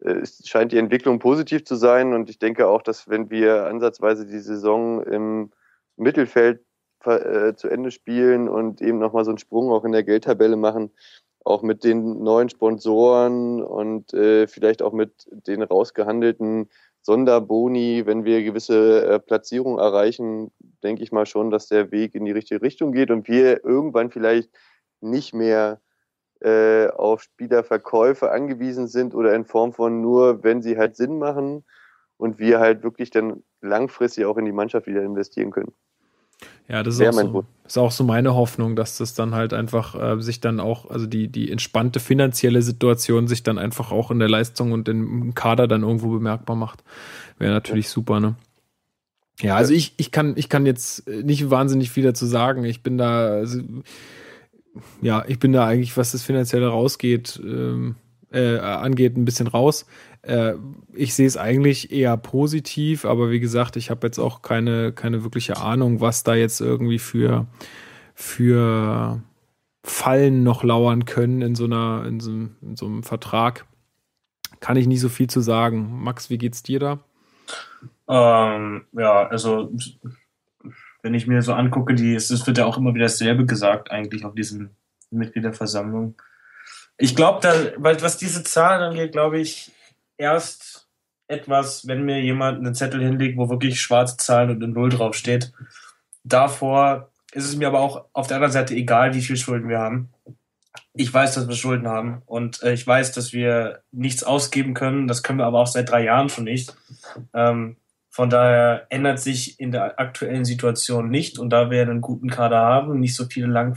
äh, 0.00 0.24
scheint 0.44 0.72
die 0.72 0.78
Entwicklung 0.78 1.18
positiv 1.18 1.64
zu 1.64 1.76
sein 1.76 2.14
und 2.14 2.30
ich 2.30 2.38
denke 2.38 2.68
auch, 2.68 2.82
dass 2.82 3.08
wenn 3.08 3.30
wir 3.30 3.66
ansatzweise 3.66 4.26
die 4.26 4.38
Saison 4.38 5.02
im 5.02 5.50
Mittelfeld 5.96 6.64
äh, 7.06 7.54
zu 7.54 7.68
Ende 7.68 7.90
spielen 7.90 8.48
und 8.48 8.80
eben 8.80 8.98
nochmal 8.98 9.24
so 9.24 9.30
einen 9.30 9.38
Sprung 9.38 9.70
auch 9.70 9.84
in 9.84 9.92
der 9.92 10.04
Geldtabelle 10.04 10.56
machen, 10.56 10.90
auch 11.44 11.62
mit 11.62 11.84
den 11.84 12.22
neuen 12.22 12.48
Sponsoren 12.48 13.62
und 13.62 14.12
äh, 14.12 14.46
vielleicht 14.46 14.82
auch 14.82 14.92
mit 14.92 15.26
den 15.30 15.62
rausgehandelten 15.62 16.68
Sonderboni, 17.02 18.04
wenn 18.04 18.24
wir 18.24 18.42
gewisse 18.42 19.06
äh, 19.06 19.18
Platzierungen 19.18 19.78
erreichen, 19.78 20.52
denke 20.82 21.02
ich 21.02 21.12
mal 21.12 21.26
schon, 21.26 21.50
dass 21.50 21.66
der 21.66 21.90
Weg 21.90 22.14
in 22.14 22.24
die 22.24 22.32
richtige 22.32 22.60
Richtung 22.60 22.92
geht 22.92 23.10
und 23.10 23.26
wir 23.26 23.64
irgendwann 23.64 24.10
vielleicht 24.10 24.50
nicht 25.00 25.32
mehr 25.32 25.80
äh, 26.40 26.88
auf 26.88 27.22
Spielerverkäufe 27.22 28.30
angewiesen 28.30 28.86
sind 28.86 29.14
oder 29.14 29.34
in 29.34 29.44
Form 29.44 29.72
von 29.72 30.00
nur, 30.00 30.42
wenn 30.42 30.62
sie 30.62 30.76
halt 30.76 30.96
Sinn 30.96 31.18
machen 31.18 31.64
und 32.16 32.38
wir 32.38 32.60
halt 32.60 32.82
wirklich 32.82 33.10
dann 33.10 33.42
langfristig 33.62 34.26
auch 34.26 34.36
in 34.36 34.44
die 34.44 34.52
Mannschaft 34.52 34.86
wieder 34.86 35.02
investieren 35.02 35.50
können. 35.50 35.72
Ja, 36.70 36.84
das 36.84 37.00
ist, 37.00 37.06
auch 37.08 37.12
so, 37.12 37.44
ist 37.66 37.78
auch 37.78 37.90
so 37.90 38.04
meine 38.04 38.34
Hoffnung, 38.34 38.76
dass 38.76 38.96
das 38.96 39.14
dann 39.14 39.34
halt 39.34 39.52
einfach 39.52 40.00
äh, 40.00 40.22
sich 40.22 40.40
dann 40.40 40.60
auch, 40.60 40.88
also 40.88 41.06
die, 41.06 41.26
die 41.26 41.50
entspannte 41.50 41.98
finanzielle 41.98 42.62
Situation 42.62 43.26
sich 43.26 43.42
dann 43.42 43.58
einfach 43.58 43.90
auch 43.90 44.12
in 44.12 44.20
der 44.20 44.28
Leistung 44.28 44.70
und 44.70 44.88
im 44.88 45.34
Kader 45.34 45.66
dann 45.66 45.82
irgendwo 45.82 46.10
bemerkbar 46.10 46.54
macht. 46.54 46.84
Wäre 47.38 47.52
natürlich 47.52 47.86
ja. 47.86 47.90
super, 47.90 48.20
ne? 48.20 48.36
Ja, 49.40 49.56
also 49.56 49.74
ich, 49.74 49.94
ich 49.96 50.12
kann, 50.12 50.34
ich 50.36 50.48
kann 50.48 50.64
jetzt 50.64 51.08
nicht 51.08 51.50
wahnsinnig 51.50 51.90
viel 51.90 52.04
dazu 52.04 52.24
sagen. 52.26 52.62
Ich 52.64 52.84
bin 52.84 52.98
da, 52.98 53.30
also, 53.30 53.60
ja, 55.02 55.24
ich 55.26 55.40
bin 55.40 55.52
da 55.52 55.66
eigentlich, 55.66 55.96
was 55.96 56.12
das 56.12 56.22
Finanzielle 56.22 56.68
rausgeht, 56.68 57.40
ähm, 57.42 57.96
äh, 58.30 58.58
angeht, 58.58 59.16
ein 59.16 59.24
bisschen 59.24 59.48
raus. 59.48 59.86
Äh, 60.22 60.54
ich 60.92 61.14
sehe 61.14 61.26
es 61.26 61.36
eigentlich 61.36 61.92
eher 61.92 62.16
positiv, 62.16 63.04
aber 63.04 63.30
wie 63.30 63.40
gesagt, 63.40 63.76
ich 63.76 63.90
habe 63.90 64.06
jetzt 64.06 64.18
auch 64.18 64.42
keine, 64.42 64.92
keine 64.92 65.24
wirkliche 65.24 65.56
Ahnung, 65.56 66.00
was 66.00 66.24
da 66.24 66.34
jetzt 66.34 66.60
irgendwie 66.60 66.98
für, 66.98 67.46
für 68.14 69.22
Fallen 69.82 70.42
noch 70.42 70.62
lauern 70.62 71.04
können 71.04 71.42
in 71.42 71.54
so 71.54 71.64
einer, 71.64 72.04
in 72.06 72.20
so, 72.20 72.30
in 72.30 72.76
so 72.76 72.86
einem 72.86 73.02
Vertrag. 73.02 73.64
Kann 74.60 74.76
ich 74.76 74.86
nicht 74.86 75.00
so 75.00 75.08
viel 75.08 75.28
zu 75.28 75.40
sagen. 75.40 76.02
Max, 76.02 76.28
wie 76.28 76.36
geht's 76.36 76.62
dir 76.62 76.80
da? 76.80 76.98
Ähm, 78.08 78.84
ja, 78.92 79.26
also 79.28 79.72
wenn 81.02 81.14
ich 81.14 81.26
mir 81.26 81.40
so 81.40 81.54
angucke, 81.54 81.94
die, 81.94 82.14
es 82.14 82.46
wird 82.46 82.58
ja 82.58 82.66
auch 82.66 82.76
immer 82.76 82.94
wieder 82.94 83.06
dasselbe 83.06 83.46
gesagt, 83.46 83.90
eigentlich 83.90 84.24
auf 84.26 84.34
diesen 84.34 84.76
Mitgliederversammlungen. 85.10 86.14
Ich 86.98 87.16
glaube, 87.16 87.72
was 87.78 88.18
diese 88.18 88.44
Zahlen 88.44 88.82
angeht, 88.82 89.12
glaube 89.12 89.40
ich, 89.40 89.72
erst 90.20 90.86
etwas, 91.26 91.86
wenn 91.86 92.04
mir 92.04 92.20
jemand 92.20 92.58
einen 92.58 92.74
Zettel 92.74 93.02
hinlegt, 93.02 93.38
wo 93.38 93.48
wirklich 93.48 93.80
schwarze 93.80 94.16
Zahlen 94.16 94.50
und 94.50 94.62
ein 94.62 94.72
Null 94.72 94.90
draufsteht. 94.90 95.52
Davor 96.24 97.10
ist 97.32 97.44
es 97.44 97.56
mir 97.56 97.68
aber 97.68 97.80
auch 97.80 98.04
auf 98.12 98.26
der 98.26 98.36
anderen 98.36 98.52
Seite 98.52 98.74
egal, 98.74 99.14
wie 99.14 99.22
viel 99.22 99.36
Schulden 99.36 99.68
wir 99.68 99.78
haben. 99.78 100.10
Ich 100.92 101.12
weiß, 101.12 101.34
dass 101.34 101.48
wir 101.48 101.54
Schulden 101.54 101.88
haben 101.88 102.22
und 102.26 102.62
äh, 102.62 102.72
ich 102.72 102.86
weiß, 102.86 103.12
dass 103.12 103.32
wir 103.32 103.82
nichts 103.92 104.24
ausgeben 104.24 104.74
können. 104.74 105.08
Das 105.08 105.22
können 105.22 105.38
wir 105.38 105.46
aber 105.46 105.60
auch 105.60 105.66
seit 105.66 105.90
drei 105.90 106.04
Jahren 106.04 106.28
schon 106.28 106.44
nicht. 106.44 106.74
Ähm, 107.32 107.76
von 108.10 108.28
daher 108.28 108.86
ändert 108.90 109.20
sich 109.20 109.60
in 109.60 109.70
der 109.70 110.00
aktuellen 110.00 110.44
Situation 110.44 111.10
nicht 111.10 111.38
und 111.38 111.50
da 111.50 111.70
wir 111.70 111.82
einen 111.82 112.00
guten 112.00 112.28
Kader 112.28 112.58
haben, 112.58 112.98
nicht 112.98 113.14
so 113.14 113.26
viele 113.26 113.46
lang 113.46 113.76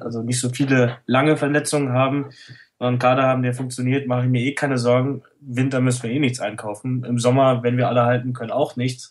also 0.00 0.22
nicht 0.22 0.40
so 0.40 0.48
viele 0.48 0.98
lange 1.04 1.36
Verletzungen 1.36 1.92
haben, 1.92 2.30
einen 2.78 2.98
Kader 2.98 3.22
haben, 3.22 3.42
der 3.42 3.54
funktioniert, 3.54 4.06
mache 4.06 4.24
ich 4.24 4.30
mir 4.30 4.42
eh 4.42 4.54
keine 4.54 4.78
Sorgen. 4.78 5.22
Winter 5.40 5.80
müssen 5.80 6.02
wir 6.02 6.10
eh 6.10 6.18
nichts 6.18 6.40
einkaufen. 6.40 7.04
Im 7.04 7.18
Sommer, 7.18 7.62
wenn 7.62 7.76
wir 7.76 7.88
alle 7.88 8.04
halten 8.04 8.32
können, 8.32 8.50
auch 8.50 8.76
nichts. 8.76 9.10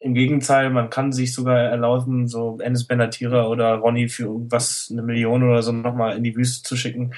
Im 0.00 0.14
Gegenteil, 0.14 0.70
man 0.70 0.90
kann 0.90 1.12
sich 1.12 1.32
sogar 1.32 1.60
erlauben, 1.60 2.26
so 2.26 2.58
Ennis 2.60 2.88
Benatira 2.88 3.46
oder 3.46 3.74
Ronny 3.74 4.08
für 4.08 4.24
irgendwas, 4.24 4.88
eine 4.90 5.02
Million 5.02 5.44
oder 5.44 5.62
so 5.62 5.70
nochmal 5.70 6.16
in 6.16 6.24
die 6.24 6.34
Wüste 6.34 6.68
zu 6.68 6.76
schicken. 6.76 7.14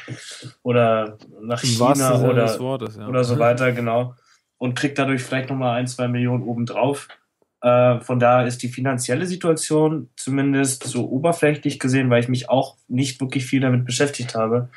Oder 0.62 1.16
nach 1.41 1.62
China 1.62 2.20
oder, 2.23 2.59
Wortes, 2.59 2.97
ja. 2.97 3.09
oder 3.09 3.24
so 3.24 3.39
weiter, 3.39 3.73
genau. 3.73 4.15
Und 4.59 4.74
kriegt 4.74 4.99
dadurch 4.99 5.23
vielleicht 5.23 5.49
nochmal 5.49 5.78
ein, 5.78 5.86
zwei 5.86 6.09
Millionen 6.09 6.43
obendrauf. 6.43 7.09
Äh, 7.62 8.01
von 8.01 8.19
daher 8.19 8.47
ist 8.47 8.62
die 8.62 8.69
finanzielle 8.69 9.24
Situation 9.24 10.11
zumindest 10.16 10.85
so 10.85 11.09
oberflächlich 11.09 11.78
gesehen, 11.78 12.11
weil 12.11 12.20
ich 12.20 12.28
mich 12.28 12.51
auch 12.51 12.77
nicht 12.89 13.19
wirklich 13.23 13.47
viel 13.47 13.61
damit 13.61 13.86
beschäftigt 13.86 14.35
habe, 14.35 14.69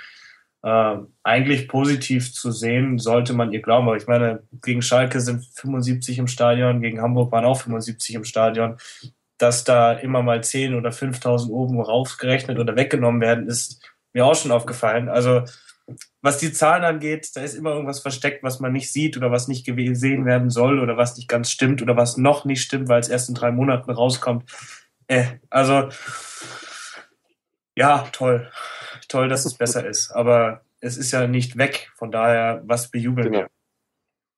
äh, 0.64 0.98
eigentlich 1.24 1.68
positiv 1.68 2.34
zu 2.34 2.52
sehen, 2.52 3.00
sollte 3.00 3.34
man 3.34 3.52
ihr 3.52 3.62
glauben. 3.62 3.88
Aber 3.88 3.98
ich 3.98 4.08
meine, 4.08 4.44
gegen 4.62 4.82
Schalke 4.82 5.22
sind 5.22 5.46
75 5.56 6.20
im 6.20 6.28
Stadion, 6.28 6.82
gegen 6.82 7.02
Hamburg 7.02 7.32
waren 7.32 7.46
auch 7.46 7.62
75 7.62 8.16
im 8.16 8.24
Stadion. 8.24 8.78
Dass 9.38 9.64
da 9.64 9.94
immer 9.94 10.24
mal 10.24 10.44
10 10.44 10.74
oder 10.74 10.92
5000 10.92 11.52
oben 11.52 11.80
raufgerechnet 11.80 12.58
oder 12.58 12.76
weggenommen 12.76 13.22
werden, 13.22 13.48
ist 13.48 13.82
mir 14.14 14.26
auch 14.26 14.36
schon 14.36 14.52
aufgefallen. 14.52 15.10
Also 15.10 15.44
was 16.22 16.38
die 16.38 16.52
Zahlen 16.52 16.84
angeht, 16.84 17.30
da 17.36 17.42
ist 17.42 17.54
immer 17.54 17.72
irgendwas 17.72 18.00
versteckt, 18.00 18.44
was 18.44 18.60
man 18.60 18.74
nicht 18.74 18.92
sieht 18.92 19.16
oder 19.16 19.32
was 19.32 19.48
nicht 19.48 19.66
gesehen 19.66 20.26
werden 20.26 20.50
soll 20.50 20.80
oder 20.80 20.98
was 20.98 21.16
nicht 21.16 21.30
ganz 21.30 21.50
stimmt 21.50 21.82
oder 21.82 21.96
was 21.96 22.18
noch 22.18 22.44
nicht 22.44 22.62
stimmt, 22.62 22.90
weil 22.90 23.00
es 23.00 23.10
erst 23.10 23.30
in 23.30 23.36
drei 23.36 23.52
Monaten 23.52 23.92
rauskommt. 23.92 24.44
Äh, 25.08 25.38
also 25.50 25.90
ja, 27.76 28.08
toll. 28.12 28.50
Toll, 29.08 29.30
dass 29.30 29.46
es 29.46 29.54
besser 29.56 29.86
ist. 29.88 30.12
Aber 30.12 30.62
es 30.80 30.98
ist 30.98 31.12
ja 31.12 31.28
nicht 31.28 31.58
weg. 31.58 31.92
Von 31.96 32.12
daher, 32.12 32.62
was 32.66 32.90
bejubeln 32.90 33.32
genau. 33.32 33.40
wir? 33.44 33.50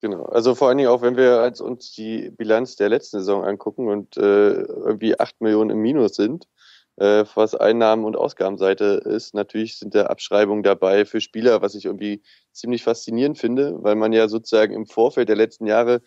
Genau. 0.02 0.26
Also 0.26 0.56
vor 0.56 0.70
allen 0.70 0.78
Dingen 0.78 0.90
auch, 0.90 1.02
wenn 1.02 1.18
wir 1.18 1.52
uns 1.60 1.92
die 1.92 2.30
Bilanz 2.32 2.76
der 2.76 2.90
letzten 2.90 3.20
Saison 3.20 3.44
angucken 3.44 3.90
und 3.90 4.16
äh, 4.18 4.62
irgendwie 4.62 5.20
acht 5.20 5.42
Millionen 5.42 5.72
im 5.72 5.80
Minus 5.80 6.16
sind, 6.16 6.48
äh, 6.96 7.26
was 7.36 7.56
Einnahmen- 7.56 8.06
und 8.06 8.16
Ausgabenseite 8.16 9.02
ist. 9.06 9.34
Natürlich 9.34 9.78
sind 9.78 9.96
da 9.96 10.06
Abschreibungen 10.06 10.64
dabei 10.64 11.06
für 11.06 11.20
Spieler, 11.20 11.62
was 11.62 11.76
ich 11.76 11.86
irgendwie 11.86 12.22
ziemlich 12.54 12.84
faszinierend 12.84 13.38
finde, 13.38 13.84
weil 13.84 13.96
man 13.96 14.14
ja 14.14 14.30
sozusagen 14.30 14.74
im 14.74 14.86
Vorfeld 14.86 15.28
der 15.28 15.36
letzten 15.36 15.66
Jahre 15.66 16.02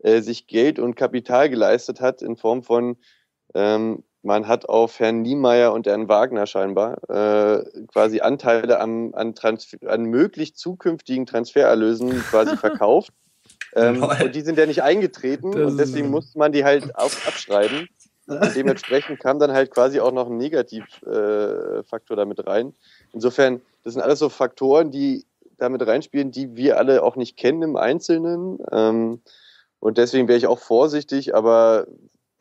äh, 0.00 0.20
sich 0.20 0.46
Geld 0.46 0.78
und 0.78 0.94
Kapital 0.94 1.50
geleistet 1.50 2.00
hat 2.00 2.22
in 2.22 2.36
Form 2.36 2.62
von 2.62 2.96
ähm, 3.54 4.04
man 4.22 4.46
hat 4.46 4.68
auf 4.68 5.00
Herrn 5.00 5.22
Niemeyer 5.22 5.72
und 5.72 5.86
Herrn 5.86 6.08
Wagner 6.08 6.46
scheinbar 6.46 6.98
äh, 7.08 7.64
quasi 7.88 8.20
Anteile 8.20 8.80
am, 8.80 9.14
an, 9.14 9.34
Transfer, 9.34 9.78
an 9.86 10.04
möglich 10.04 10.54
zukünftigen 10.54 11.26
Transfererlösen 11.26 12.10
quasi 12.22 12.56
verkauft. 12.58 13.12
ähm, 13.74 14.02
und 14.02 14.34
die 14.34 14.42
sind 14.42 14.58
ja 14.58 14.66
nicht 14.66 14.82
eingetreten 14.82 15.52
das 15.52 15.72
und 15.72 15.78
deswegen 15.78 16.10
musste 16.10 16.38
man 16.38 16.52
die 16.52 16.64
halt 16.64 16.94
auf, 16.96 17.26
abschreiben. 17.26 17.88
Und 18.28 18.54
dementsprechend 18.54 19.18
kam 19.18 19.40
dann 19.40 19.52
halt 19.52 19.72
quasi 19.72 19.98
auch 19.98 20.12
noch 20.12 20.30
ein 20.30 20.36
Negativfaktor 20.36 22.16
äh, 22.16 22.16
damit 22.16 22.46
rein. 22.46 22.72
Insofern, 23.12 23.60
das 23.82 23.94
sind 23.94 24.02
alles 24.02 24.20
so 24.20 24.28
Faktoren, 24.28 24.92
die 24.92 25.26
damit 25.58 25.84
reinspielen, 25.86 26.30
die 26.30 26.56
wir 26.56 26.78
alle 26.78 27.02
auch 27.02 27.16
nicht 27.16 27.36
kennen 27.36 27.62
im 27.62 27.76
Einzelnen. 27.76 28.58
Ähm, 28.70 29.20
und 29.80 29.98
deswegen 29.98 30.28
wäre 30.28 30.38
ich 30.38 30.46
auch 30.46 30.60
vorsichtig, 30.60 31.34
aber 31.34 31.86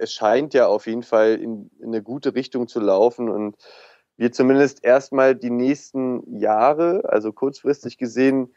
es 0.01 0.13
scheint 0.13 0.53
ja 0.53 0.67
auf 0.67 0.87
jeden 0.87 1.03
Fall 1.03 1.35
in, 1.35 1.69
in 1.79 1.87
eine 1.87 2.01
gute 2.01 2.35
Richtung 2.35 2.67
zu 2.67 2.79
laufen 2.79 3.29
und 3.29 3.55
wir 4.17 4.31
zumindest 4.31 4.83
erstmal 4.83 5.35
die 5.35 5.49
nächsten 5.49 6.39
Jahre, 6.39 7.03
also 7.05 7.31
kurzfristig 7.31 7.97
gesehen, 7.97 8.53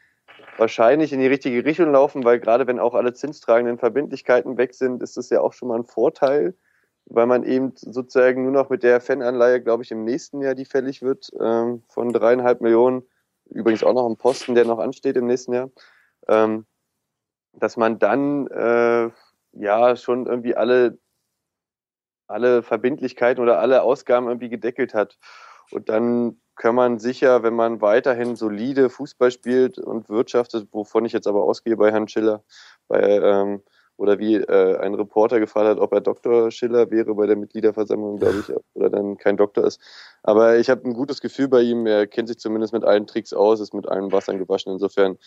wahrscheinlich 0.57 1.13
in 1.13 1.19
die 1.19 1.27
richtige 1.27 1.65
Richtung 1.65 1.91
laufen, 1.91 2.23
weil 2.23 2.39
gerade 2.39 2.67
wenn 2.67 2.79
auch 2.79 2.93
alle 2.93 3.13
zinstragenden 3.13 3.77
Verbindlichkeiten 3.77 4.57
weg 4.57 4.73
sind, 4.73 5.01
ist 5.01 5.17
das 5.17 5.29
ja 5.29 5.41
auch 5.41 5.53
schon 5.53 5.69
mal 5.69 5.79
ein 5.79 5.85
Vorteil 5.85 6.55
weil 7.07 7.27
man 7.27 7.43
eben 7.43 7.73
sozusagen 7.75 8.43
nur 8.43 8.51
noch 8.51 8.69
mit 8.69 8.83
der 8.83 8.99
Fananleihe, 8.99 9.61
glaube 9.61 9.83
ich, 9.83 9.91
im 9.91 10.03
nächsten 10.03 10.41
Jahr, 10.41 10.55
die 10.55 10.65
fällig 10.65 11.01
wird, 11.01 11.31
ähm, 11.39 11.83
von 11.87 12.11
dreieinhalb 12.11 12.61
Millionen, 12.61 13.03
übrigens 13.49 13.83
auch 13.83 13.93
noch 13.93 14.09
ein 14.09 14.17
Posten, 14.17 14.55
der 14.55 14.65
noch 14.65 14.79
ansteht 14.79 15.15
im 15.15 15.27
nächsten 15.27 15.53
Jahr, 15.53 15.69
ähm, 16.27 16.65
dass 17.53 17.77
man 17.77 17.99
dann 17.99 18.47
äh, 18.47 19.09
ja 19.53 19.95
schon 19.95 20.25
irgendwie 20.25 20.55
alle, 20.55 20.97
alle 22.27 22.63
Verbindlichkeiten 22.63 23.41
oder 23.41 23.59
alle 23.59 23.81
Ausgaben 23.83 24.27
irgendwie 24.27 24.49
gedeckelt 24.49 24.93
hat. 24.93 25.17
Und 25.71 25.89
dann 25.89 26.39
kann 26.55 26.75
man 26.75 26.99
sicher, 26.99 27.43
wenn 27.43 27.55
man 27.55 27.81
weiterhin 27.81 28.35
solide 28.35 28.89
Fußball 28.89 29.31
spielt 29.31 29.77
und 29.77 30.09
wirtschaftet, 30.09 30.67
wovon 30.71 31.05
ich 31.05 31.13
jetzt 31.13 31.27
aber 31.27 31.43
ausgehe 31.43 31.75
bei 31.75 31.91
Herrn 31.91 32.07
Schiller, 32.07 32.43
bei 32.87 33.01
ähm, 33.01 33.61
oder 33.97 34.19
wie 34.19 34.35
äh, 34.35 34.77
ein 34.77 34.93
Reporter 34.93 35.39
gefragt 35.39 35.67
hat, 35.67 35.77
ob 35.79 35.93
er 35.93 36.01
Dr. 36.01 36.51
Schiller 36.51 36.91
wäre 36.91 37.15
bei 37.15 37.27
der 37.27 37.37
Mitgliederversammlung, 37.37 38.17
glaube 38.17 38.39
ich, 38.39 38.55
oder 38.73 38.89
dann 38.89 39.17
kein 39.17 39.37
Doktor 39.37 39.65
ist. 39.65 39.79
Aber 40.23 40.57
ich 40.57 40.69
habe 40.69 40.83
ein 40.85 40.93
gutes 40.93 41.21
Gefühl 41.21 41.47
bei 41.47 41.61
ihm. 41.61 41.85
Er 41.85 42.07
kennt 42.07 42.27
sich 42.27 42.37
zumindest 42.37 42.73
mit 42.73 42.83
allen 42.83 43.07
Tricks 43.07 43.33
aus, 43.33 43.59
ist 43.59 43.73
mit 43.73 43.87
allen 43.87 44.11
Wassern 44.11 44.37
gewaschen. 44.37 44.73
Insofern 44.73 45.17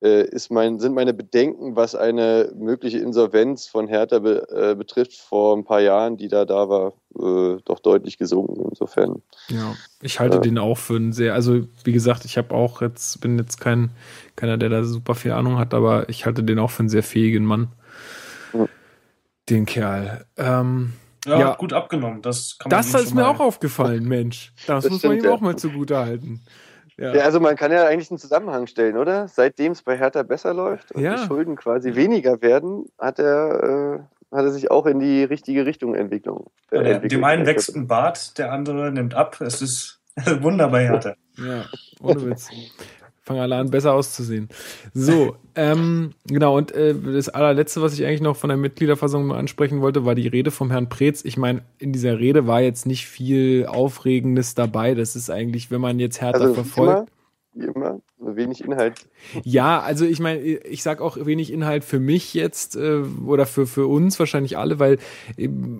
ist 0.00 0.50
mein, 0.50 0.78
sind 0.80 0.94
meine 0.94 1.12
Bedenken, 1.12 1.76
was 1.76 1.94
eine 1.94 2.52
mögliche 2.56 2.98
Insolvenz 2.98 3.66
von 3.66 3.86
Hertha 3.86 4.18
be, 4.18 4.48
äh, 4.50 4.74
betrifft, 4.74 5.14
vor 5.14 5.56
ein 5.56 5.64
paar 5.64 5.80
Jahren, 5.80 6.16
die 6.16 6.28
da 6.28 6.46
da 6.46 6.68
war, 6.68 6.94
äh, 7.18 7.60
doch 7.64 7.80
deutlich 7.80 8.16
gesunken. 8.16 8.66
Insofern. 8.70 9.22
Ja, 9.48 9.74
ich 10.00 10.18
halte 10.18 10.38
äh, 10.38 10.40
den 10.40 10.56
auch 10.56 10.78
für 10.78 10.96
einen 10.96 11.12
sehr, 11.12 11.34
also 11.34 11.60
wie 11.84 11.92
gesagt, 11.92 12.24
ich 12.24 12.38
habe 12.38 12.54
auch 12.54 12.80
jetzt, 12.80 13.20
bin 13.20 13.38
jetzt 13.38 13.60
kein, 13.60 13.90
keiner, 14.36 14.56
der 14.56 14.70
da 14.70 14.84
super 14.84 15.14
viel 15.14 15.32
Ahnung 15.32 15.58
hat, 15.58 15.74
aber 15.74 16.08
ich 16.08 16.24
halte 16.24 16.42
den 16.42 16.58
auch 16.58 16.70
für 16.70 16.80
einen 16.80 16.88
sehr 16.88 17.02
fähigen 17.02 17.44
Mann 17.44 17.68
den 19.50 19.66
Kerl. 19.66 20.24
Ähm, 20.36 20.94
ja, 21.26 21.38
ja, 21.38 21.54
gut 21.54 21.72
abgenommen. 21.72 22.22
Das, 22.22 22.58
kann 22.58 22.70
man 22.70 22.78
das 22.78 22.94
ist 22.94 23.14
mir 23.14 23.28
auch 23.28 23.40
aufgefallen, 23.40 24.04
Mensch. 24.04 24.52
Das, 24.66 24.84
das 24.84 24.90
muss 24.90 25.00
stimmt, 25.00 25.14
man 25.14 25.18
ihm 25.18 25.24
ja. 25.24 25.32
auch 25.32 25.40
mal 25.40 25.56
zugute 25.56 25.98
halten. 25.98 26.40
Ja. 27.00 27.14
ja. 27.14 27.22
also 27.22 27.40
man 27.40 27.56
kann 27.56 27.72
ja 27.72 27.86
eigentlich 27.86 28.10
einen 28.10 28.18
Zusammenhang 28.18 28.66
stellen, 28.66 28.98
oder? 28.98 29.26
Seitdem 29.26 29.72
es 29.72 29.82
bei 29.82 29.96
Hertha 29.96 30.22
besser 30.22 30.52
läuft 30.52 30.92
und 30.92 31.02
ja. 31.02 31.16
die 31.16 31.26
Schulden 31.26 31.56
quasi 31.56 31.94
weniger 31.94 32.42
werden, 32.42 32.84
hat 32.98 33.18
er, 33.18 34.04
äh, 34.30 34.36
hat 34.36 34.44
er 34.44 34.50
sich 34.50 34.70
auch 34.70 34.84
in 34.84 35.00
die 35.00 35.24
richtige 35.24 35.64
Richtung 35.64 35.94
Entwicklung. 35.94 36.50
Äh, 36.70 36.76
ja, 36.76 36.82
entwickelt. 36.82 37.12
Dem 37.12 37.24
einen 37.24 37.46
wächst 37.46 37.74
ein 37.74 37.86
Bart, 37.86 38.36
der 38.36 38.52
andere 38.52 38.92
nimmt 38.92 39.14
ab. 39.14 39.40
Es 39.40 39.62
ist 39.62 40.02
wunderbar 40.40 40.80
Hertha. 40.80 41.14
Ja, 41.38 41.64
ohne 42.02 42.26
Witz 42.26 42.50
fange 43.22 43.42
alle 43.42 43.56
an, 43.56 43.70
besser 43.70 43.92
auszusehen. 43.94 44.48
So, 44.94 45.36
ähm, 45.54 46.12
genau, 46.26 46.56
und 46.56 46.72
äh, 46.72 46.94
das 46.94 47.28
allerletzte, 47.28 47.82
was 47.82 47.94
ich 47.94 48.04
eigentlich 48.04 48.20
noch 48.20 48.36
von 48.36 48.48
der 48.48 48.56
Mitgliederversammlung 48.56 49.36
ansprechen 49.36 49.80
wollte, 49.80 50.04
war 50.04 50.14
die 50.14 50.28
Rede 50.28 50.50
vom 50.50 50.70
Herrn 50.70 50.88
Preetz. 50.88 51.24
Ich 51.24 51.36
meine, 51.36 51.62
in 51.78 51.92
dieser 51.92 52.18
Rede 52.18 52.46
war 52.46 52.60
jetzt 52.60 52.86
nicht 52.86 53.06
viel 53.06 53.66
Aufregendes 53.66 54.54
dabei. 54.54 54.94
Das 54.94 55.16
ist 55.16 55.30
eigentlich, 55.30 55.70
wenn 55.70 55.80
man 55.80 55.98
jetzt 56.00 56.20
härter 56.20 56.40
also, 56.40 56.54
verfolgt. 56.54 57.10
Immer, 57.54 57.66
wie 57.66 57.78
immer, 57.78 58.00
wenig 58.20 58.62
Inhalt. 58.62 58.94
Ja, 59.44 59.80
also 59.80 60.04
ich 60.04 60.20
meine, 60.20 60.40
ich 60.40 60.82
sag 60.82 61.00
auch 61.00 61.16
wenig 61.24 61.52
Inhalt 61.52 61.84
für 61.84 62.00
mich 62.00 62.34
jetzt 62.34 62.76
äh, 62.76 63.02
oder 63.24 63.46
für, 63.46 63.66
für 63.66 63.86
uns 63.86 64.18
wahrscheinlich 64.18 64.58
alle, 64.58 64.78
weil 64.78 64.98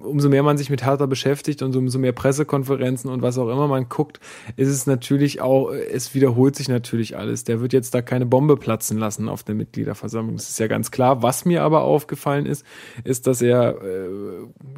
umso 0.03 0.29
mehr 0.29 0.43
man 0.43 0.57
sich 0.57 0.71
mit 0.71 0.85
Hertha 0.85 1.07
beschäftigt 1.07 1.63
und 1.63 1.77
umso 1.77 1.99
mehr 1.99 2.13
Pressekonferenzen 2.13 3.11
und 3.11 3.23
was 3.23 3.39
auch 3.39 3.49
immer 3.49 3.69
man 3.69 3.89
guckt, 3.89 4.21
ist 4.57 4.69
es 4.69 4.87
natürlich 4.87 5.41
auch, 5.41 5.71
es 5.71 6.15
wiederholt 6.15 6.57
sich 6.57 6.69
natürlich 6.69 7.17
alles. 7.17 7.45
Der 7.45 7.61
wird 7.61 7.73
jetzt 7.73 7.95
da 7.95 8.03
keine 8.03 8.27
Bombe 8.27 8.57
platzen 8.57 8.99
lassen 8.99 9.29
auf 9.29 9.43
der 9.43 9.55
Mitgliederversammlung. 9.55 10.37
Das 10.37 10.49
ist 10.49 10.59
ja 10.59 10.67
ganz 10.67 10.91
klar. 10.91 11.23
Was 11.23 11.45
mir 11.45 11.63
aber 11.63 11.83
aufgefallen 11.83 12.47
ist, 12.47 12.65
ist, 13.05 13.27
dass 13.27 13.43
er 13.43 13.83
äh, 13.83 14.09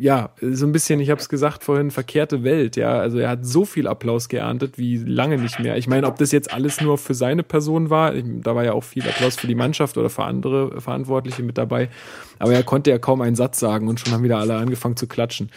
ja 0.00 0.30
so 0.40 0.66
ein 0.66 0.72
bisschen, 0.72 1.00
ich 1.00 1.10
habe 1.10 1.20
es 1.20 1.28
gesagt 1.28 1.62
vorhin, 1.62 1.90
verkehrte 1.90 2.42
Welt. 2.42 2.76
Ja, 2.76 2.98
also 2.98 3.18
er 3.18 3.30
hat 3.30 3.46
so 3.46 3.64
viel 3.64 3.86
Applaus 3.86 4.28
geerntet 4.28 4.78
wie 4.78 4.98
lange 4.98 5.38
nicht 5.38 5.60
mehr. 5.60 5.76
Ich 5.76 5.88
meine, 5.88 6.06
ob 6.06 6.18
das 6.18 6.32
jetzt 6.32 6.52
alles 6.52 6.80
nur 6.80 6.98
für 6.98 7.14
seine 7.14 7.42
Person 7.52 7.90
war, 7.90 8.14
da 8.14 8.54
war 8.54 8.64
ja 8.64 8.72
auch 8.72 8.82
viel 8.82 9.06
Applaus 9.06 9.36
für 9.36 9.46
die 9.46 9.54
Mannschaft 9.54 9.98
oder 9.98 10.08
für 10.08 10.24
andere 10.24 10.80
Verantwortliche 10.80 11.42
mit 11.42 11.58
dabei, 11.58 11.90
aber 12.38 12.54
er 12.54 12.62
konnte 12.62 12.90
ja 12.90 12.98
kaum 12.98 13.20
einen 13.20 13.36
Satz 13.36 13.60
sagen 13.60 13.88
und 13.88 14.00
schon 14.00 14.14
haben 14.14 14.22
wieder 14.22 14.38
alle 14.38 14.56
angefangen 14.56 14.96
zu 14.96 15.06
klatschen. 15.06 15.50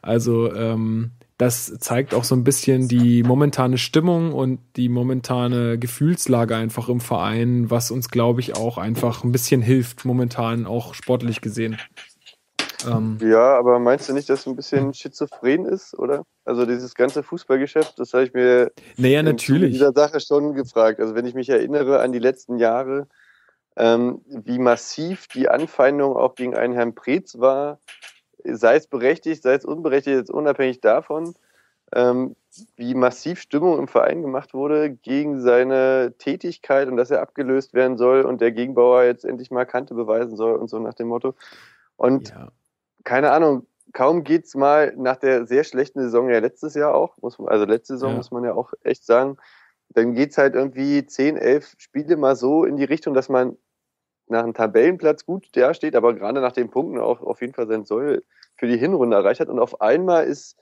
Also 0.00 0.50
ähm, 0.54 1.10
das 1.36 1.78
zeigt 1.78 2.14
auch 2.14 2.24
so 2.24 2.34
ein 2.34 2.42
bisschen 2.42 2.88
die 2.88 3.22
momentane 3.22 3.76
Stimmung 3.76 4.32
und 4.32 4.60
die 4.76 4.88
momentane 4.88 5.78
Gefühlslage 5.78 6.56
einfach 6.56 6.88
im 6.88 7.00
Verein, 7.00 7.70
was 7.70 7.90
uns, 7.90 8.08
glaube 8.08 8.40
ich, 8.40 8.56
auch 8.56 8.78
einfach 8.78 9.22
ein 9.22 9.32
bisschen 9.32 9.60
hilft, 9.60 10.06
momentan 10.06 10.64
auch 10.64 10.94
sportlich 10.94 11.42
gesehen. 11.42 11.76
Ähm, 12.86 13.18
ja, 13.20 13.56
aber 13.58 13.78
meinst 13.78 14.08
du 14.08 14.12
nicht, 14.12 14.28
dass 14.28 14.40
es 14.40 14.46
ein 14.46 14.56
bisschen 14.56 14.94
schizophren 14.94 15.64
ist, 15.64 15.98
oder? 15.98 16.24
Also 16.44 16.66
dieses 16.66 16.94
ganze 16.94 17.22
Fußballgeschäft, 17.22 17.98
das 17.98 18.12
habe 18.12 18.24
ich 18.24 18.34
mir 18.34 18.72
naja, 18.96 19.22
natürlich. 19.22 19.68
in 19.68 19.72
dieser 19.72 19.92
Sache 19.92 20.20
schon 20.20 20.54
gefragt. 20.54 21.00
Also 21.00 21.14
wenn 21.14 21.26
ich 21.26 21.34
mich 21.34 21.48
erinnere 21.48 22.00
an 22.00 22.12
die 22.12 22.18
letzten 22.18 22.58
Jahre, 22.58 23.08
ähm, 23.76 24.22
wie 24.26 24.58
massiv 24.58 25.26
die 25.28 25.48
Anfeindung 25.48 26.16
auch 26.16 26.34
gegen 26.34 26.54
einen 26.54 26.74
Herrn 26.74 26.94
Preetz 26.94 27.38
war, 27.38 27.78
sei 28.44 28.76
es 28.76 28.86
berechtigt, 28.86 29.42
sei 29.42 29.54
es 29.54 29.64
unberechtigt, 29.64 30.16
jetzt 30.16 30.30
unabhängig 30.30 30.80
davon, 30.80 31.34
ähm, 31.94 32.36
wie 32.76 32.94
massiv 32.94 33.40
Stimmung 33.40 33.78
im 33.78 33.88
Verein 33.88 34.20
gemacht 34.20 34.52
wurde 34.52 34.90
gegen 34.90 35.40
seine 35.40 36.14
Tätigkeit 36.18 36.88
und 36.88 36.96
dass 36.96 37.10
er 37.10 37.22
abgelöst 37.22 37.72
werden 37.72 37.96
soll 37.96 38.22
und 38.22 38.40
der 38.40 38.52
Gegenbauer 38.52 39.04
jetzt 39.04 39.24
endlich 39.24 39.50
mal 39.50 39.64
Kante 39.64 39.94
beweisen 39.94 40.36
soll 40.36 40.56
und 40.56 40.68
so 40.68 40.78
nach 40.78 40.94
dem 40.94 41.08
Motto. 41.08 41.34
Und 41.96 42.30
ja 42.30 42.50
keine 43.04 43.30
Ahnung, 43.32 43.66
kaum 43.92 44.24
geht's 44.24 44.54
mal 44.54 44.94
nach 44.96 45.16
der 45.16 45.46
sehr 45.46 45.64
schlechten 45.64 46.00
Saison 46.00 46.30
ja 46.30 46.38
letztes 46.38 46.74
Jahr 46.74 46.94
auch, 46.94 47.16
muss 47.18 47.38
man, 47.38 47.48
also 47.48 47.64
letzte 47.64 47.94
Saison 47.94 48.12
ja. 48.12 48.16
muss 48.16 48.30
man 48.30 48.44
ja 48.44 48.54
auch 48.54 48.72
echt 48.82 49.04
sagen, 49.04 49.36
dann 49.90 50.14
geht's 50.14 50.38
halt 50.38 50.54
irgendwie 50.54 51.04
10, 51.04 51.36
11 51.36 51.74
Spiele 51.78 52.16
mal 52.16 52.36
so 52.36 52.64
in 52.64 52.76
die 52.76 52.84
Richtung, 52.84 53.14
dass 53.14 53.28
man 53.28 53.56
nach 54.28 54.42
einem 54.42 54.54
Tabellenplatz 54.54 55.26
gut 55.26 55.48
da 55.52 55.74
steht, 55.74 55.94
aber 55.94 56.14
gerade 56.14 56.40
nach 56.40 56.52
den 56.52 56.70
Punkten 56.70 56.98
auch 56.98 57.20
auf 57.20 57.40
jeden 57.40 57.52
Fall 57.52 57.66
sein 57.66 57.84
soll, 57.84 58.24
für 58.56 58.66
die 58.66 58.78
Hinrunde 58.78 59.16
erreicht 59.16 59.40
hat 59.40 59.48
und 59.48 59.58
auf 59.58 59.80
einmal 59.80 60.24
ist 60.24 60.56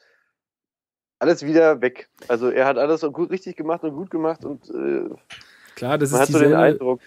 alles 1.19 1.45
wieder 1.45 1.81
weg. 1.81 2.09
Also 2.29 2.51
er 2.51 2.67
hat 2.67 2.79
alles 2.79 3.03
gut 3.13 3.31
richtig 3.31 3.57
gemacht 3.57 3.85
und 3.85 3.95
gut 3.95 4.11
gemacht 4.11 4.45
und 4.45 4.69
äh, 4.71 5.11
Klar, 5.77 5.99
das 5.99 6.11
man 6.11 6.23
ist 6.23 6.29
hat 6.29 6.33
so 6.35 6.39
den 6.39 6.55
Eindruck, 6.55 7.01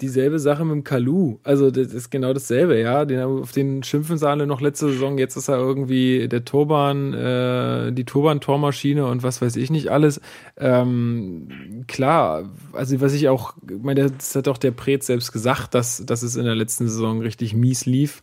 dieselbe 0.00 0.38
Sache 0.38 0.64
mit 0.64 0.74
dem 0.74 0.84
Kalu. 0.84 1.38
Also 1.42 1.70
das 1.70 1.92
ist 1.92 2.10
genau 2.10 2.32
dasselbe, 2.32 2.78
ja. 2.78 3.04
Den, 3.04 3.20
auf 3.20 3.52
den 3.52 3.82
schimpfen 3.82 4.16
sie 4.16 4.28
alle 4.28 4.46
noch 4.46 4.60
letzte 4.60 4.88
Saison. 4.90 5.18
Jetzt 5.18 5.36
ist 5.36 5.48
er 5.48 5.58
irgendwie 5.58 6.28
der 6.28 6.44
Turban, 6.44 7.14
äh, 7.14 7.92
die 7.92 8.04
Turban-Tormaschine 8.04 9.06
und 9.06 9.22
was 9.22 9.42
weiß 9.42 9.56
ich 9.56 9.70
nicht 9.70 9.88
alles. 9.88 10.20
Ähm, 10.56 11.84
klar, 11.88 12.48
also 12.72 13.00
was 13.00 13.12
ich 13.12 13.28
auch, 13.28 13.54
ich 13.68 13.82
meine, 13.82 14.10
das 14.10 14.36
hat 14.36 14.46
auch 14.46 14.58
der 14.58 14.70
Pret 14.70 15.02
selbst 15.02 15.32
gesagt, 15.32 15.74
dass, 15.74 16.04
dass 16.06 16.22
es 16.22 16.36
in 16.36 16.44
der 16.44 16.54
letzten 16.54 16.88
Saison 16.88 17.20
richtig 17.20 17.54
mies 17.54 17.84
lief. 17.84 18.22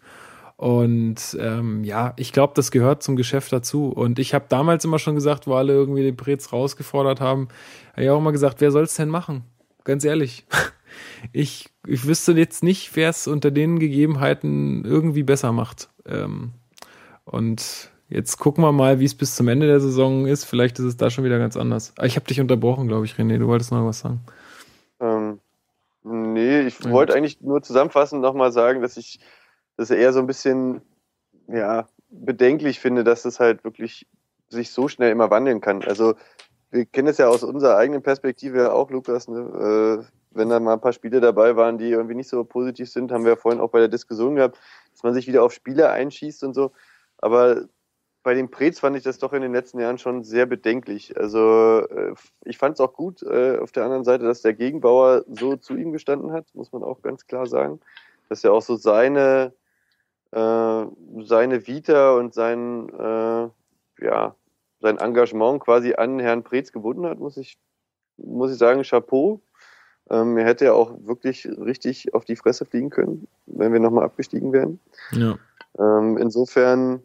Und 0.57 1.38
ähm, 1.41 1.84
ja, 1.84 2.14
ich 2.15 2.31
glaube, 2.31 2.53
das 2.56 2.72
gehört 2.72 3.03
zum 3.03 3.18
Geschäft 3.18 3.52
dazu. 3.52 3.89
Und 3.89 4.19
ich 4.19 4.34
habe 4.34 4.45
damals 4.47 4.85
immer 4.85 4.99
schon 4.99 5.15
gesagt, 5.15 5.47
wo 5.47 5.56
alle 5.56 5.73
irgendwie 5.73 6.03
den 6.03 6.15
Prez 6.15 6.53
rausgefordert 6.53 7.19
haben, 7.19 7.49
habe 7.91 8.03
ich 8.03 8.10
auch 8.10 8.19
immer 8.19 8.31
gesagt, 8.31 8.61
wer 8.61 8.72
soll 8.72 8.84
es 8.84 8.95
denn 8.95 9.10
machen? 9.10 9.43
Ganz 9.84 10.06
ehrlich. 10.06 10.45
Ich, 11.31 11.69
ich 11.88 12.05
wüsste 12.07 12.34
jetzt 12.34 12.63
nicht, 12.63 12.95
wer 12.95 13.09
es 13.09 13.27
unter 13.27 13.51
den 13.51 13.80
Gegebenheiten 13.80 14.84
irgendwie 14.85 15.23
besser 15.23 15.51
macht. 15.51 15.89
Ähm, 16.05 16.51
und 17.26 17.91
jetzt 18.09 18.38
gucken 18.38 18.63
wir 18.63 18.72
mal, 18.72 18.99
wie 18.99 19.05
es 19.05 19.15
bis 19.15 19.35
zum 19.35 19.47
Ende 19.47 19.67
der 19.67 19.80
Saison 19.80 20.27
ist. 20.27 20.45
Vielleicht 20.45 20.80
ist 20.80 20.85
es 20.85 20.97
da 20.97 21.09
schon 21.09 21.23
wieder 21.23 21.39
ganz 21.39 21.57
anders. 21.57 21.93
Aber 21.97 22.07
ich 22.07 22.15
habe 22.15 22.26
dich 22.27 22.39
unterbrochen, 22.39 22.88
glaube 22.88 23.05
ich, 23.05 23.13
René. 23.13 23.38
Du 23.38 23.47
wolltest 23.47 23.72
noch 23.72 23.85
was 23.85 23.99
sagen. 23.99 24.22
Ähm, 24.99 25.39
nee, 26.03 26.61
ich 26.61 26.80
Ja, 26.84 26.91
wollte 26.91 27.13
eigentlich 27.13 27.41
nur 27.41 27.61
zusammenfassend 27.61 28.22
nochmal 28.22 28.51
sagen, 28.51 28.81
dass 28.81 28.97
ich 28.97 29.19
das 29.77 29.89
eher 29.89 30.13
so 30.13 30.19
ein 30.19 30.27
bisschen 30.27 30.81
ja, 31.47 31.88
bedenklich 32.09 32.80
finde, 32.80 33.03
dass 33.03 33.23
das 33.23 33.39
halt 33.39 33.63
wirklich 33.63 34.07
sich 34.49 34.72
so 34.72 34.88
schnell 34.88 35.11
immer 35.11 35.30
wandeln 35.30 35.61
kann. 35.61 35.84
Also 35.84 36.15
wir 36.72 36.85
kennen 36.85 37.07
es 37.07 37.17
ja 37.17 37.27
aus 37.27 37.43
unserer 37.43 37.77
eigenen 37.77 38.01
Perspektive 38.01 38.73
auch, 38.73 38.89
Lukas, 38.91 39.27
ne? 39.27 39.39
äh, 40.01 40.05
wenn 40.36 40.49
da 40.49 40.60
mal 40.60 40.74
ein 40.74 40.82
paar 40.82 40.94
Spiele 40.94 41.22
dabei 41.22 41.56
waren, 41.56 41.78
die 41.78 41.90
irgendwie 41.90 42.16
nicht 42.16 42.30
so 42.30 42.44
positiv 42.44 42.90
sind, 42.90 43.12
haben 43.12 43.24
wir 43.24 43.32
ja 43.32 43.38
vorhin 43.38 43.62
auch 43.62 43.72
bei 43.72 43.80
der 43.80 43.88
Diskussion 43.88 44.36
gehabt, 44.36 44.60
dass 44.91 45.03
man 45.03 45.14
sich 45.14 45.28
wieder 45.28 45.44
auf 45.44 45.53
Spiele 45.53 45.90
einschießt 45.90 46.44
und 46.44 46.53
so. 46.53 46.72
Aber 47.18 47.68
bei 48.26 48.34
den 48.34 48.49
Prez 48.49 48.80
fand 48.80 48.98
ich 48.98 49.03
das 49.03 49.20
doch 49.20 49.34
in 49.34 49.44
den 49.44 49.53
letzten 49.53 49.80
Jahren 49.80 49.99
schon 49.99 50.24
sehr 50.24 50.48
bedenklich. 50.48 51.16
Also 51.16 51.82
äh, 51.82 52.16
ich 52.44 52.57
fand 52.57 52.74
es 52.74 52.80
auch 52.80 52.94
gut 52.94 53.22
äh, 53.22 53.60
auf 53.60 53.72
der 53.72 53.84
anderen 53.84 54.03
Seite, 54.03 54.26
dass 54.26 54.41
der 54.41 54.56
Gegenbauer 54.56 55.24
so 55.28 55.56
zu 55.57 55.76
ihm 55.76 55.91
gestanden 55.91 56.32
hat, 56.32 56.48
muss 56.56 56.72
man 56.72 56.84
auch 56.84 57.03
ganz 57.03 57.28
klar 57.28 57.45
sagen. 57.45 57.80
Dass 58.28 58.44
er 58.44 58.52
auch 58.52 58.64
so 58.64 58.78
seine, 58.78 59.53
äh, 60.32 60.86
seine 61.22 61.68
Vita 61.68 62.18
und 62.18 62.34
sein, 62.34 62.90
äh, 62.90 63.49
ja, 64.03 64.36
sein 64.80 64.98
Engagement 64.98 65.60
quasi 65.60 65.94
an 65.94 66.20
Herrn 66.20 66.44
Preetz 66.44 66.72
gebunden 66.72 67.06
hat, 67.06 67.20
muss 67.20 67.38
ich, 67.38 67.60
muss 68.18 68.52
ich 68.52 68.57
sagen, 68.57 68.82
Chapeau. 68.82 69.40
Ähm, 70.10 70.38
er 70.38 70.45
hätte 70.45 70.65
ja 70.65 70.73
auch 70.73 70.94
wirklich 71.06 71.48
richtig 71.48 72.14
auf 72.14 72.26
die 72.26 72.36
Fresse 72.36 72.65
fliegen 72.65 72.90
können, 72.90 73.27
wenn 73.45 73.73
wir 73.73 73.80
nochmal 73.80 74.06
abgestiegen 74.06 74.53
wären. 74.53 74.80
Ja. 75.11 75.38
Ähm, 75.80 76.18
insofern 76.18 77.02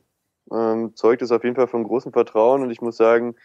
ähm, 0.52 0.94
zeugt 0.94 1.22
es 1.22 1.32
auf 1.32 1.44
jeden 1.44 1.56
Fall 1.56 1.68
von 1.68 1.84
großem 1.84 2.12
Vertrauen 2.12 2.62
und 2.62 2.70
ich 2.70 2.80
muss 2.80 2.96
sagen, 2.96 3.36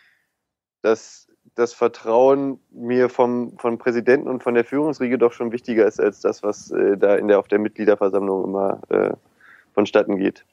dass 0.81 1.27
das 1.55 1.73
Vertrauen 1.73 2.59
mir 2.71 3.09
vom, 3.09 3.57
vom 3.57 3.77
Präsidenten 3.77 4.27
und 4.27 4.43
von 4.43 4.55
der 4.55 4.65
Führungsriege 4.65 5.17
doch 5.17 5.31
schon 5.31 5.51
wichtiger 5.51 5.85
ist 5.85 5.99
als 6.01 6.19
das, 6.19 6.43
was 6.43 6.71
äh, 6.71 6.97
da 6.97 7.15
in 7.15 7.27
der, 7.27 7.39
auf 7.39 7.47
der 7.47 7.59
Mitgliederversammlung 7.59 8.43
immer 8.43 8.81
äh, 8.89 9.13
vonstatten 9.73 10.17
geht, 10.17 10.45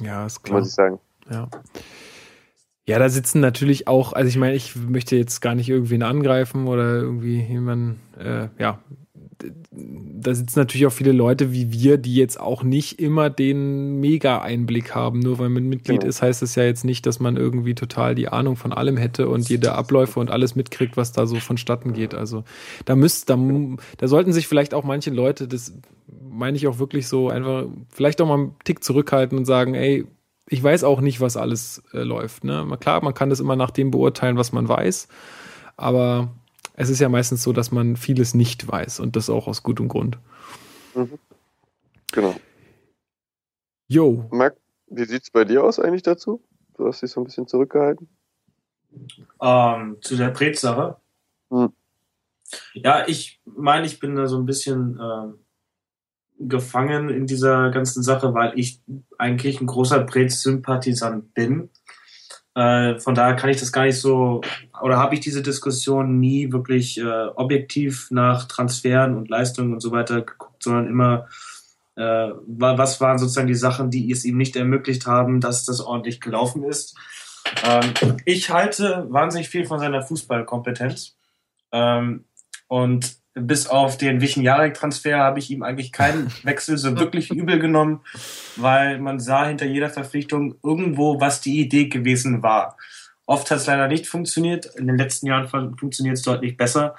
Ja, 0.00 0.26
ist 0.26 0.42
klar. 0.42 0.60
muss 0.60 0.68
ich 0.68 0.74
sagen. 0.74 0.98
Ja. 1.30 1.48
Ja, 2.86 2.98
da 2.98 3.08
sitzen 3.08 3.40
natürlich 3.40 3.86
auch, 3.86 4.12
also 4.12 4.28
ich 4.28 4.36
meine, 4.36 4.54
ich 4.56 4.74
möchte 4.74 5.16
jetzt 5.16 5.40
gar 5.40 5.54
nicht 5.54 5.68
irgendwen 5.68 6.02
angreifen 6.02 6.66
oder 6.66 6.96
irgendwie 6.96 7.40
jemanden, 7.40 8.00
äh, 8.18 8.48
ja, 8.58 8.80
da 9.72 10.34
sitzen 10.34 10.58
natürlich 10.58 10.86
auch 10.86 10.92
viele 10.92 11.12
Leute 11.12 11.52
wie 11.52 11.72
wir, 11.72 11.96
die 11.96 12.14
jetzt 12.14 12.38
auch 12.38 12.62
nicht 12.62 13.00
immer 13.00 13.30
den 13.30 13.98
Mega-Einblick 14.00 14.94
haben. 14.94 15.20
Nur 15.20 15.38
weil 15.38 15.48
man 15.48 15.64
Mitglied 15.64 16.00
Genau. 16.00 16.08
ist, 16.08 16.20
heißt 16.20 16.42
es 16.42 16.54
ja 16.56 16.64
jetzt 16.64 16.84
nicht, 16.84 17.06
dass 17.06 17.20
man 17.20 17.36
irgendwie 17.36 17.74
total 17.74 18.14
die 18.14 18.28
Ahnung 18.28 18.56
von 18.56 18.72
allem 18.72 18.96
hätte 18.96 19.28
und 19.28 19.48
jede 19.48 19.72
Abläufe 19.72 20.20
und 20.20 20.30
alles 20.30 20.56
mitkriegt, 20.56 20.96
was 20.96 21.12
da 21.12 21.26
so 21.26 21.36
vonstatten 21.36 21.92
geht. 21.92 22.14
Also 22.14 22.44
da 22.84 22.96
müsst, 22.96 23.30
da, 23.30 23.38
da 23.96 24.08
sollten 24.08 24.32
sich 24.32 24.46
vielleicht 24.46 24.74
auch 24.74 24.84
manche 24.84 25.10
Leute, 25.10 25.48
das 25.48 25.72
meine 26.28 26.56
ich 26.56 26.66
auch 26.66 26.78
wirklich 26.78 27.08
so, 27.08 27.30
einfach 27.30 27.64
vielleicht 27.88 28.20
auch 28.20 28.26
mal 28.26 28.34
einen 28.34 28.54
Tick 28.64 28.84
zurückhalten 28.84 29.38
und 29.38 29.46
sagen, 29.46 29.74
ey, 29.74 30.06
ich 30.50 30.62
weiß 30.62 30.84
auch 30.84 31.00
nicht, 31.00 31.20
was 31.20 31.36
alles 31.36 31.82
äh, 31.92 32.02
läuft. 32.02 32.44
Ne? 32.44 32.66
Klar, 32.80 33.02
man 33.02 33.14
kann 33.14 33.30
das 33.30 33.40
immer 33.40 33.56
nach 33.56 33.70
dem 33.70 33.90
beurteilen, 33.90 34.36
was 34.36 34.52
man 34.52 34.68
weiß, 34.68 35.08
aber 35.76 36.28
es 36.74 36.90
ist 36.90 37.00
ja 37.00 37.08
meistens 37.08 37.42
so, 37.42 37.52
dass 37.52 37.70
man 37.70 37.96
vieles 37.96 38.34
nicht 38.34 38.66
weiß 38.68 39.00
und 39.00 39.16
das 39.16 39.30
auch 39.30 39.46
aus 39.46 39.62
gutem 39.62 39.88
Grund. 39.88 40.18
Genau. 42.12 42.34
Jo, 43.86 44.28
Marc, 44.30 44.56
wie 44.88 45.04
sieht's 45.04 45.30
bei 45.30 45.44
dir 45.44 45.62
aus 45.62 45.78
eigentlich 45.78 46.02
dazu? 46.02 46.42
Du 46.76 46.86
hast 46.86 47.02
dich 47.02 47.10
so 47.10 47.20
ein 47.20 47.24
bisschen 47.24 47.46
zurückgehalten. 47.46 48.08
Ähm, 49.40 49.98
zu 50.00 50.16
der 50.16 50.30
Prez-Sache. 50.30 50.96
Hm. 51.50 51.72
Ja, 52.74 53.06
ich 53.06 53.40
meine, 53.44 53.86
ich 53.86 54.00
bin 54.00 54.16
da 54.16 54.26
so 54.26 54.38
ein 54.38 54.46
bisschen 54.46 54.98
ähm, 55.00 55.38
gefangen 56.40 57.10
in 57.10 57.26
dieser 57.26 57.70
ganzen 57.70 58.02
Sache, 58.02 58.34
weil 58.34 58.52
ich 58.58 58.80
eigentlich 59.18 59.60
ein 59.60 59.66
großer 59.66 60.00
Prez-Sympathisant 60.00 61.34
bin. 61.34 61.70
Äh, 62.54 62.98
von 62.98 63.14
daher 63.14 63.36
kann 63.36 63.50
ich 63.50 63.60
das 63.60 63.72
gar 63.72 63.84
nicht 63.84 64.00
so, 64.00 64.40
oder 64.82 64.96
habe 64.96 65.14
ich 65.14 65.20
diese 65.20 65.42
Diskussion 65.42 66.18
nie 66.18 66.50
wirklich 66.50 66.98
äh, 66.98 67.26
objektiv 67.36 68.10
nach 68.10 68.46
Transferen 68.46 69.16
und 69.16 69.28
Leistungen 69.28 69.72
und 69.72 69.80
so 69.80 69.92
weiter 69.92 70.22
geguckt, 70.22 70.62
sondern 70.62 70.88
immer, 70.88 71.28
äh, 71.96 72.02
wa- 72.02 72.76
was 72.76 73.00
waren 73.00 73.18
sozusagen 73.18 73.46
die 73.46 73.54
Sachen, 73.54 73.90
die 73.90 74.10
es 74.10 74.24
ihm 74.24 74.36
nicht 74.36 74.56
ermöglicht 74.56 75.06
haben, 75.06 75.40
dass 75.40 75.64
das 75.64 75.80
ordentlich 75.80 76.20
gelaufen 76.20 76.64
ist. 76.64 76.96
Ähm, 77.64 77.92
ich 78.24 78.50
halte 78.50 79.06
wahnsinnig 79.10 79.48
viel 79.48 79.64
von 79.64 79.78
seiner 79.78 80.02
Fußballkompetenz. 80.02 81.16
Ähm, 81.72 82.24
und 82.66 83.19
bis 83.34 83.66
auf 83.68 83.96
den 83.96 84.20
Wichenjarek-Transfer 84.20 85.18
habe 85.18 85.38
ich 85.38 85.50
ihm 85.50 85.62
eigentlich 85.62 85.92
keinen 85.92 86.30
Wechsel 86.42 86.76
so 86.78 86.98
wirklich 86.98 87.30
übel 87.30 87.58
genommen, 87.58 88.00
weil 88.56 88.98
man 88.98 89.20
sah 89.20 89.46
hinter 89.46 89.66
jeder 89.66 89.90
Verpflichtung 89.90 90.56
irgendwo, 90.62 91.20
was 91.20 91.40
die 91.40 91.60
Idee 91.60 91.86
gewesen 91.88 92.42
war. 92.42 92.76
Oft 93.26 93.50
hat 93.50 93.58
es 93.58 93.66
leider 93.66 93.86
nicht 93.88 94.06
funktioniert. 94.08 94.66
In 94.76 94.86
den 94.88 94.98
letzten 94.98 95.26
Jahren 95.26 95.46
fun- 95.48 95.76
funktioniert 95.78 96.16
es 96.16 96.22
deutlich 96.22 96.56
besser. 96.56 96.96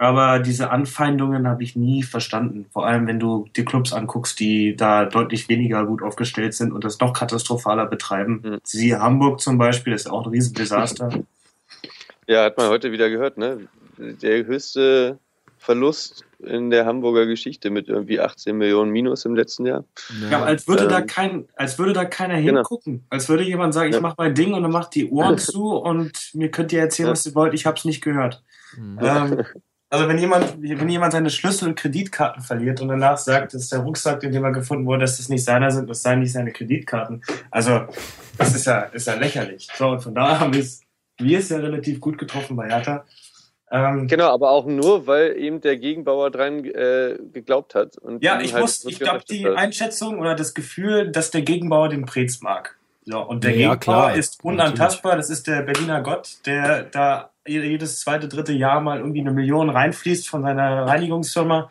Aber 0.00 0.38
diese 0.38 0.70
Anfeindungen 0.70 1.48
habe 1.48 1.64
ich 1.64 1.74
nie 1.74 2.04
verstanden. 2.04 2.66
Vor 2.72 2.86
allem, 2.86 3.08
wenn 3.08 3.18
du 3.18 3.48
die 3.56 3.64
Clubs 3.64 3.92
anguckst, 3.92 4.38
die 4.38 4.76
da 4.76 5.04
deutlich 5.06 5.48
weniger 5.48 5.84
gut 5.84 6.02
aufgestellt 6.04 6.54
sind 6.54 6.70
und 6.72 6.84
das 6.84 7.00
noch 7.00 7.12
katastrophaler 7.12 7.86
betreiben. 7.86 8.58
Siehe 8.62 9.00
Hamburg 9.00 9.40
zum 9.40 9.58
Beispiel, 9.58 9.92
das 9.94 10.02
ist 10.02 10.06
auch 10.12 10.24
ein 10.26 10.30
Riesendesaster. 10.30 11.10
Ja, 12.30 12.44
hat 12.44 12.58
man 12.58 12.68
heute 12.68 12.92
wieder 12.92 13.08
gehört, 13.08 13.38
ne? 13.38 13.68
Der 13.96 14.44
höchste 14.44 15.18
Verlust 15.58 16.24
in 16.38 16.70
der 16.70 16.86
Hamburger 16.86 17.26
Geschichte 17.26 17.70
mit 17.70 17.88
irgendwie 17.88 18.20
18 18.20 18.56
Millionen 18.56 18.90
Minus 18.92 19.24
im 19.24 19.34
letzten 19.34 19.66
Jahr. 19.66 19.84
Ja, 20.30 20.38
aber 20.38 20.46
als 20.46 20.68
würde 20.68 20.86
da 20.88 21.00
Ähm, 21.00 21.06
kein, 21.06 21.48
als 21.56 21.78
würde 21.78 21.92
da 21.92 22.04
keiner 22.04 22.40
genau. 22.40 22.58
hingucken. 22.60 23.04
Als 23.10 23.28
würde 23.28 23.42
jemand 23.42 23.74
sagen, 23.74 23.88
ich 23.90 23.96
Ja. 23.96 24.00
mache 24.00 24.14
mein 24.18 24.34
Ding 24.34 24.54
und 24.54 24.62
dann 24.62 24.70
macht 24.70 24.94
die 24.94 25.10
Ohren 25.10 25.36
zu 25.38 25.72
und 25.76 26.30
mir 26.34 26.50
könnt 26.50 26.72
ihr 26.72 26.80
erzählen, 26.80 27.08
Ja. 27.08 27.12
was 27.12 27.26
ihr 27.26 27.34
wollt, 27.34 27.54
ich 27.54 27.66
hab's 27.66 27.84
nicht 27.84 28.00
gehört. 28.02 28.42
Mhm. 28.76 28.98
Ähm, 29.02 29.44
also 29.90 30.06
wenn 30.06 30.18
jemand, 30.18 30.60
wenn 30.60 30.88
jemand 30.88 31.12
seine 31.12 31.30
Schlüssel 31.30 31.68
und 31.68 31.74
Kreditkarten 31.74 32.42
verliert 32.42 32.80
und 32.80 32.88
danach 32.88 33.16
sagt, 33.16 33.54
dass 33.54 33.68
der 33.70 33.80
Rucksack, 33.80 34.22
in 34.22 34.32
dem 34.32 34.44
er 34.44 34.52
gefunden 34.52 34.86
wurde, 34.86 35.00
dass 35.00 35.16
das 35.16 35.28
nicht 35.28 35.44
seiner 35.44 35.70
sind, 35.70 35.88
das 35.90 36.02
seien 36.02 36.20
nicht 36.20 36.32
seine 36.32 36.52
Kreditkarten. 36.52 37.22
Also, 37.50 37.80
das 38.36 38.54
ist 38.54 38.66
ja, 38.66 38.80
ist 38.82 39.06
ja 39.06 39.14
lächerlich. 39.14 39.66
So, 39.76 39.88
und 39.88 40.00
von 40.02 40.14
daher 40.14 40.38
haben 40.40 40.52
wir 40.52 40.60
es, 40.60 40.82
wir 41.18 41.38
es 41.40 41.48
ja 41.48 41.56
relativ 41.56 42.00
gut 42.00 42.16
getroffen 42.18 42.54
bei 42.54 42.68
Hertha. 42.68 43.04
Ähm, 43.70 44.06
Genau, 44.08 44.28
aber 44.32 44.50
auch 44.50 44.66
nur, 44.66 45.06
weil 45.06 45.36
eben 45.36 45.60
der 45.60 45.76
Gegenbauer 45.76 46.30
dran 46.30 46.64
äh, 46.64 47.16
geglaubt 47.32 47.74
hat. 47.74 47.98
Und 47.98 48.22
Ja, 48.22 48.40
ich 48.40 48.52
halt 48.54 48.62
muss, 48.62 48.80
so 48.80 48.88
ich 48.88 48.98
glaube, 48.98 49.22
die 49.28 49.46
hat. 49.46 49.56
Einschätzung 49.56 50.18
oder 50.18 50.34
das 50.34 50.54
Gefühl, 50.54 51.10
dass 51.10 51.30
der 51.30 51.42
Gegenbauer 51.42 51.88
den 51.88 52.06
Prez 52.06 52.40
mag. 52.40 52.76
So, 53.04 53.20
und 53.20 53.44
der 53.44 53.52
Ja, 53.56 53.74
Gegenbauer 53.74 53.78
klar. 53.78 54.14
ist 54.16 54.44
unantastbar, 54.44 55.16
das 55.16 55.30
ist 55.30 55.46
der 55.46 55.62
Berliner 55.62 56.02
Gott, 56.02 56.38
der 56.46 56.84
da 56.84 57.30
jedes 57.46 58.00
zweite, 58.00 58.28
dritte 58.28 58.52
Jahr 58.52 58.80
mal 58.80 58.98
irgendwie 58.98 59.20
eine 59.20 59.32
Million 59.32 59.70
reinfließt 59.70 60.28
von 60.28 60.42
seiner 60.42 60.86
Reinigungsfirma, 60.86 61.68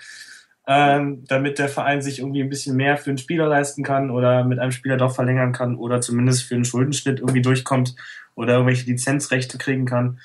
ähm, 0.67 1.23
damit 1.27 1.59
der 1.59 1.69
Verein 1.69 2.01
sich 2.01 2.19
irgendwie 2.19 2.41
ein 2.41 2.49
bisschen 2.49 2.75
mehr 2.75 2.97
für 2.97 3.09
einen 3.09 3.17
Spieler 3.19 3.47
leisten 3.47 3.83
kann 3.83 4.09
oder 4.11 4.43
mit 4.43 4.59
einem 4.59 4.71
Spieler 4.71 4.97
doch 4.97 5.13
verlängern 5.15 5.51
kann 5.53 5.75
oder 5.77 6.01
zumindest 6.01 6.43
für 6.43 6.55
einen 6.55 6.65
Schuldenschnitt 6.65 7.19
irgendwie 7.19 7.41
durchkommt 7.41 7.95
oder 8.35 8.53
irgendwelche 8.53 8.85
Lizenzrechte 8.85 9.57
kriegen 9.57 9.85
kann. 9.85 10.19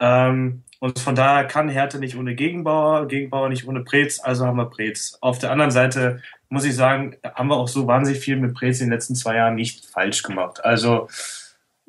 Ähm, 0.00 0.63
Und 0.84 0.98
von 0.98 1.14
daher 1.14 1.46
kann 1.46 1.70
Härte 1.70 1.98
nicht 1.98 2.14
ohne 2.14 2.34
Gegenbauer, 2.34 3.08
Gegenbauer 3.08 3.48
nicht 3.48 3.66
ohne 3.66 3.82
Preetz, 3.82 4.20
also 4.22 4.44
haben 4.44 4.58
wir 4.58 4.66
Preetz. 4.66 5.16
Auf 5.22 5.38
der 5.38 5.50
anderen 5.50 5.70
Seite 5.70 6.20
muss 6.50 6.66
ich 6.66 6.74
sagen, 6.74 7.16
haben 7.24 7.48
wir 7.48 7.56
auch 7.56 7.68
so 7.68 7.86
wahnsinnig 7.86 8.20
viel 8.20 8.36
mit 8.36 8.52
Preetz 8.52 8.80
in 8.80 8.88
den 8.88 8.92
letzten 8.92 9.14
zwei 9.14 9.36
Jahren 9.36 9.54
nicht 9.54 9.86
falsch 9.86 10.22
gemacht. 10.22 10.62
Also 10.62 11.08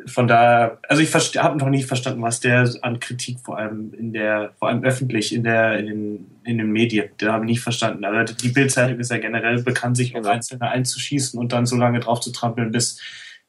von 0.05 0.29
daher, 0.29 0.79
also 0.87 1.01
ich 1.01 1.13
habe 1.13 1.57
noch 1.57 1.67
nicht 1.67 1.87
verstanden, 1.87 2.21
was 2.21 2.39
der 2.39 2.73
an 2.83 3.01
Kritik 3.01 3.41
vor 3.41 3.57
allem 3.57 3.93
in 3.93 4.13
der, 4.13 4.53
vor 4.59 4.69
allem 4.69 4.81
öffentlich 4.85 5.35
in 5.35 5.43
der, 5.43 5.77
in 5.77 5.87
den, 5.87 6.31
in 6.45 6.57
den 6.57 6.71
Medien, 6.71 7.09
da 7.17 7.33
habe 7.33 7.43
ich 7.43 7.51
nicht 7.51 7.61
verstanden. 7.61 8.05
Aber 8.05 8.23
die 8.23 8.47
Bildzeitung 8.47 8.97
ist 8.97 9.11
ja 9.11 9.17
generell 9.17 9.61
bekannt, 9.61 9.97
sich 9.97 10.15
auf 10.15 10.25
Einzelne 10.25 10.69
einzuschießen 10.69 11.37
und 11.37 11.51
dann 11.51 11.65
so 11.65 11.75
lange 11.75 11.99
drauf 11.99 12.21
zu 12.21 12.31
trampeln, 12.31 12.71
bis 12.71 13.01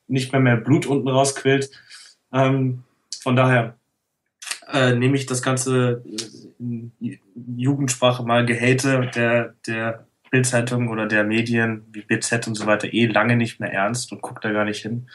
nicht 0.08 0.32
mehr 0.32 0.40
mehr 0.40 0.56
Blut 0.56 0.86
unten 0.86 1.06
rausquillt. 1.06 1.70
Ähm, 2.32 2.82
von 3.22 3.36
daher 3.36 3.76
äh, 4.72 4.94
nehme 4.94 5.16
ich 5.16 5.26
das 5.26 5.42
ganze 5.42 6.02
in 6.58 6.92
Jugendsprache 7.56 8.22
mal 8.24 8.46
Gehate 8.46 9.10
der, 9.14 9.54
der 9.66 10.06
Bildzeitung 10.30 10.88
oder 10.88 11.06
der 11.06 11.24
Medien 11.24 11.86
wie 11.92 12.02
BZ 12.02 12.46
und 12.48 12.54
so 12.54 12.66
weiter 12.66 12.92
eh 12.92 13.06
lange 13.06 13.36
nicht 13.36 13.60
mehr 13.60 13.72
ernst 13.72 14.12
und 14.12 14.22
guckt 14.22 14.44
da 14.44 14.52
gar 14.52 14.64
nicht 14.64 14.82
hin. 14.82 15.08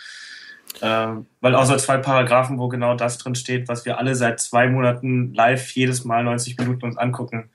Ähm, 0.81 1.25
weil 1.41 1.55
außer 1.55 1.77
zwei 1.77 1.97
Paragraphen, 1.97 2.57
wo 2.57 2.69
genau 2.69 2.95
das 2.95 3.17
drin 3.17 3.35
steht, 3.35 3.67
was 3.67 3.85
wir 3.85 3.97
alle 3.97 4.15
seit 4.15 4.39
zwei 4.39 4.67
Monaten 4.67 5.33
live 5.33 5.71
jedes 5.71 6.05
Mal 6.05 6.23
90 6.23 6.57
Minuten 6.57 6.85
uns 6.85 6.97
angucken, 6.97 7.49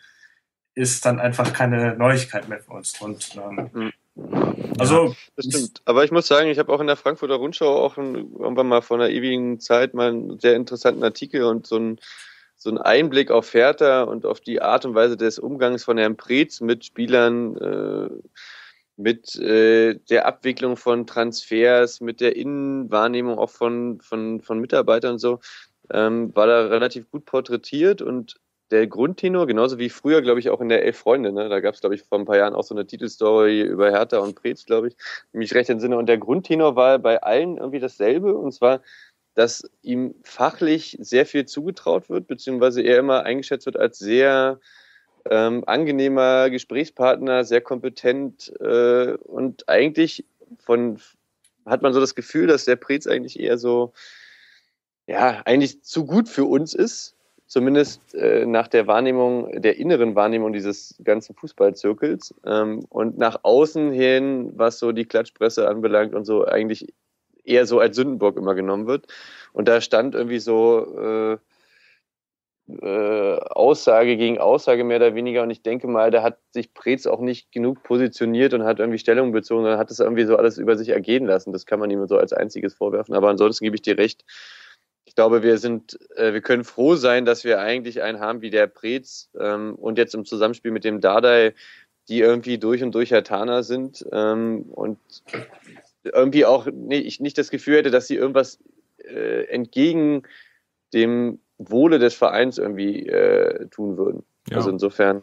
ist 0.75 1.07
dann 1.07 1.19
einfach 1.19 1.53
keine 1.53 1.97
Neuigkeit 1.97 2.49
mehr 2.49 2.61
für 2.61 2.73
uns. 2.73 3.01
Und 3.01 3.37
ähm, 3.37 3.71
mhm. 3.73 3.93
Also, 4.79 5.07
ja, 5.07 5.15
das 5.37 5.47
stimmt. 5.47 5.83
Aber 5.85 6.05
ich 6.05 6.11
muss 6.11 6.27
sagen, 6.27 6.49
ich 6.49 6.59
habe 6.59 6.73
auch 6.73 6.81
in 6.81 6.87
der 6.87 6.97
Frankfurter 6.97 7.35
Rundschau 7.35 7.77
auch 7.77 7.97
ein, 7.99 8.15
irgendwann 8.39 8.69
mal 8.69 8.83
vor 8.83 8.97
einer 8.97 9.11
ewigen 9.11 9.61
Zeit 9.61 9.95
mal 9.95 10.09
einen 10.09 10.39
sehr 10.41 10.57
interessanten 10.57 11.05
Artikel 11.05 11.45
und 11.45 11.67
so 11.67 11.77
ein 11.77 12.01
so 12.59 12.71
ein 12.71 12.79
Einblick 12.79 13.31
auf 13.31 13.53
Hertha 13.53 14.05
und 14.05 14.25
auf 14.25 14.41
die 14.41 14.63
Art 14.63 14.87
und 14.87 14.95
Weise 14.95 15.17
des 15.17 15.39
Umgangs 15.39 15.85
von 15.85 15.99
Herrn 15.99 16.17
Preetz 16.17 16.61
mit 16.61 16.87
Spielern 16.87 17.57
äh, 17.59 18.09
mit 18.97 19.37
äh, 19.37 19.99
der 20.09 20.27
Abwicklung 20.27 20.77
von 20.77 21.07
Transfers, 21.07 22.01
mit 22.01 22.21
der 22.21 22.35
Innenwahrnehmung 22.35 23.39
auch 23.39 23.51
von, 23.51 24.01
von, 24.01 24.41
von 24.41 24.59
Mitarbeitern 24.59 25.13
und 25.13 25.19
so, 25.19 25.41
ähm, 25.91 26.35
war 26.35 26.47
da 26.47 26.67
relativ 26.67 27.11
gut 27.11 27.27
porträtiert 27.27 28.01
und 28.01 28.37
der 28.71 28.87
Grundtenor, 28.87 29.47
genauso 29.47 29.79
wie 29.79 29.91
früher, 29.91 30.23
glaube 30.23 30.41
ich, 30.41 30.51
auch 30.51 30.61
in 30.61 30.69
der 30.69 30.85
Elf 30.85 30.99
Freunde, 30.99 31.33
ne? 31.33 31.49
da 31.49 31.61
gab 31.61 31.75
es, 31.75 31.81
glaube 31.81 31.95
ich, 31.95 32.03
vor 32.03 32.19
ein 32.19 32.25
paar 32.25 32.37
Jahren 32.37 32.55
auch 32.55 32.65
so 32.65 32.75
eine 32.75 32.87
Titelstory 32.87 33.63
über 33.63 33.91
Hertha 33.91 34.19
und 34.19 34.35
Preetz, 34.35 34.65
glaube 34.65 34.89
ich, 34.89 34.97
mich 35.33 35.55
recht 35.55 35.71
entsinne. 35.71 35.97
Und 35.97 36.07
der 36.07 36.19
Grundtenor 36.19 36.75
war 36.75 36.99
bei 36.99 37.23
allen 37.23 37.59
irgendwie 37.59 37.79
dasselbe, 37.79 38.35
und 38.35 38.53
zwar, 38.53 38.83
dass 39.35 39.71
ihm 39.83 40.15
fachlich 40.25 40.97
sehr 41.01 41.27
viel 41.27 41.45
zugetraut 41.47 42.09
wird, 42.09 42.27
beziehungsweise 42.27 42.83
er 42.83 42.99
immer 42.99 43.23
eingeschätzt 43.23 43.67
wird 43.67 43.77
als 43.77 43.99
sehr 43.99 44.59
ähm, 45.31 45.65
angenehmer 45.67 46.51
Gesprächspartner, 46.51 47.45
sehr 47.45 47.61
kompetent 47.61 48.53
äh, 48.61 49.13
und 49.15 49.69
eigentlich 49.69 50.25
von 50.59 51.01
hat 51.65 51.83
man 51.83 51.93
so 51.93 52.01
das 52.01 52.15
Gefühl, 52.15 52.47
dass 52.47 52.65
der 52.65 52.77
Prez 52.77 53.07
eigentlich 53.07 53.39
eher 53.41 53.59
so 53.59 53.93
ja 55.07 55.43
eigentlich 55.45 55.83
zu 55.83 56.07
gut 56.07 56.29
für 56.29 56.45
uns 56.45 56.75
ist, 56.75 57.16
zumindest 57.47 58.15
äh, 58.15 58.45
nach 58.47 58.69
der 58.69 58.87
Wahrnehmung, 58.87 59.61
der 59.61 59.79
inneren 59.79 60.15
Wahrnehmung 60.15 60.53
dieses 60.53 60.99
ganzen 61.03 61.35
Fußballzirkels 61.35 62.35
ähm, 62.45 62.85
und 62.89 63.19
nach 63.19 63.41
außen 63.43 63.93
hin, 63.93 64.53
was 64.57 64.79
so 64.79 64.93
die 64.93 65.05
Klatschpresse 65.05 65.69
anbelangt 65.69 66.15
und 66.15 66.25
so 66.25 66.45
eigentlich 66.45 66.93
eher 67.45 67.67
so 67.67 67.79
als 67.79 67.97
Sündenbock 67.97 68.37
immer 68.37 68.55
genommen 68.55 68.87
wird. 68.87 69.07
Und 69.53 69.69
da 69.69 69.81
stand 69.81 70.15
irgendwie 70.15 70.41
so 70.41 70.99
äh, 70.99 71.39
äh, 72.69 73.39
Aussage 73.51 74.17
gegen 74.17 74.39
Aussage 74.39 74.83
mehr 74.83 74.97
oder 74.97 75.15
weniger. 75.15 75.43
Und 75.43 75.51
ich 75.51 75.63
denke 75.63 75.87
mal, 75.87 76.11
da 76.11 76.23
hat 76.23 76.39
sich 76.51 76.75
Preetz 76.75 77.07
auch 77.07 77.21
nicht 77.21 77.53
genug 77.53 77.83
positioniert 77.85 78.55
und 78.55 78.65
hat 78.65 78.81
irgendwie 78.81 78.99
Stellung 78.99 79.31
bezogen, 79.33 79.63
sondern 79.63 79.79
hat 79.79 79.91
es 79.91 80.01
irgendwie 80.01 80.25
so 80.25 80.37
alles 80.37 80.59
über 80.59 80.77
sich 80.77 80.89
ergehen 80.89 81.27
lassen. 81.27 81.53
Das 81.53 81.67
kann 81.67 81.79
man 81.79 81.91
ihm 81.91 82.07
so 82.09 82.19
als 82.19 82.33
einziges 82.33 82.75
vorwerfen. 82.75 83.15
Aber 83.15 83.29
ansonsten 83.29 83.65
gebe 83.65 83.77
ich 83.77 83.83
dir 83.83 83.99
recht. 83.99 84.25
Ich 85.17 85.19
glaube, 85.19 85.43
wir 85.43 85.57
sind, 85.57 85.99
äh, 86.17 86.35
wir 86.35 86.43
können 86.43 86.63
froh 86.63 86.95
sein, 86.95 87.25
dass 87.25 87.43
wir 87.43 87.59
eigentlich 87.59 88.03
einen 88.03 88.21
haben 88.21 88.43
wie 88.43 88.51
der 88.51 88.67
Preetz 88.67 89.31
ähm, 89.41 89.75
und 89.75 89.97
jetzt 89.97 90.15
im 90.15 90.27
Zusammenspiel 90.27 90.73
mit 90.73 90.85
dem 90.85 91.01
Dardai, 91.01 91.55
die 92.11 92.21
irgendwie 92.21 92.59
durch 92.59 92.83
und 92.83 92.95
durch 92.95 93.13
Hertaner 93.13 93.63
sind 93.63 94.05
ähm, 94.13 94.65
und 94.65 94.99
irgendwie 96.05 96.45
auch 96.45 96.67
nee, 96.71 96.99
ich 96.99 97.19
nicht 97.19 97.39
das 97.39 97.49
Gefühl 97.49 97.79
hätte, 97.79 97.91
dass 97.91 98.09
sie 98.09 98.17
irgendwas 98.17 98.59
äh, 98.99 99.45
entgegen 99.45 100.25
dem 100.93 101.41
Wohle 101.57 101.99
des 101.99 102.13
Vereins 102.13 102.59
irgendwie 102.59 103.07
äh, 103.07 103.69
tun 103.69 103.97
würden. 103.97 104.23
Ja. 104.49 104.59
Also 104.59 104.71
insofern, 104.71 105.23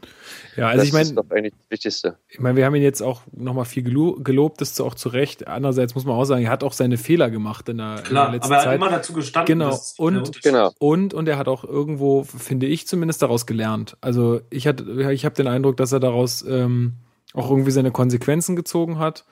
ja, 0.58 0.68
also 0.68 0.80
das 0.80 0.88
ich 0.88 0.94
mein, 0.94 1.04
ist 1.04 1.16
doch 1.16 1.30
eigentlich 1.30 1.54
das 1.54 1.72
Wichtigste. 1.72 2.18
Ich 2.28 2.40
meine, 2.40 2.58
wir 2.58 2.66
haben 2.66 2.76
ihn 2.76 2.82
jetzt 2.82 3.02
auch 3.02 3.22
nochmal 3.32 3.64
viel 3.64 3.84
gelobt, 3.84 4.60
das 4.60 4.72
ist 4.72 4.82
auch 4.82 4.96
zu 4.96 5.10
Recht. 5.10 5.48
Andererseits 5.48 5.96
muss 5.96 6.04
man 6.04 6.16
auch 6.16 6.26
sagen, 6.26 6.44
er 6.44 6.52
hat 6.52 6.64
auch 6.64 6.74
seine 6.74 6.98
Fehler 6.98 7.30
gemacht 7.30 7.70
in 7.70 7.78
der, 7.78 8.02
Klar, 8.04 8.26
in 8.26 8.32
der 8.32 8.40
letzten 8.40 8.46
aber 8.48 8.56
er 8.56 8.64
Zeit. 8.64 8.68
hat 8.68 8.76
immer 8.76 8.90
dazu 8.90 9.14
gestanden. 9.14 9.60
Genau. 9.60 9.80
Und, 9.98 10.42
genau. 10.44 10.72
und, 10.78 11.14
und 11.14 11.28
er 11.30 11.38
hat 11.38 11.48
auch 11.48 11.64
irgendwo, 11.64 12.24
finde 12.24 12.66
ich 12.66 12.86
zumindest, 12.86 13.22
daraus 13.22 13.46
gelernt. 13.46 13.96
Also 14.02 14.42
ich 14.50 14.68
hatte, 14.68 15.12
ich 15.14 15.24
habe 15.24 15.36
den 15.36 15.48
Eindruck, 15.48 15.78
dass 15.78 15.94
er 15.94 16.02
daraus 16.02 16.44
ähm, 16.46 16.96
auch 17.34 17.50
irgendwie 17.50 17.72
seine 17.72 17.92
Konsequenzen 17.92 18.58
gezogen 18.58 19.00
hat. 19.00 19.26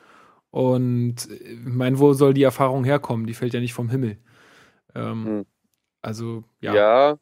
Und 0.51 1.30
ich 1.30 1.59
meine, 1.65 1.99
wo 1.99 2.13
soll 2.13 2.34
die 2.34 2.43
Erfahrung 2.43 2.85
herkommen? 2.85 3.26
Die 3.26 3.34
fällt 3.34 3.53
ja 3.53 3.59
nicht 3.59 3.73
vom 3.73 3.89
Himmel. 3.89 4.18
Ähm, 4.95 5.26
hm. 5.26 5.45
Also, 6.01 6.43
ja. 6.61 6.73
Ja, 6.73 7.18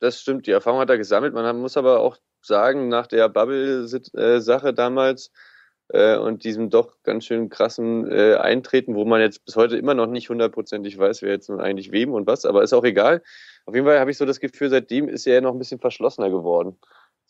das 0.00 0.20
stimmt. 0.20 0.46
Die 0.46 0.50
Erfahrung 0.50 0.80
hat 0.80 0.90
er 0.90 0.98
gesammelt. 0.98 1.34
Man 1.34 1.60
muss 1.60 1.76
aber 1.76 2.00
auch 2.00 2.16
sagen, 2.42 2.88
nach 2.88 3.06
der 3.06 3.28
Bubble-Sache 3.28 4.74
damals 4.74 5.30
äh, 5.88 6.16
und 6.16 6.44
diesem 6.44 6.70
doch 6.70 6.96
ganz 7.02 7.26
schön 7.26 7.48
krassen 7.48 8.10
äh, 8.10 8.34
Eintreten, 8.36 8.94
wo 8.94 9.04
man 9.04 9.20
jetzt 9.20 9.44
bis 9.44 9.56
heute 9.56 9.76
immer 9.76 9.94
noch 9.94 10.06
nicht 10.06 10.30
hundertprozentig 10.30 10.98
weiß, 10.98 11.22
wer 11.22 11.30
jetzt 11.30 11.48
nun 11.48 11.60
eigentlich 11.60 11.92
wem 11.92 12.12
und 12.12 12.26
was, 12.26 12.44
aber 12.44 12.62
ist 12.62 12.72
auch 12.72 12.84
egal. 12.84 13.22
Auf 13.66 13.74
jeden 13.74 13.86
Fall 13.86 14.00
habe 14.00 14.10
ich 14.10 14.16
so 14.16 14.24
das 14.24 14.40
Gefühl, 14.40 14.70
seitdem 14.70 15.08
ist 15.08 15.26
er 15.26 15.40
noch 15.40 15.52
ein 15.52 15.58
bisschen 15.58 15.80
verschlossener 15.80 16.30
geworden 16.30 16.78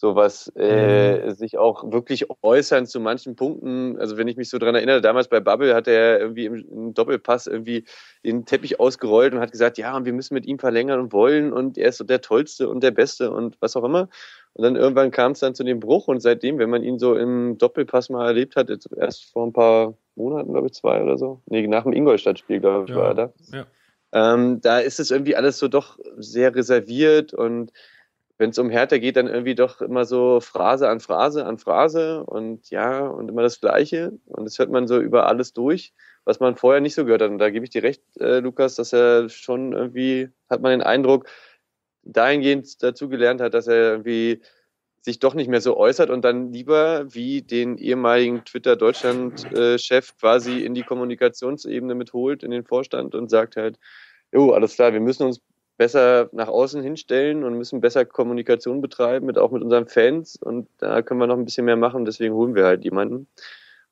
sowas 0.00 0.50
äh, 0.56 1.26
mhm. 1.26 1.30
sich 1.32 1.58
auch 1.58 1.92
wirklich 1.92 2.26
äußern 2.42 2.86
zu 2.86 3.00
manchen 3.00 3.36
Punkten. 3.36 3.98
Also 3.98 4.16
wenn 4.16 4.28
ich 4.28 4.38
mich 4.38 4.48
so 4.48 4.56
dran 4.56 4.74
erinnere, 4.74 5.02
damals 5.02 5.28
bei 5.28 5.40
Bubble 5.40 5.74
hat 5.74 5.86
er 5.86 6.18
irgendwie 6.18 6.46
im, 6.46 6.54
im, 6.54 6.94
Doppelpass 6.94 7.46
irgendwie 7.46 7.84
den 8.24 8.46
Teppich 8.46 8.80
ausgerollt 8.80 9.34
und 9.34 9.40
hat 9.40 9.52
gesagt, 9.52 9.76
ja, 9.76 9.94
und 9.94 10.06
wir 10.06 10.14
müssen 10.14 10.32
mit 10.32 10.46
ihm 10.46 10.58
verlängern 10.58 11.00
und 11.00 11.12
wollen 11.12 11.52
und 11.52 11.76
er 11.76 11.90
ist 11.90 11.98
so 11.98 12.04
der 12.04 12.22
Tollste 12.22 12.70
und 12.70 12.82
der 12.82 12.92
Beste 12.92 13.30
und 13.30 13.58
was 13.60 13.76
auch 13.76 13.84
immer. 13.84 14.08
Und 14.54 14.64
dann 14.64 14.74
irgendwann 14.74 15.10
kam 15.10 15.32
es 15.32 15.40
dann 15.40 15.54
zu 15.54 15.64
dem 15.64 15.80
Bruch 15.80 16.08
und 16.08 16.20
seitdem, 16.20 16.58
wenn 16.58 16.70
man 16.70 16.82
ihn 16.82 16.98
so 16.98 17.14
im 17.14 17.58
Doppelpass 17.58 18.08
mal 18.08 18.26
erlebt 18.26 18.56
hat, 18.56 18.70
jetzt 18.70 18.88
erst 18.96 19.30
vor 19.30 19.46
ein 19.46 19.52
paar 19.52 19.94
Monaten, 20.16 20.50
glaube 20.50 20.68
ich, 20.68 20.72
zwei 20.72 21.02
oder 21.02 21.18
so, 21.18 21.42
nee, 21.44 21.66
nach 21.66 21.82
dem 21.82 21.92
Ingolstadt-Spiel, 21.92 22.60
glaube 22.60 22.84
ich, 22.84 22.90
ja. 22.90 22.96
war 22.96 23.08
er 23.08 23.14
da. 23.14 23.32
Ja. 23.52 23.66
Ähm, 24.12 24.62
da 24.62 24.78
ist 24.78 24.98
es 24.98 25.10
irgendwie 25.10 25.36
alles 25.36 25.58
so 25.58 25.68
doch 25.68 25.98
sehr 26.16 26.54
reserviert 26.54 27.34
und 27.34 27.70
wenn 28.40 28.50
es 28.50 28.58
um 28.58 28.70
Hertha 28.70 28.96
geht, 28.96 29.16
dann 29.16 29.26
irgendwie 29.26 29.54
doch 29.54 29.82
immer 29.82 30.06
so 30.06 30.40
Phrase 30.40 30.88
an 30.88 31.00
Phrase 31.00 31.44
an 31.44 31.58
Phrase 31.58 32.24
und 32.24 32.70
ja, 32.70 33.06
und 33.06 33.28
immer 33.28 33.42
das 33.42 33.60
Gleiche. 33.60 34.18
Und 34.24 34.46
das 34.46 34.58
hört 34.58 34.70
man 34.70 34.88
so 34.88 34.98
über 34.98 35.26
alles 35.26 35.52
durch, 35.52 35.92
was 36.24 36.40
man 36.40 36.56
vorher 36.56 36.80
nicht 36.80 36.94
so 36.94 37.04
gehört 37.04 37.20
hat. 37.20 37.30
Und 37.30 37.36
da 37.36 37.50
gebe 37.50 37.66
ich 37.66 37.70
dir 37.70 37.82
recht, 37.82 38.02
äh, 38.18 38.40
Lukas, 38.40 38.76
dass 38.76 38.94
er 38.94 39.28
schon 39.28 39.74
irgendwie, 39.74 40.30
hat 40.48 40.62
man 40.62 40.70
den 40.70 40.80
Eindruck, 40.82 41.28
dahingehend 42.02 42.82
dazu 42.82 43.10
gelernt 43.10 43.42
hat, 43.42 43.52
dass 43.52 43.66
er 43.66 43.90
irgendwie 43.90 44.40
sich 45.02 45.18
doch 45.18 45.34
nicht 45.34 45.48
mehr 45.48 45.60
so 45.60 45.76
äußert 45.76 46.08
und 46.08 46.22
dann 46.24 46.50
lieber 46.50 47.12
wie 47.12 47.42
den 47.42 47.76
ehemaligen 47.76 48.46
Twitter-Deutschland-Chef 48.46 50.16
quasi 50.18 50.64
in 50.64 50.72
die 50.72 50.82
Kommunikationsebene 50.82 51.94
mitholt, 51.94 52.42
in 52.42 52.52
den 52.52 52.64
Vorstand 52.64 53.14
und 53.14 53.28
sagt 53.28 53.56
halt, 53.56 53.78
jo, 54.32 54.52
alles 54.52 54.76
klar, 54.76 54.94
wir 54.94 55.00
müssen 55.00 55.26
uns 55.26 55.42
besser 55.80 56.28
nach 56.32 56.48
außen 56.48 56.82
hinstellen 56.82 57.42
und 57.42 57.56
müssen 57.56 57.80
besser 57.80 58.04
Kommunikation 58.04 58.82
betreiben, 58.82 59.24
mit, 59.24 59.38
auch 59.38 59.50
mit 59.50 59.62
unseren 59.62 59.86
Fans. 59.86 60.36
Und 60.36 60.68
da 60.76 61.00
können 61.00 61.20
wir 61.20 61.26
noch 61.26 61.38
ein 61.38 61.46
bisschen 61.46 61.64
mehr 61.64 61.76
machen. 61.76 62.04
Deswegen 62.04 62.34
holen 62.34 62.54
wir 62.54 62.66
halt 62.66 62.84
jemanden. 62.84 63.28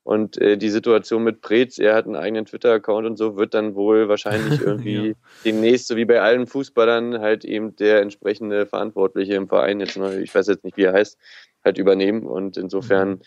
Und 0.02 0.36
äh, 0.36 0.58
die 0.58 0.68
Situation 0.68 1.24
mit 1.24 1.40
Preetz, 1.40 1.78
er 1.78 1.94
hat 1.94 2.04
einen 2.04 2.14
eigenen 2.14 2.44
Twitter-Account 2.44 3.06
und 3.06 3.16
so, 3.16 3.38
wird 3.38 3.54
dann 3.54 3.74
wohl 3.74 4.06
wahrscheinlich 4.06 4.60
irgendwie 4.66 5.08
ja. 5.08 5.14
demnächst, 5.46 5.88
so 5.88 5.96
wie 5.96 6.04
bei 6.04 6.20
allen 6.20 6.46
Fußballern, 6.46 7.20
halt 7.20 7.46
eben 7.46 7.74
der 7.76 8.02
entsprechende 8.02 8.66
Verantwortliche 8.66 9.36
im 9.36 9.48
Verein, 9.48 9.80
jetzt 9.80 9.96
noch, 9.96 10.12
ich 10.12 10.34
weiß 10.34 10.46
jetzt 10.48 10.64
nicht, 10.64 10.76
wie 10.76 10.84
er 10.84 10.92
heißt, 10.92 11.16
halt 11.64 11.78
übernehmen. 11.78 12.26
Und 12.26 12.58
insofern 12.58 13.12
mhm. 13.12 13.20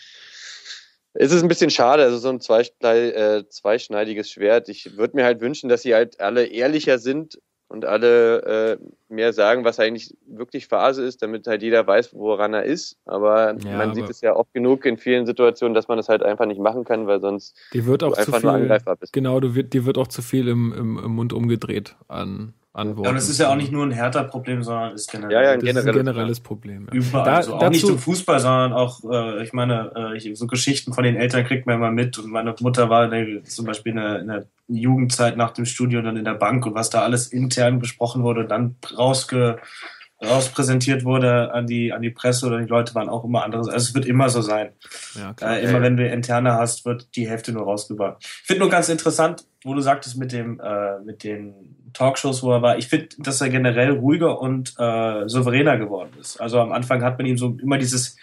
ist 1.16 1.32
es 1.32 1.42
ein 1.42 1.50
bisschen 1.50 1.72
schade, 1.72 2.04
also 2.04 2.20
so 2.20 2.30
ein 2.30 2.38
äh, 2.84 3.44
zweischneidiges 3.50 4.30
Schwert. 4.30 4.70
Ich 4.70 4.98
würde 4.98 5.16
mir 5.16 5.26
halt 5.26 5.42
wünschen, 5.42 5.68
dass 5.68 5.82
sie 5.82 5.96
halt 5.96 6.20
alle 6.20 6.46
ehrlicher 6.46 7.00
sind 7.00 7.40
und 7.72 7.86
alle 7.86 8.44
äh, 8.44 8.78
mehr 9.08 9.32
sagen, 9.32 9.64
was 9.64 9.80
eigentlich 9.80 10.16
wirklich 10.28 10.68
Phase 10.68 11.04
ist, 11.04 11.22
damit 11.22 11.48
halt 11.48 11.64
jeder 11.64 11.88
weiß, 11.88 12.14
woran 12.14 12.54
er 12.54 12.64
ist. 12.64 12.98
Aber 13.06 13.56
ja, 13.64 13.78
man 13.78 13.82
aber 13.90 13.96
sieht 13.96 14.10
es 14.10 14.22
ja 14.22 14.36
oft 14.36 14.54
genug 14.54 14.86
in 14.86 14.98
vielen 14.98 15.26
Situationen, 15.26 15.74
dass 15.74 15.88
man 15.88 15.98
das 15.98 16.10
halt 16.10 16.22
einfach 16.22 16.46
nicht 16.46 16.60
machen 16.60 16.84
kann, 16.84 17.08
weil 17.08 17.22
sonst 17.22 17.58
die 17.74 17.86
wird 17.86 18.04
auch 18.04 18.18
zu 18.18 18.32
viel, 18.32 18.80
Genau, 19.14 19.40
du 19.40 19.56
wird, 19.56 19.74
die 19.74 19.86
wird 19.86 19.98
auch 19.98 20.08
zu 20.08 20.22
viel 20.22 20.50
im, 20.50 20.74
im, 20.74 21.00
im 21.04 21.12
Mund 21.12 21.32
umgedreht 21.32 21.96
an 22.10 22.54
antworten. 22.74 23.08
Aber 23.08 23.16
das 23.16 23.28
ist 23.30 23.38
ja 23.40 23.50
auch 23.50 23.56
nicht 23.56 23.72
nur 23.72 23.86
ein 23.86 23.92
härter 23.92 24.24
Problem, 24.24 24.64
sondern 24.64 24.94
ist 24.94 25.12
generell. 25.12 25.32
Ja, 25.34 25.42
ja, 25.44 25.52
ein 25.52 25.60
ist 25.60 25.68
ein 25.68 25.74
generelles, 25.86 25.96
generelles 26.06 26.40
Problem. 26.40 26.88
Ja. 26.88 26.94
Überall. 27.00 27.26
Da- 27.26 27.36
also 27.36 27.56
auch 27.56 27.60
dazu- 27.60 27.72
nicht 27.72 27.90
im 27.90 28.00
Fußball, 28.00 28.40
sondern 28.40 28.74
auch, 28.74 29.00
äh, 29.12 29.44
ich 29.44 29.52
meine, 29.54 29.92
äh, 29.96 30.18
ich, 30.18 30.38
so 30.38 30.48
Geschichten 30.48 30.94
von 30.94 31.04
den 31.04 31.16
Eltern 31.18 31.44
kriegt 31.46 31.66
man 31.66 31.76
immer 31.76 31.92
mit. 31.92 32.18
Und 32.18 32.32
meine 32.32 32.56
Mutter 32.62 32.90
war 32.90 33.12
äh, 33.12 33.44
zum 33.44 33.66
Beispiel 33.66 33.92
in 33.92 33.98
der, 33.98 34.20
in 34.22 34.28
der 34.28 34.46
Jugendzeit 34.68 35.36
nach 35.36 35.52
dem 35.52 35.66
Studium 35.66 36.04
dann 36.06 36.16
in 36.18 36.24
der 36.26 36.36
Bank 36.36 36.66
und 36.66 36.74
was 36.76 36.90
da 36.90 37.02
alles 37.02 37.28
intern 37.28 37.80
besprochen 37.80 38.24
wurde, 38.24 38.46
dann 38.46 38.76
rausge, 38.98 39.58
rauspräsentiert 40.24 41.04
wurde 41.04 41.52
an 41.54 41.68
die, 41.68 41.92
an 41.92 42.02
die 42.02 42.12
Presse 42.12 42.46
oder 42.46 42.60
die 42.60 42.68
Leute 42.68 42.94
waren 42.96 43.10
auch 43.10 43.24
immer 43.26 43.44
anderes. 43.44 43.68
Also 43.68 43.78
es 43.90 43.96
wird 43.96 44.06
immer 44.06 44.30
so 44.30 44.42
sein. 44.42 44.70
Ja, 45.20 45.34
klar. 45.34 45.58
Äh, 45.58 45.64
immer 45.66 45.82
wenn 45.82 45.98
du 45.98 46.08
interne 46.08 46.54
hast, 46.54 46.86
wird 46.86 47.16
die 47.16 47.28
Hälfte 47.28 47.52
nur 47.52 47.64
rausgebracht. 47.64 48.18
Ich 48.22 48.48
finde 48.48 48.62
nur 48.62 48.70
ganz 48.70 48.88
interessant, 48.90 49.44
wo 49.64 49.74
du 49.74 49.82
sagtest 49.82 50.18
mit 50.18 50.32
dem 50.32 50.60
äh, 50.60 51.00
mit 51.04 51.24
den 51.24 51.54
Talkshows, 51.94 52.44
wo 52.44 52.52
er 52.52 52.62
war. 52.62 52.78
Ich 52.78 52.88
finde, 52.88 53.10
dass 53.20 53.42
er 53.42 53.50
generell 53.50 53.92
ruhiger 53.92 54.40
und 54.40 54.74
äh, 54.78 55.28
souveräner 55.28 55.78
geworden 55.78 56.12
ist. 56.20 56.40
Also 56.40 56.60
am 56.60 56.72
Anfang 56.72 57.04
hat 57.04 57.18
man 57.18 57.28
ihm 57.28 57.38
so 57.38 57.58
immer 57.62 57.78
dieses, 57.78 58.18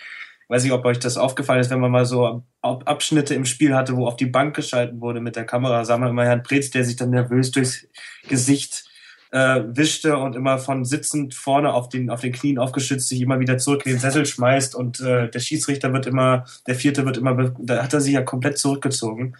weiß 0.49 0.62
nicht, 0.65 0.73
ob 0.73 0.85
euch 0.85 0.99
das 0.99 1.16
aufgefallen 1.16 1.61
ist, 1.61 1.70
wenn 1.70 1.81
man 1.81 1.90
mal 1.90 2.07
so 2.07 2.43
Ab- 2.62 2.82
Abschnitte 2.86 3.35
im 3.35 3.45
Spiel 3.45 3.74
hatte, 3.74 3.97
wo 3.97 4.07
auf 4.07 4.16
die 4.16 4.27
Bank 4.27 4.57
geschalten 4.57 5.01
wurde 5.01 5.20
mit 5.20 5.36
der 5.36 5.45
Kamera, 5.45 5.85
sah 5.85 5.99
man 5.99 6.11
immer 6.11 6.24
Herrn 6.24 6.43
Preetz, 6.43 6.70
der 6.70 6.85
sich 6.85 6.97
dann 6.97 7.11
nervös 7.11 7.51
durchs 7.51 7.86
Gesicht 8.28 8.85
äh, 9.31 9.62
wischte 9.66 10.16
und 10.16 10.35
immer 10.35 10.59
von 10.59 10.85
sitzend 10.85 11.35
vorne 11.35 11.74
auf 11.74 11.89
den 11.89 12.09
auf 12.09 12.23
den 12.23 12.32
Knien 12.32 12.59
aufgeschützt 12.59 13.09
sich 13.09 13.20
immer 13.20 13.39
wieder 13.40 13.59
zurück 13.59 13.85
in 13.85 13.93
den 13.93 14.01
Sessel 14.01 14.24
schmeißt 14.24 14.74
und 14.74 15.01
äh, 15.01 15.28
der 15.31 15.40
Schiedsrichter 15.40 15.93
wird 15.93 16.07
immer, 16.07 16.45
der 16.66 16.74
vierte 16.74 17.05
wird 17.05 17.19
immer, 17.19 17.53
da 17.59 17.82
hat 17.82 17.93
er 17.93 18.01
sich 18.01 18.15
ja 18.15 18.23
komplett 18.23 18.57
zurückgezogen. 18.59 19.36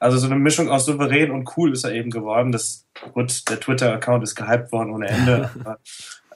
Also 0.00 0.18
so 0.18 0.26
eine 0.26 0.36
Mischung 0.36 0.68
aus 0.68 0.86
souverän 0.86 1.30
und 1.30 1.48
cool 1.56 1.72
ist 1.72 1.84
er 1.84 1.92
eben 1.92 2.10
geworden. 2.10 2.52
Das 2.52 2.86
gut, 3.12 3.48
der 3.48 3.60
Twitter-Account 3.60 4.22
ist 4.22 4.34
gehypt 4.34 4.72
worden 4.72 4.90
ohne 4.90 5.08
Ende. 5.08 5.50
aber, 5.60 5.78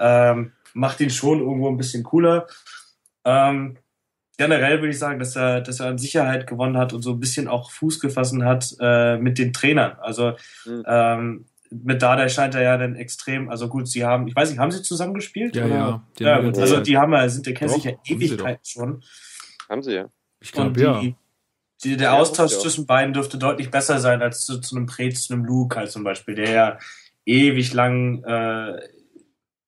ähm, 0.00 0.52
macht 0.74 1.00
ihn 1.00 1.10
schon 1.10 1.40
irgendwo 1.40 1.68
ein 1.68 1.76
bisschen 1.76 2.02
cooler. 2.02 2.46
Ähm, 3.24 3.76
generell 4.38 4.78
würde 4.78 4.90
ich 4.90 4.98
sagen, 4.98 5.18
dass 5.18 5.36
er, 5.36 5.60
dass 5.60 5.80
er 5.80 5.86
an 5.88 5.98
Sicherheit 5.98 6.46
gewonnen 6.46 6.76
hat 6.76 6.92
und 6.92 7.02
so 7.02 7.12
ein 7.12 7.20
bisschen 7.20 7.48
auch 7.48 7.70
Fuß 7.70 8.00
gefasst 8.00 8.34
hat 8.42 8.74
äh, 8.80 9.16
mit 9.18 9.38
den 9.38 9.52
Trainern. 9.52 9.96
Also 10.00 10.32
Mhm. 10.64 10.84
ähm, 10.86 11.44
mit 11.70 12.02
Dada 12.02 12.28
scheint 12.28 12.54
er 12.54 12.62
ja 12.62 12.76
dann 12.76 12.96
extrem, 12.96 13.48
also 13.48 13.68
gut, 13.68 13.88
sie 13.88 14.04
haben, 14.04 14.26
ich 14.28 14.36
weiß 14.36 14.50
nicht, 14.50 14.58
haben 14.58 14.70
sie 14.70 14.82
zusammen 14.82 15.14
gespielt? 15.14 15.56
Ja, 15.56 15.64
oder? 15.64 16.02
ja, 16.18 16.36
also 16.38 16.80
die 16.80 16.98
haben 16.98 17.12
ja, 17.12 17.28
sind, 17.28 17.46
der 17.46 17.54
kennt 17.54 17.70
Doch, 17.70 17.76
sich 17.76 17.84
ja 17.84 17.92
Ewigkeiten 18.04 18.64
schon. 18.64 19.02
Haben 19.68 19.82
sie 19.82 19.94
ja. 19.94 20.08
ich 20.40 20.52
glaube, 20.52 20.78
ja. 20.80 21.00
die, 21.00 21.14
die, 21.84 21.96
der 21.96 22.08
Ja, 22.08 22.18
Austausch 22.18 22.58
zwischen 22.58 22.86
beiden 22.86 23.12
dürfte 23.12 23.38
deutlich 23.38 23.70
besser 23.70 23.98
sein 23.98 24.22
als 24.22 24.44
zu, 24.44 24.60
zu 24.60 24.76
einem 24.76 24.86
Prez, 24.86 25.26
zu 25.26 25.34
einem 25.34 25.44
Luke 25.44 25.76
halt 25.76 25.90
zum 25.90 26.04
Beispiel, 26.04 26.34
der 26.34 26.50
ja 26.50 26.78
ewig 27.24 27.72
lang 27.72 28.22
äh, 28.24 28.80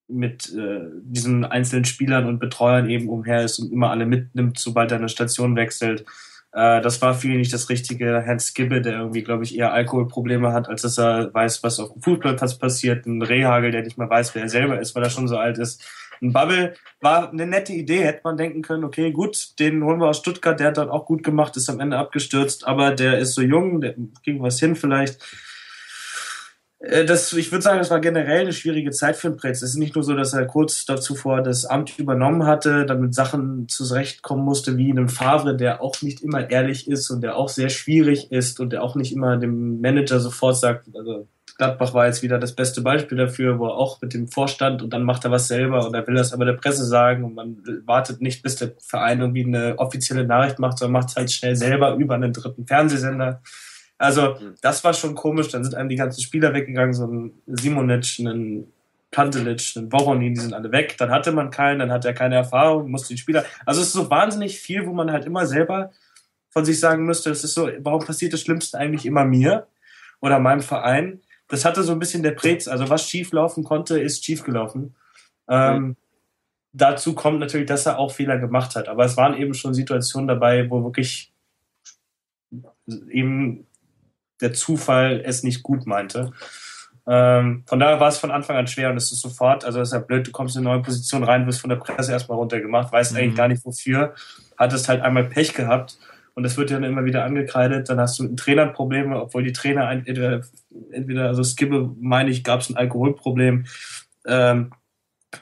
mit 0.08 0.52
äh, 0.54 0.80
diesen 1.02 1.44
einzelnen 1.44 1.84
Spielern 1.84 2.26
und 2.26 2.38
Betreuern 2.38 2.88
eben 2.88 3.08
umher 3.08 3.42
ist 3.42 3.58
und 3.58 3.72
immer 3.72 3.90
alle 3.90 4.06
mitnimmt, 4.06 4.58
sobald 4.58 4.92
er 4.92 4.98
eine 4.98 5.08
Station 5.08 5.56
wechselt. 5.56 6.04
Äh, 6.52 6.80
das 6.82 7.02
war 7.02 7.14
für 7.14 7.28
ihn 7.28 7.38
nicht 7.38 7.52
das 7.52 7.68
richtige. 7.68 8.22
Herrn 8.22 8.38
Skibbe, 8.38 8.80
der 8.80 8.98
irgendwie, 8.98 9.22
glaube 9.22 9.44
ich, 9.44 9.56
eher 9.56 9.72
Alkoholprobleme 9.72 10.52
hat, 10.52 10.68
als 10.68 10.82
dass 10.82 10.98
er 10.98 11.32
weiß, 11.34 11.62
was 11.62 11.80
auf 11.80 11.92
dem 11.92 12.02
Fußballplatz 12.02 12.58
passiert. 12.58 13.06
Ein 13.06 13.22
Rehagel, 13.22 13.72
der 13.72 13.82
nicht 13.82 13.98
mal 13.98 14.10
weiß, 14.10 14.34
wer 14.34 14.42
er 14.42 14.48
selber 14.48 14.78
ist, 14.78 14.94
weil 14.94 15.02
er 15.02 15.10
schon 15.10 15.28
so 15.28 15.36
alt 15.36 15.58
ist. 15.58 15.82
Ein 16.24 16.32
Bubble 16.32 16.74
war 17.00 17.30
eine 17.30 17.46
nette 17.46 17.74
Idee, 17.74 18.02
hätte 18.04 18.22
man 18.24 18.36
denken 18.38 18.62
können, 18.62 18.84
okay, 18.84 19.12
gut, 19.12 19.58
den 19.58 19.84
holen 19.84 20.00
wir 20.00 20.08
aus 20.08 20.18
Stuttgart, 20.18 20.58
der 20.58 20.68
hat 20.68 20.78
dann 20.78 20.88
auch 20.88 21.04
gut 21.04 21.22
gemacht, 21.22 21.56
ist 21.56 21.68
am 21.68 21.80
Ende 21.80 21.98
abgestürzt, 21.98 22.66
aber 22.66 22.92
der 22.92 23.18
ist 23.18 23.34
so 23.34 23.42
jung, 23.42 23.80
der 23.82 23.94
ging 24.22 24.42
was 24.42 24.58
hin 24.58 24.74
vielleicht. 24.74 25.22
Äh, 26.78 27.04
Das, 27.04 27.32
ich 27.34 27.52
würde 27.52 27.62
sagen, 27.62 27.78
das 27.78 27.90
war 27.90 28.00
generell 28.00 28.40
eine 28.40 28.52
schwierige 28.52 28.90
Zeit 28.90 29.16
für 29.16 29.28
den 29.28 29.36
Pretz. 29.36 29.62
Es 29.62 29.70
ist 29.70 29.76
nicht 29.76 29.94
nur 29.94 30.04
so, 30.04 30.14
dass 30.14 30.32
er 30.32 30.46
kurz 30.46 30.86
dazu 30.86 31.14
vor 31.14 31.42
das 31.42 31.64
Amt 31.64 31.98
übernommen 31.98 32.46
hatte, 32.46 32.86
dann 32.86 33.00
mit 33.00 33.14
Sachen 33.14 33.68
zurechtkommen 33.68 34.44
musste, 34.44 34.76
wie 34.78 34.90
einem 34.90 35.08
Favre, 35.08 35.56
der 35.56 35.82
auch 35.82 36.00
nicht 36.02 36.22
immer 36.22 36.50
ehrlich 36.50 36.88
ist 36.88 37.10
und 37.10 37.20
der 37.22 37.36
auch 37.36 37.48
sehr 37.48 37.68
schwierig 37.68 38.32
ist 38.32 38.60
und 38.60 38.72
der 38.72 38.82
auch 38.82 38.94
nicht 38.96 39.12
immer 39.12 39.36
dem 39.36 39.80
Manager 39.80 40.20
sofort 40.20 40.56
sagt, 40.58 40.88
also 40.94 41.28
Gladbach 41.56 41.94
war 41.94 42.06
jetzt 42.06 42.22
wieder 42.22 42.38
das 42.38 42.54
beste 42.54 42.82
Beispiel 42.82 43.16
dafür, 43.16 43.58
wo 43.58 43.66
er 43.66 43.76
auch 43.76 44.00
mit 44.00 44.12
dem 44.12 44.26
Vorstand 44.28 44.82
und 44.82 44.92
dann 44.92 45.04
macht 45.04 45.24
er 45.24 45.30
was 45.30 45.46
selber 45.46 45.86
und 45.86 45.94
er 45.94 46.06
will 46.06 46.14
das 46.14 46.32
aber 46.32 46.44
der 46.44 46.54
Presse 46.54 46.84
sagen 46.84 47.22
und 47.24 47.34
man 47.34 47.58
wartet 47.84 48.20
nicht, 48.20 48.42
bis 48.42 48.56
der 48.56 48.72
Verein 48.80 49.20
irgendwie 49.20 49.44
eine 49.44 49.78
offizielle 49.78 50.24
Nachricht 50.24 50.58
macht, 50.58 50.78
sondern 50.78 51.00
macht 51.00 51.10
es 51.10 51.16
halt 51.16 51.30
schnell 51.30 51.54
selber 51.54 51.94
über 51.94 52.16
einen 52.16 52.32
dritten 52.32 52.66
Fernsehsender. 52.66 53.40
Also, 53.98 54.36
das 54.60 54.82
war 54.84 54.92
schon 54.92 55.14
komisch. 55.14 55.48
Dann 55.48 55.64
sind 55.64 55.74
einem 55.74 55.88
die 55.88 55.96
ganzen 55.96 56.20
Spieler 56.20 56.52
weggegangen, 56.52 56.94
so 56.94 57.06
ein 57.06 57.32
Simonic, 57.46 58.18
ein 58.18 58.66
Pantelic, 59.10 59.76
ein 59.76 59.90
Voronin, 59.92 60.34
die 60.34 60.40
sind 60.40 60.52
alle 60.52 60.72
weg. 60.72 60.96
Dann 60.98 61.10
hatte 61.10 61.30
man 61.32 61.50
keinen, 61.50 61.78
dann 61.78 61.92
hat 61.92 62.04
er 62.04 62.12
keine 62.12 62.34
Erfahrung, 62.34 62.90
musste 62.90 63.14
die 63.14 63.18
Spieler. 63.18 63.44
Also, 63.64 63.80
es 63.80 63.88
ist 63.88 63.92
so 63.92 64.10
wahnsinnig 64.10 64.58
viel, 64.58 64.86
wo 64.86 64.92
man 64.92 65.12
halt 65.12 65.24
immer 65.26 65.46
selber 65.46 65.92
von 66.50 66.64
sich 66.64 66.78
sagen 66.78 67.04
müsste, 67.04 67.30
es 67.30 67.44
ist 67.44 67.54
so, 67.54 67.68
warum 67.80 68.04
passiert 68.04 68.32
das 68.32 68.40
Schlimmste 68.40 68.78
eigentlich 68.78 69.06
immer 69.06 69.24
mir 69.24 69.66
oder 70.20 70.38
meinem 70.38 70.62
Verein? 70.62 71.20
Das 71.54 71.64
hatte 71.64 71.84
so 71.84 71.92
ein 71.92 72.00
bisschen 72.00 72.24
der 72.24 72.32
Prez. 72.32 72.66
Also, 72.66 72.90
was 72.90 73.08
schief 73.08 73.30
laufen 73.30 73.62
konnte, 73.62 74.00
ist 74.00 74.24
schief 74.24 74.42
gelaufen. 74.42 74.96
Ähm, 75.48 75.96
dazu 76.72 77.14
kommt 77.14 77.38
natürlich, 77.38 77.68
dass 77.68 77.86
er 77.86 77.96
auch 78.00 78.10
Fehler 78.10 78.38
gemacht 78.38 78.74
hat. 78.74 78.88
Aber 78.88 79.04
es 79.04 79.16
waren 79.16 79.36
eben 79.36 79.54
schon 79.54 79.72
Situationen 79.72 80.26
dabei, 80.26 80.68
wo 80.68 80.82
wirklich 80.82 81.32
eben 83.08 83.68
der 84.40 84.52
Zufall 84.52 85.22
es 85.24 85.44
nicht 85.44 85.62
gut 85.62 85.86
meinte. 85.86 86.32
Ähm, 87.06 87.62
von 87.68 87.78
daher 87.78 88.00
war 88.00 88.08
es 88.08 88.18
von 88.18 88.32
Anfang 88.32 88.56
an 88.56 88.66
schwer 88.66 88.90
und 88.90 88.96
es 88.96 89.12
ist 89.12 89.20
sofort, 89.20 89.64
also 89.64 89.80
es 89.80 89.90
ist 89.90 89.94
ja 89.94 90.00
blöd, 90.00 90.26
du 90.26 90.32
kommst 90.32 90.56
in 90.56 90.66
eine 90.66 90.74
neue 90.74 90.82
Position 90.82 91.22
rein, 91.22 91.46
wirst 91.46 91.60
von 91.60 91.70
der 91.70 91.76
Presse 91.76 92.10
erstmal 92.10 92.38
runtergemacht, 92.38 92.92
weißt 92.92 93.12
Mhm. 93.12 93.18
eigentlich 93.18 93.36
gar 93.36 93.48
nicht 93.48 93.64
wofür, 93.64 94.14
hattest 94.56 94.88
halt 94.88 95.02
einmal 95.02 95.24
Pech 95.24 95.54
gehabt 95.54 95.98
und 96.34 96.42
das 96.42 96.56
wird 96.56 96.70
dann 96.70 96.84
immer 96.84 97.04
wieder 97.04 97.24
angekreidet, 97.24 97.88
dann 97.88 98.00
hast 98.00 98.18
du 98.18 98.24
mit 98.24 98.32
den 98.32 98.36
Trainern 98.36 98.72
Probleme, 98.72 99.20
obwohl 99.20 99.44
die 99.44 99.52
Trainer 99.52 99.90
entweder, 99.90 100.42
entweder 100.90 101.28
also 101.28 101.44
Skibbe, 101.44 101.94
meine 102.00 102.30
ich, 102.30 102.42
gab 102.42 102.60
es 102.60 102.70
ein 102.70 102.76
Alkoholproblem, 102.76 103.66
ähm, 104.26 104.72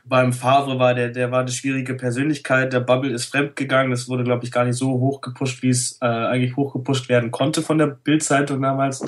beim 0.05 0.33
Favre 0.33 0.79
war 0.79 0.95
der, 0.95 1.11
der 1.11 1.31
war 1.31 1.41
eine 1.41 1.51
schwierige 1.51 1.95
Persönlichkeit, 1.95 2.73
der 2.73 2.81
Bubble 2.81 3.13
ist 3.13 3.27
fremdgegangen, 3.27 3.91
das 3.91 4.09
wurde, 4.09 4.25
glaube 4.25 4.45
ich, 4.45 4.53
gar 4.53 4.65
nicht 4.65 4.77
so 4.77 4.91
hochgepusht, 4.93 5.63
wie 5.63 5.69
es 5.69 5.99
äh, 6.01 6.07
eigentlich 6.07 6.57
hochgepusht 6.57 7.09
werden 7.09 7.31
konnte 7.31 7.63
von 7.63 7.79
der 7.79 7.89
Bild-Zeitung 7.89 8.63
damals. 8.63 9.03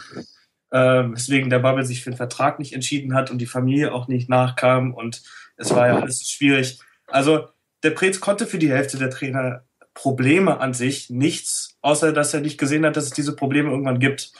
Äh, 0.71 1.05
weswegen 1.13 1.51
der 1.51 1.61
Bubble 1.61 1.85
sich 1.85 2.03
für 2.03 2.11
den 2.11 2.17
Vertrag 2.17 2.59
nicht 2.59 2.73
entschieden 2.73 3.15
hat 3.15 3.31
und 3.31 3.39
die 3.39 3.47
Familie 3.47 3.95
auch 3.95 4.09
nicht 4.09 4.29
nachkam. 4.29 4.93
Und 4.93 5.23
es 5.57 5.75
war 5.75 5.87
ja 5.87 6.01
alles 6.01 6.29
schwierig. 6.29 6.81
Also 7.07 7.49
der 7.83 7.91
Preetz 7.91 8.19
konnte 8.19 8.47
für 8.47 8.59
die 8.59 8.71
Hälfte 8.71 8.99
der 8.99 9.11
Trainer 9.11 9.65
Probleme 9.95 10.61
an 10.61 10.75
sich 10.75 11.09
nichts, 11.11 11.77
außer 11.81 12.13
dass 12.13 12.35
er 12.35 12.41
nicht 12.41 12.59
gesehen 12.59 12.85
hat, 12.85 12.97
dass 12.97 13.05
es 13.05 13.11
diese 13.13 13.35
Probleme 13.37 13.71
irgendwann 13.71 14.01
gibt. 14.01 14.33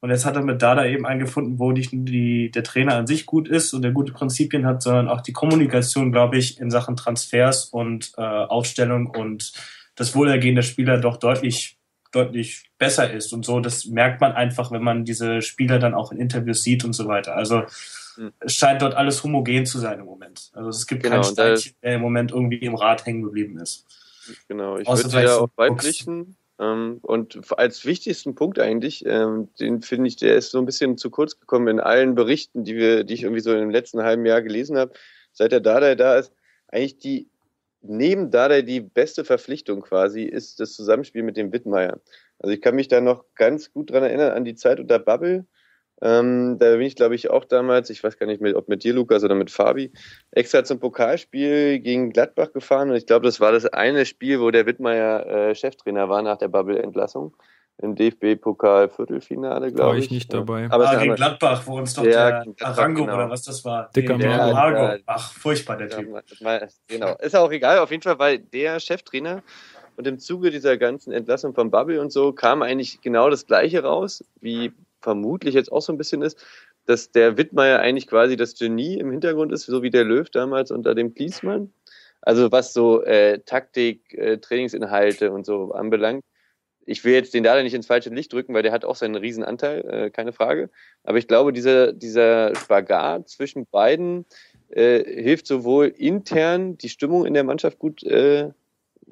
Und 0.00 0.10
jetzt 0.10 0.26
hat 0.26 0.36
er 0.36 0.42
mit 0.42 0.60
Dada 0.60 0.84
eben 0.84 1.06
einen 1.06 1.20
gefunden, 1.20 1.58
wo 1.58 1.72
nicht 1.72 1.92
nur 1.92 2.04
die, 2.04 2.50
der 2.50 2.62
Trainer 2.62 2.96
an 2.96 3.06
sich 3.06 3.24
gut 3.24 3.48
ist 3.48 3.72
und 3.72 3.82
der 3.82 3.92
gute 3.92 4.12
Prinzipien 4.12 4.66
hat, 4.66 4.82
sondern 4.82 5.08
auch 5.08 5.20
die 5.20 5.32
Kommunikation, 5.32 6.12
glaube 6.12 6.36
ich, 6.36 6.60
in 6.60 6.70
Sachen 6.70 6.96
Transfers 6.96 7.66
und 7.66 8.12
äh, 8.18 8.20
Aufstellung 8.20 9.06
und 9.06 9.52
das 9.94 10.14
Wohlergehen 10.14 10.54
der 10.54 10.62
Spieler 10.62 10.98
doch 10.98 11.16
deutlich, 11.16 11.78
deutlich 12.12 12.70
besser 12.78 13.10
ist. 13.10 13.32
Und 13.32 13.46
so, 13.46 13.60
das 13.60 13.86
merkt 13.86 14.20
man 14.20 14.32
einfach, 14.32 14.70
wenn 14.70 14.82
man 14.82 15.04
diese 15.04 15.40
Spieler 15.40 15.78
dann 15.78 15.94
auch 15.94 16.12
in 16.12 16.18
Interviews 16.18 16.62
sieht 16.62 16.84
und 16.84 16.92
so 16.92 17.08
weiter. 17.08 17.34
Also 17.34 17.62
Hm. 18.16 18.32
es 18.40 18.54
scheint 18.54 18.82
dort 18.82 18.94
alles 18.94 19.22
homogen 19.22 19.66
zu 19.66 19.78
sein 19.78 20.00
im 20.00 20.06
Moment. 20.06 20.50
Also 20.54 20.70
es 20.70 20.86
gibt 20.86 21.02
Genau, 21.02 21.16
keinen 21.16 21.24
Steinchen, 21.24 21.74
der 21.82 21.94
im 21.94 22.00
Moment 22.00 22.32
irgendwie 22.32 22.56
im 22.56 22.74
Rad 22.74 23.04
hängen 23.06 23.22
geblieben 23.22 23.58
ist. 23.58 23.86
Genau, 24.48 24.78
ich 24.78 24.86
würde 24.88 25.08
so 25.08 25.44
auch 25.44 25.48
beipflichten. 25.48 26.36
Ähm, 26.58 26.98
und 27.02 27.40
als 27.58 27.84
wichtigsten 27.84 28.34
Punkt 28.34 28.58
eigentlich, 28.58 29.04
ähm, 29.06 29.48
den 29.60 29.82
finde 29.82 30.08
ich, 30.08 30.16
der 30.16 30.36
ist 30.36 30.50
so 30.50 30.58
ein 30.58 30.66
bisschen 30.66 30.96
zu 30.96 31.10
kurz 31.10 31.38
gekommen 31.38 31.68
in 31.68 31.80
allen 31.80 32.14
Berichten, 32.14 32.64
die 32.64 32.76
wir, 32.76 33.04
die 33.04 33.14
ich 33.14 33.24
irgendwie 33.24 33.42
so 33.42 33.54
im 33.54 33.70
letzten 33.70 34.02
halben 34.02 34.24
Jahr 34.24 34.40
gelesen 34.40 34.78
habe, 34.78 34.92
seit 35.32 35.52
der 35.52 35.60
Dardai 35.60 35.96
da 35.96 36.16
ist, 36.16 36.32
eigentlich 36.68 36.98
die 36.98 37.28
neben 37.88 38.30
Dardai 38.30 38.62
die 38.62 38.80
beste 38.80 39.24
Verpflichtung 39.24 39.80
quasi 39.82 40.22
ist 40.22 40.60
das 40.60 40.74
Zusammenspiel 40.74 41.22
mit 41.22 41.36
dem 41.36 41.52
Wittmeier. 41.52 42.00
Also 42.38 42.52
ich 42.52 42.60
kann 42.60 42.74
mich 42.74 42.88
da 42.88 43.00
noch 43.00 43.24
ganz 43.34 43.72
gut 43.72 43.90
dran 43.90 44.02
erinnern 44.02 44.32
an 44.32 44.44
die 44.44 44.54
Zeit 44.54 44.80
unter 44.80 44.98
Bubble. 44.98 45.46
Ähm, 46.02 46.58
da 46.58 46.72
bin 46.72 46.82
ich, 46.82 46.94
glaube 46.94 47.14
ich, 47.14 47.30
auch 47.30 47.44
damals, 47.44 47.88
ich 47.88 48.04
weiß 48.04 48.18
gar 48.18 48.26
nicht, 48.26 48.42
mehr, 48.42 48.56
ob 48.56 48.68
mit 48.68 48.84
dir, 48.84 48.92
Lukas, 48.92 49.24
oder 49.24 49.34
mit 49.34 49.50
Fabi, 49.50 49.92
extra 50.30 50.62
zum 50.62 50.78
Pokalspiel 50.78 51.78
gegen 51.78 52.12
Gladbach 52.12 52.52
gefahren. 52.52 52.90
Und 52.90 52.96
ich 52.96 53.06
glaube, 53.06 53.24
das 53.24 53.40
war 53.40 53.52
das 53.52 53.66
eine 53.66 54.04
Spiel, 54.04 54.40
wo 54.40 54.50
der 54.50 54.66
Wittmeier 54.66 55.26
äh, 55.26 55.54
Cheftrainer 55.54 56.08
war 56.08 56.22
nach 56.22 56.36
der 56.36 56.48
Bubble-Entlassung. 56.48 57.34
Im 57.78 57.94
DFB-Pokal-Viertelfinale, 57.94 59.70
glaube 59.70 59.90
War 59.90 59.98
ich. 59.98 60.06
ich 60.06 60.10
nicht 60.10 60.32
dabei. 60.32 60.66
Aber 60.70 60.88
ah, 60.88 60.96
gegen 60.96 61.14
Gladbach, 61.14 61.62
wo 61.66 61.76
uns 61.76 61.92
doch 61.92 62.04
Ja, 62.04 62.42
der 62.42 62.66
Arango 62.66 63.02
genau. 63.02 63.16
oder 63.16 63.28
was 63.28 63.42
das 63.42 63.66
war. 63.66 63.90
Dicker 63.94 64.16
der 64.16 64.30
ja. 64.30 64.96
Ach, 65.04 65.32
furchtbar, 65.32 65.76
der 65.76 65.90
Typ. 65.90 66.08
genau. 66.88 67.16
Ist 67.18 67.36
auch 67.36 67.52
egal, 67.52 67.80
auf 67.80 67.90
jeden 67.90 68.02
Fall, 68.02 68.18
weil 68.18 68.38
der 68.38 68.80
Cheftrainer 68.80 69.42
und 69.96 70.06
im 70.06 70.18
Zuge 70.18 70.50
dieser 70.50 70.78
ganzen 70.78 71.12
Entlassung 71.12 71.54
von 71.54 71.70
Bubble 71.70 72.00
und 72.00 72.12
so 72.12 72.32
kam 72.32 72.62
eigentlich 72.62 73.02
genau 73.02 73.28
das 73.28 73.46
Gleiche 73.46 73.82
raus, 73.82 74.24
wie 74.40 74.72
vermutlich 75.00 75.54
jetzt 75.54 75.72
auch 75.72 75.82
so 75.82 75.92
ein 75.92 75.98
bisschen 75.98 76.22
ist. 76.22 76.38
dass 76.86 77.10
der 77.10 77.36
Wittmeier 77.36 77.80
eigentlich 77.80 78.06
quasi 78.06 78.36
das 78.36 78.54
Genie 78.56 78.98
im 78.98 79.10
Hintergrund 79.10 79.52
ist, 79.52 79.66
so 79.66 79.82
wie 79.82 79.90
der 79.90 80.04
Löw 80.04 80.30
damals 80.30 80.70
unter 80.70 80.94
dem 80.94 81.14
Klinsmann. 81.14 81.72
Also 82.22 82.52
was 82.52 82.72
so 82.72 83.02
äh, 83.02 83.40
Taktik, 83.40 84.14
äh, 84.14 84.38
Trainingsinhalte 84.38 85.32
und 85.32 85.46
so 85.46 85.72
anbelangt. 85.72 86.22
Ich 86.84 87.04
will 87.04 87.12
jetzt 87.14 87.34
den 87.34 87.42
Dada 87.42 87.62
nicht 87.62 87.74
ins 87.74 87.88
falsche 87.88 88.10
Licht 88.10 88.32
drücken, 88.32 88.54
weil 88.54 88.62
der 88.62 88.72
hat 88.72 88.84
auch 88.84 88.94
seinen 88.94 89.16
Riesenanteil, 89.16 89.84
äh, 89.88 90.10
keine 90.10 90.32
Frage. 90.32 90.70
Aber 91.02 91.18
ich 91.18 91.26
glaube, 91.26 91.52
dieser, 91.52 91.92
dieser 91.92 92.54
Spagat 92.54 93.28
zwischen 93.28 93.66
beiden 93.66 94.24
äh, 94.68 95.02
hilft 95.22 95.48
sowohl 95.48 95.88
intern 95.88 96.78
die 96.78 96.88
Stimmung 96.88 97.26
in 97.26 97.34
der 97.34 97.44
Mannschaft 97.44 97.80
gut 97.80 98.04
äh, 98.04 98.50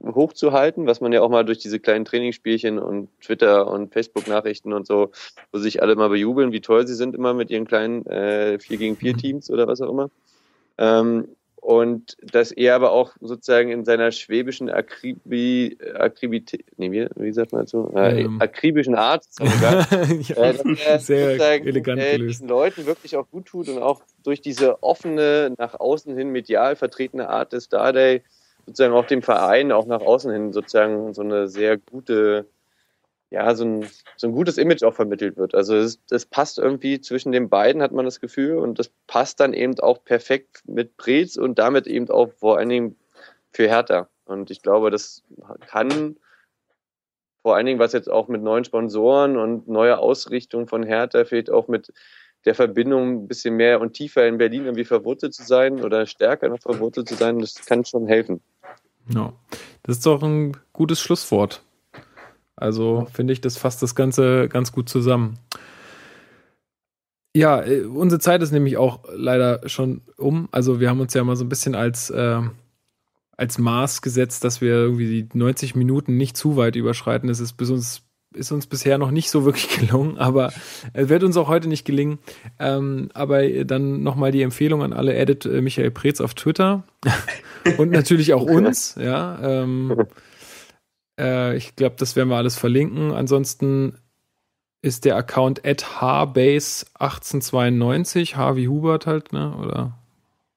hochzuhalten, 0.02 0.86
was 0.86 1.00
man 1.00 1.12
ja 1.12 1.22
auch 1.22 1.28
mal 1.28 1.44
durch 1.44 1.58
diese 1.58 1.80
kleinen 1.80 2.04
Trainingsspielchen 2.04 2.78
und 2.78 3.08
Twitter 3.20 3.70
und 3.70 3.92
Facebook-Nachrichten 3.92 4.72
und 4.72 4.86
so, 4.86 5.12
wo 5.52 5.58
sich 5.58 5.82
alle 5.82 5.96
mal 5.96 6.08
bejubeln, 6.08 6.52
wie 6.52 6.60
toll 6.60 6.86
sie 6.86 6.94
sind 6.94 7.14
immer 7.14 7.34
mit 7.34 7.50
ihren 7.50 7.66
kleinen 7.66 8.04
äh, 8.06 8.58
4 8.58 8.76
gegen 8.76 8.96
4 8.96 9.16
Teams 9.16 9.50
oder 9.50 9.66
was 9.68 9.80
auch 9.80 9.90
immer. 9.90 10.10
Ähm, 10.78 11.28
und 11.64 12.18
dass 12.20 12.52
er 12.52 12.74
aber 12.74 12.92
auch 12.92 13.12
sozusagen 13.22 13.70
in 13.70 13.86
seiner 13.86 14.12
schwäbischen 14.12 14.68
Akribi, 14.68 15.78
Akribität, 15.94 16.62
nee, 16.76 16.92
wie, 16.92 17.08
wie 17.16 17.32
sagt 17.32 17.52
man 17.52 17.62
dazu? 17.62 17.90
Äh, 17.96 18.24
ähm. 18.24 18.38
Akribischen 18.38 18.94
Art, 18.94 19.24
ja, 19.40 19.80
äh, 19.90 20.52
dass 20.52 21.08
er 21.08 21.38
sehr 21.38 21.64
elegant 21.64 22.02
äh, 22.02 22.18
diesen 22.18 22.48
Leuten 22.48 22.84
wirklich 22.84 23.16
auch 23.16 23.30
gut 23.30 23.46
tut 23.46 23.70
und 23.70 23.78
auch 23.78 24.02
durch 24.24 24.42
diese 24.42 24.82
offene, 24.82 25.54
nach 25.56 25.80
außen 25.80 26.14
hin 26.14 26.28
medial 26.28 26.76
vertretene 26.76 27.30
Art 27.30 27.54
des 27.54 27.64
Starday 27.64 28.22
sozusagen 28.66 28.94
auch 28.94 29.06
dem 29.06 29.22
Verein 29.22 29.72
auch 29.72 29.86
nach 29.86 30.00
außen 30.00 30.32
hin 30.32 30.52
sozusagen 30.52 31.14
so 31.14 31.22
eine 31.22 31.48
sehr 31.48 31.76
gute, 31.78 32.46
ja, 33.30 33.54
so 33.54 33.64
ein, 33.64 33.86
so 34.16 34.26
ein 34.26 34.32
gutes 34.32 34.58
Image 34.58 34.82
auch 34.82 34.94
vermittelt 34.94 35.36
wird. 35.36 35.54
Also 35.54 35.76
es, 35.76 36.00
es 36.10 36.26
passt 36.26 36.58
irgendwie 36.58 37.00
zwischen 37.00 37.32
den 37.32 37.48
beiden, 37.48 37.82
hat 37.82 37.92
man 37.92 38.04
das 38.04 38.20
Gefühl, 38.20 38.58
und 38.58 38.78
das 38.78 38.90
passt 39.06 39.40
dann 39.40 39.52
eben 39.52 39.78
auch 39.80 40.04
perfekt 40.04 40.62
mit 40.66 40.96
Preetz 40.96 41.36
und 41.36 41.58
damit 41.58 41.86
eben 41.86 42.08
auch 42.10 42.32
vor 42.32 42.58
allen 42.58 42.68
Dingen 42.68 42.96
für 43.52 43.68
Hertha. 43.68 44.08
Und 44.24 44.50
ich 44.50 44.62
glaube, 44.62 44.90
das 44.90 45.22
kann 45.66 46.16
vor 47.42 47.56
allen 47.56 47.66
Dingen, 47.66 47.78
was 47.78 47.92
jetzt 47.92 48.10
auch 48.10 48.28
mit 48.28 48.42
neuen 48.42 48.64
Sponsoren 48.64 49.36
und 49.36 49.68
neuer 49.68 49.98
Ausrichtung 49.98 50.66
von 50.66 50.82
Hertha 50.82 51.26
fehlt, 51.26 51.50
auch 51.50 51.68
mit 51.68 51.92
der 52.46 52.54
Verbindung 52.54 53.24
ein 53.24 53.28
bisschen 53.28 53.54
mehr 53.56 53.80
und 53.80 53.92
tiefer 53.92 54.26
in 54.26 54.38
Berlin 54.38 54.64
irgendwie 54.64 54.84
verwurzelt 54.84 55.34
zu 55.34 55.42
sein 55.42 55.82
oder 55.82 56.06
stärker 56.06 56.48
noch 56.48 56.60
verwurzelt 56.60 57.08
zu 57.08 57.14
sein, 57.14 57.38
das 57.38 57.66
kann 57.66 57.84
schon 57.84 58.06
helfen. 58.06 58.40
Ja, 59.08 59.32
das 59.82 59.98
ist 59.98 60.06
doch 60.06 60.22
ein 60.22 60.56
gutes 60.72 61.00
Schlusswort. 61.00 61.62
Also 62.56 63.06
finde 63.12 63.32
ich, 63.32 63.40
das 63.40 63.56
fasst 63.56 63.82
das 63.82 63.94
Ganze 63.94 64.48
ganz 64.48 64.72
gut 64.72 64.88
zusammen. 64.88 65.38
Ja, 67.36 67.62
äh, 67.62 67.82
unsere 67.82 68.20
Zeit 68.20 68.42
ist 68.42 68.52
nämlich 68.52 68.76
auch 68.76 69.00
leider 69.14 69.68
schon 69.68 70.02
um. 70.16 70.48
Also 70.52 70.78
wir 70.78 70.88
haben 70.88 71.00
uns 71.00 71.14
ja 71.14 71.24
mal 71.24 71.36
so 71.36 71.44
ein 71.44 71.48
bisschen 71.48 71.74
als, 71.74 72.10
äh, 72.10 72.40
als 73.36 73.58
Maß 73.58 74.02
gesetzt, 74.02 74.44
dass 74.44 74.60
wir 74.60 74.70
irgendwie 74.70 75.24
die 75.24 75.36
90 75.38 75.74
Minuten 75.74 76.16
nicht 76.16 76.36
zu 76.36 76.56
weit 76.56 76.76
überschreiten. 76.76 77.28
Das 77.28 77.40
ist 77.40 77.54
bis 77.54 77.70
uns 77.70 78.03
ist 78.34 78.52
uns 78.52 78.66
bisher 78.66 78.98
noch 78.98 79.10
nicht 79.10 79.30
so 79.30 79.44
wirklich 79.44 79.68
gelungen, 79.78 80.18
aber 80.18 80.52
es 80.92 81.08
wird 81.08 81.22
uns 81.22 81.36
auch 81.36 81.48
heute 81.48 81.68
nicht 81.68 81.84
gelingen. 81.84 82.18
Ähm, 82.58 83.10
aber 83.14 83.48
dann 83.64 84.02
nochmal 84.02 84.32
die 84.32 84.42
Empfehlung 84.42 84.82
an 84.82 84.92
alle, 84.92 85.14
edit 85.14 85.46
äh, 85.46 85.60
Michael 85.60 85.90
Preetz 85.90 86.20
auf 86.20 86.34
Twitter 86.34 86.84
und 87.78 87.90
natürlich 87.90 88.34
auch 88.34 88.42
uns, 88.42 88.96
ja. 88.96 89.38
Ähm, 89.42 90.06
äh, 91.18 91.56
ich 91.56 91.76
glaube, 91.76 91.96
das 91.98 92.16
werden 92.16 92.28
wir 92.28 92.36
alles 92.36 92.56
verlinken. 92.56 93.12
Ansonsten 93.12 93.98
ist 94.82 95.04
der 95.04 95.16
Account 95.16 95.64
at 95.64 95.84
hbase1892, 96.00 98.36
H 98.36 98.56
wie 98.56 98.68
Hubert 98.68 99.06
halt, 99.06 99.32
ne, 99.32 99.56
oder 99.56 99.96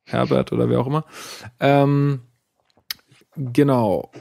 Herbert 0.03 0.51
oder 0.51 0.69
wer 0.69 0.79
auch 0.79 0.87
immer. 0.87 1.05
Ähm, 1.59 2.21
genau. 3.35 4.11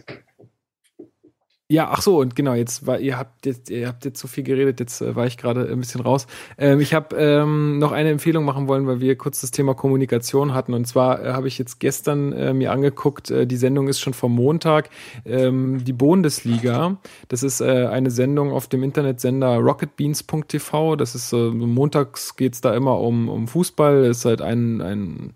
Ja, 1.68 1.88
ach 1.90 2.00
so, 2.00 2.20
und 2.20 2.36
genau, 2.36 2.54
jetzt 2.54 2.86
war, 2.86 3.00
ihr 3.00 3.18
habt 3.18 3.44
jetzt, 3.44 3.70
ihr 3.70 3.88
habt 3.88 4.04
jetzt 4.04 4.20
so 4.20 4.28
viel 4.28 4.44
geredet, 4.44 4.78
jetzt 4.78 5.00
äh, 5.00 5.16
war 5.16 5.26
ich 5.26 5.36
gerade 5.36 5.68
ein 5.68 5.80
bisschen 5.80 6.00
raus. 6.00 6.28
Ähm, 6.58 6.78
ich 6.78 6.94
habe 6.94 7.16
ähm, 7.16 7.80
noch 7.80 7.90
eine 7.90 8.10
Empfehlung 8.10 8.44
machen 8.44 8.68
wollen, 8.68 8.86
weil 8.86 9.00
wir 9.00 9.18
kurz 9.18 9.40
das 9.40 9.50
Thema 9.50 9.74
Kommunikation 9.74 10.54
hatten. 10.54 10.74
Und 10.74 10.86
zwar 10.86 11.24
äh, 11.24 11.32
habe 11.32 11.48
ich 11.48 11.58
jetzt 11.58 11.80
gestern 11.80 12.32
äh, 12.32 12.54
mir 12.54 12.70
angeguckt, 12.70 13.32
äh, 13.32 13.48
die 13.48 13.56
Sendung 13.56 13.88
ist 13.88 13.98
schon 13.98 14.14
vom 14.14 14.32
Montag, 14.32 14.90
ähm, 15.24 15.84
die 15.84 15.92
Bundesliga. 15.92 16.98
Das 17.26 17.42
ist 17.42 17.60
äh, 17.60 17.86
eine 17.86 18.12
Sendung 18.12 18.52
auf 18.52 18.68
dem 18.68 18.84
Internetsender 18.84 19.56
rocketbeans.tv. 19.56 20.94
Das 20.94 21.16
ist 21.16 21.32
äh, 21.32 21.50
montags 21.50 22.36
geht's 22.36 22.60
da 22.60 22.76
immer 22.76 23.00
um, 23.00 23.28
um 23.28 23.48
Fußball. 23.48 24.04
Es 24.04 24.18
ist 24.18 24.24
halt 24.24 24.40
ein, 24.40 24.80
ein 24.80 25.32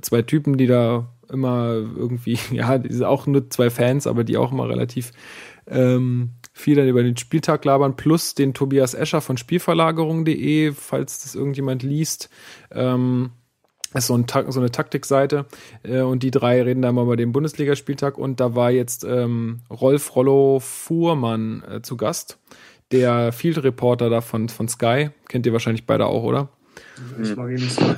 zwei 0.00 0.22
Typen, 0.22 0.56
die 0.56 0.66
da 0.66 1.10
immer 1.30 1.72
irgendwie, 1.74 2.38
ja, 2.52 2.78
die 2.78 2.92
sind 2.92 3.04
auch 3.04 3.26
nur 3.26 3.50
zwei 3.50 3.68
Fans, 3.68 4.06
aber 4.06 4.24
die 4.24 4.38
auch 4.38 4.52
immer 4.52 4.68
relativ 4.68 5.12
ähm, 5.66 6.30
viel 6.52 6.76
dann 6.76 6.88
über 6.88 7.02
den 7.02 7.16
Spieltag 7.16 7.64
labern, 7.64 7.96
plus 7.96 8.34
den 8.34 8.54
Tobias 8.54 8.94
Escher 8.94 9.20
von 9.20 9.36
Spielverlagerung.de, 9.36 10.72
falls 10.72 11.22
das 11.22 11.34
irgendjemand 11.34 11.82
liest. 11.82 12.30
Ähm, 12.70 13.30
ist 13.94 14.08
so, 14.08 14.16
ein, 14.16 14.26
so 14.48 14.60
eine 14.60 14.70
Taktikseite 14.70 15.46
äh, 15.84 16.00
und 16.00 16.22
die 16.22 16.30
drei 16.30 16.62
reden 16.62 16.82
da 16.82 16.90
mal 16.92 17.04
über 17.04 17.16
den 17.16 17.32
Bundesligaspieltag 17.32 18.18
und 18.18 18.40
da 18.40 18.54
war 18.56 18.70
jetzt 18.70 19.04
ähm, 19.04 19.60
Rolf 19.70 20.16
Rollo 20.16 20.58
Fuhrmann 20.60 21.62
äh, 21.70 21.82
zu 21.82 21.96
Gast, 21.96 22.38
der 22.90 23.32
Field 23.32 23.62
Reporter 23.62 24.10
da 24.10 24.20
von, 24.20 24.48
von 24.48 24.68
Sky, 24.68 25.10
kennt 25.28 25.46
ihr 25.46 25.52
wahrscheinlich 25.52 25.86
beide 25.86 26.06
auch, 26.06 26.24
oder? 26.24 26.48
Ich 27.22 27.36
mag 27.36 27.48
ihn 27.50 27.54
nicht 27.56 27.72
so. 27.72 27.82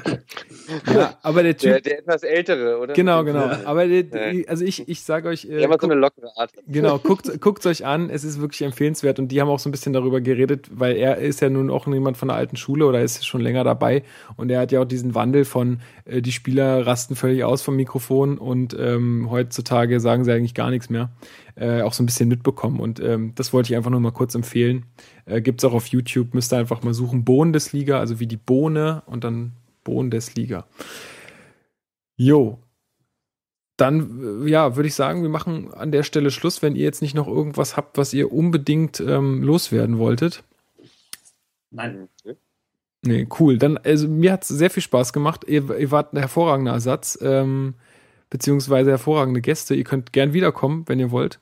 Ja, 0.92 1.16
aber 1.22 1.44
der 1.44 1.56
Typ. 1.56 1.70
Der, 1.70 1.80
der, 1.80 1.98
etwas 2.00 2.24
ältere, 2.24 2.78
oder? 2.78 2.94
Genau, 2.94 3.22
genau. 3.22 3.48
Aber 3.64 3.86
der, 3.86 4.04
also 4.48 4.64
ich, 4.64 4.88
ich 4.88 5.02
sage 5.02 5.28
euch. 5.28 5.44
Äh, 5.44 5.58
der 5.58 5.68
hat 5.68 5.80
so 5.80 5.86
eine 5.86 5.94
lockere 5.94 6.30
Art. 6.36 6.50
Genau, 6.66 6.98
guckt, 6.98 7.40
guckt 7.40 7.64
euch 7.66 7.86
an. 7.86 8.10
Es 8.10 8.24
ist 8.24 8.40
wirklich 8.40 8.62
empfehlenswert. 8.62 9.20
Und 9.20 9.28
die 9.28 9.40
haben 9.40 9.48
auch 9.48 9.60
so 9.60 9.68
ein 9.68 9.72
bisschen 9.72 9.92
darüber 9.92 10.20
geredet, 10.20 10.68
weil 10.72 10.96
er 10.96 11.18
ist 11.18 11.40
ja 11.40 11.48
nun 11.48 11.70
auch 11.70 11.86
jemand 11.86 12.16
von 12.16 12.28
der 12.28 12.36
alten 12.36 12.56
Schule 12.56 12.86
oder 12.86 13.00
ist 13.00 13.24
schon 13.24 13.42
länger 13.42 13.62
dabei. 13.62 14.02
Und 14.36 14.50
er 14.50 14.60
hat 14.60 14.72
ja 14.72 14.80
auch 14.80 14.86
diesen 14.86 15.14
Wandel 15.14 15.44
von, 15.44 15.80
äh, 16.04 16.20
die 16.20 16.32
Spieler 16.32 16.84
rasten 16.84 17.14
völlig 17.14 17.44
aus 17.44 17.62
vom 17.62 17.76
Mikrofon 17.76 18.38
und 18.38 18.76
ähm, 18.78 19.30
heutzutage 19.30 20.00
sagen 20.00 20.24
sie 20.24 20.32
eigentlich 20.32 20.54
gar 20.54 20.70
nichts 20.70 20.90
mehr 20.90 21.10
äh, 21.56 21.82
auch 21.82 21.92
so 21.92 22.02
ein 22.02 22.06
bisschen 22.06 22.28
mitbekommen. 22.28 22.80
Und 22.80 23.00
ähm, 23.00 23.32
das 23.34 23.52
wollte 23.52 23.72
ich 23.72 23.76
einfach 23.76 23.90
nur 23.90 24.00
mal 24.00 24.12
kurz 24.12 24.34
empfehlen. 24.34 24.86
Äh, 25.24 25.40
Gibt 25.40 25.60
es 25.60 25.64
auch 25.64 25.74
auf 25.74 25.86
YouTube, 25.88 26.34
müsst 26.34 26.52
ihr 26.52 26.58
einfach 26.58 26.82
mal 26.82 26.94
suchen. 26.94 27.24
Bundesliga, 27.24 27.98
also 27.98 28.20
wie 28.20 28.26
die 28.26 28.36
Bohne 28.36 29.02
und 29.06 29.24
dann 29.24 29.52
Bundesliga. 29.82 30.66
Jo. 32.16 32.58
Dann, 33.76 34.44
äh, 34.44 34.50
ja, 34.50 34.76
würde 34.76 34.88
ich 34.88 34.94
sagen, 34.94 35.22
wir 35.22 35.28
machen 35.28 35.72
an 35.74 35.92
der 35.92 36.02
Stelle 36.02 36.30
Schluss, 36.30 36.62
wenn 36.62 36.76
ihr 36.76 36.84
jetzt 36.84 37.02
nicht 37.02 37.14
noch 37.14 37.26
irgendwas 37.26 37.76
habt, 37.76 37.98
was 37.98 38.14
ihr 38.14 38.32
unbedingt 38.32 39.00
ähm, 39.00 39.42
loswerden 39.42 39.98
wolltet. 39.98 40.44
Nein. 41.70 42.08
Nee, 43.02 43.28
cool. 43.38 43.58
Dann, 43.58 43.78
also 43.78 44.08
mir 44.08 44.32
hat 44.32 44.42
es 44.42 44.48
sehr 44.48 44.70
viel 44.70 44.82
Spaß 44.82 45.12
gemacht. 45.12 45.44
Ihr, 45.46 45.70
ihr 45.78 45.90
wart 45.90 46.12
ein 46.12 46.18
hervorragender 46.18 46.72
Ersatz. 46.72 47.18
Ähm, 47.22 47.74
beziehungsweise 48.36 48.90
hervorragende 48.90 49.40
Gäste. 49.40 49.74
Ihr 49.74 49.84
könnt 49.84 50.12
gern 50.12 50.34
wiederkommen, 50.34 50.84
wenn 50.88 51.00
ihr 51.00 51.10
wollt. 51.10 51.40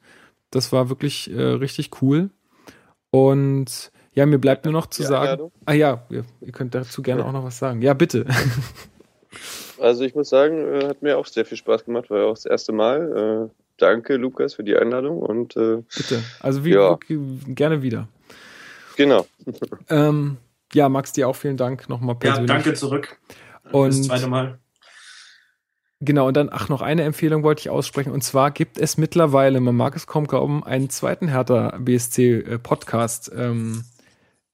Das 0.53 0.73
war 0.73 0.89
wirklich 0.91 1.29
äh, 1.29 1.43
richtig 1.43 1.91
cool. 2.01 2.31
Und 3.11 3.91
ja, 4.13 4.27
mir 4.27 4.39
bleibt 4.39 4.65
nur 4.65 4.71
noch 4.71 4.87
zu 4.87 5.03
ja, 5.03 5.09
sagen. 5.09 5.43
Ja, 5.43 5.51
ah 5.65 5.73
ja, 5.73 6.07
ihr, 6.09 6.25
ihr, 6.41 6.53
könnt 6.53 6.73
dazu 6.73 7.03
gerne 7.03 7.23
ja. 7.23 7.27
auch 7.27 7.33
noch 7.33 7.43
was 7.43 7.59
sagen. 7.59 7.83
Ja, 7.83 7.95
bitte. 7.95 8.27
Also 9.81 10.05
ich 10.05 10.15
muss 10.15 10.29
sagen, 10.29 10.73
äh, 10.73 10.87
hat 10.87 11.03
mir 11.03 11.19
auch 11.19 11.27
sehr 11.27 11.45
viel 11.45 11.59
Spaß 11.59 11.85
gemacht, 11.85 12.09
war 12.09 12.21
ja 12.21 12.25
auch 12.27 12.35
das 12.35 12.47
erste 12.47 12.71
Mal. 12.71 13.51
Äh, 13.51 13.55
danke, 13.77 14.15
Lukas, 14.15 14.55
für 14.55 14.63
die 14.63 14.77
Einladung 14.77 15.19
und 15.19 15.57
äh, 15.57 15.83
bitte. 15.95 16.23
Also 16.39 16.65
wie, 16.65 16.75
ja. 16.75 16.97
gerne 17.49 17.83
wieder. 17.83 18.07
Genau. 18.97 19.27
Ähm, 19.91 20.37
ja, 20.73 20.89
Max, 20.89 21.13
dir 21.13 21.29
auch 21.29 21.35
vielen 21.35 21.57
Dank 21.57 21.89
nochmal 21.89 22.15
persönlich. 22.15 22.49
Ja, 22.49 22.55
danke 22.55 22.75
zurück. 22.75 23.19
Und 23.73 23.89
das 23.89 24.03
zweite 24.03 24.29
Mal. 24.29 24.61
Genau, 26.01 26.29
und 26.29 26.37
dann, 26.37 26.49
ach, 26.51 26.69
noch 26.69 26.83
eine 26.83 27.03
Empfehlung 27.03 27.43
wollte 27.43 27.61
ich 27.61 27.71
aussprechen. 27.71 28.13
Und 28.13 28.23
zwar 28.23 28.51
gibt 28.51 28.79
es 28.79 28.99
mittlerweile, 28.99 29.61
man 29.61 29.77
mag 29.77 29.97
es 29.97 30.07
kaum 30.07 30.27
glauben, 30.27 30.65
einen 30.65 30.91
zweiten 30.91 31.29
Hertha 31.29 31.77
BSC 31.79 32.41
äh, 32.41 32.59
Podcast. 32.59 33.31
Ähm, 33.35 33.85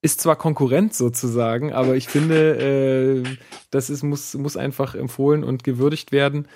ist 0.03 0.21
zwar 0.21 0.37
Konkurrent 0.37 0.95
sozusagen, 0.95 1.73
aber 1.73 1.95
ich 1.97 2.09
finde, 2.09 3.25
äh, 3.27 3.37
das 3.71 3.91
ist, 3.91 4.03
muss, 4.03 4.35
muss 4.35 4.57
einfach 4.57 4.95
empfohlen 4.95 5.45
und 5.45 5.63
gewürdigt 5.63 6.11
werden. 6.11 6.49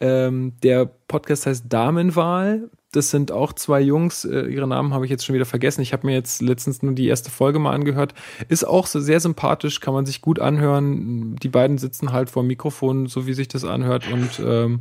Ähm, 0.00 0.54
der 0.62 0.86
Podcast 0.86 1.46
heißt 1.46 1.64
Damenwahl. 1.68 2.70
Das 2.92 3.10
sind 3.10 3.32
auch 3.32 3.52
zwei 3.52 3.80
Jungs. 3.80 4.24
Äh, 4.24 4.46
ihre 4.46 4.66
Namen 4.66 4.94
habe 4.94 5.04
ich 5.04 5.10
jetzt 5.10 5.24
schon 5.26 5.34
wieder 5.34 5.44
vergessen. 5.44 5.82
Ich 5.82 5.92
habe 5.92 6.06
mir 6.06 6.14
jetzt 6.14 6.40
letztens 6.40 6.82
nur 6.82 6.94
die 6.94 7.06
erste 7.06 7.30
Folge 7.30 7.58
mal 7.58 7.74
angehört. 7.74 8.14
Ist 8.48 8.64
auch 8.64 8.86
so 8.86 8.98
sehr 9.00 9.20
sympathisch, 9.20 9.80
kann 9.80 9.92
man 9.92 10.06
sich 10.06 10.22
gut 10.22 10.38
anhören. 10.38 11.36
Die 11.36 11.48
beiden 11.48 11.76
sitzen 11.76 12.12
halt 12.12 12.30
vor 12.30 12.42
dem 12.42 12.48
Mikrofon, 12.48 13.06
so 13.06 13.26
wie 13.26 13.34
sich 13.34 13.48
das 13.48 13.64
anhört 13.64 14.10
und 14.10 14.40
ähm, 14.44 14.80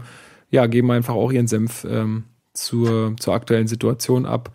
ja, 0.50 0.68
geben 0.68 0.90
einfach 0.92 1.16
auch 1.16 1.32
ihren 1.32 1.48
Senf 1.48 1.86
ähm, 1.90 2.24
zur, 2.54 3.16
zur 3.20 3.34
aktuellen 3.34 3.68
Situation 3.68 4.26
ab. 4.26 4.52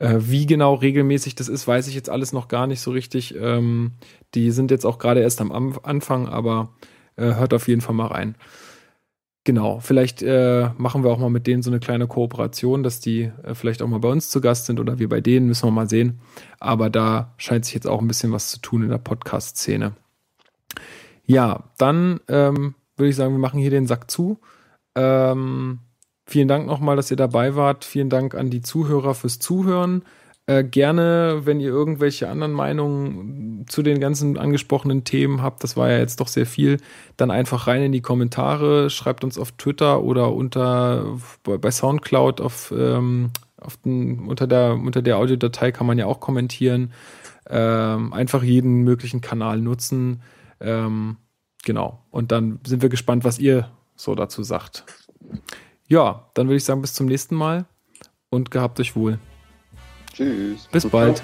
Äh, 0.00 0.16
wie 0.20 0.46
genau 0.46 0.74
regelmäßig 0.74 1.34
das 1.34 1.48
ist, 1.48 1.66
weiß 1.66 1.88
ich 1.88 1.94
jetzt 1.94 2.10
alles 2.10 2.32
noch 2.32 2.48
gar 2.48 2.66
nicht 2.66 2.80
so 2.80 2.90
richtig. 2.90 3.34
Ähm, 3.36 3.92
die 4.34 4.50
sind 4.50 4.70
jetzt 4.70 4.84
auch 4.84 4.98
gerade 4.98 5.20
erst 5.20 5.40
am 5.40 5.52
Anfang, 5.52 6.28
aber 6.28 6.70
äh, 7.16 7.34
hört 7.34 7.54
auf 7.54 7.68
jeden 7.68 7.80
Fall 7.80 7.94
mal 7.94 8.06
rein. 8.06 8.36
Genau, 9.48 9.80
vielleicht 9.80 10.20
äh, 10.20 10.68
machen 10.76 11.04
wir 11.04 11.10
auch 11.10 11.16
mal 11.16 11.30
mit 11.30 11.46
denen 11.46 11.62
so 11.62 11.70
eine 11.70 11.80
kleine 11.80 12.06
Kooperation, 12.06 12.82
dass 12.82 13.00
die 13.00 13.32
äh, 13.44 13.54
vielleicht 13.54 13.80
auch 13.80 13.86
mal 13.86 13.98
bei 13.98 14.10
uns 14.10 14.28
zu 14.28 14.42
Gast 14.42 14.66
sind 14.66 14.78
oder 14.78 14.98
wir 14.98 15.08
bei 15.08 15.22
denen, 15.22 15.46
müssen 15.46 15.66
wir 15.66 15.70
mal 15.70 15.88
sehen. 15.88 16.20
Aber 16.60 16.90
da 16.90 17.32
scheint 17.38 17.64
sich 17.64 17.72
jetzt 17.72 17.86
auch 17.86 18.02
ein 18.02 18.08
bisschen 18.08 18.30
was 18.30 18.50
zu 18.50 18.60
tun 18.60 18.82
in 18.82 18.90
der 18.90 18.98
Podcast-Szene. 18.98 19.92
Ja, 21.24 21.64
dann 21.78 22.20
ähm, 22.28 22.74
würde 22.98 23.08
ich 23.08 23.16
sagen, 23.16 23.32
wir 23.32 23.38
machen 23.38 23.58
hier 23.58 23.70
den 23.70 23.86
Sack 23.86 24.10
zu. 24.10 24.38
Ähm, 24.94 25.78
vielen 26.26 26.48
Dank 26.48 26.66
nochmal, 26.66 26.96
dass 26.96 27.10
ihr 27.10 27.16
dabei 27.16 27.56
wart. 27.56 27.86
Vielen 27.86 28.10
Dank 28.10 28.34
an 28.34 28.50
die 28.50 28.60
Zuhörer 28.60 29.14
fürs 29.14 29.38
Zuhören. 29.38 30.02
Äh, 30.48 30.64
gerne, 30.64 31.42
wenn 31.44 31.60
ihr 31.60 31.68
irgendwelche 31.68 32.30
anderen 32.30 32.52
Meinungen 32.52 33.66
zu 33.68 33.82
den 33.82 34.00
ganzen 34.00 34.38
angesprochenen 34.38 35.04
Themen 35.04 35.42
habt, 35.42 35.62
das 35.62 35.76
war 35.76 35.90
ja 35.90 35.98
jetzt 35.98 36.20
doch 36.20 36.28
sehr 36.28 36.46
viel, 36.46 36.78
dann 37.18 37.30
einfach 37.30 37.66
rein 37.66 37.82
in 37.82 37.92
die 37.92 38.00
Kommentare, 38.00 38.88
schreibt 38.88 39.24
uns 39.24 39.36
auf 39.36 39.52
Twitter 39.52 40.02
oder 40.02 40.32
unter 40.32 41.18
bei 41.44 41.70
Soundcloud 41.70 42.40
auf, 42.40 42.72
ähm, 42.74 43.28
auf 43.58 43.76
den, 43.76 44.20
unter 44.20 44.46
der 44.46 44.72
unter 44.72 45.02
der 45.02 45.18
Audiodatei 45.18 45.70
kann 45.70 45.86
man 45.86 45.98
ja 45.98 46.06
auch 46.06 46.18
kommentieren. 46.18 46.94
Ähm, 47.50 48.14
einfach 48.14 48.42
jeden 48.42 48.84
möglichen 48.84 49.20
Kanal 49.20 49.60
nutzen. 49.60 50.22
Ähm, 50.60 51.18
genau. 51.62 52.06
Und 52.10 52.32
dann 52.32 52.60
sind 52.64 52.80
wir 52.80 52.88
gespannt, 52.88 53.22
was 53.22 53.38
ihr 53.38 53.70
so 53.96 54.14
dazu 54.14 54.42
sagt. 54.42 54.84
Ja, 55.88 56.30
dann 56.32 56.46
würde 56.46 56.56
ich 56.56 56.64
sagen, 56.64 56.80
bis 56.80 56.94
zum 56.94 57.04
nächsten 57.04 57.34
Mal 57.34 57.66
und 58.30 58.50
gehabt 58.50 58.80
euch 58.80 58.96
wohl. 58.96 59.18
Tschüss. 60.18 60.66
Bis 60.72 60.84
bald. 60.84 61.22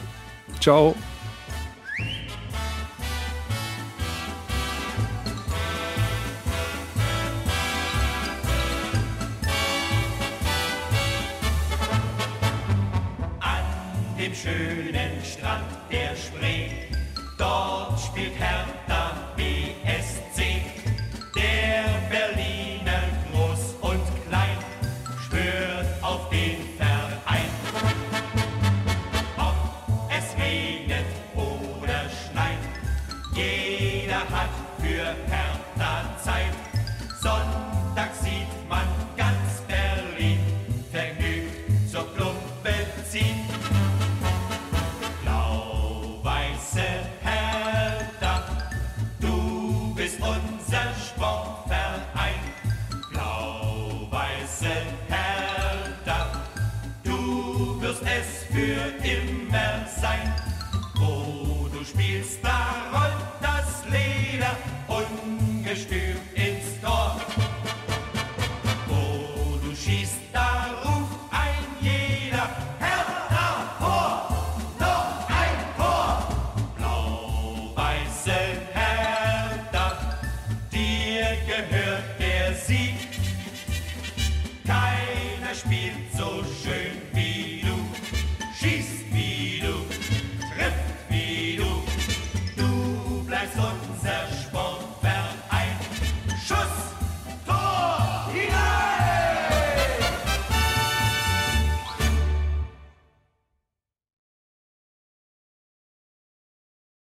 Ciao. 0.61 0.95
An 13.41 13.65
dem 14.17 14.33
schönen 14.33 14.94